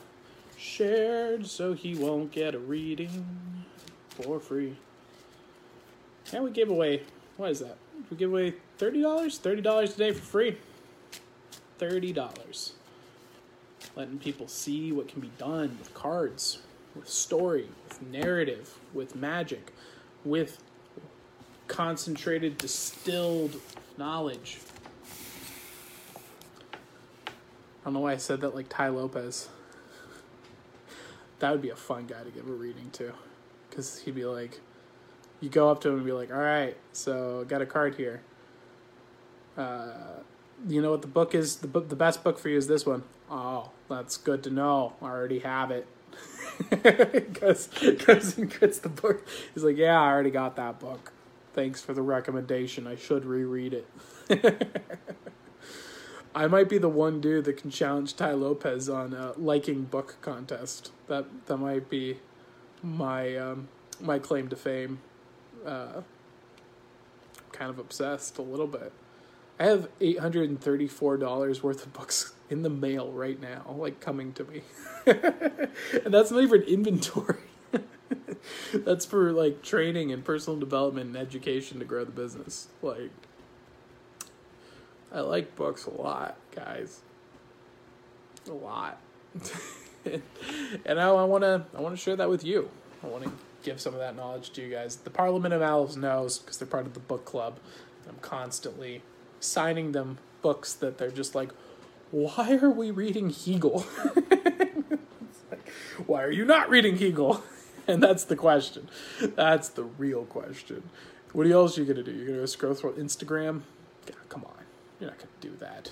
shared, 0.58 1.48
so 1.48 1.74
he 1.74 1.96
won't 1.96 2.32
get 2.32 2.54
a 2.54 2.60
reading 2.60 3.26
for 4.10 4.40
free. 4.40 4.76
And 6.34 6.44
we 6.44 6.52
gave 6.52 6.70
away, 6.70 7.04
what 7.38 7.52
is 7.52 7.60
that? 7.60 7.78
We 8.10 8.18
give 8.18 8.32
away 8.32 8.56
$30? 8.80 9.02
$30 9.04 9.92
today 9.92 10.12
for 10.12 10.22
free. 10.22 10.58
$30. 11.80 12.72
Letting 13.96 14.18
people 14.18 14.48
see 14.48 14.92
what 14.92 15.08
can 15.08 15.22
be 15.22 15.32
done 15.38 15.78
with 15.80 15.94
cards, 15.94 16.60
with 16.96 17.08
story, 17.08 17.68
with 17.88 18.02
narrative, 18.02 18.80
with 18.94 19.16
magic, 19.16 19.72
with 20.26 20.64
concentrated, 21.68 22.58
distilled 22.58 23.60
knowledge. 23.98 24.60
I 27.84 27.86
don't 27.86 27.94
know 27.94 28.00
why 28.00 28.14
I 28.14 28.18
said 28.18 28.42
that 28.42 28.56
like 28.56 28.70
Tai 28.70 28.90
Lopez. 28.90 29.50
That 31.40 31.52
would 31.52 31.62
be 31.62 31.70
a 31.70 31.76
fun 31.76 32.06
guy 32.08 32.24
to 32.24 32.30
give 32.30 32.48
a 32.48 32.52
reading 32.52 32.90
to. 32.94 33.14
Because 33.70 34.00
he'd 34.00 34.16
be 34.16 34.26
like, 34.26 34.62
you 35.42 35.50
go 35.50 35.70
up 35.70 35.82
to 35.82 35.90
him 35.90 35.96
and 35.96 36.06
be 36.06 36.14
like, 36.14 36.32
all 36.32 36.40
right, 36.40 36.78
so 36.94 37.42
I 37.42 37.44
got 37.44 37.62
a 37.62 37.66
card 37.66 37.96
here. 37.96 38.22
Uh, 39.58 40.22
you 40.68 40.82
know 40.82 40.92
what 40.92 41.02
the 41.02 41.08
book 41.08 41.36
is? 41.36 41.58
The 41.58 41.68
book, 41.68 41.90
the 41.90 41.96
best 41.96 42.24
book 42.24 42.40
for 42.40 42.48
you 42.48 42.58
is 42.58 42.68
this 42.68 42.86
one. 42.86 43.04
Oh, 43.36 43.72
that's 43.90 44.16
good 44.18 44.44
to 44.44 44.52
know. 44.52 44.94
I 45.02 45.06
already 45.06 45.40
have 45.40 45.72
it. 45.72 45.88
Because 46.70 47.66
goes 48.06 48.36
gets 48.36 48.78
the 48.78 48.90
book. 48.90 49.28
He's 49.56 49.64
like, 49.64 49.76
yeah, 49.76 50.00
I 50.00 50.12
already 50.12 50.30
got 50.30 50.56
that 50.58 50.80
book. 50.80 51.12
Thanks 51.52 51.82
for 51.82 51.96
the 51.96 52.04
recommendation. 52.04 52.86
I 52.86 52.96
should 52.96 53.26
reread 53.26 53.74
it. 53.74 53.88
I 56.36 56.46
might 56.46 56.70
be 56.70 56.78
the 56.78 56.90
one 56.90 57.22
dude 57.22 57.46
that 57.46 57.58
can 57.58 57.72
challenge 57.72 58.16
Tai 58.16 58.34
Lopez 58.34 58.88
on 58.88 59.14
a 59.14 59.34
liking 59.36 59.86
book 59.86 60.18
contest. 60.22 60.92
That 61.08 61.26
that 61.48 61.58
might 61.58 61.90
be 61.90 62.20
my 62.84 63.36
um, 63.36 63.68
my 64.00 64.20
claim 64.20 64.48
to 64.50 64.56
fame. 64.56 65.00
Uh, 65.66 66.02
kind 67.52 67.72
of 67.72 67.80
obsessed 67.80 68.38
a 68.38 68.44
little 68.44 68.68
bit. 68.68 68.92
I 69.60 69.66
have 69.66 69.90
eight 70.02 70.20
hundred 70.20 70.50
and 70.50 70.62
thirty 70.62 70.88
four 70.88 71.18
dollars 71.18 71.64
worth 71.64 71.84
of 71.86 71.94
books 71.94 72.33
in 72.50 72.62
the 72.62 72.70
mail 72.70 73.12
right 73.12 73.40
now, 73.42 73.76
like 73.78 74.00
coming 74.00 74.34
to 74.34 74.44
me, 74.44 74.62
and 75.06 76.14
that's 76.14 76.32
not 76.32 76.44
even 76.44 76.62
inventory. 76.64 77.40
that's 78.74 79.06
for 79.06 79.32
like 79.32 79.64
training 79.64 80.12
and 80.12 80.24
personal 80.24 80.60
development 80.60 81.08
and 81.08 81.18
education 81.18 81.80
to 81.80 81.86
grow 81.86 82.04
the 82.06 82.12
business. 82.12 82.68
Like, 82.82 83.12
I 85.12 85.22
like 85.22 85.56
books 85.56 85.86
a 85.86 85.92
lot, 85.92 86.38
guys. 86.56 87.02
A 88.48 88.52
lot, 88.52 89.00
and 90.06 91.00
I, 91.00 91.08
I 91.08 91.24
want 91.24 91.44
to 91.44 91.66
I 91.76 91.82
want 91.82 91.96
to 91.96 92.02
share 92.02 92.18
that 92.18 92.30
with 92.30 92.44
you. 92.44 92.70
I 93.04 93.08
want 93.08 93.24
to 93.24 93.32
give 93.64 93.80
some 93.80 93.94
of 93.94 94.00
that 94.00 94.16
knowledge 94.16 94.52
to 94.52 94.62
you 94.62 94.70
guys. 94.70 94.98
The 94.98 95.10
Parliament 95.10 95.54
of 95.54 95.62
Owls 95.62 95.98
knows 95.98 96.40
because 96.40 96.58
they're 96.58 96.68
part 96.68 96.86
of 96.86 96.94
the 96.94 97.00
book 97.00 97.26
club. 97.26 97.58
I'm 98.08 98.18
constantly 98.22 99.02
signing 99.40 99.94
them 99.94 100.18
books 100.42 100.74
that 100.74 100.98
they're 100.98 101.12
just 101.12 101.36
like, 101.36 101.52
why 102.14 102.60
are 102.62 102.70
we 102.70 102.92
reading 102.92 103.32
Hegel? 103.32 103.88
like, 105.50 105.68
why 106.06 106.22
are 106.22 106.30
you 106.30 106.46
not 106.46 106.70
reading 106.70 106.98
Hegel? 106.98 107.44
And 107.86 108.02
that's 108.02 108.24
the 108.24 108.38
question. 108.38 108.88
That's 109.22 109.68
the 109.68 109.84
real 109.84 110.24
question. 110.24 110.84
What 111.34 111.48
else 111.48 111.78
are 111.78 111.82
you 111.82 111.94
gonna 111.94 112.02
do? 112.02 112.14
You're 112.14 112.36
gonna 112.36 112.48
scroll 112.48 112.76
through 112.76 112.94
Instagram? 112.94 113.64
Come 114.30 114.46
on. 114.46 114.64
You're 115.02 115.10
not 115.10 115.20
gonna 115.20 115.32
do 115.42 115.52
that. 115.60 115.92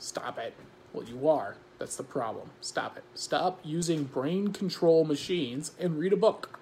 Stop 0.00 0.36
it. 0.40 0.54
Well, 0.92 1.04
you 1.04 1.28
are. 1.28 1.54
That's 1.78 1.94
the 1.94 2.02
problem. 2.02 2.50
Stop 2.60 2.96
it. 2.96 3.04
Stop 3.14 3.60
using 3.62 4.02
brain 4.02 4.48
control 4.48 5.04
machines 5.04 5.70
and 5.78 5.96
read 5.96 6.12
a 6.12 6.16
book. 6.16 6.58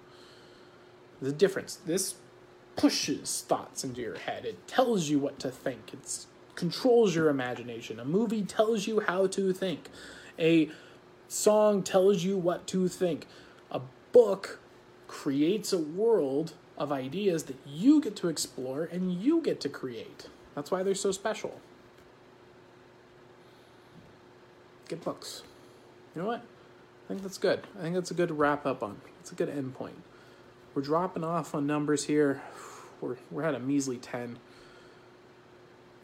The 1.23 1.31
difference. 1.31 1.79
This 1.83 2.13
pushes 2.75 3.43
thoughts 3.47 3.83
into 3.83 4.01
your 4.01 4.19
head. 4.19 4.45
It 4.45 4.67
tells 4.67 5.09
you 5.09 5.17
what 5.17 5.39
to 5.39 5.49
think. 5.49 5.91
It 5.91 6.27
controls 6.57 7.15
your 7.15 7.29
imagination. 7.29 7.99
A 7.99 8.05
movie 8.05 8.41
tells 8.41 8.87
you 8.87 8.99
how 8.99 9.27
to 9.27 9.53
think. 9.53 9.89
A 10.37 10.69
song 11.29 11.83
tells 11.83 12.23
you 12.23 12.37
what 12.37 12.67
to 12.67 12.89
think. 12.89 13.27
A 13.71 13.79
book 14.11 14.59
creates 15.07 15.71
a 15.71 15.77
world 15.77 16.53
of 16.77 16.91
ideas 16.91 17.43
that 17.43 17.57
you 17.65 18.01
get 18.01 18.15
to 18.17 18.27
explore 18.27 18.83
and 18.83 19.13
you 19.13 19.41
get 19.41 19.61
to 19.61 19.69
create. 19.69 20.27
That's 20.55 20.71
why 20.71 20.83
they're 20.83 20.95
so 20.95 21.11
special. 21.11 21.61
Get 24.89 25.03
books. 25.03 25.43
You 26.15 26.23
know 26.23 26.27
what? 26.27 26.41
I 27.05 27.07
think 27.07 27.21
that's 27.21 27.37
good. 27.37 27.67
I 27.77 27.83
think 27.83 27.93
that's 27.93 28.11
a 28.11 28.15
good 28.15 28.31
wrap 28.31 28.65
up 28.65 28.81
on. 28.81 28.97
It's 29.21 29.31
a 29.31 29.35
good 29.35 29.49
end 29.49 29.75
point. 29.75 30.01
We're 30.73 30.81
dropping 30.81 31.23
off 31.23 31.53
on 31.53 31.67
numbers 31.67 32.05
here. 32.05 32.41
We're 32.99 33.17
we're 33.29 33.43
at 33.43 33.53
a 33.53 33.59
measly 33.59 33.97
ten. 33.97 34.39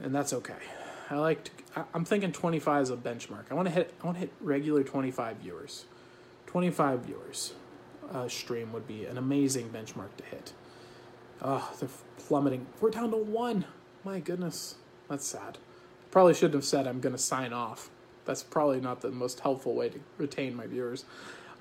And 0.01 0.13
that's 0.13 0.33
okay. 0.33 0.53
I 1.09 1.15
like 1.15 1.43
to. 1.45 1.51
I'm 1.93 2.05
thinking 2.05 2.31
25 2.31 2.83
is 2.83 2.89
a 2.89 2.95
benchmark. 2.95 3.45
I 3.51 3.53
want 3.53 3.67
to 3.67 3.73
hit. 3.73 3.93
I 4.01 4.05
want 4.05 4.17
to 4.17 4.21
hit 4.21 4.33
regular 4.39 4.83
25 4.83 5.37
viewers. 5.37 5.85
25 6.47 6.99
viewers. 7.01 7.53
Uh, 8.11 8.27
stream 8.27 8.71
would 8.73 8.87
be 8.87 9.05
an 9.05 9.17
amazing 9.17 9.69
benchmark 9.69 10.15
to 10.17 10.23
hit. 10.25 10.53
Oh, 11.41 11.73
they're 11.79 11.89
plummeting. 12.19 12.67
We're 12.79 12.91
down 12.91 13.11
to 13.11 13.17
one. 13.17 13.65
My 14.03 14.19
goodness, 14.19 14.75
that's 15.09 15.25
sad. 15.25 15.57
Probably 16.11 16.33
shouldn't 16.33 16.53
have 16.53 16.65
said 16.65 16.85
I'm 16.85 16.99
going 16.99 17.15
to 17.15 17.21
sign 17.21 17.53
off. 17.53 17.89
That's 18.25 18.43
probably 18.43 18.79
not 18.79 19.01
the 19.01 19.09
most 19.09 19.39
helpful 19.39 19.73
way 19.73 19.89
to 19.89 19.99
retain 20.17 20.55
my 20.55 20.67
viewers. 20.67 21.05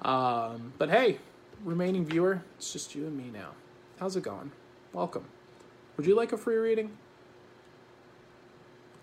Um, 0.02 0.72
but 0.78 0.90
hey, 0.90 1.18
remaining 1.64 2.04
viewer, 2.04 2.42
it's 2.59 2.72
just 2.72 2.94
you 2.94 3.06
and 3.06 3.16
me 3.16 3.30
now. 3.32 3.50
How's 3.98 4.16
it 4.16 4.22
going? 4.22 4.52
Welcome. 4.92 5.24
Would 5.96 6.06
you 6.06 6.14
like 6.14 6.32
a 6.32 6.36
free 6.36 6.56
reading? 6.56 6.96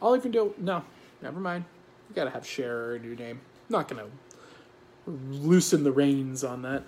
All 0.02 0.16
you 0.16 0.22
can 0.22 0.32
do, 0.32 0.54
no, 0.58 0.84
never 1.22 1.40
mind. 1.40 1.66
You 2.10 2.16
gotta 2.16 2.30
have 2.30 2.46
share 2.46 2.96
in 2.96 3.04
your 3.04 3.16
name. 3.16 3.42
not 3.70 3.88
gonna 3.88 4.06
loosen 5.06 5.84
the 5.84 5.92
reins 5.92 6.44
on 6.44 6.62
that. 6.64 6.84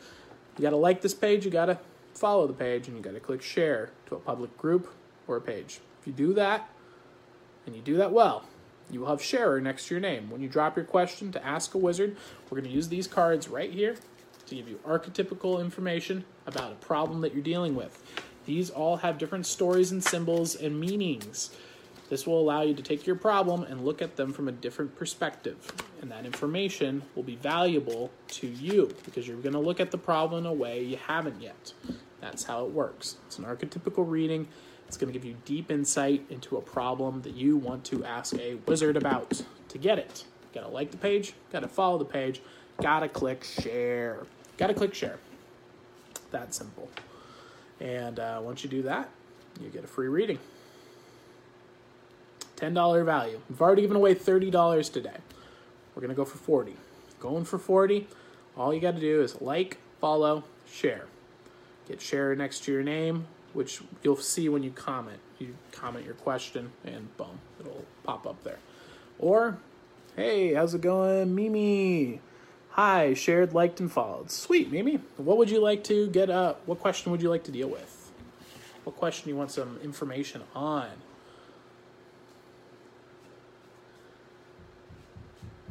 You 0.57 0.63
gotta 0.63 0.77
like 0.77 1.01
this 1.01 1.13
page, 1.13 1.45
you 1.45 1.51
gotta 1.51 1.79
follow 2.13 2.47
the 2.47 2.53
page, 2.53 2.87
and 2.87 2.97
you 2.97 3.03
gotta 3.03 3.19
click 3.19 3.41
share 3.41 3.91
to 4.07 4.15
a 4.15 4.19
public 4.19 4.57
group 4.57 4.93
or 5.27 5.37
a 5.37 5.41
page. 5.41 5.79
If 5.99 6.07
you 6.07 6.13
do 6.13 6.33
that, 6.33 6.69
and 7.65 7.75
you 7.75 7.81
do 7.81 7.97
that 7.97 8.11
well, 8.11 8.45
you 8.89 9.01
will 9.01 9.07
have 9.07 9.21
sharer 9.21 9.61
next 9.61 9.87
to 9.87 9.93
your 9.93 10.01
name. 10.01 10.29
When 10.29 10.41
you 10.41 10.49
drop 10.49 10.75
your 10.75 10.85
question 10.85 11.31
to 11.33 11.45
ask 11.45 11.73
a 11.73 11.77
wizard, 11.77 12.17
we're 12.49 12.61
to 12.61 12.69
use 12.69 12.89
these 12.89 13.07
cards 13.07 13.47
right 13.47 13.71
here 13.71 13.95
to 14.47 14.55
give 14.55 14.67
you 14.67 14.79
archetypical 14.85 15.61
information 15.61 16.25
about 16.45 16.71
a 16.71 16.75
problem 16.75 17.21
that 17.21 17.33
you're 17.33 17.43
dealing 17.43 17.75
with. 17.75 18.03
These 18.45 18.69
all 18.69 18.97
have 18.97 19.17
different 19.17 19.45
stories 19.45 19.91
and 19.91 20.03
symbols 20.03 20.55
and 20.55 20.79
meanings. 20.79 21.51
This 22.11 22.27
will 22.27 22.41
allow 22.41 22.61
you 22.61 22.73
to 22.73 22.81
take 22.83 23.07
your 23.07 23.15
problem 23.15 23.63
and 23.63 23.85
look 23.85 24.01
at 24.01 24.17
them 24.17 24.33
from 24.33 24.49
a 24.49 24.51
different 24.51 24.97
perspective. 24.97 25.71
And 26.01 26.11
that 26.11 26.25
information 26.25 27.03
will 27.15 27.23
be 27.23 27.37
valuable 27.37 28.11
to 28.31 28.47
you 28.47 28.93
because 29.05 29.25
you're 29.25 29.37
going 29.37 29.53
to 29.53 29.59
look 29.59 29.79
at 29.79 29.91
the 29.91 29.97
problem 29.97 30.43
in 30.43 30.45
a 30.45 30.53
way 30.53 30.83
you 30.83 30.97
haven't 30.97 31.41
yet. 31.41 31.71
That's 32.19 32.43
how 32.43 32.65
it 32.65 32.71
works. 32.71 33.15
It's 33.27 33.39
an 33.39 33.45
archetypical 33.45 34.03
reading. 34.05 34.49
It's 34.89 34.97
going 34.97 35.13
to 35.13 35.17
give 35.17 35.25
you 35.25 35.37
deep 35.45 35.71
insight 35.71 36.25
into 36.29 36.57
a 36.57 36.61
problem 36.61 37.21
that 37.21 37.33
you 37.33 37.55
want 37.55 37.85
to 37.85 38.03
ask 38.03 38.37
a 38.37 38.55
wizard 38.65 38.97
about. 38.97 39.41
To 39.69 39.77
get 39.77 39.97
it, 39.97 40.25
gotta 40.53 40.67
like 40.67 40.91
the 40.91 40.97
page, 40.97 41.31
gotta 41.49 41.69
follow 41.69 41.97
the 41.97 42.03
page, 42.03 42.41
gotta 42.81 43.07
click 43.07 43.45
share. 43.45 44.25
Gotta 44.57 44.73
click 44.73 44.93
share. 44.93 45.17
That 46.31 46.53
simple. 46.53 46.89
And 47.79 48.19
uh, 48.19 48.41
once 48.43 48.65
you 48.65 48.69
do 48.69 48.81
that, 48.81 49.09
you 49.61 49.69
get 49.69 49.85
a 49.85 49.87
free 49.87 50.09
reading. 50.09 50.39
$10 52.61 53.05
value. 53.05 53.39
We've 53.49 53.61
already 53.61 53.81
given 53.81 53.97
away 53.97 54.13
$30 54.13 54.93
today. 54.93 55.17
We're 55.95 56.01
going 56.01 56.09
to 56.09 56.15
go 56.15 56.25
for 56.25 56.37
40. 56.37 56.75
Going 57.19 57.43
for 57.43 57.57
40. 57.57 58.07
All 58.55 58.73
you 58.73 58.79
got 58.79 58.95
to 58.95 59.01
do 59.01 59.21
is 59.21 59.41
like, 59.41 59.77
follow, 59.99 60.43
share. 60.71 61.05
Get 61.87 62.01
share 62.01 62.35
next 62.35 62.63
to 62.65 62.71
your 62.71 62.83
name, 62.83 63.25
which 63.53 63.81
you'll 64.03 64.15
see 64.15 64.47
when 64.49 64.63
you 64.63 64.71
comment. 64.71 65.19
You 65.39 65.55
comment 65.71 66.05
your 66.05 66.13
question, 66.13 66.71
and 66.85 67.15
boom, 67.17 67.39
it'll 67.59 67.85
pop 68.03 68.27
up 68.27 68.43
there. 68.43 68.59
Or, 69.17 69.57
hey, 70.15 70.53
how's 70.53 70.73
it 70.75 70.81
going, 70.81 71.33
Mimi? 71.33 72.21
Hi, 72.71 73.13
shared, 73.15 73.53
liked, 73.53 73.79
and 73.79 73.91
followed. 73.91 74.31
Sweet, 74.31 74.71
Mimi. 74.71 74.99
What 75.17 75.37
would 75.37 75.49
you 75.49 75.59
like 75.59 75.83
to 75.85 76.07
get? 76.09 76.29
Uh, 76.29 76.53
what 76.65 76.79
question 76.79 77.11
would 77.11 77.21
you 77.21 77.29
like 77.29 77.43
to 77.45 77.51
deal 77.51 77.67
with? 77.67 78.11
What 78.83 78.95
question 78.95 79.25
do 79.25 79.31
you 79.31 79.35
want 79.35 79.51
some 79.51 79.79
information 79.83 80.43
on? 80.55 80.89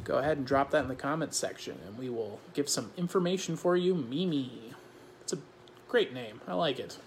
Go 0.03 0.17
ahead 0.17 0.37
and 0.37 0.45
drop 0.45 0.71
that 0.71 0.83
in 0.83 0.87
the 0.87 0.95
comments 0.95 1.37
section, 1.37 1.77
and 1.85 1.97
we 1.97 2.09
will 2.09 2.39
give 2.53 2.67
some 2.67 2.91
information 2.97 3.55
for 3.55 3.77
you, 3.77 3.93
Mimi. 3.95 4.73
It's 5.21 5.33
a 5.33 5.37
great 5.87 6.13
name. 6.13 6.41
I 6.47 6.53
like 6.53 6.79
it. 6.79 6.97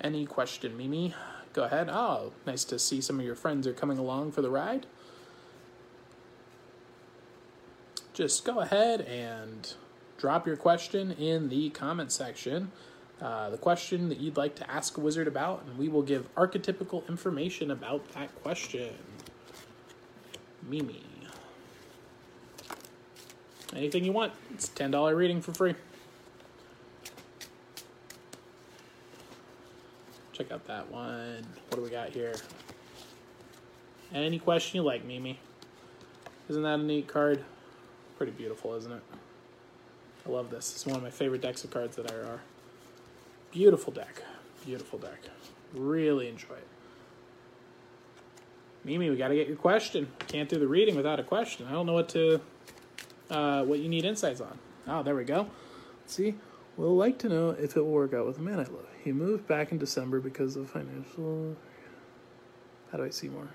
Any 0.00 0.24
question, 0.24 0.76
Mimi? 0.76 1.14
Go 1.52 1.64
ahead. 1.64 1.88
Oh, 1.90 2.32
nice 2.46 2.62
to 2.64 2.78
see 2.78 3.00
some 3.00 3.18
of 3.18 3.26
your 3.26 3.34
friends 3.34 3.66
are 3.66 3.72
coming 3.72 3.98
along 3.98 4.32
for 4.32 4.40
the 4.40 4.50
ride. 4.50 4.86
Just 8.12 8.44
go 8.44 8.60
ahead 8.60 9.00
and 9.00 9.74
drop 10.16 10.46
your 10.46 10.56
question 10.56 11.10
in 11.12 11.48
the 11.48 11.70
comment 11.70 12.12
section. 12.12 12.70
Uh, 13.20 13.48
the 13.48 13.56
question 13.56 14.08
that 14.10 14.18
you'd 14.18 14.36
like 14.36 14.54
to 14.56 14.70
ask 14.70 14.98
a 14.98 15.00
wizard 15.00 15.26
about, 15.26 15.64
and 15.66 15.78
we 15.78 15.88
will 15.88 16.02
give 16.02 16.32
archetypical 16.34 17.08
information 17.08 17.70
about 17.70 18.06
that 18.12 18.34
question. 18.42 18.92
Mimi. 20.62 21.02
Anything 23.74 24.04
you 24.04 24.12
want. 24.12 24.32
It's 24.52 24.68
$10 24.68 25.14
reading 25.16 25.40
for 25.40 25.52
free. 25.52 25.74
Check 30.32 30.52
out 30.52 30.66
that 30.66 30.90
one. 30.90 31.46
What 31.68 31.76
do 31.76 31.82
we 31.82 31.88
got 31.88 32.10
here? 32.10 32.34
Any 34.12 34.38
question 34.38 34.76
you 34.76 34.82
like, 34.82 35.04
Mimi? 35.04 35.38
Isn't 36.48 36.62
that 36.62 36.78
a 36.78 36.82
neat 36.82 37.08
card? 37.08 37.42
Pretty 38.18 38.32
beautiful, 38.32 38.74
isn't 38.74 38.92
it? 38.92 39.02
I 40.26 40.30
love 40.30 40.50
this. 40.50 40.72
It's 40.74 40.86
one 40.86 40.96
of 40.96 41.02
my 41.02 41.10
favorite 41.10 41.40
decks 41.40 41.64
of 41.64 41.70
cards 41.70 41.96
that 41.96 42.08
there 42.08 42.24
are. 42.24 42.40
Beautiful 43.56 43.90
deck. 43.90 44.22
Beautiful 44.66 44.98
deck. 44.98 45.18
Really 45.72 46.28
enjoy 46.28 46.56
it. 46.56 46.66
Mimi, 48.84 49.08
we 49.08 49.16
got 49.16 49.28
to 49.28 49.34
get 49.34 49.48
your 49.48 49.56
question. 49.56 50.08
Can't 50.28 50.46
do 50.46 50.58
the 50.58 50.68
reading 50.68 50.94
without 50.94 51.18
a 51.18 51.22
question. 51.22 51.66
I 51.66 51.72
don't 51.72 51.86
know 51.86 51.94
what 51.94 52.10
to, 52.10 52.42
uh, 53.30 53.64
what 53.64 53.78
you 53.78 53.88
need 53.88 54.04
insights 54.04 54.42
on. 54.42 54.58
Oh, 54.86 55.02
there 55.02 55.14
we 55.14 55.24
go. 55.24 55.48
See, 56.04 56.34
we'll 56.76 56.96
like 56.96 57.16
to 57.20 57.30
know 57.30 57.48
if 57.48 57.78
it 57.78 57.80
will 57.80 57.92
work 57.92 58.12
out 58.12 58.26
with 58.26 58.36
the 58.36 58.42
man 58.42 58.60
I 58.60 58.64
love. 58.64 58.88
He 59.02 59.10
moved 59.10 59.48
back 59.48 59.72
in 59.72 59.78
December 59.78 60.20
because 60.20 60.56
of 60.56 60.68
financial. 60.68 61.56
How 62.92 62.98
do 62.98 63.04
I 63.04 63.10
see 63.10 63.28
more? 63.28 63.48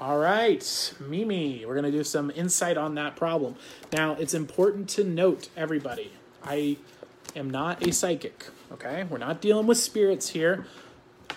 All 0.00 0.16
right, 0.16 0.94
Mimi, 0.98 1.66
we're 1.66 1.74
going 1.74 1.84
to 1.84 1.90
do 1.92 2.04
some 2.04 2.30
insight 2.34 2.78
on 2.78 2.94
that 2.94 3.16
problem. 3.16 3.56
Now, 3.92 4.12
it's 4.14 4.32
important 4.32 4.88
to 4.90 5.04
note, 5.04 5.50
everybody, 5.58 6.10
I 6.42 6.78
am 7.36 7.50
not 7.50 7.86
a 7.86 7.92
psychic, 7.92 8.46
okay? 8.72 9.04
We're 9.08 9.18
not 9.18 9.40
dealing 9.40 9.66
with 9.66 9.78
spirits 9.78 10.28
here. 10.28 10.66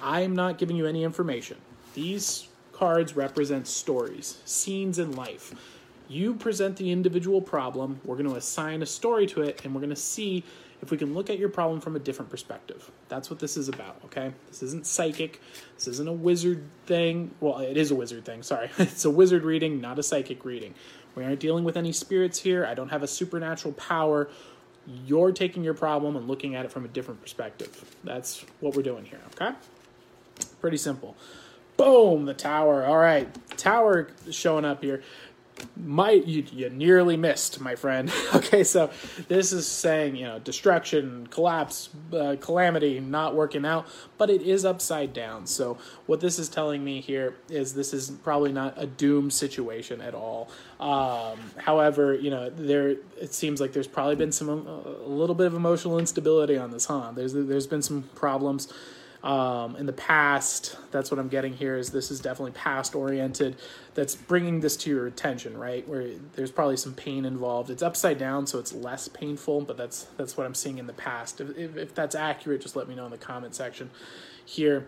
I'm 0.01 0.35
not 0.35 0.57
giving 0.57 0.75
you 0.75 0.85
any 0.85 1.03
information. 1.03 1.57
These 1.93 2.47
cards 2.71 3.15
represent 3.15 3.67
stories, 3.67 4.39
scenes 4.45 4.99
in 4.99 5.15
life. 5.15 5.53
You 6.09 6.35
present 6.35 6.77
the 6.77 6.91
individual 6.91 7.41
problem, 7.41 7.99
we're 8.03 8.17
going 8.17 8.29
to 8.29 8.35
assign 8.35 8.81
a 8.81 8.85
story 8.85 9.25
to 9.27 9.41
it, 9.41 9.61
and 9.63 9.73
we're 9.73 9.81
going 9.81 9.89
to 9.89 9.95
see 9.95 10.43
if 10.81 10.91
we 10.91 10.97
can 10.97 11.13
look 11.13 11.29
at 11.29 11.39
your 11.39 11.47
problem 11.47 11.79
from 11.79 11.95
a 11.95 11.99
different 11.99 12.29
perspective. 12.29 12.91
That's 13.07 13.29
what 13.29 13.39
this 13.39 13.55
is 13.55 13.69
about, 13.69 14.01
okay? 14.05 14.33
This 14.49 14.61
isn't 14.63 14.85
psychic. 14.85 15.39
This 15.75 15.87
isn't 15.87 16.09
a 16.09 16.13
wizard 16.13 16.61
thing. 16.85 17.31
Well, 17.39 17.59
it 17.59 17.77
is 17.77 17.89
a 17.91 17.95
wizard 17.95 18.25
thing, 18.25 18.43
sorry. 18.43 18.69
it's 18.77 19.05
a 19.05 19.09
wizard 19.09 19.43
reading, 19.43 19.79
not 19.79 19.97
a 19.97 20.03
psychic 20.03 20.43
reading. 20.43 20.75
We 21.15 21.23
aren't 21.23 21.39
dealing 21.39 21.63
with 21.63 21.77
any 21.77 21.93
spirits 21.93 22.39
here. 22.39 22.65
I 22.65 22.73
don't 22.73 22.89
have 22.89 23.01
a 23.01 23.07
supernatural 23.07 23.73
power. 23.75 24.29
You're 24.85 25.31
taking 25.31 25.63
your 25.63 25.73
problem 25.73 26.15
and 26.15 26.27
looking 26.27 26.55
at 26.55 26.65
it 26.65 26.71
from 26.71 26.85
a 26.85 26.89
different 26.89 27.21
perspective. 27.21 27.85
That's 28.03 28.43
what 28.59 28.75
we're 28.75 28.83
doing 28.83 29.05
here, 29.05 29.21
okay? 29.33 29.55
Pretty 30.59 30.77
simple. 30.77 31.15
Boom, 31.77 32.25
the 32.25 32.33
tower. 32.33 32.85
All 32.85 32.97
right, 32.97 33.29
tower 33.57 34.09
showing 34.29 34.65
up 34.65 34.83
here 34.83 35.01
might 35.75 36.25
you, 36.25 36.43
you 36.51 36.69
nearly 36.69 37.17
missed 37.17 37.59
my 37.59 37.75
friend. 37.75 38.11
Okay 38.33 38.63
so 38.63 38.89
this 39.27 39.53
is 39.53 39.67
saying 39.67 40.15
you 40.15 40.25
know 40.25 40.39
destruction 40.39 41.27
collapse 41.27 41.89
uh, 42.11 42.35
calamity 42.39 42.99
not 42.99 43.35
working 43.35 43.63
out 43.65 43.87
but 44.17 44.29
it 44.29 44.41
is 44.41 44.65
upside 44.65 45.13
down. 45.13 45.45
So 45.45 45.77
what 46.07 46.19
this 46.19 46.39
is 46.39 46.49
telling 46.49 46.83
me 46.83 46.99
here 46.99 47.35
is 47.49 47.73
this 47.73 47.93
is 47.93 48.09
probably 48.09 48.51
not 48.51 48.73
a 48.77 48.87
doom 48.87 49.29
situation 49.29 50.01
at 50.01 50.15
all. 50.15 50.49
Um, 50.79 51.39
however 51.57 52.15
you 52.15 52.31
know 52.31 52.49
there 52.49 52.95
it 53.21 53.33
seems 53.33 53.61
like 53.61 53.71
there's 53.73 53.87
probably 53.87 54.15
been 54.15 54.31
some 54.31 54.49
a 54.49 55.07
little 55.07 55.35
bit 55.35 55.47
of 55.47 55.53
emotional 55.53 55.99
instability 55.99 56.57
on 56.57 56.71
this 56.71 56.85
huh? 56.85 57.11
There's 57.13 57.33
there's 57.33 57.67
been 57.67 57.83
some 57.83 58.03
problems 58.15 58.71
um, 59.23 59.77
in 59.77 59.85
the 59.85 59.93
past. 59.93 60.77
That's 60.91 61.09
what 61.09 61.19
I'm 61.19 61.29
getting 61.29 61.53
here. 61.53 61.77
Is 61.77 61.91
this 61.91 62.11
is 62.11 62.19
definitely 62.19 62.51
past 62.51 62.93
oriented. 62.93 63.55
That's 63.93 64.15
bringing 64.15 64.59
this 64.59 64.75
to 64.77 64.89
your 64.89 65.07
attention, 65.07 65.57
right? 65.57 65.87
Where 65.87 66.09
there's 66.33 66.51
probably 66.51 66.77
some 66.77 66.93
pain 66.93 67.25
involved. 67.25 67.69
It's 67.69 67.81
upside 67.81 68.17
down, 68.17 68.45
so 68.47 68.59
it's 68.59 68.73
less 68.73 69.07
painful. 69.07 69.61
But 69.61 69.77
that's 69.77 70.03
that's 70.17 70.37
what 70.37 70.45
I'm 70.45 70.55
seeing 70.55 70.77
in 70.77 70.87
the 70.87 70.93
past. 70.93 71.39
If 71.39 71.57
if, 71.57 71.77
if 71.77 71.95
that's 71.95 72.15
accurate, 72.15 72.61
just 72.61 72.75
let 72.75 72.87
me 72.87 72.95
know 72.95 73.05
in 73.05 73.11
the 73.11 73.17
comment 73.17 73.55
section 73.55 73.89
here. 74.45 74.87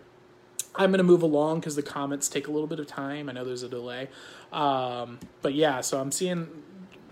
I'm 0.78 0.92
going 0.92 0.98
to 0.98 1.04
move 1.04 1.22
along 1.24 1.62
because 1.62 1.78
the 1.78 1.84
comments 1.84 2.28
take 2.28 2.48
a 2.48 2.52
little 2.52 2.68
bit 2.68 2.82
of 2.82 2.88
time. 2.88 3.30
I 3.30 3.32
know 3.32 3.46
there's 3.46 3.64
a 3.64 3.70
delay. 3.70 4.10
Um, 4.52 5.20
but 5.42 5.54
yeah, 5.54 5.80
so 5.80 6.02
I'm 6.02 6.12
seeing 6.12 6.50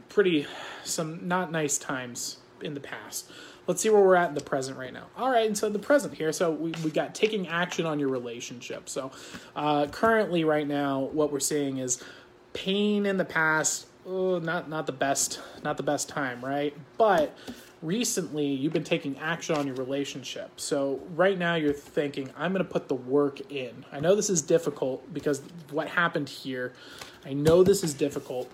pretty 0.09 0.45
some 0.83 1.27
not 1.27 1.49
nice 1.49 1.77
times 1.77 2.37
in 2.61 2.73
the 2.73 2.81
past. 2.81 3.29
Let's 3.65 3.81
see 3.81 3.89
where 3.89 4.01
we're 4.01 4.15
at 4.15 4.29
in 4.29 4.35
the 4.35 4.43
present 4.43 4.77
right 4.77 4.91
now. 4.91 5.07
All 5.17 5.31
right, 5.31 5.47
and 5.47 5.57
so 5.57 5.69
the 5.69 5.79
present 5.79 6.13
here. 6.13 6.33
So 6.33 6.51
we, 6.51 6.73
we 6.83 6.91
got 6.91 7.15
taking 7.15 7.47
action 7.47 7.85
on 7.85 7.99
your 7.99 8.09
relationship. 8.09 8.89
So 8.89 9.11
uh, 9.55 9.87
currently, 9.87 10.43
right 10.43 10.67
now, 10.67 11.09
what 11.13 11.31
we're 11.31 11.39
seeing 11.39 11.77
is 11.77 12.03
pain 12.53 13.05
in 13.05 13.17
the 13.17 13.25
past. 13.25 13.87
Oh, 14.05 14.39
not 14.39 14.69
not 14.69 14.85
the 14.85 14.91
best, 14.91 15.39
not 15.63 15.77
the 15.77 15.83
best 15.83 16.09
time, 16.09 16.43
right? 16.43 16.75
But 16.97 17.37
recently, 17.81 18.47
you've 18.47 18.73
been 18.73 18.83
taking 18.83 19.17
action 19.17 19.55
on 19.55 19.65
your 19.65 19.77
relationship. 19.77 20.51
So 20.59 20.99
right 21.15 21.37
now, 21.37 21.55
you're 21.55 21.73
thinking, 21.73 22.29
I'm 22.37 22.51
going 22.51 22.65
to 22.65 22.69
put 22.69 22.89
the 22.89 22.95
work 22.95 23.39
in. 23.51 23.85
I 23.91 24.01
know 24.01 24.15
this 24.15 24.29
is 24.29 24.41
difficult 24.41 25.13
because 25.13 25.41
what 25.71 25.87
happened 25.87 26.27
here. 26.27 26.73
I 27.25 27.31
know 27.31 27.63
this 27.63 27.83
is 27.85 27.93
difficult, 27.93 28.51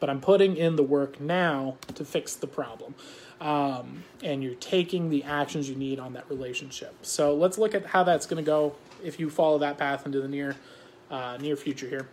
but 0.00 0.08
I'm 0.08 0.20
putting 0.20 0.56
in 0.56 0.76
the 0.76 0.82
work 0.82 1.20
now 1.20 1.76
to 1.94 2.04
fix 2.04 2.34
the 2.34 2.46
problem. 2.46 2.94
Um, 3.40 4.04
and 4.22 4.42
you're 4.42 4.54
taking 4.54 5.10
the 5.10 5.24
actions 5.24 5.68
you 5.68 5.76
need 5.76 5.98
on 5.98 6.14
that 6.14 6.28
relationship. 6.30 6.94
So 7.02 7.34
let's 7.34 7.58
look 7.58 7.74
at 7.74 7.84
how 7.84 8.02
that's 8.02 8.24
going 8.24 8.42
to 8.42 8.46
go 8.46 8.74
if 9.04 9.20
you 9.20 9.28
follow 9.28 9.58
that 9.58 9.76
path 9.76 10.06
into 10.06 10.20
the 10.20 10.28
near 10.28 10.56
uh, 11.10 11.36
near 11.38 11.56
future 11.56 11.88
here. 11.88 12.08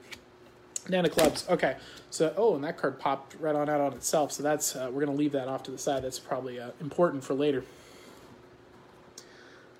Nine 0.89 1.05
of 1.05 1.11
clubs. 1.11 1.45
Okay, 1.49 1.77
so 2.09 2.33
oh, 2.35 2.55
and 2.55 2.63
that 2.65 2.77
card 2.77 2.99
popped 2.99 3.35
right 3.39 3.55
on 3.55 3.69
out 3.69 3.79
on 3.79 3.93
itself. 3.93 4.33
So 4.33 4.43
that's 4.43 4.75
uh, 4.75 4.89
we're 4.91 5.05
going 5.05 5.15
to 5.15 5.17
leave 5.17 5.31
that 5.31 5.47
off 5.47 5.63
to 5.63 5.71
the 5.71 5.77
side. 5.77 6.03
That's 6.03 6.19
probably 6.19 6.59
uh, 6.59 6.71
important 6.81 7.23
for 7.23 7.33
later. 7.33 7.63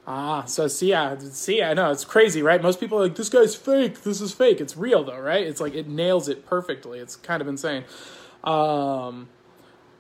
Ah, 0.05 0.43
so 0.45 0.67
see, 0.67 0.89
yeah, 0.89 1.15
see, 1.17 1.63
I 1.63 1.73
know 1.73 1.89
it's 1.89 2.03
crazy, 2.03 2.41
right? 2.41 2.61
Most 2.61 2.79
people 2.79 2.97
are 2.99 3.03
like, 3.03 3.15
this 3.15 3.29
guy's 3.29 3.55
fake. 3.55 4.03
This 4.03 4.19
is 4.19 4.33
fake. 4.33 4.59
It's 4.59 4.75
real 4.75 5.03
though, 5.03 5.19
right? 5.19 5.45
It's 5.45 5.61
like 5.61 5.75
it 5.75 5.87
nails 5.87 6.27
it 6.27 6.45
perfectly. 6.45 6.99
It's 6.99 7.15
kind 7.15 7.41
of 7.41 7.47
insane. 7.47 7.85
Um, 8.43 9.29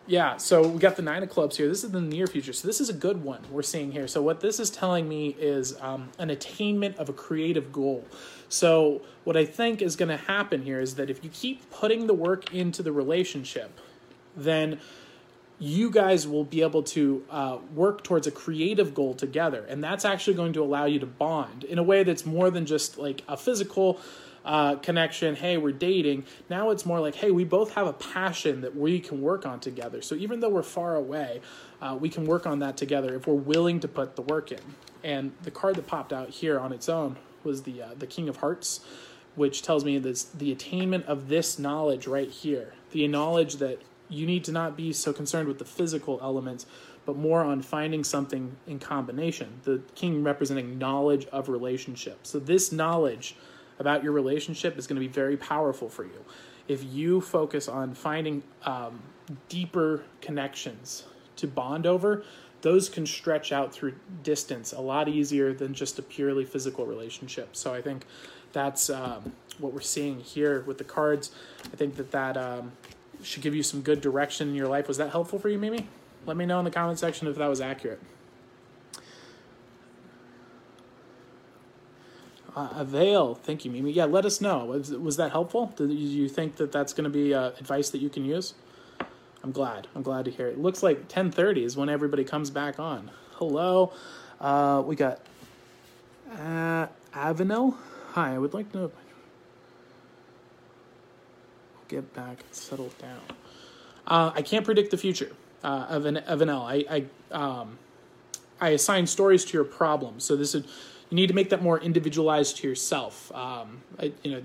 yeah, 0.05 0.37
so 0.37 0.67
we 0.67 0.79
got 0.79 0.97
the 0.97 1.01
nine 1.01 1.23
of 1.23 1.29
clubs 1.29 1.55
here. 1.55 1.67
This 1.67 1.83
is 1.83 1.91
the 1.91 2.01
near 2.01 2.27
future. 2.27 2.51
So 2.51 2.67
this 2.67 2.81
is 2.81 2.89
a 2.89 2.93
good 2.93 3.23
one 3.23 3.41
we're 3.49 3.61
seeing 3.61 3.91
here. 3.91 4.07
So 4.07 4.21
what 4.21 4.41
this 4.41 4.59
is 4.59 4.69
telling 4.69 5.07
me 5.07 5.35
is 5.39 5.79
um, 5.79 6.09
an 6.19 6.29
attainment 6.29 6.97
of 6.97 7.07
a 7.07 7.13
creative 7.13 7.71
goal. 7.71 8.05
So 8.49 9.01
what 9.23 9.37
I 9.37 9.45
think 9.45 9.81
is 9.81 9.95
going 9.95 10.09
to 10.09 10.17
happen 10.17 10.63
here 10.63 10.81
is 10.81 10.95
that 10.95 11.09
if 11.09 11.23
you 11.23 11.29
keep 11.29 11.69
putting 11.71 12.07
the 12.07 12.13
work 12.13 12.53
into 12.53 12.83
the 12.83 12.91
relationship, 12.91 13.79
then 14.35 14.79
you 15.57 15.89
guys 15.89 16.27
will 16.27 16.43
be 16.43 16.61
able 16.61 16.83
to 16.83 17.23
uh, 17.29 17.57
work 17.73 18.03
towards 18.03 18.27
a 18.27 18.31
creative 18.31 18.93
goal 18.93 19.13
together, 19.13 19.65
and 19.69 19.81
that's 19.81 20.03
actually 20.03 20.33
going 20.33 20.51
to 20.51 20.61
allow 20.61 20.83
you 20.83 20.99
to 20.99 21.05
bond 21.05 21.63
in 21.63 21.77
a 21.77 21.83
way 21.83 22.03
that's 22.03 22.25
more 22.25 22.51
than 22.51 22.65
just 22.65 22.97
like 22.97 23.23
a 23.29 23.37
physical 23.37 23.99
uh, 24.45 24.75
connection. 24.75 25.35
Hey, 25.35 25.57
we're 25.57 25.71
dating. 25.71 26.25
Now 26.49 26.69
it's 26.69 26.85
more 26.85 26.99
like, 26.99 27.15
hey, 27.15 27.31
we 27.31 27.43
both 27.43 27.73
have 27.73 27.87
a 27.87 27.93
passion 27.93 28.61
that 28.61 28.75
we 28.75 28.99
can 28.99 29.21
work 29.21 29.45
on 29.45 29.59
together. 29.59 30.01
So 30.01 30.15
even 30.15 30.39
though 30.39 30.49
we're 30.49 30.63
far 30.63 30.95
away, 30.95 31.41
uh, 31.81 31.97
we 31.99 32.09
can 32.09 32.25
work 32.25 32.45
on 32.45 32.59
that 32.59 32.77
together 32.77 33.15
if 33.15 33.27
we're 33.27 33.35
willing 33.35 33.79
to 33.81 33.87
put 33.87 34.15
the 34.15 34.21
work 34.21 34.51
in. 34.51 34.61
And 35.03 35.33
the 35.43 35.51
card 35.51 35.75
that 35.75 35.87
popped 35.87 36.13
out 36.13 36.29
here 36.29 36.59
on 36.59 36.71
its 36.71 36.89
own 36.89 37.17
was 37.43 37.63
the 37.63 37.83
uh, 37.83 37.89
the 37.97 38.07
King 38.07 38.29
of 38.29 38.37
Hearts, 38.37 38.81
which 39.35 39.61
tells 39.61 39.83
me 39.83 39.97
this 39.99 40.23
the 40.23 40.51
attainment 40.51 41.05
of 41.05 41.27
this 41.27 41.59
knowledge 41.59 42.07
right 42.07 42.29
here, 42.29 42.73
the 42.91 43.07
knowledge 43.07 43.57
that 43.57 43.81
you 44.09 44.25
need 44.25 44.43
to 44.45 44.51
not 44.51 44.77
be 44.77 44.93
so 44.93 45.11
concerned 45.11 45.47
with 45.47 45.59
the 45.59 45.65
physical 45.65 46.19
elements, 46.21 46.65
but 47.05 47.15
more 47.15 47.43
on 47.43 47.61
finding 47.61 48.03
something 48.03 48.55
in 48.67 48.79
combination. 48.79 49.59
The 49.63 49.81
king 49.95 50.23
representing 50.23 50.77
knowledge 50.77 51.25
of 51.27 51.49
relationship. 51.49 52.19
So 52.23 52.39
this 52.39 52.71
knowledge 52.71 53.35
about 53.79 54.03
your 54.03 54.11
relationship 54.11 54.77
is 54.77 54.87
going 54.87 54.95
to 54.95 55.07
be 55.07 55.11
very 55.11 55.37
powerful 55.37 55.89
for 55.89 56.03
you. 56.03 56.25
If 56.67 56.83
you 56.83 57.21
focus 57.21 57.67
on 57.67 57.93
finding 57.93 58.43
um, 58.63 59.01
deeper 59.49 60.03
connections 60.21 61.03
to 61.37 61.47
bond 61.47 61.85
over, 61.85 62.23
those 62.61 62.87
can 62.87 63.05
stretch 63.05 63.51
out 63.51 63.73
through 63.73 63.93
distance 64.23 64.71
a 64.71 64.79
lot 64.79 65.09
easier 65.09 65.53
than 65.53 65.73
just 65.73 65.99
a 65.99 66.01
purely 66.01 66.45
physical 66.45 66.85
relationship. 66.85 67.55
So 67.55 67.73
I 67.73 67.81
think 67.81 68.05
that's 68.53 68.89
um, 68.89 69.33
what 69.57 69.73
we're 69.73 69.81
seeing 69.81 70.21
here 70.21 70.61
with 70.61 70.77
the 70.77 70.83
cards. 70.85 71.31
I 71.65 71.75
think 71.75 71.95
that 71.97 72.11
that 72.11 72.37
um, 72.37 72.71
should 73.21 73.43
give 73.43 73.53
you 73.53 73.63
some 73.63 73.81
good 73.81 73.99
direction 73.99 74.47
in 74.47 74.55
your 74.55 74.67
life. 74.67 74.87
Was 74.87 74.97
that 74.97 75.11
helpful 75.11 75.39
for 75.39 75.49
you, 75.49 75.57
Mimi? 75.57 75.87
Let 76.25 76.37
me 76.37 76.45
know 76.45 76.59
in 76.59 76.65
the 76.65 76.71
comment 76.71 76.99
section 76.99 77.27
if 77.27 77.35
that 77.35 77.47
was 77.47 77.59
accurate. 77.59 77.99
Uh, 82.55 82.69
avail, 82.75 83.33
thank 83.33 83.65
you, 83.65 83.71
Mimi. 83.71 83.91
Yeah, 83.91 84.05
let 84.05 84.25
us 84.25 84.39
know. 84.39 84.65
Was, 84.65 84.91
was 84.91 85.17
that 85.17 85.31
helpful? 85.31 85.73
Do 85.75 85.87
you 85.87 86.29
think 86.29 86.57
that 86.57 86.71
that's 86.71 86.93
going 86.93 87.05
to 87.05 87.09
be 87.09 87.33
uh, 87.33 87.51
advice 87.59 87.89
that 87.89 87.99
you 87.99 88.09
can 88.09 88.25
use? 88.25 88.53
I'm 89.43 89.51
glad. 89.51 89.87
I'm 89.95 90.03
glad 90.03 90.25
to 90.25 90.31
hear 90.31 90.47
it. 90.47 90.59
looks 90.59 90.83
like 90.83 91.09
10:30 91.09 91.65
is 91.65 91.75
when 91.75 91.89
everybody 91.89 92.23
comes 92.23 92.49
back 92.49 92.79
on. 92.79 93.11
Hello, 93.33 93.91
uh, 94.39 94.83
we 94.85 94.95
got 94.95 95.19
uh, 96.31 96.87
Avenel. 97.13 97.75
Hi, 98.11 98.35
I 98.35 98.37
would 98.37 98.53
like 98.53 98.71
to 98.73 98.91
get 101.87 102.13
back 102.13 102.39
and 102.39 102.55
settle 102.55 102.91
down. 102.99 103.21
Uh, 104.07 104.31
I 104.33 104.41
can't 104.41 104.63
predict 104.63 104.91
the 104.91 104.97
future 104.97 105.31
uh, 105.63 105.87
of 105.89 106.05
an 106.05 106.17
of 106.17 106.41
um, 107.31 107.79
I 108.61 108.69
assign 108.69 109.07
stories 109.07 109.43
to 109.45 109.53
your 109.53 109.65
problem. 109.65 110.19
So 110.19 110.35
this 110.35 110.55
is 110.55 110.65
you 111.13 111.15
need 111.15 111.27
to 111.27 111.35
make 111.35 111.51
that 111.51 111.61
more 111.61 111.79
individualized 111.79 112.57
to 112.57 112.67
yourself. 112.67 113.31
Um, 113.35 113.83
I, 113.99 114.13
you 114.23 114.31
know, 114.31 114.41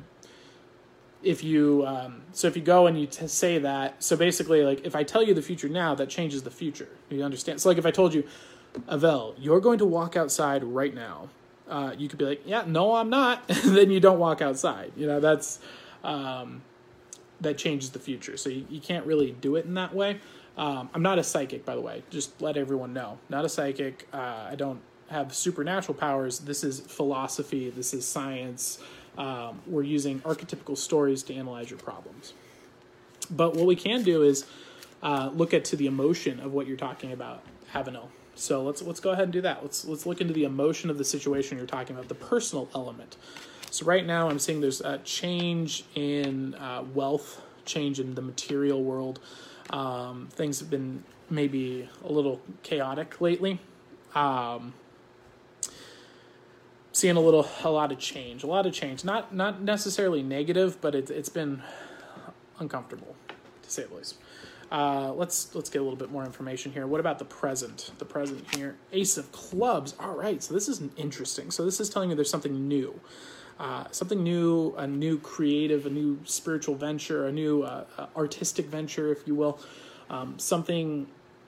if 1.23 1.43
you 1.43 1.87
um, 1.87 2.21
so 2.33 2.47
if 2.47 2.57
you 2.57 2.63
go 2.63 2.87
and 2.87 3.01
you 3.01 3.07
t- 3.07 3.27
say 3.27 3.59
that, 3.61 4.05
so 4.05 4.17
basically, 4.17 4.63
like 4.63 4.85
if 4.85 4.95
I 4.95 5.03
tell 5.03 5.23
you 5.23 5.33
the 5.33 5.41
future 5.41 5.71
now, 5.71 5.95
that 5.95 6.11
changes 6.11 6.43
the 6.43 6.51
future. 6.51 6.91
You 7.09 7.25
understand? 7.25 7.63
So 7.63 7.71
like 7.71 7.79
if 7.79 7.87
I 7.87 7.91
told 7.91 8.13
you, 8.13 8.23
Avel, 8.87 9.35
you're 9.39 9.61
going 9.61 9.79
to 9.79 9.87
walk 9.87 10.15
outside 10.15 10.63
right 10.63 10.95
now. 10.95 11.31
Uh, 11.67 11.95
you 11.97 12.07
could 12.07 12.19
be 12.19 12.27
like, 12.27 12.43
yeah, 12.45 12.65
no, 12.67 12.97
I'm 12.97 13.09
not. 13.09 13.49
then 13.65 13.91
you 13.91 13.99
don't 13.99 14.19
walk 14.19 14.43
outside. 14.43 14.93
You 14.95 15.07
know, 15.07 15.21
that's 15.21 15.61
um, 16.05 16.61
that 17.41 17.57
changes 17.57 17.93
the 17.93 17.99
future. 17.99 18.37
So 18.37 18.51
you, 18.51 18.67
you 18.69 18.83
can't 18.83 19.07
really 19.07 19.33
do 19.33 19.57
it 19.57 19.65
in 19.65 19.73
that 19.73 19.95
way. 19.95 20.21
Um, 20.59 20.91
I'm 20.93 21.03
not 21.03 21.19
a 21.19 21.25
psychic, 21.25 21.65
by 21.65 21.77
the 21.77 21.81
way. 21.81 22.03
Just 22.11 22.43
let 22.43 22.59
everyone 22.59 22.93
know. 22.93 23.17
Not 23.31 23.47
a 23.47 23.49
psychic. 23.49 24.07
Uh, 24.13 24.49
I 24.51 24.55
don't 24.55 24.83
have 25.11 25.35
supernatural 25.35 25.95
powers. 25.95 26.41
This 26.41 26.65
is 26.65 26.81
philosophy. 26.81 27.71
This 27.71 27.95
is 27.95 28.07
science. 28.07 28.79
Um, 29.17 29.61
we're 29.67 29.83
using 29.83 30.21
archetypical 30.21 30.77
stories 30.77 31.23
to 31.25 31.35
analyze 31.35 31.71
your 31.71 31.79
problems. 31.79 32.35
But 33.31 33.55
what 33.57 33.67
we 33.67 33.77
can 33.77 34.03
do 34.03 34.23
is 34.23 34.47
uh, 35.03 35.31
look 35.35 35.53
at 35.55 35.65
to 35.67 35.77
the 35.77 35.87
emotion 35.87 36.41
of 36.41 36.53
what 36.53 36.67
you're 36.67 36.77
talking 36.77 37.13
about, 37.13 37.43
Avenel. 37.75 38.09
So 38.35 38.63
let's 38.63 38.83
let's 38.83 39.01
go 39.01 39.11
ahead 39.11 39.25
and 39.25 39.33
do 39.33 39.41
that. 39.41 39.63
Let's 39.63 39.85
let's 39.85 40.07
look 40.07 40.21
into 40.21 40.33
the 40.33 40.45
emotion 40.45 40.91
of 40.91 40.99
the 40.99 41.05
situation 41.05 41.59
you're 41.59 41.67
talking 41.67 41.97
about, 41.97 42.09
the 42.09 42.15
personal 42.15 42.69
element. 42.75 43.17
So 43.71 43.85
right 43.85 44.07
now, 44.07 44.31
I'm 44.31 44.39
seeing 44.39 44.61
there's 44.61 44.81
a 44.81 44.99
change 44.99 45.85
in 45.95 46.55
uh, 46.55 46.85
wealth, 46.95 47.43
change 47.65 48.01
in 48.01 48.15
the 48.15 48.23
material 48.23 48.83
world. 48.83 49.21
Um, 49.71 50.29
things 50.33 50.61
have 50.61 50.71
been 50.71 51.03
maybe 51.29 51.89
a 52.05 52.11
little 52.11 52.41
chaotic 52.63 53.21
lately. 53.21 53.61
Um, 54.15 54.73
seeing 56.99 57.17
a 57.17 57.21
little, 57.21 57.49
a 57.65 57.71
lot 57.71 57.93
of 57.93 57.99
change, 57.99 58.43
a 58.43 58.47
lot 58.47 58.67
of 58.67 58.73
change. 58.73 59.05
Not 59.05 59.35
not 59.35 59.63
necessarily 59.63 60.23
negative, 60.23 60.81
but 60.81 60.95
it's 60.95 61.11
it's 61.11 61.29
been 61.29 61.63
uncomfortable 62.59 63.15
to 63.63 63.71
say 63.71 63.85
the 63.85 63.95
least. 63.95 64.17
Uh, 64.71 65.13
let's 65.15 65.55
let's 65.55 65.71
get 65.71 65.81
a 65.81 65.83
little 65.83 65.97
bit 65.99 66.11
more 66.11 66.25
information 66.25 66.73
here. 66.73 66.87
What 66.87 67.01
about 67.01 67.19
the 67.19 67.25
present? 67.25 67.93
The 67.99 68.05
present 68.05 68.45
here, 68.55 68.77
Ace 68.93 69.17
of 69.17 69.33
Clubs. 69.33 69.95
All 69.99 70.15
right, 70.15 70.43
so 70.43 70.53
this 70.53 70.69
is 70.69 70.83
interesting. 70.97 71.51
So 71.51 71.65
this 71.65 71.81
is 71.81 71.89
telling 71.89 72.11
you 72.11 72.17
there's 72.17 72.31
something 72.31 72.69
new 72.69 73.01
uh, 73.59 73.85
something 73.91 74.23
new, 74.23 74.75
a 74.77 74.87
new 74.87 75.19
creative, 75.19 75.87
a 75.87 75.91
new 75.91 76.19
spiritual 76.25 76.75
venture, 76.75 77.27
a 77.27 77.33
new 77.33 77.63
uh, 77.63 77.85
uh, 77.97 78.07
artistic 78.17 78.67
venture, 78.67 79.11
if 79.11 79.27
you 79.27 79.35
will, 79.35 79.59
um, 80.11 80.39
something 80.39 81.07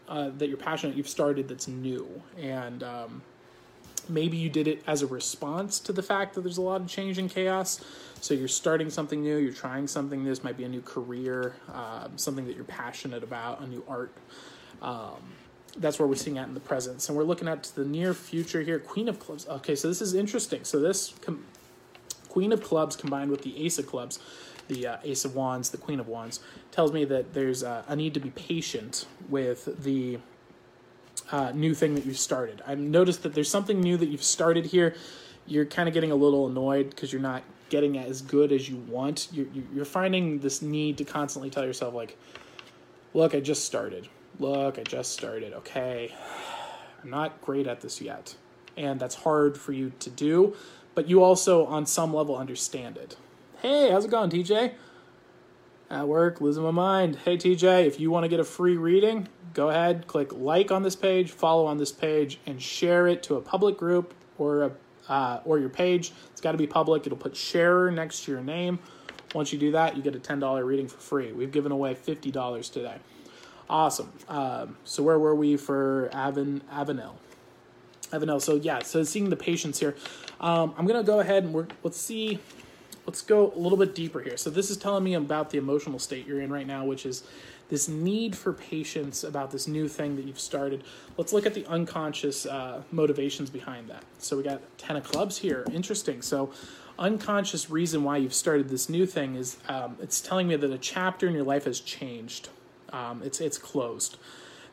uh, 0.09 0.31
that 0.36 0.48
you're 0.48 0.59
passionate, 0.59 0.97
you've 0.97 1.09
started 1.09 1.47
that's 1.47 1.68
new, 1.68 2.09
and 2.36 2.82
um, 2.82 3.22
maybe 4.09 4.36
you 4.36 4.48
did 4.48 4.68
it 4.68 4.82
as 4.86 5.02
a 5.02 5.06
response 5.06 5.81
to 5.81 5.93
the 5.93 6.02
fact 6.02 6.35
that 6.35 6.43
there's 6.43 6.59
a 6.59 6.62
lot 6.62 6.81
of 6.81 6.89
change 6.89 7.18
and 7.18 7.31
chaos. 7.31 7.85
So 8.20 8.35
you're 8.35 8.48
starting 8.48 8.90
something 8.90 9.22
new, 9.22 9.36
you're 9.39 9.52
trying 9.52 9.86
something. 9.86 10.24
This 10.24 10.44
might 10.44 10.56
be 10.56 10.64
a 10.64 10.68
new 10.68 10.82
career, 10.82 11.55
um, 11.72 12.16
something 12.16 12.47
that 12.47 12.55
you're 12.55 12.64
passionate 12.64 13.22
about, 13.22 13.60
a 13.60 13.66
new 13.66 13.82
art. 13.89 14.12
Um, 14.82 15.16
that's 15.77 15.98
where 15.98 16.09
we're 16.09 16.16
seeing 16.16 16.36
at 16.39 16.48
in 16.48 16.55
the 16.55 16.60
present. 16.60 17.09
And 17.09 17.16
we're 17.16 17.24
looking 17.24 17.48
at 17.48 17.64
the 17.64 17.85
near 17.85 18.12
future 18.12 18.60
here. 18.60 18.78
Queen 18.78 19.09
of 19.09 19.18
Clubs. 19.18 19.47
Okay, 19.48 19.74
so 19.74 19.89
this 19.89 20.02
is 20.02 20.14
interesting. 20.14 20.64
So 20.64 20.81
this 20.81 21.14
com- 21.22 21.44
Queen 22.28 22.52
of 22.52 22.62
Clubs 22.62 22.97
combined 22.97 23.31
with 23.31 23.43
the 23.43 23.64
Ace 23.64 23.78
of 23.78 23.86
Clubs, 23.86 24.18
the 24.68 24.86
uh, 24.86 24.97
Ace 25.05 25.24
of 25.24 25.35
Wands, 25.35 25.70
the 25.70 25.78
Queen 25.78 26.01
of 26.01 26.09
Wands, 26.09 26.40
tells 26.70 26.93
me 26.93 27.05
that 27.05 27.35
there's 27.35 27.62
uh, 27.62 27.85
a 27.89 27.97
need 27.97 28.14
to 28.14 28.20
be 28.20 28.31
patient 28.31 29.06
with 29.28 29.82
the 29.82 30.18
uh, 31.32 31.53
new 31.53 31.74
thing 31.74 31.95
that 31.95 32.07
you've 32.07 32.19
started. 32.19 32.62
I've 32.66 32.78
noticed 32.78 33.23
that 33.23 33.35
there's 33.35 33.51
something 33.51 33.81
new 33.81 33.97
that 33.97 34.07
you've 34.07 34.23
started 34.23 34.66
here. 34.66 34.95
You're 35.47 35.65
kind 35.65 35.89
of 35.89 35.95
getting 35.95 36.11
a 36.11 36.16
little 36.16 36.47
annoyed 36.47 36.91
because 36.91 37.12
you're 37.12 37.23
not 37.23 37.43
getting 37.69 37.99
as 37.99 38.20
good 38.20 38.53
as 38.53 38.69
you 38.69 38.77
want. 38.77 39.28
You're, 39.32 39.47
you're 39.74 39.85
finding 39.85 40.41
this 40.41 40.61
need 40.61 40.99
to 40.99 41.05
constantly 41.05 41.51
tell 41.51 41.65
yourself, 41.65 41.95
like, 41.95 42.16
Look, 43.12 43.35
I 43.35 43.41
just 43.41 43.65
started. 43.65 44.09
Look, 44.39 44.78
I 44.78 44.85
just 44.85 45.12
started. 45.12 45.53
Okay. 45.53 46.15
I'm 47.03 47.11
not 47.11 47.41
great 47.41 47.66
at 47.66 47.81
this 47.81 48.01
yet. 48.01 48.37
And 48.77 49.01
that's 49.01 49.16
hard 49.16 49.59
for 49.59 49.73
you 49.73 49.93
to 49.99 50.11
do, 50.11 50.57
but 50.95 51.09
you 51.09 51.23
also, 51.23 51.66
on 51.66 51.87
some 51.87 52.15
level, 52.15 52.37
understand 52.37 52.97
it. 52.97 53.16
Hey, 53.62 53.91
how's 53.91 54.05
it 54.05 54.11
going, 54.11 54.31
TJ? 54.31 54.74
At 55.91 56.07
work, 56.07 56.41
losing 56.41 56.62
my 56.62 56.70
mind. 56.70 57.16
Hey, 57.24 57.37
TJ, 57.37 57.87
if 57.87 57.99
you 57.99 58.12
want 58.12 58.24
to 58.24 58.28
get 58.28 58.39
a 58.39 58.45
free 58.45 58.77
reading, 58.77 59.28
go 59.55 59.70
ahead, 59.70 60.06
click 60.06 60.32
like 60.32 60.70
on 60.70 60.82
this 60.82 60.97
page, 60.97 61.31
follow 61.31 61.66
on 61.66 61.78
this 61.78 61.93
page, 61.93 62.39
and 62.47 62.60
share 62.60 63.06
it 63.06 63.22
to 63.24 63.36
a 63.36 63.40
public 63.40 63.77
group 63.77 64.14
or 64.39 64.62
a 64.64 64.72
uh, 65.10 65.40
or 65.44 65.59
your 65.59 65.68
page. 65.68 66.12
It's 66.31 66.40
got 66.40 66.52
to 66.52 66.59
be 66.59 66.66
public. 66.66 67.05
It'll 67.05 67.18
put 67.18 67.36
sharer 67.36 67.90
next 67.90 68.24
to 68.24 68.32
your 68.32 68.40
name. 68.40 68.78
Once 69.35 69.52
you 69.52 69.59
do 69.59 69.72
that, 69.72 69.97
you 69.97 70.02
get 70.02 70.14
a 70.14 70.18
$10 70.18 70.64
reading 70.64 70.89
for 70.89 70.98
free. 70.98 71.32
We've 71.32 71.52
given 71.52 71.72
away 71.72 71.94
$50 71.94 72.72
today. 72.72 72.97
Awesome. 73.68 74.12
Um, 74.28 74.77
so 74.85 75.02
where 75.02 75.18
were 75.18 75.35
we 75.35 75.56
for 75.56 76.10
Avan 76.12 76.60
Avanel? 76.72 77.14
Avanel. 78.12 78.40
So 78.40 78.56
yeah, 78.56 78.81
so 78.81 79.05
seeing 79.05 79.31
the 79.31 79.36
patients 79.36 79.78
here. 79.78 79.94
Um, 80.40 80.74
I'm 80.77 80.86
gonna 80.86 81.05
go 81.05 81.20
ahead 81.20 81.44
and 81.44 81.52
we're, 81.52 81.68
let's 81.82 82.01
see. 82.01 82.40
Let's 83.06 83.22
go 83.22 83.52
a 83.55 83.59
little 83.59 83.78
bit 83.78 83.94
deeper 83.94 84.20
here. 84.20 84.36
So 84.36 84.51
this 84.51 84.70
is 84.70 84.77
telling 84.77 85.05
me 85.05 85.14
about 85.14 85.51
the 85.51 85.59
emotional 85.59 85.98
state 85.98 86.27
you're 86.27 86.40
in 86.40 86.52
right 86.52 86.66
now, 86.66 86.85
which 86.85 87.06
is 87.06 87.22
this 87.71 87.89
need 87.89 88.37
for 88.37 88.53
patience 88.53 89.25
about 89.25 89.51
this 89.51 89.67
new 89.67 89.89
thing 89.89 90.17
that 90.17 90.27
you've 90.27 90.41
started. 90.41 90.85
Let's 91.17 91.33
look 91.33 91.47
at 91.47 91.55
the 91.55 91.65
unconscious 91.67 92.45
uh, 92.45 92.83
motivations 92.93 93.49
behind 93.49 93.89
that. 93.89 94.05
So 94.19 94.37
we 94.37 94.43
got 94.43 94.61
ten 94.77 94.97
of 94.97 95.05
clubs 95.05 95.39
here. 95.39 95.65
Interesting. 95.73 96.21
So 96.21 96.53
unconscious 96.99 97.71
reason 97.71 98.05
why 98.05 98.19
you've 98.19 98.35
started 98.35 98.69
this 98.69 98.91
new 98.91 99.07
thing 99.07 99.35
is 99.37 99.57
um, 99.69 99.97
it's 100.03 100.21
telling 100.21 100.47
me 100.47 100.57
that 100.57 100.71
a 100.71 100.77
chapter 100.77 101.27
in 101.27 101.33
your 101.33 101.45
life 101.45 101.65
has 101.65 101.81
changed 101.81 102.51
um, 102.93 103.23
it's 103.25 103.41
it's 103.41 103.59
closed. 103.59 104.17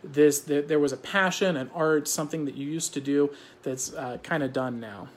This 0.04 0.40
the, 0.40 0.62
there 0.62 0.80
was 0.80 0.92
a 0.92 0.98
passion, 0.98 1.58
an 1.58 1.70
art, 1.74 2.08
something 2.08 2.46
that 2.46 2.56
you 2.56 2.68
used 2.68 2.94
to 2.94 3.02
do 3.02 3.32
that's 3.64 3.94
uh, 3.94 4.18
kind 4.24 4.44
of 4.44 4.54
done 4.54 4.80
now. 4.80 5.10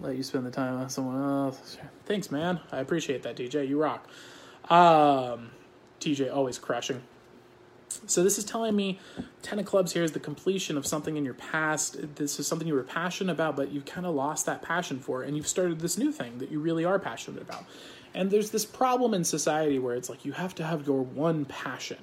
Let 0.00 0.16
you 0.16 0.22
spend 0.22 0.46
the 0.46 0.50
time 0.50 0.76
on 0.76 0.88
someone 0.88 1.20
else. 1.20 1.76
Thanks, 2.06 2.30
man. 2.30 2.60
I 2.70 2.78
appreciate 2.78 3.22
that, 3.24 3.36
DJ. 3.36 3.68
You 3.68 3.82
rock. 3.82 4.08
Um, 4.70 5.50
TJ 6.00 6.32
always 6.32 6.58
crushing. 6.58 7.02
So 8.06 8.22
this 8.22 8.38
is 8.38 8.44
telling 8.44 8.74
me 8.74 8.98
ten 9.42 9.58
of 9.58 9.66
clubs 9.66 9.92
here 9.92 10.04
is 10.04 10.12
the 10.12 10.20
completion 10.20 10.76
of 10.76 10.86
something 10.86 11.16
in 11.16 11.24
your 11.24 11.34
past. 11.34 12.14
This 12.16 12.38
is 12.38 12.46
something 12.46 12.66
you 12.68 12.74
were 12.74 12.82
passionate 12.82 13.32
about, 13.32 13.56
but 13.56 13.70
you've 13.72 13.84
kind 13.84 14.06
of 14.06 14.14
lost 14.14 14.46
that 14.46 14.62
passion 14.62 14.98
for, 15.00 15.22
it, 15.22 15.28
and 15.28 15.36
you've 15.36 15.48
started 15.48 15.80
this 15.80 15.98
new 15.98 16.12
thing 16.12 16.38
that 16.38 16.50
you 16.50 16.60
really 16.60 16.84
are 16.84 16.98
passionate 16.98 17.42
about. 17.42 17.64
And 18.14 18.30
there's 18.30 18.50
this 18.50 18.64
problem 18.64 19.12
in 19.14 19.24
society 19.24 19.78
where 19.78 19.94
it's 19.94 20.08
like 20.08 20.24
you 20.24 20.32
have 20.32 20.54
to 20.56 20.64
have 20.64 20.86
your 20.86 21.02
one 21.02 21.44
passion 21.44 21.98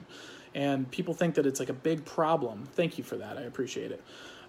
and 0.55 0.89
people 0.89 1.13
think 1.13 1.35
that 1.35 1.45
it's 1.45 1.59
like 1.59 1.69
a 1.69 1.73
big 1.73 2.05
problem. 2.05 2.65
Thank 2.73 2.97
you 2.97 3.03
for 3.03 3.17
that. 3.17 3.37
I 3.37 3.41
appreciate 3.41 3.91
it. 3.91 4.01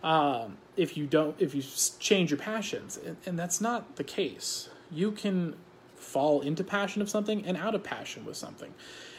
Um, 0.03 0.57
if 0.77 0.97
you 0.97 1.07
don't, 1.07 1.35
if 1.41 1.55
you 1.55 1.63
change 1.99 2.31
your 2.31 2.39
passions, 2.39 2.97
and, 3.05 3.17
and 3.27 3.39
that's 3.39 3.61
not 3.61 3.97
the 3.97 4.05
case. 4.05 4.69
You 4.91 5.11
can 5.11 5.57
fall 5.97 6.43
into 6.43 6.63
passion 6.63 7.03
of 7.03 7.11
something 7.11 7.45
and 7.45 7.57
out 7.57 7.75
of 7.75 7.83
passion 7.83 8.25
with 8.25 8.37
something, 8.37 8.73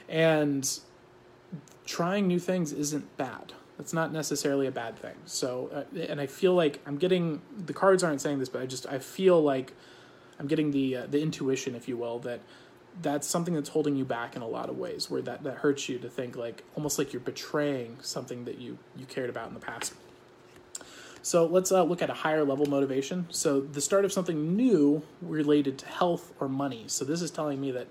and 0.08 0.80
trying 1.88 2.28
new 2.28 2.38
things 2.38 2.72
isn't 2.72 3.18
bad. 3.18 3.54
That's 3.78 3.94
not 3.94 4.12
necessarily 4.12 4.68
a 4.68 4.72
bad 4.72 4.98
thing. 4.98 5.16
So, 5.26 5.70
uh, 5.74 6.00
and 6.00 6.22
I 6.22 6.28
feel 6.28 6.54
like 6.54 6.80
I'm 6.86 6.98
getting 6.98 7.42
the 7.58 7.74
cards 7.74 8.04
aren't 8.04 8.22
saying 8.22 8.38
this, 8.40 8.50
but 8.50 8.62
I 8.62 8.68
just 8.68 8.86
I 8.86 9.00
feel 9.00 9.42
like 9.42 9.74
I'm 10.40 10.48
getting 10.48 10.72
the 10.72 10.98
uh, 10.98 11.08
the 11.08 11.22
intuition, 11.22 11.74
if 11.74 11.88
you 11.88 11.98
will, 11.98 12.20
that 12.20 12.42
that's 13.02 13.28
something 13.28 13.54
that's 13.54 13.70
holding 13.70 13.96
you 13.96 14.06
back 14.06 14.36
in 14.36 14.42
a 14.42 14.48
lot 14.48 14.70
of 14.70 14.78
ways 14.78 15.10
where 15.10 15.22
that, 15.22 15.44
that 15.44 15.58
hurts 15.58 15.88
you 15.88 16.00
to 16.00 16.10
think 16.10 16.36
like 16.36 16.64
almost 16.76 16.98
like 16.98 17.14
you're 17.14 17.20
betraying 17.20 17.98
something 18.02 18.46
that 18.46 18.58
you 18.58 18.78
you 18.96 19.06
cared 19.06 19.30
about 19.30 19.48
in 19.48 19.54
the 19.54 19.60
past 19.60 19.94
so 21.22 21.46
let's 21.46 21.72
uh, 21.72 21.84
look 21.84 22.02
at 22.02 22.10
a 22.10 22.14
higher 22.14 22.44
level 22.44 22.66
motivation 22.66 23.28
so 23.30 23.62
the 23.62 23.82
start 23.82 24.04
of 24.04 24.12
something 24.12 24.56
new 24.56 25.04
related 25.22 25.78
to 25.78 25.86
health 25.86 26.34
or 26.40 26.50
money 26.50 26.86
so 26.88 27.06
this 27.06 27.22
is 27.22 27.30
telling 27.30 27.62
me 27.62 27.72
that 27.72 27.88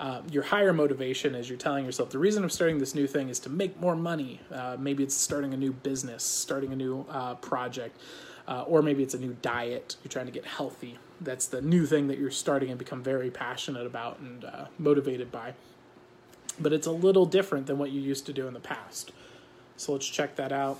uh, 0.00 0.22
your 0.32 0.42
higher 0.42 0.72
motivation 0.72 1.34
is 1.36 1.48
you're 1.48 1.58
telling 1.58 1.84
yourself 1.84 2.10
the 2.10 2.18
reason 2.18 2.42
i'm 2.42 2.50
starting 2.50 2.78
this 2.78 2.94
new 2.94 3.06
thing 3.06 3.28
is 3.28 3.38
to 3.38 3.48
make 3.48 3.78
more 3.80 3.94
money 3.94 4.40
uh, 4.52 4.76
maybe 4.78 5.04
it's 5.04 5.14
starting 5.14 5.54
a 5.54 5.56
new 5.56 5.72
business 5.72 6.24
starting 6.24 6.72
a 6.72 6.76
new 6.76 7.06
uh, 7.10 7.34
project 7.36 7.96
uh, 8.48 8.62
or 8.62 8.82
maybe 8.82 9.02
it's 9.02 9.14
a 9.14 9.18
new 9.18 9.36
diet 9.42 9.96
you're 10.02 10.10
trying 10.10 10.26
to 10.26 10.32
get 10.32 10.44
healthy 10.44 10.98
that's 11.20 11.46
the 11.46 11.60
new 11.60 11.86
thing 11.86 12.08
that 12.08 12.18
you're 12.18 12.30
starting 12.30 12.70
and 12.70 12.78
become 12.78 13.02
very 13.02 13.30
passionate 13.30 13.86
about 13.86 14.18
and 14.20 14.44
uh, 14.44 14.66
motivated 14.78 15.30
by. 15.30 15.54
But 16.58 16.72
it's 16.72 16.86
a 16.86 16.92
little 16.92 17.26
different 17.26 17.66
than 17.66 17.78
what 17.78 17.90
you 17.90 18.00
used 18.00 18.26
to 18.26 18.32
do 18.32 18.48
in 18.48 18.54
the 18.54 18.60
past. 18.60 19.12
So 19.76 19.92
let's 19.92 20.06
check 20.06 20.36
that 20.36 20.52
out. 20.52 20.78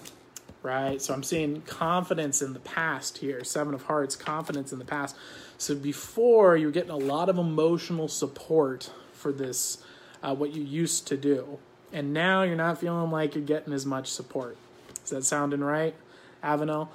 Right. 0.62 1.00
So 1.00 1.14
I'm 1.14 1.22
seeing 1.22 1.62
confidence 1.62 2.42
in 2.42 2.52
the 2.52 2.60
past 2.60 3.18
here. 3.18 3.42
Seven 3.44 3.72
of 3.72 3.84
Hearts, 3.84 4.14
confidence 4.14 4.72
in 4.72 4.78
the 4.78 4.84
past. 4.84 5.16
So 5.56 5.74
before 5.74 6.54
you're 6.56 6.70
getting 6.70 6.90
a 6.90 6.98
lot 6.98 7.30
of 7.30 7.38
emotional 7.38 8.08
support 8.08 8.90
for 9.20 9.32
this, 9.32 9.78
uh, 10.22 10.34
what 10.34 10.54
you 10.54 10.62
used 10.62 11.06
to 11.08 11.16
do. 11.16 11.58
And 11.92 12.12
now 12.12 12.42
you're 12.42 12.56
not 12.56 12.78
feeling 12.78 13.10
like 13.10 13.34
you're 13.34 13.44
getting 13.44 13.72
as 13.72 13.84
much 13.84 14.08
support. 14.08 14.56
Is 15.04 15.10
that 15.10 15.24
sounding 15.24 15.60
right, 15.60 15.94
Avenel? 16.42 16.88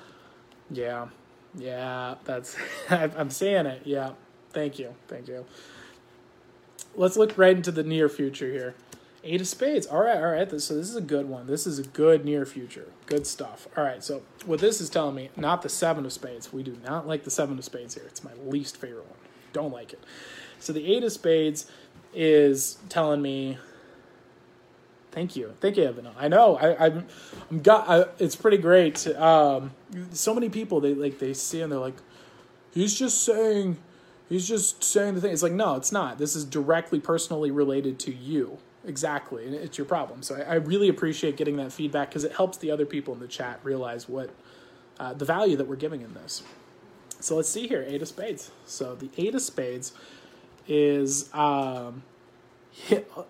Yeah. 0.70 1.08
Yeah, 1.58 2.16
that's 2.26 2.56
I'm 2.90 3.30
saying 3.30 3.66
it. 3.66 3.82
Yeah. 3.86 4.12
Thank 4.52 4.80
you. 4.80 4.96
Thank 5.08 5.28
you. 5.28 5.46
Let's 6.96 7.18
look 7.18 7.38
right 7.38 7.56
into 7.56 7.72
the 7.72 7.84
near 7.84 8.08
future 8.08 8.52
here. 8.52 8.76
Eight 9.24 9.42
of 9.42 9.48
spades. 9.48 9.88
All 9.88 10.02
right, 10.02 10.18
all 10.18 10.32
right. 10.32 10.50
So 10.62 10.76
this 10.76 10.90
is 10.90 10.96
a 10.96 11.02
good 11.02 11.28
one. 11.28 11.48
This 11.48 11.66
is 11.66 11.80
a 11.80 11.84
good 11.84 12.24
near 12.24 12.46
future. 12.46 12.88
Good 13.06 13.26
stuff. 13.26 13.68
All 13.76 13.84
right. 13.84 14.04
So 14.04 14.22
what 14.46 14.60
this 14.60 14.80
is 14.80 14.90
telling 14.90 15.16
me, 15.16 15.30
not 15.36 15.62
the 15.62 15.70
seven 15.70 16.06
of 16.06 16.14
spades. 16.14 16.54
We 16.54 16.64
do 16.64 16.78
not 16.86 17.08
like 17.08 17.24
the 17.24 17.32
seven 17.32 17.58
of 17.58 17.66
spades 17.66 17.96
here. 17.96 18.06
It's 18.08 18.24
my 18.24 18.34
least 18.46 18.78
favorite 18.78 19.08
one. 19.08 19.20
Don't 19.52 19.74
like 19.74 19.94
it. 19.94 20.04
So 20.60 20.74
the 20.74 20.94
eight 20.94 21.04
of 21.04 21.12
spades 21.12 21.66
is 22.16 22.78
telling 22.90 23.22
me 23.22 23.58
Thank 25.16 25.38
you, 25.38 25.54
thank 25.62 25.78
you, 25.78 25.86
Evan. 25.86 26.10
I 26.18 26.28
know 26.28 26.58
I, 26.58 26.88
I'm, 26.88 27.08
I'm 27.50 27.62
got. 27.62 27.88
I, 27.88 28.04
it's 28.20 28.36
pretty 28.36 28.58
great. 28.58 29.08
Um, 29.16 29.72
so 30.12 30.34
many 30.34 30.50
people 30.50 30.82
they 30.82 30.94
like 30.94 31.20
they 31.20 31.34
see 31.34 31.62
and 31.62 31.72
they're 31.72 31.80
like, 31.80 31.96
he's 32.74 33.00
just 33.00 33.24
saying, 33.24 33.78
he's 34.28 34.46
just 34.46 34.84
saying 34.84 35.16
the 35.16 35.22
thing. 35.22 35.32
It's 35.32 35.42
like 35.42 35.54
no, 35.54 35.76
it's 35.76 35.94
not. 35.94 36.18
This 36.18 36.36
is 36.36 36.44
directly 36.44 37.00
personally 37.00 37.50
related 37.50 37.98
to 38.00 38.14
you. 38.14 38.58
Exactly, 38.86 39.46
and 39.46 39.56
it's 39.56 39.78
your 39.78 39.86
problem. 39.86 40.22
So 40.22 40.36
I, 40.36 40.42
I 40.42 40.56
really 40.56 40.90
appreciate 40.90 41.38
getting 41.38 41.56
that 41.58 41.72
feedback 41.72 42.10
because 42.10 42.26
it 42.26 42.34
helps 42.34 42.58
the 42.58 42.70
other 42.70 42.86
people 42.86 43.14
in 43.14 43.22
the 43.22 43.28
chat 43.30 43.62
realize 43.64 44.10
what 44.10 44.32
uh, 45.00 45.14
the 45.14 45.24
value 45.24 45.56
that 45.56 45.66
we're 45.66 45.78
giving 45.78 46.02
in 46.02 46.14
this. 46.14 46.44
So 47.22 47.38
let's 47.38 47.48
see 47.48 47.70
here, 47.70 47.86
Eight 47.88 48.02
of 48.02 48.10
Spades. 48.10 48.52
So 48.66 48.96
the 48.96 49.10
Eight 49.16 49.34
of 49.34 49.42
Spades 49.42 49.94
is 50.68 51.34
um, 51.34 52.04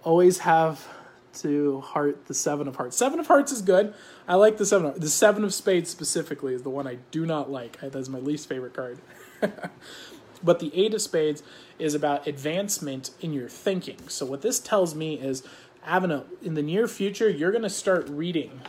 always 0.03 0.39
have 0.39 0.87
to 1.35 1.81
heart 1.81 2.25
the 2.25 2.33
seven 2.33 2.67
of 2.67 2.75
hearts. 2.75 2.97
Seven 2.97 3.19
of 3.19 3.27
hearts 3.27 3.51
is 3.51 3.61
good. 3.61 3.93
I 4.27 4.35
like 4.35 4.57
the 4.57 4.65
seven. 4.65 4.87
Of, 4.87 5.01
the 5.01 5.09
seven 5.09 5.43
of 5.43 5.53
spades 5.53 5.89
specifically 5.89 6.53
is 6.53 6.63
the 6.63 6.69
one 6.69 6.87
I 6.87 6.97
do 7.11 7.25
not 7.25 7.51
like. 7.51 7.79
That's 7.81 8.09
my 8.09 8.19
least 8.19 8.47
favorite 8.47 8.73
card. 8.73 8.99
but 10.43 10.59
the 10.59 10.71
eight 10.73 10.93
of 10.93 11.01
spades 11.01 11.43
is 11.77 11.93
about 11.93 12.25
advancement 12.27 13.11
in 13.19 13.33
your 13.33 13.49
thinking. 13.49 13.97
So 14.07 14.25
what 14.25 14.41
this 14.41 14.59
tells 14.59 14.95
me 14.95 15.15
is, 15.15 15.43
Avena, 15.85 16.23
in 16.41 16.53
the 16.53 16.61
near 16.61 16.87
future, 16.87 17.29
you're 17.29 17.51
going 17.51 17.63
to 17.63 17.69
start 17.69 18.07
reading 18.09 18.61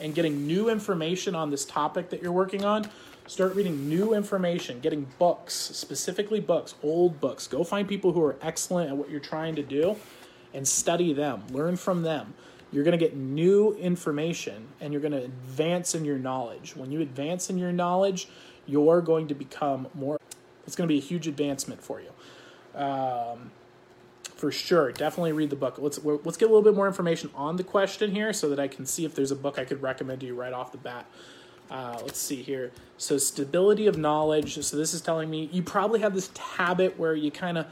and 0.00 0.14
getting 0.14 0.46
new 0.46 0.68
information 0.68 1.34
on 1.34 1.50
this 1.50 1.64
topic 1.64 2.10
that 2.10 2.22
you're 2.22 2.32
working 2.32 2.64
on. 2.64 2.88
Start 3.28 3.56
reading 3.56 3.88
new 3.88 4.14
information, 4.14 4.78
getting 4.78 5.08
books, 5.18 5.52
specifically 5.52 6.38
books, 6.38 6.76
old 6.80 7.20
books. 7.20 7.48
Go 7.48 7.64
find 7.64 7.88
people 7.88 8.12
who 8.12 8.22
are 8.22 8.36
excellent 8.40 8.88
at 8.88 8.96
what 8.96 9.10
you're 9.10 9.18
trying 9.18 9.56
to 9.56 9.64
do 9.64 9.96
and 10.54 10.66
study 10.66 11.12
them, 11.12 11.42
learn 11.50 11.76
from 11.76 12.02
them. 12.02 12.34
You're 12.70 12.84
going 12.84 12.96
to 12.96 13.04
get 13.04 13.16
new 13.16 13.74
information 13.74 14.68
and 14.80 14.92
you're 14.92 15.02
going 15.02 15.12
to 15.12 15.24
advance 15.24 15.92
in 15.92 16.04
your 16.04 16.18
knowledge. 16.18 16.76
When 16.76 16.92
you 16.92 17.00
advance 17.00 17.50
in 17.50 17.58
your 17.58 17.72
knowledge, 17.72 18.28
you're 18.64 19.00
going 19.00 19.26
to 19.26 19.34
become 19.34 19.88
more, 19.92 20.20
it's 20.64 20.76
going 20.76 20.88
to 20.88 20.92
be 20.92 20.98
a 20.98 21.02
huge 21.02 21.26
advancement 21.26 21.82
for 21.82 22.00
you. 22.00 22.80
Um, 22.80 23.50
for 24.36 24.52
sure, 24.52 24.92
definitely 24.92 25.32
read 25.32 25.50
the 25.50 25.56
book. 25.56 25.78
Let's 25.78 25.98
let's 26.04 26.36
get 26.36 26.44
a 26.44 26.52
little 26.52 26.62
bit 26.62 26.74
more 26.74 26.86
information 26.86 27.30
on 27.34 27.56
the 27.56 27.64
question 27.64 28.10
here, 28.14 28.34
so 28.34 28.50
that 28.50 28.60
I 28.60 28.68
can 28.68 28.84
see 28.84 29.06
if 29.06 29.14
there's 29.14 29.30
a 29.30 29.36
book 29.36 29.58
I 29.58 29.64
could 29.64 29.80
recommend 29.80 30.20
to 30.20 30.26
you 30.26 30.34
right 30.34 30.52
off 30.52 30.72
the 30.72 30.78
bat. 30.78 31.06
Uh, 31.70 31.98
let's 32.02 32.18
see 32.18 32.42
here. 32.42 32.72
So 32.96 33.18
stability 33.18 33.86
of 33.86 33.98
knowledge. 33.98 34.62
So 34.64 34.76
this 34.76 34.94
is 34.94 35.00
telling 35.00 35.30
me 35.30 35.48
you 35.52 35.62
probably 35.62 36.00
have 36.00 36.14
this 36.14 36.30
habit 36.36 36.98
where 36.98 37.14
you 37.14 37.30
kind 37.30 37.58
of 37.58 37.66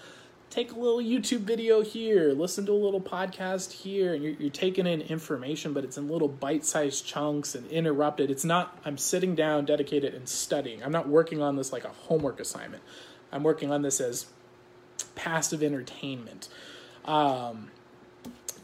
take 0.51 0.71
a 0.71 0.79
little 0.79 0.99
YouTube 0.99 1.41
video 1.41 1.83
here, 1.83 2.33
listen 2.33 2.65
to 2.65 2.73
a 2.73 2.75
little 2.75 3.01
podcast 3.01 3.73
here, 3.73 4.15
and 4.15 4.23
you're, 4.23 4.35
you're 4.35 4.51
taking 4.51 4.87
in 4.87 5.01
information, 5.01 5.73
but 5.73 5.83
it's 5.83 5.97
in 5.97 6.09
little 6.09 6.29
bite 6.29 6.65
sized 6.65 7.05
chunks 7.05 7.57
and 7.57 7.69
interrupted. 7.73 8.31
It's 8.31 8.45
not, 8.45 8.79
I'm 8.85 8.97
sitting 8.97 9.35
down, 9.35 9.65
dedicated, 9.65 10.15
and 10.15 10.29
studying. 10.29 10.83
I'm 10.85 10.93
not 10.93 11.09
working 11.09 11.43
on 11.43 11.57
this 11.57 11.73
like 11.73 11.85
a 11.85 11.89
homework 11.89 12.39
assignment. 12.39 12.85
I'm 13.33 13.43
working 13.43 13.73
on 13.73 13.83
this 13.83 14.01
as 14.01 14.27
passive 15.17 15.61
entertainment. 15.61 16.49
Um, 17.05 17.73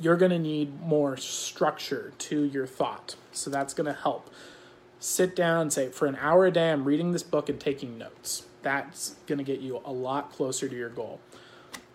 you're 0.00 0.16
going 0.16 0.30
to 0.30 0.38
need 0.38 0.80
more 0.80 1.16
structure 1.16 2.12
to 2.18 2.44
your 2.44 2.66
thought. 2.66 3.16
So 3.32 3.50
that's 3.50 3.74
going 3.74 3.86
to 3.86 4.00
help. 4.00 4.30
Sit 5.02 5.34
down 5.34 5.62
and 5.62 5.72
say, 5.72 5.88
for 5.88 6.06
an 6.06 6.16
hour 6.20 6.46
a 6.46 6.50
day, 6.50 6.70
I'm 6.70 6.84
reading 6.84 7.12
this 7.12 7.22
book 7.22 7.48
and 7.48 7.58
taking 7.58 7.96
notes. 7.96 8.44
That's 8.60 9.16
going 9.26 9.38
to 9.38 9.44
get 9.44 9.60
you 9.60 9.80
a 9.82 9.90
lot 9.90 10.30
closer 10.30 10.68
to 10.68 10.76
your 10.76 10.90
goal. 10.90 11.20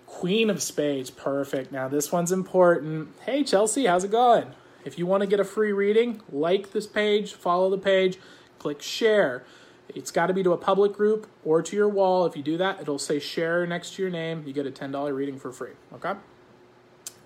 Queen 0.07 0.49
of 0.49 0.60
Spades, 0.60 1.11
perfect. 1.11 1.72
Now, 1.72 1.88
this 1.88 2.11
one's 2.11 2.32
important. 2.32 3.10
Hey, 3.23 3.44
Chelsea, 3.44 3.86
how's 3.86 4.03
it 4.03 4.11
going? 4.11 4.53
If 4.84 4.98
you 4.98 5.06
want 5.06 5.22
to 5.22 5.27
get 5.27 5.40
a 5.40 5.44
free 5.44 5.72
reading, 5.72 6.22
like 6.32 6.72
this 6.72 6.88
page, 6.88 7.34
follow 7.34 7.69
the 7.69 7.77
page, 7.77 8.18
click 8.57 8.82
share. 8.82 9.44
It's 9.90 10.10
got 10.10 10.27
to 10.27 10.34
be 10.34 10.41
to 10.41 10.53
a 10.53 10.57
public 10.57 10.94
group 10.94 11.27
or 11.44 11.61
to 11.61 11.76
your 11.76 11.90
wall. 11.90 12.26
If 12.26 12.36
you 12.36 12.41
do 12.41 12.57
that, 12.57 12.82
it'll 12.82 12.98
say 12.98 13.19
share 13.19 13.68
next 13.68 13.95
to 13.95 14.02
your 14.02 14.11
name. 14.11 14.44
You 14.48 14.53
get 14.53 14.65
a 14.65 14.72
$10 14.72 15.15
reading 15.15 15.38
for 15.38 15.52
free. 15.52 15.73
Okay? 15.94 16.14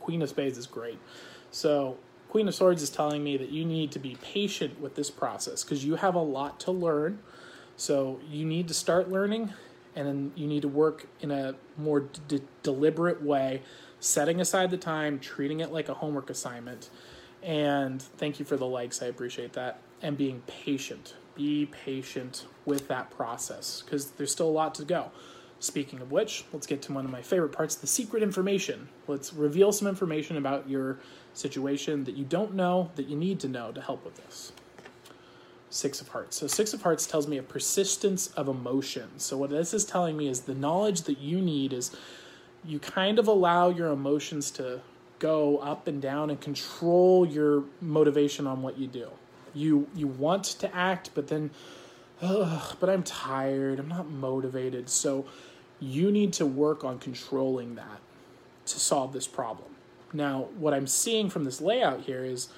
Queen 0.02 0.22
of 0.22 0.30
Spades 0.30 0.58
is 0.58 0.68
great. 0.68 1.00
So, 1.52 1.98
Queen 2.30 2.48
of 2.48 2.56
Swords 2.56 2.82
is 2.82 2.90
telling 2.90 3.24
me 3.24 3.38
that 3.38 3.50
you 3.50 3.66
need 3.66 3.92
to 3.92 4.00
be 4.00 4.18
patient 4.22 4.80
with 4.80 4.96
this 4.96 5.10
process 5.10 5.64
because 5.64 5.84
you 5.84 5.96
have 5.96 6.16
a 6.16 6.22
lot 6.22 6.60
to 6.62 6.72
learn. 6.72 7.20
So, 7.76 8.20
you 8.30 8.46
need 8.46 8.68
to 8.68 8.74
start 8.74 9.10
learning 9.10 9.54
and 9.96 10.08
then 10.08 10.32
you 10.36 10.48
need 10.48 10.62
to 10.62 10.68
work 10.68 11.08
in 11.20 11.32
a 11.32 11.56
more 11.78 12.02
d- 12.28 12.42
deliberate 12.62 13.24
way, 13.24 13.64
setting 14.00 14.40
aside 14.40 14.70
the 14.70 14.78
time, 14.78 15.20
treating 15.20 15.60
it 15.60 15.72
like 15.72 15.90
a 15.90 15.96
homework 15.96 16.30
assignment. 16.30 16.90
And 17.42 18.02
thank 18.02 18.40
you 18.40 18.46
for 18.46 18.58
the 18.58 18.68
likes. 18.68 19.02
I 19.02 19.08
appreciate 19.08 19.54
that. 19.54 19.80
And 20.02 20.18
being 20.18 20.42
patient 20.46 21.16
be 21.40 21.66
patient 21.68 22.46
with 22.66 22.90
that 22.90 23.10
process 23.12 23.82
because 23.82 24.12
there's 24.12 24.30
still 24.30 24.50
a 24.50 24.52
lot 24.52 24.76
to 24.76 24.84
go. 24.84 25.10
Speaking 25.62 26.02
of 26.02 26.12
which, 26.12 26.44
let's 26.52 26.68
get 26.68 26.82
to 26.84 26.94
one 26.94 27.06
of 27.06 27.12
my 27.12 27.22
favorite 27.22 27.54
parts 27.54 27.76
the 27.76 27.88
secret 27.88 28.22
information. 28.24 28.90
Let's 29.08 29.34
reveal 29.34 29.72
some 29.72 29.88
information 29.88 30.36
about 30.36 30.70
your 30.70 31.00
situation 31.34 32.04
that 32.06 32.16
you 32.16 32.26
don't 32.26 32.54
know 32.54 32.92
that 32.96 33.08
you 33.08 33.16
need 33.16 33.40
to 33.42 33.48
know 33.48 33.72
to 33.72 33.82
help 33.82 34.04
with 34.04 34.16
this. 34.16 34.52
Six 35.70 36.02
of 36.02 36.08
Hearts. 36.08 36.38
So, 36.38 36.48
Six 36.48 36.74
of 36.74 36.82
Hearts 36.82 37.06
tells 37.06 37.28
me 37.28 37.38
a 37.38 37.44
persistence 37.44 38.28
of 38.28 38.48
emotion. 38.48 39.10
So, 39.18 39.38
what 39.38 39.52
this 39.52 39.74
is 39.74 39.86
telling 39.86 40.18
me 40.18 40.28
is 40.28 40.42
the 40.42 40.56
knowledge 40.56 41.04
that 41.04 41.20
you 41.20 41.42
need 41.42 41.74
is 41.74 41.96
you 42.66 42.80
kind 42.80 43.20
of 43.20 43.28
allow 43.28 43.70
your 43.70 43.90
emotions 43.90 44.50
to 44.52 44.82
go 45.20 45.58
up 45.58 45.88
and 45.88 46.02
down 46.02 46.30
and 46.30 46.42
control 46.42 47.26
your 47.26 47.64
motivation 47.82 48.48
on 48.48 48.62
what 48.62 48.78
you 48.78 48.88
do 48.88 49.10
you 49.54 49.88
you 49.96 50.08
want 50.08 50.44
to 50.44 50.76
act 50.76 51.10
but 51.14 51.28
then 51.28 51.50
ugh, 52.22 52.78
but 52.80 52.90
i'm 52.90 53.04
tired 53.04 53.80
i'm 53.80 53.88
not 53.88 54.10
motivated 54.10 54.90
so 54.90 55.26
you 55.80 56.12
need 56.12 56.34
to 56.34 56.46
work 56.46 56.84
on 56.84 57.00
controlling 57.00 57.76
that 57.76 58.00
to 58.66 58.80
solve 58.80 59.14
this 59.14 59.28
problem 59.28 59.69
now 60.14 60.48
what 60.58 60.74
i'm 60.74 60.88
seeing 60.88 61.30
from 61.30 61.44
this 61.44 61.62
layout 61.62 62.02
here 62.02 62.24
is 62.24 62.50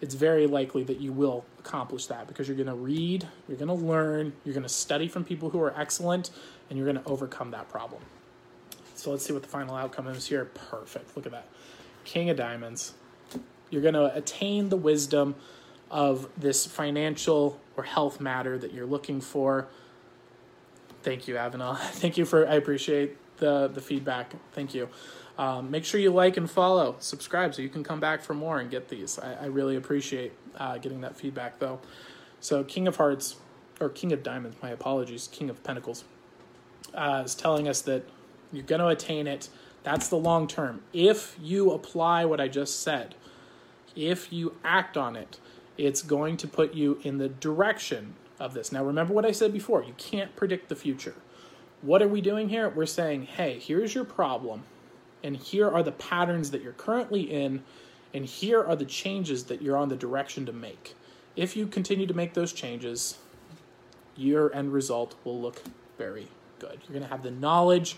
it's 0.00 0.14
very 0.14 0.46
likely 0.46 0.84
that 0.84 1.00
you 1.00 1.12
will 1.12 1.44
accomplish 1.58 2.06
that 2.06 2.28
because 2.28 2.48
you're 2.48 2.56
going 2.56 2.66
to 2.66 2.74
read 2.74 3.26
you're 3.48 3.58
going 3.58 3.68
to 3.68 3.74
learn 3.74 4.32
you're 4.44 4.54
going 4.54 4.62
to 4.62 4.68
study 4.68 5.08
from 5.08 5.24
people 5.24 5.50
who 5.50 5.60
are 5.60 5.78
excellent 5.78 6.30
and 6.68 6.78
you're 6.78 6.90
going 6.90 7.02
to 7.02 7.10
overcome 7.10 7.50
that 7.50 7.68
problem 7.68 8.02
so 8.94 9.10
let's 9.10 9.24
see 9.24 9.32
what 9.32 9.42
the 9.42 9.48
final 9.48 9.74
outcome 9.74 10.06
is 10.08 10.26
here 10.26 10.44
perfect 10.44 11.16
look 11.16 11.26
at 11.26 11.32
that 11.32 11.46
king 12.04 12.30
of 12.30 12.36
diamonds 12.36 12.94
you're 13.70 13.82
going 13.82 13.94
to 13.94 14.14
attain 14.14 14.68
the 14.68 14.76
wisdom 14.76 15.34
of 15.90 16.28
this 16.36 16.66
financial 16.66 17.60
or 17.76 17.84
health 17.84 18.20
matter 18.20 18.58
that 18.58 18.72
you're 18.72 18.86
looking 18.86 19.20
for. 19.20 19.68
Thank 21.02 21.28
you, 21.28 21.34
Avenel. 21.34 21.78
Thank 21.92 22.16
you 22.16 22.24
for, 22.24 22.48
I 22.48 22.54
appreciate 22.54 23.16
the, 23.38 23.68
the 23.68 23.80
feedback. 23.80 24.32
Thank 24.52 24.74
you. 24.74 24.88
Um, 25.38 25.70
make 25.70 25.84
sure 25.84 26.00
you 26.00 26.10
like 26.10 26.36
and 26.36 26.50
follow, 26.50 26.96
subscribe 26.98 27.54
so 27.54 27.60
you 27.60 27.68
can 27.68 27.84
come 27.84 28.00
back 28.00 28.22
for 28.22 28.32
more 28.32 28.58
and 28.58 28.70
get 28.70 28.88
these. 28.88 29.18
I, 29.18 29.34
I 29.34 29.46
really 29.46 29.76
appreciate 29.76 30.32
uh, 30.56 30.78
getting 30.78 31.02
that 31.02 31.16
feedback 31.16 31.58
though. 31.58 31.80
So, 32.40 32.64
King 32.64 32.88
of 32.88 32.96
Hearts, 32.96 33.36
or 33.80 33.88
King 33.88 34.12
of 34.12 34.22
Diamonds, 34.22 34.56
my 34.62 34.70
apologies, 34.70 35.28
King 35.30 35.50
of 35.50 35.62
Pentacles, 35.62 36.04
uh, 36.94 37.22
is 37.24 37.34
telling 37.34 37.68
us 37.68 37.82
that 37.82 38.04
you're 38.52 38.64
going 38.64 38.80
to 38.80 38.88
attain 38.88 39.26
it. 39.26 39.48
That's 39.82 40.08
the 40.08 40.16
long 40.16 40.48
term. 40.48 40.82
If 40.92 41.36
you 41.40 41.70
apply 41.72 42.24
what 42.24 42.40
I 42.40 42.48
just 42.48 42.80
said, 42.80 43.14
if 43.94 44.32
you 44.32 44.54
act 44.64 44.96
on 44.96 45.16
it, 45.16 45.38
it's 45.76 46.02
going 46.02 46.36
to 46.38 46.48
put 46.48 46.74
you 46.74 46.98
in 47.02 47.18
the 47.18 47.28
direction 47.28 48.14
of 48.38 48.54
this. 48.54 48.72
Now, 48.72 48.84
remember 48.84 49.12
what 49.12 49.26
I 49.26 49.32
said 49.32 49.52
before 49.52 49.82
you 49.84 49.94
can't 49.96 50.34
predict 50.36 50.68
the 50.68 50.76
future. 50.76 51.14
What 51.82 52.02
are 52.02 52.08
we 52.08 52.20
doing 52.20 52.48
here? 52.48 52.68
We're 52.68 52.86
saying, 52.86 53.24
hey, 53.24 53.58
here's 53.58 53.94
your 53.94 54.04
problem, 54.04 54.64
and 55.22 55.36
here 55.36 55.68
are 55.70 55.82
the 55.82 55.92
patterns 55.92 56.50
that 56.50 56.62
you're 56.62 56.72
currently 56.72 57.22
in, 57.22 57.62
and 58.14 58.24
here 58.24 58.62
are 58.62 58.76
the 58.76 58.84
changes 58.84 59.44
that 59.44 59.62
you're 59.62 59.76
on 59.76 59.88
the 59.88 59.96
direction 59.96 60.46
to 60.46 60.52
make. 60.52 60.94
If 61.34 61.56
you 61.56 61.66
continue 61.66 62.06
to 62.06 62.14
make 62.14 62.34
those 62.34 62.52
changes, 62.52 63.18
your 64.16 64.54
end 64.54 64.72
result 64.72 65.14
will 65.24 65.40
look 65.40 65.62
very 65.98 66.28
good. 66.58 66.80
You're 66.82 66.98
going 66.98 67.02
to 67.02 67.10
have 67.10 67.22
the 67.22 67.30
knowledge 67.30 67.96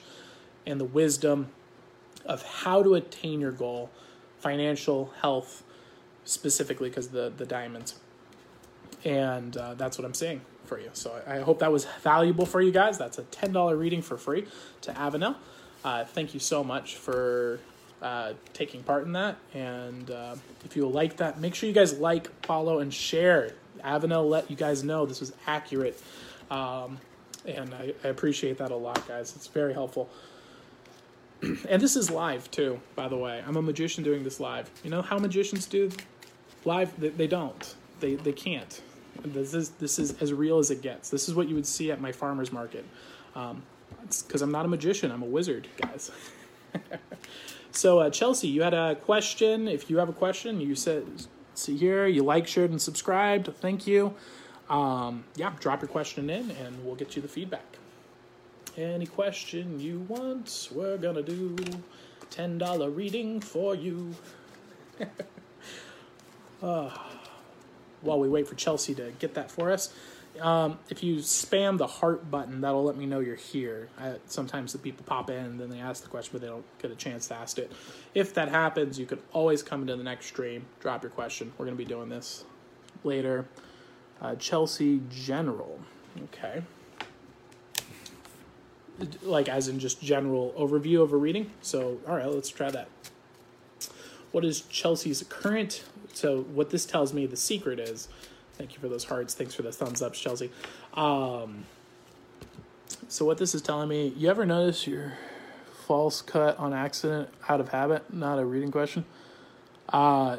and 0.66 0.80
the 0.80 0.84
wisdom 0.84 1.48
of 2.24 2.42
how 2.42 2.82
to 2.82 2.94
attain 2.94 3.40
your 3.40 3.52
goal 3.52 3.90
financial, 4.38 5.12
health, 5.20 5.64
specifically 6.24 6.88
because 6.88 7.08
the 7.08 7.32
the 7.36 7.46
diamonds, 7.46 7.96
and 9.04 9.56
uh, 9.56 9.74
that's 9.74 9.98
what 9.98 10.04
I'm 10.04 10.14
saying 10.14 10.40
for 10.64 10.78
you. 10.78 10.90
So 10.92 11.20
I, 11.26 11.38
hope 11.38 11.60
that 11.60 11.72
was 11.72 11.86
valuable 12.02 12.46
for 12.46 12.60
you 12.60 12.70
guys. 12.70 12.98
That's 12.98 13.18
a 13.18 13.22
ten 13.24 13.52
dollar 13.52 13.76
reading 13.76 14.02
for 14.02 14.16
free 14.16 14.46
to 14.82 14.92
Avenel. 14.92 15.36
Uh, 15.88 16.04
thank 16.04 16.34
you 16.34 16.40
so 16.40 16.62
much 16.62 16.96
for 16.96 17.60
uh, 18.02 18.34
taking 18.52 18.82
part 18.82 19.04
in 19.04 19.12
that. 19.12 19.38
And 19.54 20.10
uh, 20.10 20.36
if 20.62 20.76
you 20.76 20.86
like 20.86 21.16
that, 21.16 21.40
make 21.40 21.54
sure 21.54 21.66
you 21.66 21.74
guys 21.74 21.98
like, 21.98 22.28
follow, 22.44 22.80
and 22.80 22.92
share. 22.92 23.54
Avenel 23.82 24.28
let 24.28 24.50
you 24.50 24.56
guys 24.56 24.84
know 24.84 25.06
this 25.06 25.20
was 25.20 25.32
accurate. 25.46 25.98
Um, 26.50 26.98
and 27.46 27.72
I, 27.72 27.94
I, 28.04 28.08
appreciate 28.08 28.58
that 28.58 28.70
a 28.70 28.76
lot, 28.76 29.08
guys. 29.08 29.34
It's 29.34 29.46
very 29.46 29.72
helpful. 29.72 30.10
and 31.42 31.80
this 31.80 31.96
is 31.96 32.10
live 32.10 32.50
too, 32.50 32.78
by 32.94 33.08
the 33.08 33.16
way. 33.16 33.42
I'm 33.46 33.56
a 33.56 33.62
magician 33.62 34.04
doing 34.04 34.24
this 34.24 34.40
live. 34.40 34.70
You 34.84 34.90
know 34.90 35.00
how 35.00 35.16
magicians 35.18 35.64
do 35.64 35.90
live 36.66 36.92
they, 37.00 37.08
they 37.08 37.26
don't 37.26 37.76
they 38.00 38.16
they 38.16 38.32
can't 38.32 38.82
this 39.24 39.54
is 39.54 39.70
this 39.70 39.98
is 39.98 40.20
as 40.20 40.32
real 40.34 40.58
as 40.58 40.70
it 40.70 40.82
gets 40.82 41.08
this 41.08 41.28
is 41.28 41.34
what 41.34 41.48
you 41.48 41.54
would 41.54 41.66
see 41.66 41.90
at 41.90 42.00
my 42.00 42.12
farmers 42.12 42.52
market 42.52 42.84
um, 43.34 43.62
it's 44.04 44.22
because 44.22 44.42
i'm 44.42 44.50
not 44.50 44.64
a 44.64 44.68
magician 44.68 45.10
i'm 45.10 45.22
a 45.22 45.26
wizard 45.26 45.68
guys. 45.80 46.10
So 47.70 48.00
uh, 48.00 48.10
chelsea 48.10 48.48
you 48.48 48.62
had 48.62 48.74
a 48.74 48.96
question. 48.96 49.68
If 49.68 49.88
you 49.88 49.98
have 49.98 50.08
a 50.08 50.12
question 50.12 50.60
you 50.60 50.74
said 50.74 51.04
see 51.54 51.76
here 51.76 52.06
you 52.06 52.24
like 52.24 52.46
shared 52.48 52.70
and 52.70 52.80
subscribed 52.82 53.54
thank 53.56 53.86
you. 53.86 54.14
Um, 54.68 55.24
yeah 55.36 55.52
drop 55.60 55.82
your 55.82 55.88
question 55.88 56.28
in 56.28 56.50
and 56.50 56.84
we'll 56.84 56.96
get 56.96 57.14
you 57.14 57.22
the 57.22 57.28
feedback. 57.28 57.78
Any 58.76 59.06
question 59.06 59.78
you 59.80 60.00
want 60.08 60.70
we're 60.72 60.98
gonna 60.98 61.22
do 61.22 61.56
$10 62.30 62.96
reading 62.96 63.40
for 63.40 63.74
you. 63.74 64.14
Uh, 66.62 66.90
while 68.00 68.20
we 68.20 68.28
wait 68.28 68.46
for 68.46 68.54
Chelsea 68.54 68.94
to 68.94 69.12
get 69.18 69.34
that 69.34 69.50
for 69.50 69.70
us. 69.70 69.92
Um, 70.40 70.78
if 70.88 71.02
you 71.02 71.16
spam 71.16 71.78
the 71.78 71.86
heart 71.86 72.30
button, 72.30 72.60
that'll 72.60 72.84
let 72.84 72.96
me 72.96 73.06
know 73.06 73.18
you're 73.20 73.34
here. 73.34 73.88
I, 73.98 74.16
sometimes 74.26 74.72
the 74.72 74.78
people 74.78 75.04
pop 75.04 75.30
in 75.30 75.44
and 75.44 75.60
then 75.60 75.68
they 75.68 75.80
ask 75.80 76.02
the 76.02 76.08
question, 76.08 76.30
but 76.32 76.40
they 76.40 76.46
don't 76.46 76.64
get 76.80 76.90
a 76.90 76.94
chance 76.94 77.26
to 77.28 77.34
ask 77.34 77.58
it. 77.58 77.72
If 78.14 78.34
that 78.34 78.48
happens, 78.48 78.98
you 78.98 79.06
could 79.06 79.20
always 79.32 79.62
come 79.62 79.82
into 79.82 79.96
the 79.96 80.04
next 80.04 80.26
stream, 80.26 80.66
drop 80.80 81.02
your 81.02 81.10
question. 81.10 81.52
We're 81.58 81.66
going 81.66 81.76
to 81.76 81.84
be 81.84 81.88
doing 81.88 82.08
this 82.08 82.44
later. 83.02 83.46
Uh, 84.20 84.36
Chelsea 84.36 85.00
General. 85.10 85.80
Okay. 86.24 86.62
Like, 89.22 89.48
as 89.48 89.68
in 89.68 89.78
just 89.78 90.00
general 90.00 90.54
overview 90.58 91.02
of 91.02 91.12
a 91.12 91.16
reading. 91.16 91.50
So, 91.62 92.00
all 92.06 92.16
right, 92.16 92.26
let's 92.26 92.48
try 92.48 92.70
that. 92.70 92.88
What 94.30 94.44
is 94.44 94.62
Chelsea's 94.62 95.24
current 95.28 95.84
so 96.18 96.42
what 96.42 96.70
this 96.70 96.84
tells 96.84 97.12
me, 97.14 97.26
the 97.26 97.36
secret 97.36 97.78
is, 97.78 98.08
thank 98.58 98.74
you 98.74 98.80
for 98.80 98.88
those 98.88 99.04
hearts. 99.04 99.34
Thanks 99.34 99.54
for 99.54 99.62
the 99.62 99.72
thumbs 99.72 100.02
up, 100.02 100.12
Chelsea. 100.12 100.50
Um, 100.94 101.64
so 103.06 103.24
what 103.24 103.38
this 103.38 103.54
is 103.54 103.62
telling 103.62 103.88
me, 103.88 104.12
you 104.16 104.28
ever 104.28 104.44
notice 104.44 104.86
your 104.86 105.14
false 105.86 106.20
cut 106.20 106.58
on 106.58 106.74
accident 106.74 107.30
out 107.48 107.60
of 107.60 107.70
habit? 107.70 108.12
Not 108.12 108.38
a 108.38 108.44
reading 108.44 108.70
question. 108.70 109.04
Uh, 109.88 110.38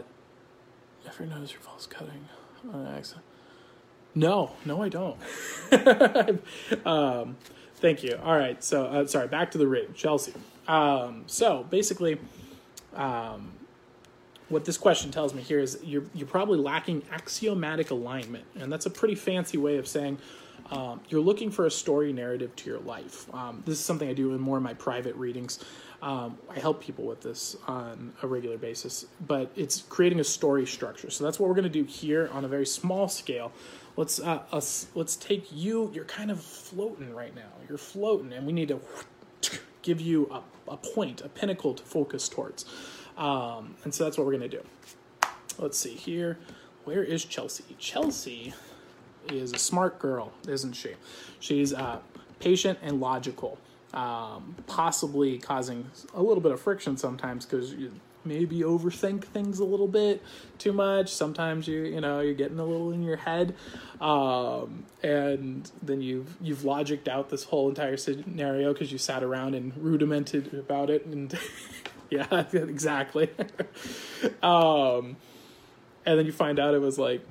ever 1.07 1.25
notice 1.25 1.53
your 1.53 1.61
false 1.61 1.87
cutting 1.87 2.27
on 2.71 2.85
accident? 2.85 3.23
No, 4.13 4.51
no, 4.65 4.81
I 4.81 4.89
don't. 4.89 5.17
um, 6.85 7.37
thank 7.75 8.03
you. 8.03 8.19
All 8.21 8.37
right, 8.37 8.61
so 8.63 8.85
uh, 8.85 9.07
sorry. 9.07 9.27
Back 9.27 9.51
to 9.51 9.57
the 9.57 9.67
reading, 9.67 9.93
Chelsea. 9.93 10.33
Um, 10.67 11.23
so 11.27 11.65
basically, 11.69 12.19
um, 12.95 13.53
what 14.49 14.65
this 14.65 14.77
question 14.77 15.11
tells 15.11 15.33
me 15.33 15.41
here 15.41 15.59
is 15.59 15.79
you're 15.83 16.03
you're 16.13 16.27
probably 16.27 16.57
lacking 16.57 17.03
axiomatic 17.11 17.91
alignment, 17.91 18.45
and 18.59 18.71
that's 18.71 18.85
a 18.85 18.89
pretty 18.89 19.15
fancy 19.15 19.57
way 19.57 19.77
of 19.77 19.87
saying 19.87 20.17
um, 20.71 21.01
you're 21.09 21.21
looking 21.21 21.49
for 21.49 21.65
a 21.65 21.71
story 21.71 22.13
narrative 22.13 22.55
to 22.57 22.69
your 22.69 22.79
life. 22.79 23.33
Um, 23.33 23.63
this 23.65 23.79
is 23.79 23.85
something 23.85 24.07
I 24.07 24.13
do 24.13 24.33
in 24.33 24.41
more 24.41 24.57
of 24.57 24.63
my 24.63 24.73
private 24.73 25.15
readings. 25.15 25.63
Um, 26.01 26.37
I 26.49 26.59
help 26.59 26.81
people 26.81 27.05
with 27.05 27.21
this 27.21 27.55
on 27.67 28.13
a 28.21 28.27
regular 28.27 28.57
basis, 28.57 29.05
but 29.27 29.51
it's 29.55 29.81
creating 29.81 30.19
a 30.19 30.23
story 30.23 30.65
structure. 30.65 31.09
So 31.09 31.23
that's 31.23 31.39
what 31.39 31.49
we're 31.49 31.55
going 31.55 31.63
to 31.63 31.69
do 31.69 31.83
here 31.83 32.29
on 32.31 32.45
a 32.45 32.47
very 32.47 32.65
small 32.65 33.07
scale. 33.09 33.51
Let's 33.97 34.19
uh, 34.19 34.43
us, 34.51 34.87
let's 34.95 35.15
take 35.15 35.47
you. 35.51 35.91
You're 35.93 36.05
kind 36.05 36.31
of 36.31 36.41
floating 36.41 37.13
right 37.13 37.35
now. 37.35 37.51
You're 37.67 37.77
floating, 37.77 38.31
and 38.31 38.45
we 38.45 38.53
need 38.53 38.69
to 38.69 38.79
give 39.81 39.99
you 39.99 40.29
a, 40.31 40.71
a 40.71 40.77
point, 40.77 41.21
a 41.21 41.29
pinnacle 41.29 41.73
to 41.73 41.83
focus 41.83 42.29
towards. 42.29 42.65
Um, 43.19 43.75
and 43.83 43.93
so 43.93 44.05
that's 44.05 44.17
what 44.17 44.25
we're 44.25 44.37
going 44.37 44.49
to 44.49 44.57
do. 44.57 44.63
Let's 45.59 45.77
see 45.77 45.93
here. 45.93 46.39
Where 46.85 47.03
is 47.03 47.25
Chelsea? 47.25 47.75
Chelsea 47.77 48.53
is 49.29 49.51
a 49.51 49.57
smart 49.57 49.99
girl, 49.99 50.31
isn't 50.47 50.73
she? 50.73 50.93
She's 51.39 51.73
uh, 51.73 51.99
patient 52.39 52.79
and 52.81 53.01
logical, 53.01 53.59
um, 53.93 54.55
possibly 54.67 55.37
causing 55.37 55.91
a 56.13 56.23
little 56.23 56.41
bit 56.41 56.53
of 56.53 56.61
friction 56.61 56.95
sometimes 56.95 57.45
because 57.45 57.73
you 57.73 57.91
maybe 58.23 58.61
overthink 58.61 59.23
things 59.23 59.59
a 59.59 59.65
little 59.65 59.87
bit 59.87 60.23
too 60.57 60.71
much. 60.71 61.13
Sometimes 61.13 61.67
you 61.67 61.83
you 61.83 61.99
know 61.99 62.21
you're 62.21 62.33
getting 62.33 62.59
a 62.59 62.65
little 62.65 62.91
in 62.91 63.03
your 63.03 63.17
head, 63.17 63.53
um, 63.99 64.85
and 65.03 65.69
then 65.83 66.01
you've 66.01 66.37
you've 66.41 66.59
logicked 66.59 67.09
out 67.09 67.29
this 67.29 67.43
whole 67.43 67.67
entire 67.67 67.97
scenario 67.97 68.71
because 68.71 68.91
you 68.91 68.97
sat 68.97 69.23
around 69.23 69.55
and 69.55 69.73
rudimented 69.73 70.53
about 70.57 70.89
it 70.89 71.05
and. 71.05 71.37
yeah, 72.31 72.45
exactly. 72.53 73.29
um, 74.43 75.17
and 76.05 76.17
then 76.17 76.25
you 76.25 76.31
find 76.31 76.59
out 76.59 76.73
it 76.73 76.81
was 76.81 76.97
like 76.97 77.21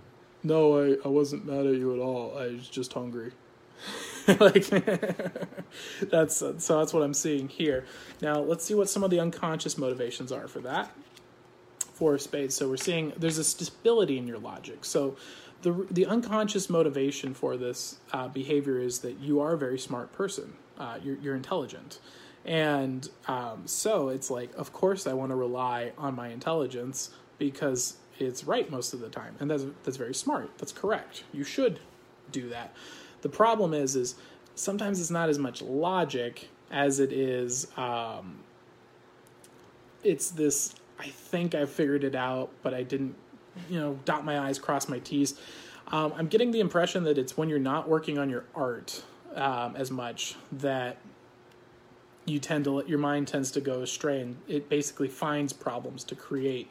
no, 0.44 0.78
I, 0.78 0.96
I 1.05 1.09
wasn't 1.09 1.46
mad 1.46 1.66
at 1.66 1.74
you 1.74 1.94
at 1.94 2.00
all. 2.00 2.38
I 2.38 2.46
was 2.46 2.68
just 2.68 2.92
hungry. 2.92 3.32
like 4.40 4.66
that's 6.10 6.36
so 6.36 6.52
that's 6.52 6.92
what 6.92 7.02
I'm 7.02 7.14
seeing 7.14 7.48
here. 7.48 7.86
Now 8.20 8.40
let's 8.40 8.64
see 8.64 8.74
what 8.74 8.88
some 8.88 9.02
of 9.02 9.10
the 9.10 9.20
unconscious 9.20 9.78
motivations 9.78 10.32
are 10.32 10.48
for 10.48 10.60
that. 10.60 10.90
Four 11.78 12.18
spades. 12.18 12.55
So 12.55 12.68
we're 12.68 12.76
seeing 12.76 13.12
there's 13.16 13.38
a 13.38 13.44
stability 13.44 14.18
in 14.18 14.26
your 14.26 14.38
logic. 14.38 14.84
So 14.84 15.16
the 15.62 15.86
the 15.90 16.06
unconscious 16.06 16.68
motivation 16.70 17.34
for 17.34 17.56
this 17.56 17.98
uh, 18.12 18.28
behavior 18.28 18.78
is 18.78 19.00
that 19.00 19.18
you 19.18 19.40
are 19.40 19.55
a 19.55 19.59
very 19.59 19.78
smart 19.78 20.12
person. 20.12 20.55
Uh, 20.78 20.98
you're 21.02 21.16
you're 21.16 21.36
intelligent, 21.36 21.98
and 22.49 23.09
um, 23.29 23.66
so 23.66 24.09
it's 24.09 24.31
like 24.31 24.51
of 24.57 24.73
course 24.73 25.07
I 25.07 25.12
want 25.12 25.31
to 25.31 25.37
rely 25.37 25.93
on 25.99 26.16
my 26.16 26.29
intelligence 26.29 27.11
because 27.39 27.99
it's 28.19 28.43
right 28.45 28.69
most 28.70 28.95
of 28.95 29.01
the 29.01 29.11
time, 29.11 29.37
and 29.39 29.51
that's 29.51 29.65
that's 29.85 29.99
very 29.99 30.15
smart. 30.15 30.51
That's 30.59 30.73
correct. 30.73 31.25
You 31.33 31.45
should 31.45 31.79
do 32.33 32.49
that. 32.49 32.75
The 33.20 33.29
problem 33.29 33.75
is, 33.75 33.95
is 33.95 34.15
sometimes 34.55 34.99
it's 34.99 35.11
not 35.11 35.29
as 35.29 35.39
much 35.39 35.61
logic 35.61 36.49
as 36.70 37.01
it 37.01 37.12
is. 37.12 37.69
Um, 37.77 38.39
it's 40.03 40.31
this. 40.31 40.75
I 40.99 41.09
think 41.09 41.55
I 41.55 41.66
figured 41.66 42.03
it 42.03 42.15
out, 42.15 42.51
but 42.62 42.75
I 42.75 42.83
didn't. 42.83 43.15
You 43.69 43.81
know, 43.81 43.99
dot 44.05 44.25
my 44.25 44.39
i's, 44.49 44.59
cross 44.59 44.89
my 44.89 45.01
t's. 45.01 45.39
Um, 45.89 46.15
I'm 46.16 46.29
getting 46.29 46.51
the 46.51 46.61
impression 46.61 47.05
that 47.05 47.19
it's 47.19 47.37
when 47.37 47.49
you're 47.49 47.59
not 47.59 47.89
working 47.89 48.19
on 48.19 48.31
your 48.31 48.45
art 48.55 49.03
um, 49.35 49.77
as 49.77 49.91
much 49.91 50.37
that 50.53 50.99
you 52.28 52.38
tend 52.38 52.64
to 52.64 52.70
let 52.70 52.88
your 52.88 52.98
mind 52.98 53.28
tends 53.28 53.50
to 53.52 53.60
go 53.60 53.82
astray, 53.82 54.20
and 54.20 54.36
it 54.46 54.68
basically 54.68 55.09
finds 55.09 55.52
problems 55.52 56.05
to 56.05 56.14
create 56.14 56.68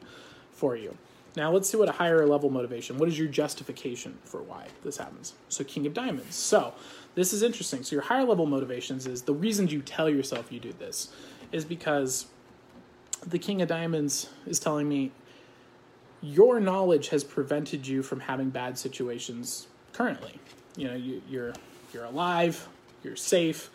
for 0.51 0.75
you. 0.75 0.97
Now 1.35 1.51
let's 1.51 1.69
see 1.69 1.77
what 1.77 1.87
a 1.87 1.93
higher 1.93 2.25
level 2.25 2.49
motivation. 2.49 2.97
What 2.97 3.09
is 3.09 3.19
your 3.19 3.27
justification 3.27 4.17
for 4.23 4.41
why 4.41 4.67
this 4.83 4.97
happens? 4.97 5.33
So 5.49 5.63
King 5.63 5.85
of 5.85 5.93
Diamonds. 5.93 6.35
So 6.35 6.73
this 7.13 7.31
is 7.31 7.43
interesting. 7.43 7.83
So 7.83 7.95
your 7.95 8.03
higher 8.03 8.23
level 8.23 8.47
motivations 8.47 9.05
is 9.05 9.21
the 9.21 9.33
reasons 9.33 9.71
you 9.71 9.81
tell 9.81 10.09
yourself 10.09 10.51
you 10.51 10.59
do 10.59 10.73
this 10.73 11.09
is 11.51 11.63
because 11.63 12.25
the 13.25 13.37
King 13.37 13.61
of 13.61 13.67
Diamonds 13.67 14.29
is 14.47 14.59
telling 14.59 14.89
me 14.89 15.11
your 16.21 16.59
knowledge 16.59 17.09
has 17.09 17.23
prevented 17.23 17.85
you 17.85 18.01
from 18.01 18.21
having 18.21 18.49
bad 18.49 18.77
situations 18.77 19.67
currently. 19.93 20.39
You 20.75 20.87
know, 20.87 20.95
you, 20.95 21.21
you're 21.29 21.53
you're 21.93 22.05
alive, 22.05 22.67
you're 23.03 23.15
safe, 23.15 23.69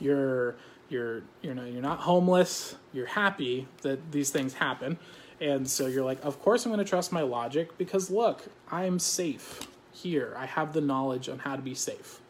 you're 0.00 0.54
you're 0.92 1.22
you 1.40 1.54
know 1.54 1.64
you're 1.64 1.82
not 1.82 2.00
homeless, 2.00 2.76
you're 2.92 3.06
happy 3.06 3.66
that 3.82 4.12
these 4.12 4.30
things 4.30 4.54
happen 4.54 4.98
and 5.42 5.68
so 5.68 5.88
you're 5.88 6.04
like, 6.04 6.24
of 6.24 6.40
course 6.40 6.64
I'm 6.64 6.72
going 6.72 6.84
to 6.84 6.88
trust 6.88 7.10
my 7.10 7.22
logic 7.22 7.76
because 7.76 8.10
look, 8.10 8.44
I'm 8.70 9.00
safe 9.00 9.66
here. 9.90 10.34
I 10.38 10.46
have 10.46 10.72
the 10.72 10.80
knowledge 10.80 11.28
on 11.28 11.40
how 11.40 11.56
to 11.56 11.62
be 11.62 11.74
safe. 11.74 12.20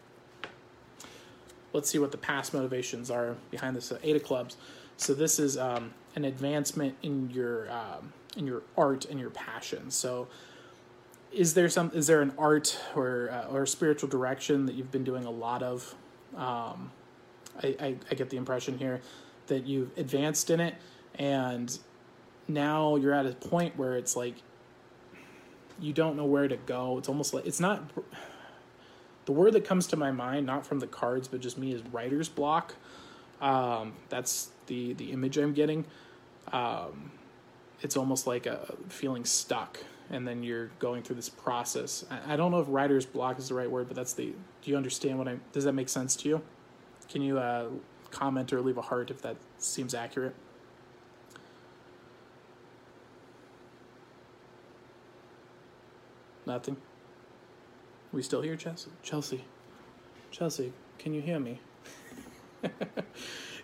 Let's 1.74 1.90
see 1.90 1.98
what 1.98 2.10
the 2.10 2.18
past 2.18 2.54
motivations 2.54 3.10
are 3.10 3.36
behind 3.50 3.76
this 3.76 3.92
Eight 4.02 4.16
of 4.16 4.24
Clubs. 4.24 4.56
So 4.96 5.12
this 5.12 5.38
is 5.38 5.58
um, 5.58 5.92
an 6.16 6.24
advancement 6.24 6.96
in 7.02 7.30
your 7.30 7.70
um, 7.70 8.14
in 8.34 8.46
your 8.46 8.62
art 8.78 9.04
and 9.04 9.20
your 9.20 9.30
passion. 9.30 9.90
So 9.90 10.28
is 11.30 11.52
there 11.52 11.68
some 11.68 11.90
is 11.94 12.06
there 12.06 12.22
an 12.22 12.32
art 12.38 12.78
or 12.96 13.30
uh, 13.30 13.52
or 13.52 13.66
spiritual 13.66 14.08
direction 14.08 14.64
that 14.66 14.74
you've 14.74 14.92
been 14.92 15.04
doing 15.04 15.26
a 15.26 15.30
lot 15.30 15.62
of? 15.62 15.94
Um, 16.34 16.92
I, 17.62 17.76
I, 17.80 17.96
I 18.10 18.14
get 18.14 18.30
the 18.30 18.36
impression 18.36 18.78
here 18.78 19.00
that 19.48 19.66
you've 19.66 19.96
advanced 19.98 20.50
in 20.50 20.60
it 20.60 20.74
and 21.16 21.78
now 22.48 22.96
you're 22.96 23.14
at 23.14 23.26
a 23.26 23.32
point 23.32 23.76
where 23.76 23.96
it's 23.96 24.16
like 24.16 24.34
you 25.80 25.92
don't 25.92 26.16
know 26.16 26.24
where 26.24 26.48
to 26.48 26.56
go. 26.56 26.98
It's 26.98 27.08
almost 27.08 27.34
like 27.34 27.46
it's 27.46 27.60
not 27.60 27.82
the 29.24 29.32
word 29.32 29.52
that 29.54 29.64
comes 29.64 29.86
to 29.88 29.96
my 29.96 30.12
mind, 30.12 30.46
not 30.46 30.66
from 30.66 30.78
the 30.78 30.86
cards, 30.86 31.28
but 31.28 31.40
just 31.40 31.58
me 31.58 31.72
is 31.72 31.82
writer's 31.92 32.28
block. 32.28 32.74
Um, 33.40 33.94
that's 34.08 34.50
the 34.66 34.94
the 34.94 35.12
image 35.12 35.36
I'm 35.36 35.52
getting. 35.52 35.84
Um, 36.52 37.10
it's 37.80 37.96
almost 37.96 38.26
like 38.26 38.46
a 38.46 38.74
feeling 38.88 39.24
stuck, 39.24 39.78
and 40.10 40.26
then 40.26 40.42
you're 40.42 40.68
going 40.78 41.02
through 41.02 41.16
this 41.16 41.28
process. 41.28 42.04
I, 42.10 42.34
I 42.34 42.36
don't 42.36 42.52
know 42.52 42.60
if 42.60 42.66
writer's 42.68 43.06
block 43.06 43.38
is 43.38 43.48
the 43.48 43.54
right 43.54 43.70
word, 43.70 43.88
but 43.88 43.96
that's 43.96 44.12
the. 44.12 44.32
Do 44.62 44.70
you 44.70 44.76
understand 44.76 45.18
what 45.18 45.28
I? 45.28 45.38
Does 45.52 45.64
that 45.64 45.72
make 45.72 45.88
sense 45.88 46.14
to 46.16 46.28
you? 46.28 46.42
Can 47.08 47.22
you 47.22 47.38
uh, 47.38 47.66
comment 48.10 48.52
or 48.52 48.60
leave 48.60 48.78
a 48.78 48.82
heart 48.82 49.10
if 49.10 49.22
that 49.22 49.36
seems 49.58 49.94
accurate? 49.94 50.34
Nothing. 56.46 56.76
We 58.12 58.22
still 58.22 58.42
here, 58.42 58.56
Chelsea? 58.56 58.90
Chelsea. 59.02 59.44
Chelsea, 60.30 60.72
can 60.98 61.14
you 61.14 61.20
hear 61.20 61.38
me? 61.38 61.60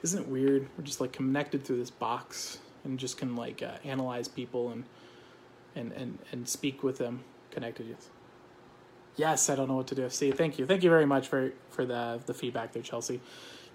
Isn't 0.02 0.22
it 0.22 0.28
weird? 0.28 0.68
We're 0.76 0.84
just 0.84 1.00
like 1.00 1.12
connected 1.12 1.64
through 1.64 1.78
this 1.78 1.90
box 1.90 2.58
and 2.84 2.98
just 2.98 3.18
can 3.18 3.36
like 3.36 3.62
uh, 3.62 3.78
analyze 3.84 4.28
people 4.28 4.70
and 4.70 4.84
and 5.74 5.92
and 5.92 6.18
and 6.32 6.48
speak 6.48 6.82
with 6.82 6.98
them 6.98 7.24
connected. 7.50 7.86
Yes. 7.88 8.08
Yes, 9.18 9.50
I 9.50 9.56
don't 9.56 9.68
know 9.68 9.74
what 9.74 9.88
to 9.88 9.96
do. 9.96 10.08
See, 10.08 10.30
thank 10.30 10.58
you, 10.58 10.66
thank 10.66 10.82
you 10.82 10.90
very 10.90 11.04
much 11.04 11.28
for 11.28 11.52
for 11.70 11.84
the 11.84 12.20
the 12.24 12.32
feedback 12.32 12.72
there, 12.72 12.82
Chelsea. 12.82 13.20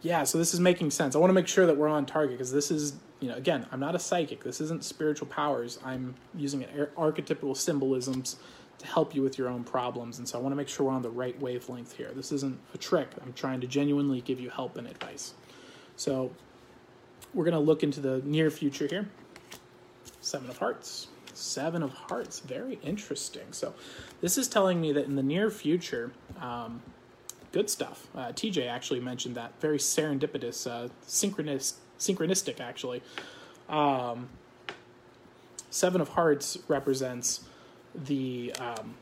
Yeah, 0.01 0.23
so 0.23 0.37
this 0.37 0.53
is 0.53 0.59
making 0.59 0.91
sense. 0.91 1.15
I 1.15 1.19
want 1.19 1.29
to 1.29 1.33
make 1.33 1.47
sure 1.47 1.65
that 1.65 1.77
we're 1.77 1.87
on 1.87 2.05
target 2.05 2.37
because 2.37 2.51
this 2.51 2.71
is, 2.71 2.93
you 3.21 3.29
know, 3.29 3.35
again, 3.35 3.65
I'm 3.71 3.79
not 3.79 3.95
a 3.95 3.99
psychic. 3.99 4.43
This 4.43 4.59
isn't 4.59 4.83
spiritual 4.83 5.27
powers. 5.27 5.79
I'm 5.83 6.15
using 6.35 6.65
archetypal 6.97 7.55
symbolisms 7.55 8.35
to 8.79 8.85
help 8.85 9.15
you 9.15 9.21
with 9.21 9.37
your 9.37 9.47
own 9.47 9.63
problems. 9.63 10.17
And 10.17 10.27
so 10.27 10.37
I 10.37 10.41
want 10.41 10.51
to 10.51 10.57
make 10.57 10.67
sure 10.67 10.87
we're 10.87 10.93
on 10.93 11.03
the 11.03 11.09
right 11.09 11.39
wavelength 11.39 11.93
here. 11.93 12.11
This 12.13 12.33
isn't 12.33 12.59
a 12.73 12.77
trick. 12.77 13.07
I'm 13.21 13.31
trying 13.31 13.61
to 13.61 13.67
genuinely 13.67 14.19
give 14.19 14.41
you 14.41 14.49
help 14.49 14.77
and 14.77 14.87
advice. 14.87 15.35
So 15.95 16.31
we're 17.33 17.45
going 17.45 17.53
to 17.53 17.59
look 17.59 17.81
into 17.81 18.01
the 18.01 18.21
near 18.25 18.49
future 18.49 18.87
here. 18.87 19.07
Seven 20.19 20.49
of 20.49 20.57
Hearts. 20.57 21.07
Seven 21.33 21.83
of 21.83 21.91
Hearts. 21.93 22.39
Very 22.39 22.79
interesting. 22.83 23.51
So 23.51 23.73
this 24.21 24.37
is 24.37 24.47
telling 24.47 24.79
me 24.79 24.91
that 24.93 25.05
in 25.05 25.15
the 25.15 25.23
near 25.23 25.49
future, 25.49 26.11
um, 26.39 26.81
good 27.51 27.69
stuff. 27.69 28.07
Uh, 28.15 28.27
TJ 28.27 28.67
actually 28.67 28.99
mentioned 28.99 29.35
that. 29.35 29.59
Very 29.59 29.77
serendipitous, 29.77 30.69
uh, 30.69 30.89
synchronous, 31.05 31.75
synchronistic, 31.99 32.59
actually. 32.59 33.01
Um, 33.69 34.29
Seven 35.69 36.01
of 36.01 36.09
Hearts 36.09 36.57
represents 36.67 37.45
the 37.95 38.53
um, 38.59 38.95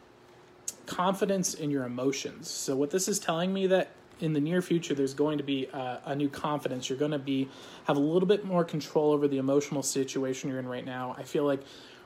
confidence 0.85 1.53
in 1.53 1.71
your 1.71 1.85
emotions. 1.85 2.49
So 2.49 2.75
what 2.75 2.91
this 2.91 3.07
is 3.07 3.19
telling 3.19 3.53
me 3.53 3.67
that 3.67 3.91
in 4.21 4.33
the 4.33 4.39
near 4.39 4.61
future 4.61 4.93
there's 4.93 5.13
going 5.13 5.37
to 5.37 5.43
be 5.43 5.65
a, 5.65 5.99
a 6.05 6.15
new 6.15 6.29
confidence. 6.29 6.89
You're 6.89 6.99
going 6.99 7.11
to 7.11 7.19
be 7.19 7.49
have 7.85 7.97
a 7.97 7.99
little 7.99 8.27
bit 8.27 8.45
more 8.45 8.63
control 8.63 9.11
over 9.11 9.27
the 9.27 9.37
emotional 9.37 9.83
situation 9.83 10.49
you're 10.49 10.59
in 10.59 10.67
right 10.67 10.85
now. 10.85 11.15
I 11.17 11.23
feel 11.23 11.43
like 11.43 11.61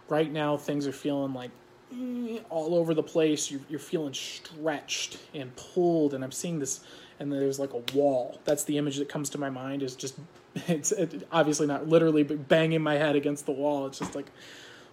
right 0.09 0.31
now 0.31 0.57
things 0.57 0.87
are 0.87 0.91
feeling 0.91 1.33
like 1.33 1.51
mm, 1.93 2.41
all 2.49 2.75
over 2.75 2.93
the 2.93 3.03
place. 3.03 3.49
You're, 3.49 3.61
you're 3.69 3.79
feeling 3.79 4.13
stretched 4.13 5.17
and 5.33 5.55
pulled, 5.55 6.13
and 6.13 6.23
I'm 6.23 6.31
seeing 6.31 6.59
this. 6.59 6.81
And 7.19 7.31
there's 7.31 7.59
like 7.59 7.73
a 7.73 7.81
wall. 7.95 8.39
That's 8.43 8.65
the 8.65 8.77
image 8.77 8.97
that 8.97 9.07
comes 9.07 9.29
to 9.31 9.37
my 9.37 9.49
mind. 9.49 9.83
Is 9.83 9.95
just 9.95 10.15
it's 10.67 10.91
it, 10.91 11.27
obviously 11.31 11.67
not 11.67 11.87
literally, 11.87 12.23
but 12.23 12.47
banging 12.47 12.81
my 12.81 12.95
head 12.95 13.15
against 13.15 13.45
the 13.45 13.53
wall. 13.53 13.87
It's 13.87 13.99
just 13.99 14.15
like 14.15 14.31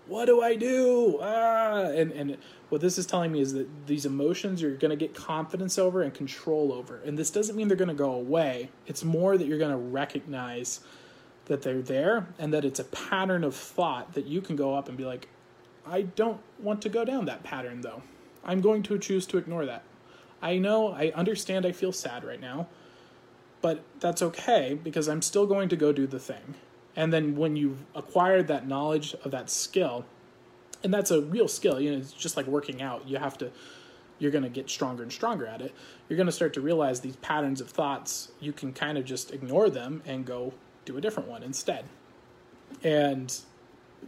what 0.07 0.27
do 0.27 0.43
I 0.43 0.57
do? 0.57 1.19
Ah, 1.21 1.85
and 1.85 2.13
and 2.13 2.39
what 2.69 2.81
this 2.81 2.99
is 2.99 3.07
telling 3.07 3.33
me 3.33 3.41
is 3.41 3.53
that 3.53 3.87
these 3.87 4.05
emotions 4.05 4.61
you're 4.61 4.75
going 4.77 4.91
to 4.91 4.97
get 4.97 5.15
confidence 5.15 5.79
over 5.79 6.03
and 6.03 6.13
control 6.13 6.73
over, 6.73 7.01
and 7.05 7.17
this 7.17 7.31
doesn't 7.31 7.57
mean 7.57 7.69
they're 7.69 7.77
going 7.77 7.89
to 7.89 7.95
go 7.95 8.13
away. 8.13 8.71
It's 8.87 9.05
more 9.05 9.39
that 9.39 9.47
you're 9.47 9.59
going 9.59 9.71
to 9.71 9.77
recognize 9.77 10.81
that 11.53 11.61
they're 11.61 11.83
there 11.83 12.27
and 12.39 12.53
that 12.55 12.65
it's 12.65 12.81
a 12.81 12.85
pattern 12.85 13.45
of 13.45 13.55
thought 13.55 14.15
that 14.15 14.25
you 14.25 14.41
can 14.41 14.57
go 14.57 14.75
up 14.75 14.89
and 14.89 14.97
be 14.97 15.05
like, 15.05 15.29
I 15.87 16.03
don't 16.03 16.41
want 16.59 16.81
to 16.83 16.89
go 16.89 17.05
down 17.05 17.27
that 17.27 17.43
pattern 17.43 17.83
though. 17.83 18.01
I'm 18.43 18.63
going 18.63 18.83
to 18.85 18.99
choose 18.99 19.27
to 19.27 19.39
ignore 19.39 19.67
that. 19.67 19.83
I 20.41 20.57
know, 20.57 20.89
I 20.89 21.13
understand 21.15 21.67
I 21.67 21.73
feel 21.73 21.93
sad 21.93 22.25
right 22.25 22.41
now, 22.41 22.69
but 23.61 23.85
that's 24.01 24.23
okay 24.23 24.79
because 24.83 25.11
I'm 25.11 25.21
still 25.21 25.47
going 25.47 25.69
to 25.69 25.77
go 25.77 25.93
do 25.93 26.07
the 26.07 26.19
thing. 26.19 26.55
And 26.97 27.13
then 27.13 27.37
when 27.37 27.55
you've 27.55 27.85
acquired 27.95 28.49
that 28.49 28.67
knowledge 28.67 29.15
of 29.23 29.31
that 29.33 29.51
skill, 29.51 30.07
and 30.83 30.93
that's 30.93 31.11
a 31.11 31.21
real 31.21 31.49
skill, 31.49 31.79
you 31.79 31.93
know, 31.93 31.99
it's 31.99 32.13
just 32.13 32.39
like 32.39 32.47
working 32.47 32.81
out. 32.81 33.07
You 33.07 33.19
have 33.19 33.37
to, 33.39 33.51
you're 34.19 34.33
going 34.33 34.45
to 34.45 34.51
get 34.51 34.71
stronger 34.71 35.03
and 35.03 35.13
stronger 35.13 35.47
at 35.47 35.61
it. 35.61 35.75
You're 36.09 36.17
going 36.17 36.27
to 36.27 36.33
start 36.33 36.55
to 36.55 36.63
realize 36.63 37.01
these 37.01 37.17
patterns 37.17 37.61
of 37.61 37.69
thoughts, 37.69 38.33
you 38.41 38.55
can 38.55 38.73
kind 38.73 38.97
of 38.97 39.05
just 39.05 39.33
ignore 39.33 39.69
them 39.69 40.03
and 40.07 40.25
go 40.25 40.55
do 40.85 40.97
a 40.97 41.01
different 41.01 41.29
one 41.29 41.43
instead. 41.43 41.85
And 42.83 43.35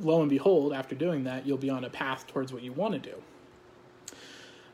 lo 0.01 0.21
and 0.21 0.31
behold, 0.31 0.73
after 0.73 0.95
doing 0.95 1.25
that, 1.25 1.47
you'll 1.47 1.59
be 1.59 1.71
on 1.71 1.85
a 1.85 1.91
path 1.91 2.27
towards 2.27 2.53
what 2.53 2.63
you 2.63 2.73
want 2.73 2.95
to 2.95 2.99
do. 2.99 3.17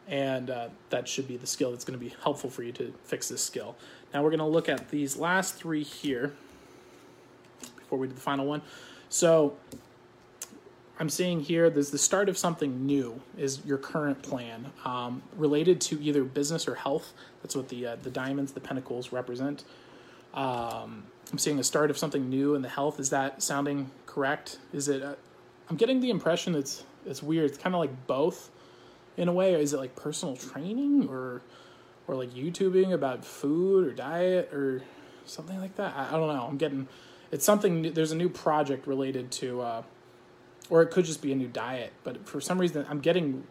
And 0.09 0.51
uh, 0.51 0.69
that 0.91 1.07
should 1.07 1.29
be 1.29 1.37
the 1.37 1.47
skill 1.47 1.71
that's 1.71 1.85
going 1.85 1.99
to 1.99 2.05
be 2.05 2.15
helpful 2.23 2.51
for 2.51 2.63
you 2.63 2.73
to 2.73 2.93
fix 3.05 3.29
this 3.29 3.43
skill. 3.43 3.77
Now 4.13 4.23
we're 4.23 4.31
going 4.31 4.41
to 4.41 4.47
look 4.47 4.69
at 4.69 4.91
these 4.91 5.17
last 5.17 5.55
three 5.55 5.85
here 5.85 6.35
before 7.77 7.99
we 7.99 8.09
do 8.09 8.15
the 8.15 8.21
final 8.21 8.47
one. 8.47 8.63
So 9.09 9.57
I'm 10.99 11.09
seeing 11.09 11.41
here 11.41 11.71
there's 11.71 11.91
the 11.91 11.99
start 11.99 12.29
of 12.29 12.37
something 12.37 12.87
new 12.87 13.21
is 13.39 13.65
your 13.65 13.79
current 13.79 14.23
plan 14.23 14.73
um, 14.85 15.23
related 15.37 15.81
to 15.83 16.03
either 16.03 16.25
business 16.25 16.69
or 16.69 16.75
health. 16.75 17.13
That's 17.43 17.57
what 17.57 17.69
the 17.69 17.87
uh, 17.87 17.97
the 18.03 18.11
diamonds, 18.11 18.53
the 18.53 18.61
pentacles 18.61 19.13
represent. 19.13 19.65
Um, 20.35 21.05
I'm 21.32 21.39
seeing 21.39 21.59
a 21.59 21.65
start 21.65 21.90
of 21.90 21.98
something 21.98 22.28
new 22.28 22.55
in 22.55 22.62
the 22.62 22.69
health. 22.69 22.98
Is 22.98 23.11
that 23.11 23.43
sounding 23.43 23.90
correct? 24.07 24.59
Is 24.73 24.89
it? 24.89 25.02
Uh, 25.02 25.15
I'm 25.69 25.77
getting 25.77 26.01
the 26.01 26.11
impression 26.11 26.55
it's 26.55 26.85
it's 27.07 27.23
weird. 27.23 27.51
It's 27.51 27.59
kind 27.59 27.74
of 27.74 27.81
like 27.81 28.07
both, 28.07 28.51
in 29.16 29.28
a 29.28 29.32
way. 29.32 29.55
Is 29.55 29.73
it 29.73 29.78
like 29.78 29.94
personal 29.97 30.36
training 30.36 31.09
or 31.09 31.43
or 32.07 32.16
like 32.16 32.31
YouTubing 32.31 32.93
about 32.93 33.24
food 33.24 33.86
or 33.86 33.93
diet 33.93 34.52
or 34.52 34.82
something 35.24 35.59
like 35.61 35.77
that? 35.77 35.94
I, 35.97 36.09
I 36.09 36.11
don't 36.12 36.35
know. 36.35 36.47
I'm 36.48 36.57
getting 36.57 36.89
it's 37.32 37.44
something. 37.44 37.82
New, 37.82 37.90
there's 37.90 38.12
a 38.12 38.16
new 38.16 38.28
project 38.28 38.86
related 38.86 39.31
to, 39.32 39.61
uh, 39.61 39.82
or 40.69 40.82
it 40.82 40.90
could 40.90 41.05
just 41.05 41.23
be 41.23 41.32
a 41.32 41.36
new 41.36 41.48
diet. 41.48 41.93
But 42.02 42.28
for 42.28 42.40
some 42.40 42.59
reason, 42.59 42.85
I'm 42.89 43.01
getting 43.01 43.44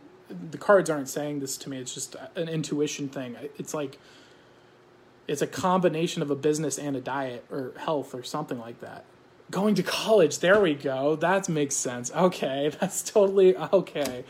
the 0.52 0.58
cards 0.58 0.90
aren't 0.90 1.10
saying 1.10 1.40
this 1.40 1.58
to 1.58 1.70
me. 1.70 1.78
It's 1.78 1.94
just 1.94 2.16
an 2.36 2.50
intuition 2.50 3.10
thing. 3.10 3.36
It's 3.58 3.74
like 3.74 3.98
it's 5.30 5.44
a 5.44 5.48
combination 5.48 6.24
of 6.24 6.32
a 6.32 6.36
business 6.36 6.80
and 6.80 6.96
a 6.96 7.02
diet 7.02 7.46
or 7.52 7.74
health 7.78 8.16
or 8.16 8.24
something 8.24 8.58
like 8.58 8.82
that. 8.82 9.06
Going 9.52 9.76
to 9.76 9.84
college, 9.84 10.40
there 10.40 10.60
we 10.60 10.74
go. 10.74 11.16
That 11.16 11.48
makes 11.48 11.76
sense. 11.76 12.12
Okay, 12.12 12.72
that's 12.80 13.04
totally 13.04 13.56
okay. 13.56 14.26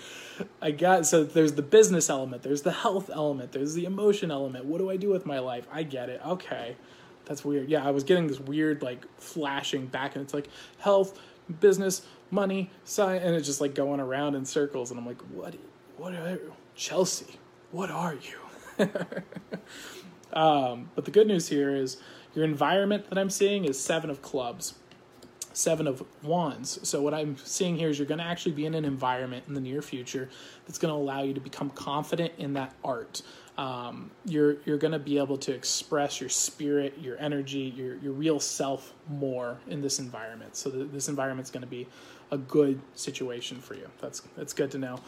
I 0.61 0.71
got 0.71 1.05
so 1.05 1.23
there's 1.23 1.53
the 1.53 1.61
business 1.61 2.09
element, 2.09 2.43
there's 2.43 2.63
the 2.63 2.71
health 2.71 3.09
element, 3.13 3.53
there's 3.53 3.73
the 3.73 3.85
emotion 3.85 4.29
element. 4.29 4.65
What 4.65 4.79
do 4.79 4.89
I 4.89 4.97
do 4.97 5.09
with 5.09 5.25
my 5.25 5.39
life? 5.39 5.65
I 5.71 5.83
get 5.83 6.09
it. 6.09 6.21
Okay. 6.25 6.75
That's 7.25 7.45
weird. 7.45 7.69
Yeah, 7.69 7.87
I 7.87 7.91
was 7.91 8.03
getting 8.03 8.27
this 8.27 8.39
weird 8.39 8.81
like 8.81 9.05
flashing 9.17 9.85
back 9.85 10.15
and 10.15 10.23
it's 10.23 10.33
like 10.33 10.49
health, 10.79 11.17
business, 11.61 12.01
money, 12.29 12.71
science 12.83 13.23
and 13.23 13.35
it's 13.35 13.45
just 13.45 13.61
like 13.61 13.73
going 13.73 14.01
around 14.01 14.35
in 14.35 14.43
circles 14.43 14.91
and 14.91 14.99
I'm 14.99 15.05
like, 15.05 15.21
"What 15.33 15.55
what 15.95 16.13
are 16.13 16.31
you? 16.31 16.53
Chelsea? 16.75 17.39
What 17.71 17.89
are 17.89 18.15
you?" 18.15 18.37
Um, 20.33 20.89
but 20.95 21.05
the 21.05 21.11
good 21.11 21.27
news 21.27 21.47
here 21.47 21.75
is 21.75 21.97
your 22.35 22.45
environment 22.45 23.09
that 23.09 23.17
I'm 23.17 23.29
seeing 23.29 23.65
is 23.65 23.79
seven 23.79 24.09
of 24.09 24.21
clubs, 24.21 24.75
seven 25.53 25.87
of 25.87 26.03
wands. 26.23 26.79
So 26.87 27.01
what 27.01 27.13
I'm 27.13 27.37
seeing 27.37 27.77
here 27.77 27.89
is 27.89 27.97
you're 27.97 28.07
going 28.07 28.19
to 28.19 28.25
actually 28.25 28.51
be 28.51 28.65
in 28.65 28.75
an 28.75 28.85
environment 28.85 29.45
in 29.47 29.53
the 29.53 29.61
near 29.61 29.81
future 29.81 30.29
that's 30.65 30.77
going 30.77 30.93
to 30.93 30.97
allow 30.97 31.23
you 31.23 31.33
to 31.33 31.41
become 31.41 31.69
confident 31.71 32.33
in 32.37 32.53
that 32.53 32.73
art. 32.83 33.21
Um, 33.57 34.11
you're 34.23 34.55
you're 34.65 34.77
going 34.77 34.93
to 34.93 34.99
be 34.99 35.17
able 35.17 35.37
to 35.39 35.53
express 35.53 36.21
your 36.21 36.29
spirit, 36.29 36.97
your 37.01 37.17
energy, 37.19 37.73
your 37.75 37.95
your 37.95 38.13
real 38.13 38.39
self 38.39 38.93
more 39.09 39.57
in 39.67 39.81
this 39.81 39.99
environment. 39.99 40.55
So 40.55 40.71
th- 40.71 40.91
this 40.93 41.09
environment's 41.09 41.51
going 41.51 41.63
to 41.63 41.67
be 41.67 41.85
a 42.31 42.37
good 42.37 42.79
situation 42.95 43.59
for 43.59 43.73
you. 43.73 43.89
That's 43.99 44.21
that's 44.37 44.53
good 44.53 44.71
to 44.71 44.77
know. 44.77 44.99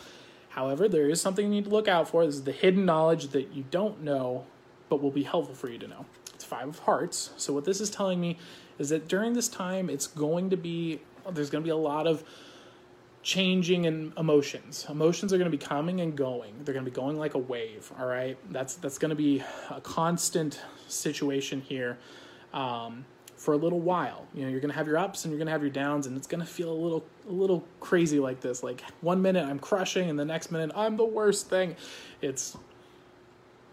However, 0.49 0.89
there 0.89 1.07
is 1.07 1.21
something 1.21 1.45
you 1.45 1.51
need 1.51 1.63
to 1.63 1.69
look 1.69 1.87
out 1.87 2.09
for. 2.09 2.25
This 2.25 2.35
is 2.35 2.43
the 2.43 2.51
hidden 2.51 2.83
knowledge 2.83 3.29
that 3.29 3.53
you 3.53 3.63
don't 3.71 4.01
know 4.01 4.45
but 4.91 5.01
will 5.01 5.09
be 5.09 5.23
helpful 5.23 5.55
for 5.55 5.69
you 5.69 5.77
to 5.79 5.87
know. 5.87 6.05
It's 6.35 6.43
Five 6.43 6.67
of 6.67 6.79
Hearts. 6.79 7.29
So, 7.37 7.53
what 7.53 7.63
this 7.63 7.79
is 7.79 7.89
telling 7.89 8.19
me 8.19 8.37
is 8.77 8.89
that 8.89 9.07
during 9.07 9.31
this 9.31 9.47
time, 9.47 9.89
it's 9.89 10.05
going 10.05 10.49
to 10.49 10.57
be, 10.57 10.99
there's 11.31 11.49
going 11.49 11.63
to 11.63 11.65
be 11.65 11.71
a 11.71 11.77
lot 11.77 12.07
of 12.07 12.25
changing 13.23 13.85
in 13.85 14.11
emotions. 14.17 14.85
Emotions 14.89 15.31
are 15.31 15.37
going 15.37 15.49
to 15.49 15.57
be 15.57 15.63
coming 15.63 16.01
and 16.01 16.13
going. 16.17 16.53
They're 16.65 16.73
going 16.73 16.83
to 16.83 16.91
be 16.91 16.93
going 16.93 17.17
like 17.17 17.35
a 17.35 17.39
wave. 17.39 17.89
All 17.97 18.05
right, 18.05 18.37
that's 18.51 18.75
that's 18.75 18.97
going 18.97 19.11
to 19.11 19.15
be 19.15 19.41
a 19.69 19.79
constant 19.79 20.59
situation 20.89 21.61
here 21.61 21.97
um, 22.53 23.05
for 23.37 23.53
a 23.53 23.57
little 23.57 23.79
while. 23.79 24.27
You 24.33 24.43
know, 24.43 24.49
you're 24.49 24.59
going 24.59 24.71
to 24.71 24.77
have 24.77 24.87
your 24.87 24.97
ups 24.97 25.23
and 25.23 25.31
you're 25.31 25.39
going 25.39 25.47
to 25.47 25.53
have 25.53 25.61
your 25.61 25.71
downs, 25.71 26.05
and 26.05 26.17
it's 26.17 26.27
going 26.27 26.41
to 26.41 26.51
feel 26.51 26.69
a 26.69 26.75
little 26.75 27.05
a 27.29 27.31
little 27.31 27.65
crazy 27.79 28.19
like 28.19 28.41
this. 28.41 28.61
Like 28.61 28.81
one 28.99 29.21
minute 29.21 29.47
I'm 29.47 29.59
crushing, 29.59 30.09
and 30.09 30.19
the 30.19 30.25
next 30.25 30.51
minute 30.51 30.71
I'm 30.75 30.97
the 30.97 31.05
worst 31.05 31.49
thing. 31.49 31.77
It's 32.21 32.57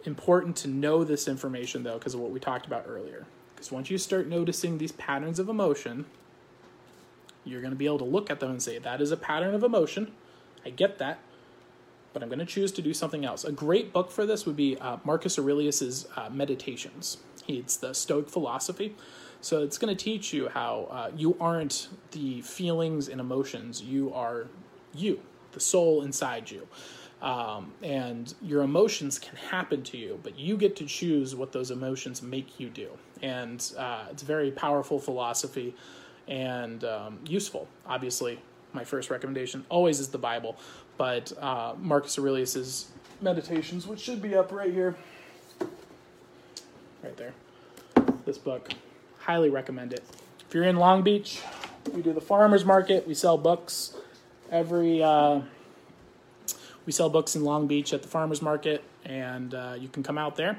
important 0.05 0.57
to 0.57 0.69
know 0.69 1.05
this 1.05 1.29
information 1.29 1.83
though 1.83 1.99
because 1.99 2.15
of 2.15 2.21
what 2.21 2.31
we 2.31 2.41
talked 2.41 2.67
about 2.67 2.85
earlier. 2.89 3.27
Because 3.55 3.73
once 3.73 3.91
you 3.91 3.99
start 3.99 4.29
noticing 4.29 4.79
these 4.79 4.93
patterns 4.93 5.39
of 5.39 5.49
emotion 5.49 6.07
you're 7.45 7.61
going 7.61 7.73
to 7.73 7.77
be 7.77 7.87
able 7.87 7.99
to 7.99 8.05
look 8.05 8.31
at 8.31 8.41
them 8.41 8.51
and 8.51 8.63
say 8.63 8.79
that 8.79 9.01
is 9.01 9.11
a 9.11 9.17
pattern 9.17 9.55
of 9.55 9.63
emotion. 9.63 10.13
I 10.65 10.71
get 10.71 10.99
that 10.99 11.21
but 12.13 12.23
i'm 12.23 12.29
going 12.29 12.39
to 12.39 12.47
choose 12.47 12.73
to 12.73 12.83
do 12.83 12.95
something 12.95 13.25
else. 13.25 13.45
A 13.45 13.53
great 13.53 13.93
book 13.93 14.11
for 14.11 14.27
this 14.27 14.47
would 14.47 14.57
be 14.57 14.77
uh, 14.79 14.97
marcus 15.05 15.39
aurelius's 15.39 16.07
uh, 16.17 16.29
meditations. 16.31 17.19
It's 17.47 17.77
the 17.77 17.93
stoic 17.93 18.29
philosophy. 18.29 18.95
So 19.41 19.63
it's 19.63 19.79
going 19.79 19.95
to 19.97 20.05
teach 20.05 20.33
you 20.33 20.49
how 20.49 20.89
uh, 20.91 21.11
you 21.17 21.37
aren't 21.41 21.89
the 22.11 22.43
feelings 22.43 23.09
and 23.09 23.21
emotions 23.21 23.81
you 23.83 24.13
are 24.13 24.49
you 24.95 25.21
the 25.53 25.61
soul 25.61 26.03
inside 26.03 26.51
you 26.51 26.67
um, 27.21 27.73
and 27.83 28.33
your 28.43 28.63
emotions 28.63 29.19
can 29.19 29.37
happen 29.37 29.83
to 29.85 29.97
you, 29.97 30.21
but 30.23 30.39
you 30.39 30.57
get 30.57 30.77
to 30.77 30.87
choose 30.87 31.35
what 31.35 31.53
those 31.53 31.71
emotions 31.71 32.23
make 32.23 32.61
you 32.61 32.69
do. 32.69 32.91
And 33.23 33.73
uh, 33.77 34.07
it's 34.11 34.23
a 34.23 34.27
very 34.27 34.53
powerful 34.53 34.99
philosophy 34.99 35.75
and 36.29 36.85
um, 36.85 37.19
useful. 37.27 37.67
Obviously, 37.87 38.39
my 38.73 38.85
first 38.85 39.11
recommendation 39.11 39.65
always 39.69 39.99
is 39.99 40.09
the 40.09 40.19
Bible, 40.19 40.57
but 40.97 41.33
uh, 41.41 41.75
Marcus 41.79 42.19
Aurelius's 42.19 42.91
Meditations, 43.21 43.85
which 43.85 43.99
should 43.99 44.23
be 44.23 44.37
up 44.37 44.53
right 44.53 44.73
here, 44.73 44.95
right 47.03 47.17
there. 47.17 47.33
This 48.25 48.39
book, 48.39 48.71
highly 49.19 49.51
recommend 49.51 49.93
it. 49.93 50.05
If 50.47 50.55
you're 50.55 50.65
in 50.65 50.77
Long 50.77 51.03
Beach, 51.03 51.41
we 51.93 52.01
do 52.01 52.13
the 52.13 52.21
farmers 52.21 52.65
market. 52.65 53.09
We 53.09 53.15
sell 53.15 53.37
books 53.37 53.97
every. 54.53 55.03
Uh, 55.03 55.41
we 56.89 56.93
sell 56.93 57.11
books 57.11 57.37
in 57.37 57.45
Long 57.45 57.67
Beach 57.67 57.93
at 57.93 58.01
the 58.01 58.09
farmers 58.09 58.41
market, 58.41 58.83
and 59.05 59.53
uh, 59.53 59.75
you 59.79 59.89
can 59.89 60.03
come 60.03 60.17
out 60.17 60.37
there. 60.37 60.59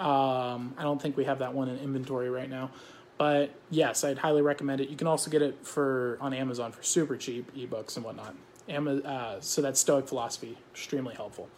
Um, 0.00 0.74
I 0.76 0.82
don't 0.82 1.00
think 1.00 1.16
we 1.16 1.26
have 1.26 1.38
that 1.38 1.54
one 1.54 1.68
in 1.68 1.78
inventory 1.78 2.28
right 2.28 2.50
now, 2.50 2.72
but 3.18 3.50
yes, 3.70 4.02
I'd 4.02 4.18
highly 4.18 4.42
recommend 4.42 4.80
it. 4.80 4.88
You 4.88 4.96
can 4.96 5.06
also 5.06 5.30
get 5.30 5.42
it 5.42 5.64
for 5.64 6.18
on 6.20 6.34
Amazon 6.34 6.72
for 6.72 6.82
super 6.82 7.16
cheap 7.16 7.54
ebooks 7.54 7.94
and 7.94 8.04
whatnot. 8.04 8.34
Uh, 8.68 9.36
so 9.38 9.62
that's 9.62 9.78
Stoic 9.78 10.08
philosophy, 10.08 10.58
extremely 10.72 11.14
helpful. 11.14 11.48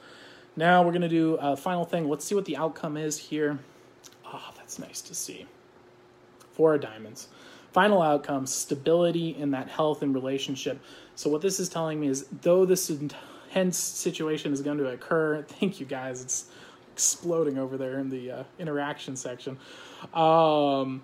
Now 0.56 0.82
we're 0.82 0.92
gonna 0.92 1.08
do 1.08 1.36
a 1.36 1.56
final 1.56 1.86
thing. 1.86 2.06
Let's 2.06 2.26
see 2.26 2.34
what 2.34 2.44
the 2.44 2.58
outcome 2.58 2.98
is 2.98 3.16
here. 3.16 3.58
Oh, 4.26 4.52
that's 4.58 4.78
nice 4.78 5.00
to 5.00 5.14
see. 5.14 5.46
Four 6.52 6.74
of 6.74 6.82
diamonds. 6.82 7.28
Final 7.72 8.02
outcome: 8.02 8.44
stability 8.44 9.34
in 9.38 9.52
that 9.52 9.70
health 9.70 10.02
and 10.02 10.14
relationship. 10.14 10.82
So 11.14 11.30
what 11.30 11.40
this 11.40 11.58
is 11.58 11.70
telling 11.70 11.98
me 11.98 12.08
is, 12.08 12.26
though 12.42 12.66
this 12.66 12.90
tense 13.56 13.78
situation 13.78 14.52
is 14.52 14.60
going 14.60 14.76
to 14.76 14.88
occur. 14.88 15.42
Thank 15.48 15.80
you 15.80 15.86
guys. 15.86 16.22
It's 16.22 16.44
exploding 16.92 17.58
over 17.58 17.78
there 17.78 17.98
in 17.98 18.10
the 18.10 18.30
uh, 18.30 18.44
interaction 18.58 19.16
section. 19.16 19.58
Um, 20.12 21.02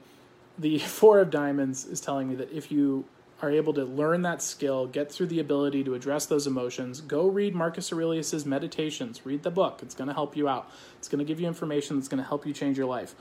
the 0.59 0.79
Four 0.99 1.21
of 1.21 1.31
Diamonds 1.31 1.87
is 1.87 2.01
telling 2.01 2.29
me 2.29 2.35
that 2.35 2.53
if 2.53 2.71
you 2.71 3.07
are 3.41 3.51
able 3.51 3.73
to 3.73 3.85
learn 3.85 4.23
that 4.23 4.43
skill, 4.43 4.87
get 4.87 5.11
through 5.11 5.27
the 5.27 5.41
ability 5.41 5.83
to 5.85 5.95
address 5.95 6.27
those 6.27 6.47
emotions, 6.47 7.01
go 7.01 7.27
read 7.27 7.55
Marcus 7.55 7.91
Aurelius's 7.91 8.45
Meditations. 8.45 9.25
Read 9.25 9.43
the 9.43 9.51
book. 9.51 9.81
It's 9.83 9.95
going 9.95 10.09
to 10.09 10.15
help 10.15 10.37
you 10.37 10.47
out. 10.47 10.71
It's 10.99 11.09
going 11.09 11.21
to 11.21 11.25
give 11.25 11.41
you 11.41 11.49
information 11.49 11.97
that's 11.97 12.09
going 12.09 12.23
to 12.23 12.29
help 12.29 12.47
you 12.47 12.53
change 12.53 12.77
your 12.77 12.87
life 12.87 13.15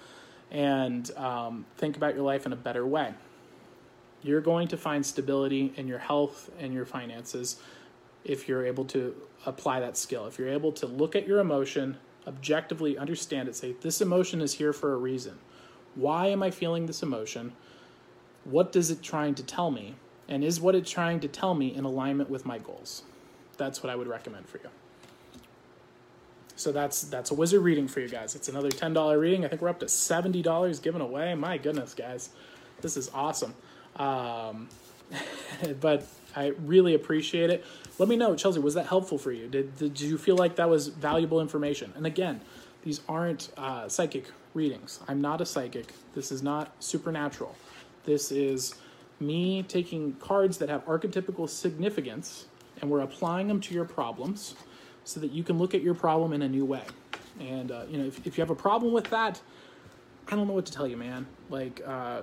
and 0.52 1.10
um, 1.18 1.66
think 1.78 1.96
about 1.96 2.16
your 2.16 2.24
life 2.24 2.46
in 2.46 2.52
a 2.52 2.58
better 2.58 2.86
way. 2.86 3.14
You're 4.24 4.42
going 4.42 4.68
to 4.68 4.78
find 4.78 5.06
stability 5.06 5.74
in 5.78 5.88
your 5.88 6.00
health 6.00 6.52
and 6.60 6.74
your 6.74 6.86
finances 6.86 7.60
if 8.24 8.48
you're 8.48 8.66
able 8.66 8.86
to 8.86 9.16
apply 9.46 9.80
that 9.80 9.98
skill. 9.98 10.28
If 10.28 10.38
you're 10.38 10.50
able 10.50 10.72
to 10.74 10.86
look 10.86 11.16
at 11.16 11.28
your 11.28 11.40
emotion, 11.40 11.98
objectively 12.28 12.98
understand 12.98 13.50
it, 13.50 13.56
say, 13.56 13.76
this 13.82 14.02
emotion 14.02 14.42
is 14.42 14.54
here 14.54 14.74
for 14.74 14.94
a 14.94 14.98
reason. 14.98 15.40
Why 15.96 16.28
am 16.28 16.44
I 16.44 16.52
feeling 16.52 16.86
this 16.86 17.04
emotion? 17.04 17.54
What 18.44 18.72
does 18.72 18.92
it 18.92 19.02
trying 19.02 19.36
to 19.36 19.44
tell 19.44 19.72
me? 19.72 19.96
And 20.28 20.44
is 20.44 20.62
what 20.62 20.76
it's 20.76 20.90
trying 20.90 21.20
to 21.22 21.28
tell 21.28 21.54
me 21.54 21.74
in 21.76 21.84
alignment 21.84 22.30
with 22.30 22.46
my 22.46 22.58
goals? 22.58 23.04
That's 23.58 23.84
what 23.84 23.90
I 23.90 23.96
would 23.96 24.08
recommend 24.08 24.48
for 24.48 24.60
you. 24.60 24.70
So 26.56 26.72
that's 26.72 27.02
that's 27.02 27.32
a 27.32 27.34
wizard 27.34 27.64
reading 27.64 27.88
for 27.88 28.02
you 28.02 28.08
guys. 28.08 28.36
It's 28.36 28.48
another 28.48 28.70
ten 28.70 28.94
dollar 28.94 29.18
reading. 29.18 29.44
I 29.44 29.48
think 29.48 29.62
we're 29.62 29.70
up 29.70 29.80
to 29.80 29.90
seventy 29.90 30.44
dollars 30.44 30.80
given 30.80 31.02
away. 31.02 31.34
My 31.34 31.58
goodness, 31.58 31.96
guys, 31.96 32.30
this 32.82 32.98
is 32.98 33.10
awesome. 33.14 33.56
Um, 33.96 34.70
but 35.82 36.08
I 36.36 36.48
really 36.66 36.94
appreciate 36.94 37.50
it. 37.50 37.66
Let 37.98 38.10
me 38.10 38.16
know, 38.16 38.36
Chelsea, 38.36 38.60
was 38.60 38.74
that 38.76 38.88
helpful 38.88 39.18
for 39.18 39.32
you? 39.32 39.48
Did, 39.48 39.78
did 39.78 40.00
you 40.00 40.18
feel 40.18 40.36
like 40.36 40.56
that 40.56 40.70
was 40.70 40.88
valuable 40.88 41.42
information? 41.42 41.94
And 41.96 42.06
again, 42.06 42.42
these 42.84 43.02
aren't 43.08 43.50
uh, 43.58 43.88
psychic 43.88 44.26
readings. 44.54 45.00
I'm 45.08 45.22
not 45.22 45.42
a 45.42 45.46
psychic. 45.46 45.94
This 46.16 46.32
is 46.32 46.42
not 46.42 46.72
supernatural. 46.80 47.56
This 48.06 48.32
is 48.32 48.76
me 49.20 49.64
taking 49.64 50.14
cards 50.14 50.58
that 50.58 50.70
have 50.70 50.86
archetypical 50.86 51.48
significance 51.48 52.46
and 52.82 52.90
we're 52.90 53.02
applying 53.02 53.48
them 53.48 53.62
to 53.62 53.74
your 53.74 53.86
problems 53.86 54.56
so 55.04 55.20
that 55.20 55.32
you 55.32 55.44
can 55.44 55.58
look 55.58 55.76
at 55.76 55.82
your 55.82 55.94
problem 55.94 56.34
in 56.34 56.42
a 56.42 56.50
new 56.50 56.66
way. 56.66 56.84
And, 57.40 57.72
uh, 57.72 57.84
you 57.90 57.98
know, 57.98 58.06
if, 58.06 58.26
if 58.26 58.38
you 58.38 58.42
have 58.42 58.50
a 58.50 58.56
problem 58.56 58.94
with 58.94 59.10
that, 59.12 59.40
I 60.28 60.36
don't 60.36 60.48
know 60.48 60.54
what 60.54 60.66
to 60.66 60.72
tell 60.72 60.88
you, 60.88 60.98
man. 60.98 61.28
Like, 61.50 61.82
uh, 61.86 62.22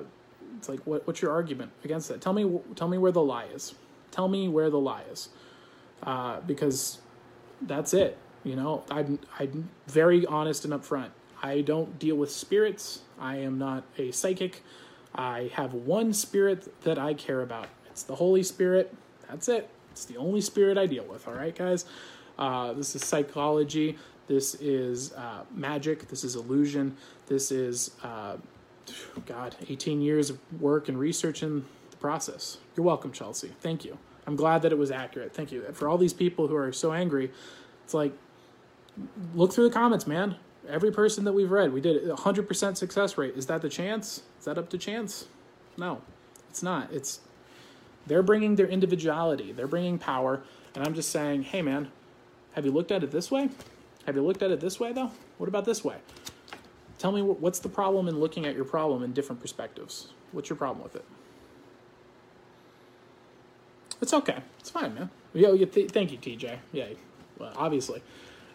it's 0.57 0.69
like, 0.69 0.81
what, 0.87 1.07
what's 1.07 1.21
your 1.23 1.33
argument 1.33 1.71
against 1.85 2.09
that? 2.09 2.21
Tell 2.21 2.33
me, 2.33 2.61
tell 2.75 2.89
me 2.89 2.99
where 2.99 3.13
the 3.13 3.23
lie 3.23 3.47
is. 3.47 3.75
Tell 4.11 4.29
me 4.29 4.49
where 4.49 4.71
the 4.71 4.79
lie 4.79 5.03
is, 5.11 5.29
uh, 6.03 6.41
because 6.41 6.99
that's 7.63 7.93
it. 7.95 8.17
You 8.45 8.57
know, 8.57 8.85
I'm 8.91 9.19
I'm 9.39 9.71
very 9.87 10.25
honest 10.27 10.65
and 10.65 10.73
upfront. 10.73 11.11
I 11.43 11.61
don't 11.61 11.99
deal 11.99 12.17
with 12.17 12.31
spirits. 12.31 13.03
I 13.19 13.37
am 13.37 13.59
not 13.59 13.85
a 13.97 14.11
psychic. 14.11 14.63
I 15.15 15.51
have 15.55 15.75
one 15.75 16.13
spirit 16.13 16.81
that 16.83 16.99
I 16.99 17.15
care 17.15 17.43
about. 17.43 17.69
It's 17.91 18.03
the 18.03 18.15
Holy 18.15 18.43
Spirit. 18.43 18.95
That's 19.29 19.49
it. 19.49 19.69
It's 19.91 20.05
the 20.05 20.17
only 20.17 20.41
spirit 20.41 20.79
I 20.79 20.87
deal 20.87 21.05
with. 21.05 21.27
All 21.27 21.35
right, 21.35 21.55
guys. 21.55 21.85
Uh, 22.39 22.73
this 22.73 22.95
is 22.95 23.05
psychology. 23.05 23.99
This 24.29 24.55
is 24.57 25.13
uh, 25.15 25.43
magic. 25.53 26.09
This 26.09 26.23
is 26.23 26.37
illusion. 26.37 26.97
This 27.27 27.51
is 27.51 27.93
uh, 28.03 28.37
God, 29.27 29.57
18 29.69 30.01
years 30.01 30.31
of 30.31 30.39
work 30.61 30.89
and 30.89 30.99
research 30.99 31.43
the 31.43 31.65
process. 32.01 32.59
You're 32.77 32.87
welcome, 32.87 33.13
Chelsea. 33.13 33.53
Thank 33.61 33.85
you. 33.85 33.99
I'm 34.27 34.37
glad 34.37 34.63
that 34.63 34.73
it 34.73 34.79
was 34.79 34.91
accurate. 34.91 35.35
Thank 35.35 35.53
you. 35.53 35.63
For 35.73 35.89
all 35.89 35.99
these 35.99 36.13
people 36.13 36.49
who 36.49 36.57
are 36.57 36.73
so 36.73 36.93
angry, 36.93 37.31
it's 37.85 37.95
like, 37.95 38.13
look 39.35 39.53
through 39.53 39.69
the 39.69 39.75
comments, 39.75 40.07
man. 40.07 40.37
Every 40.69 40.91
person 40.91 41.25
that 41.25 41.33
we've 41.33 41.51
read, 41.51 41.73
we 41.73 41.81
did 41.81 42.03
100% 42.03 42.77
success 42.77 43.17
rate. 43.17 43.35
Is 43.37 43.47
that 43.47 43.63
the 43.63 43.71
chance? 43.71 44.23
Is 44.39 44.45
that 44.45 44.59
up 44.59 44.69
to 44.71 44.79
chance? 44.79 45.27
No, 45.79 46.03
it's 46.51 46.63
not. 46.63 46.93
It's 46.93 47.21
they're 48.07 48.23
bringing 48.23 48.57
their 48.57 48.67
individuality, 48.67 49.53
they're 49.53 49.67
bringing 49.67 49.99
power, 49.99 50.43
and 50.75 50.87
I'm 50.87 50.95
just 50.95 51.11
saying, 51.11 51.43
hey, 51.43 51.63
man, 51.63 51.89
have 52.53 52.65
you 52.65 52.71
looked 52.71 52.91
at 52.91 53.05
it 53.05 53.11
this 53.11 53.31
way? 53.31 53.51
Have 54.07 54.17
you 54.17 54.23
looked 54.23 54.43
at 54.43 54.51
it 54.51 54.61
this 54.61 54.81
way, 54.81 54.93
though? 54.93 55.11
What 55.37 55.49
about 55.49 55.65
this 55.65 55.85
way? 55.85 55.97
Tell 56.99 57.13
me 57.13 57.23
what's 57.23 57.61
the 57.61 57.69
problem 57.69 58.09
in 58.09 58.19
looking 58.19 58.47
at 58.47 58.57
your 58.57 58.65
problem 58.65 59.03
in 59.03 59.13
different 59.13 59.41
perspectives? 59.41 60.09
What's 60.33 60.49
your 60.49 60.57
problem 60.57 60.83
with 60.83 60.97
it? 60.97 61.05
It's 64.01 64.13
okay. 64.13 64.39
It's 64.61 64.71
fine, 64.71 64.95
man. 64.95 65.11
Yo, 65.35 65.57
th- 65.57 65.91
thank 65.91 66.13
you, 66.13 66.19
TJ. 66.19 66.59
Yeah, 66.73 66.87
well, 67.39 67.53
obviously. 67.57 68.03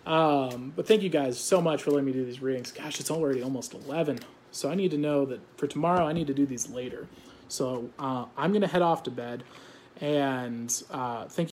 Um, 0.05 0.73
but 0.75 0.87
thank 0.87 1.01
you 1.01 1.09
guys 1.09 1.39
so 1.39 1.61
much 1.61 1.83
for 1.83 1.91
letting 1.91 2.05
me 2.05 2.11
do 2.13 2.25
these 2.25 2.41
readings. 2.41 2.71
Gosh, 2.71 2.99
it's 2.99 3.11
already 3.11 3.41
almost 3.41 3.73
11. 3.73 4.19
So 4.51 4.69
I 4.69 4.75
need 4.75 4.91
to 4.91 4.97
know 4.97 5.25
that 5.25 5.39
for 5.57 5.67
tomorrow, 5.67 6.05
I 6.05 6.13
need 6.13 6.27
to 6.27 6.33
do 6.33 6.45
these 6.45 6.69
later. 6.69 7.07
So 7.47 7.89
uh, 7.99 8.25
I'm 8.37 8.51
going 8.51 8.61
to 8.61 8.67
head 8.67 8.81
off 8.81 9.03
to 9.03 9.11
bed. 9.11 9.43
And 10.01 10.83
uh, 10.91 11.25
thank 11.25 11.49
you. 11.49 11.51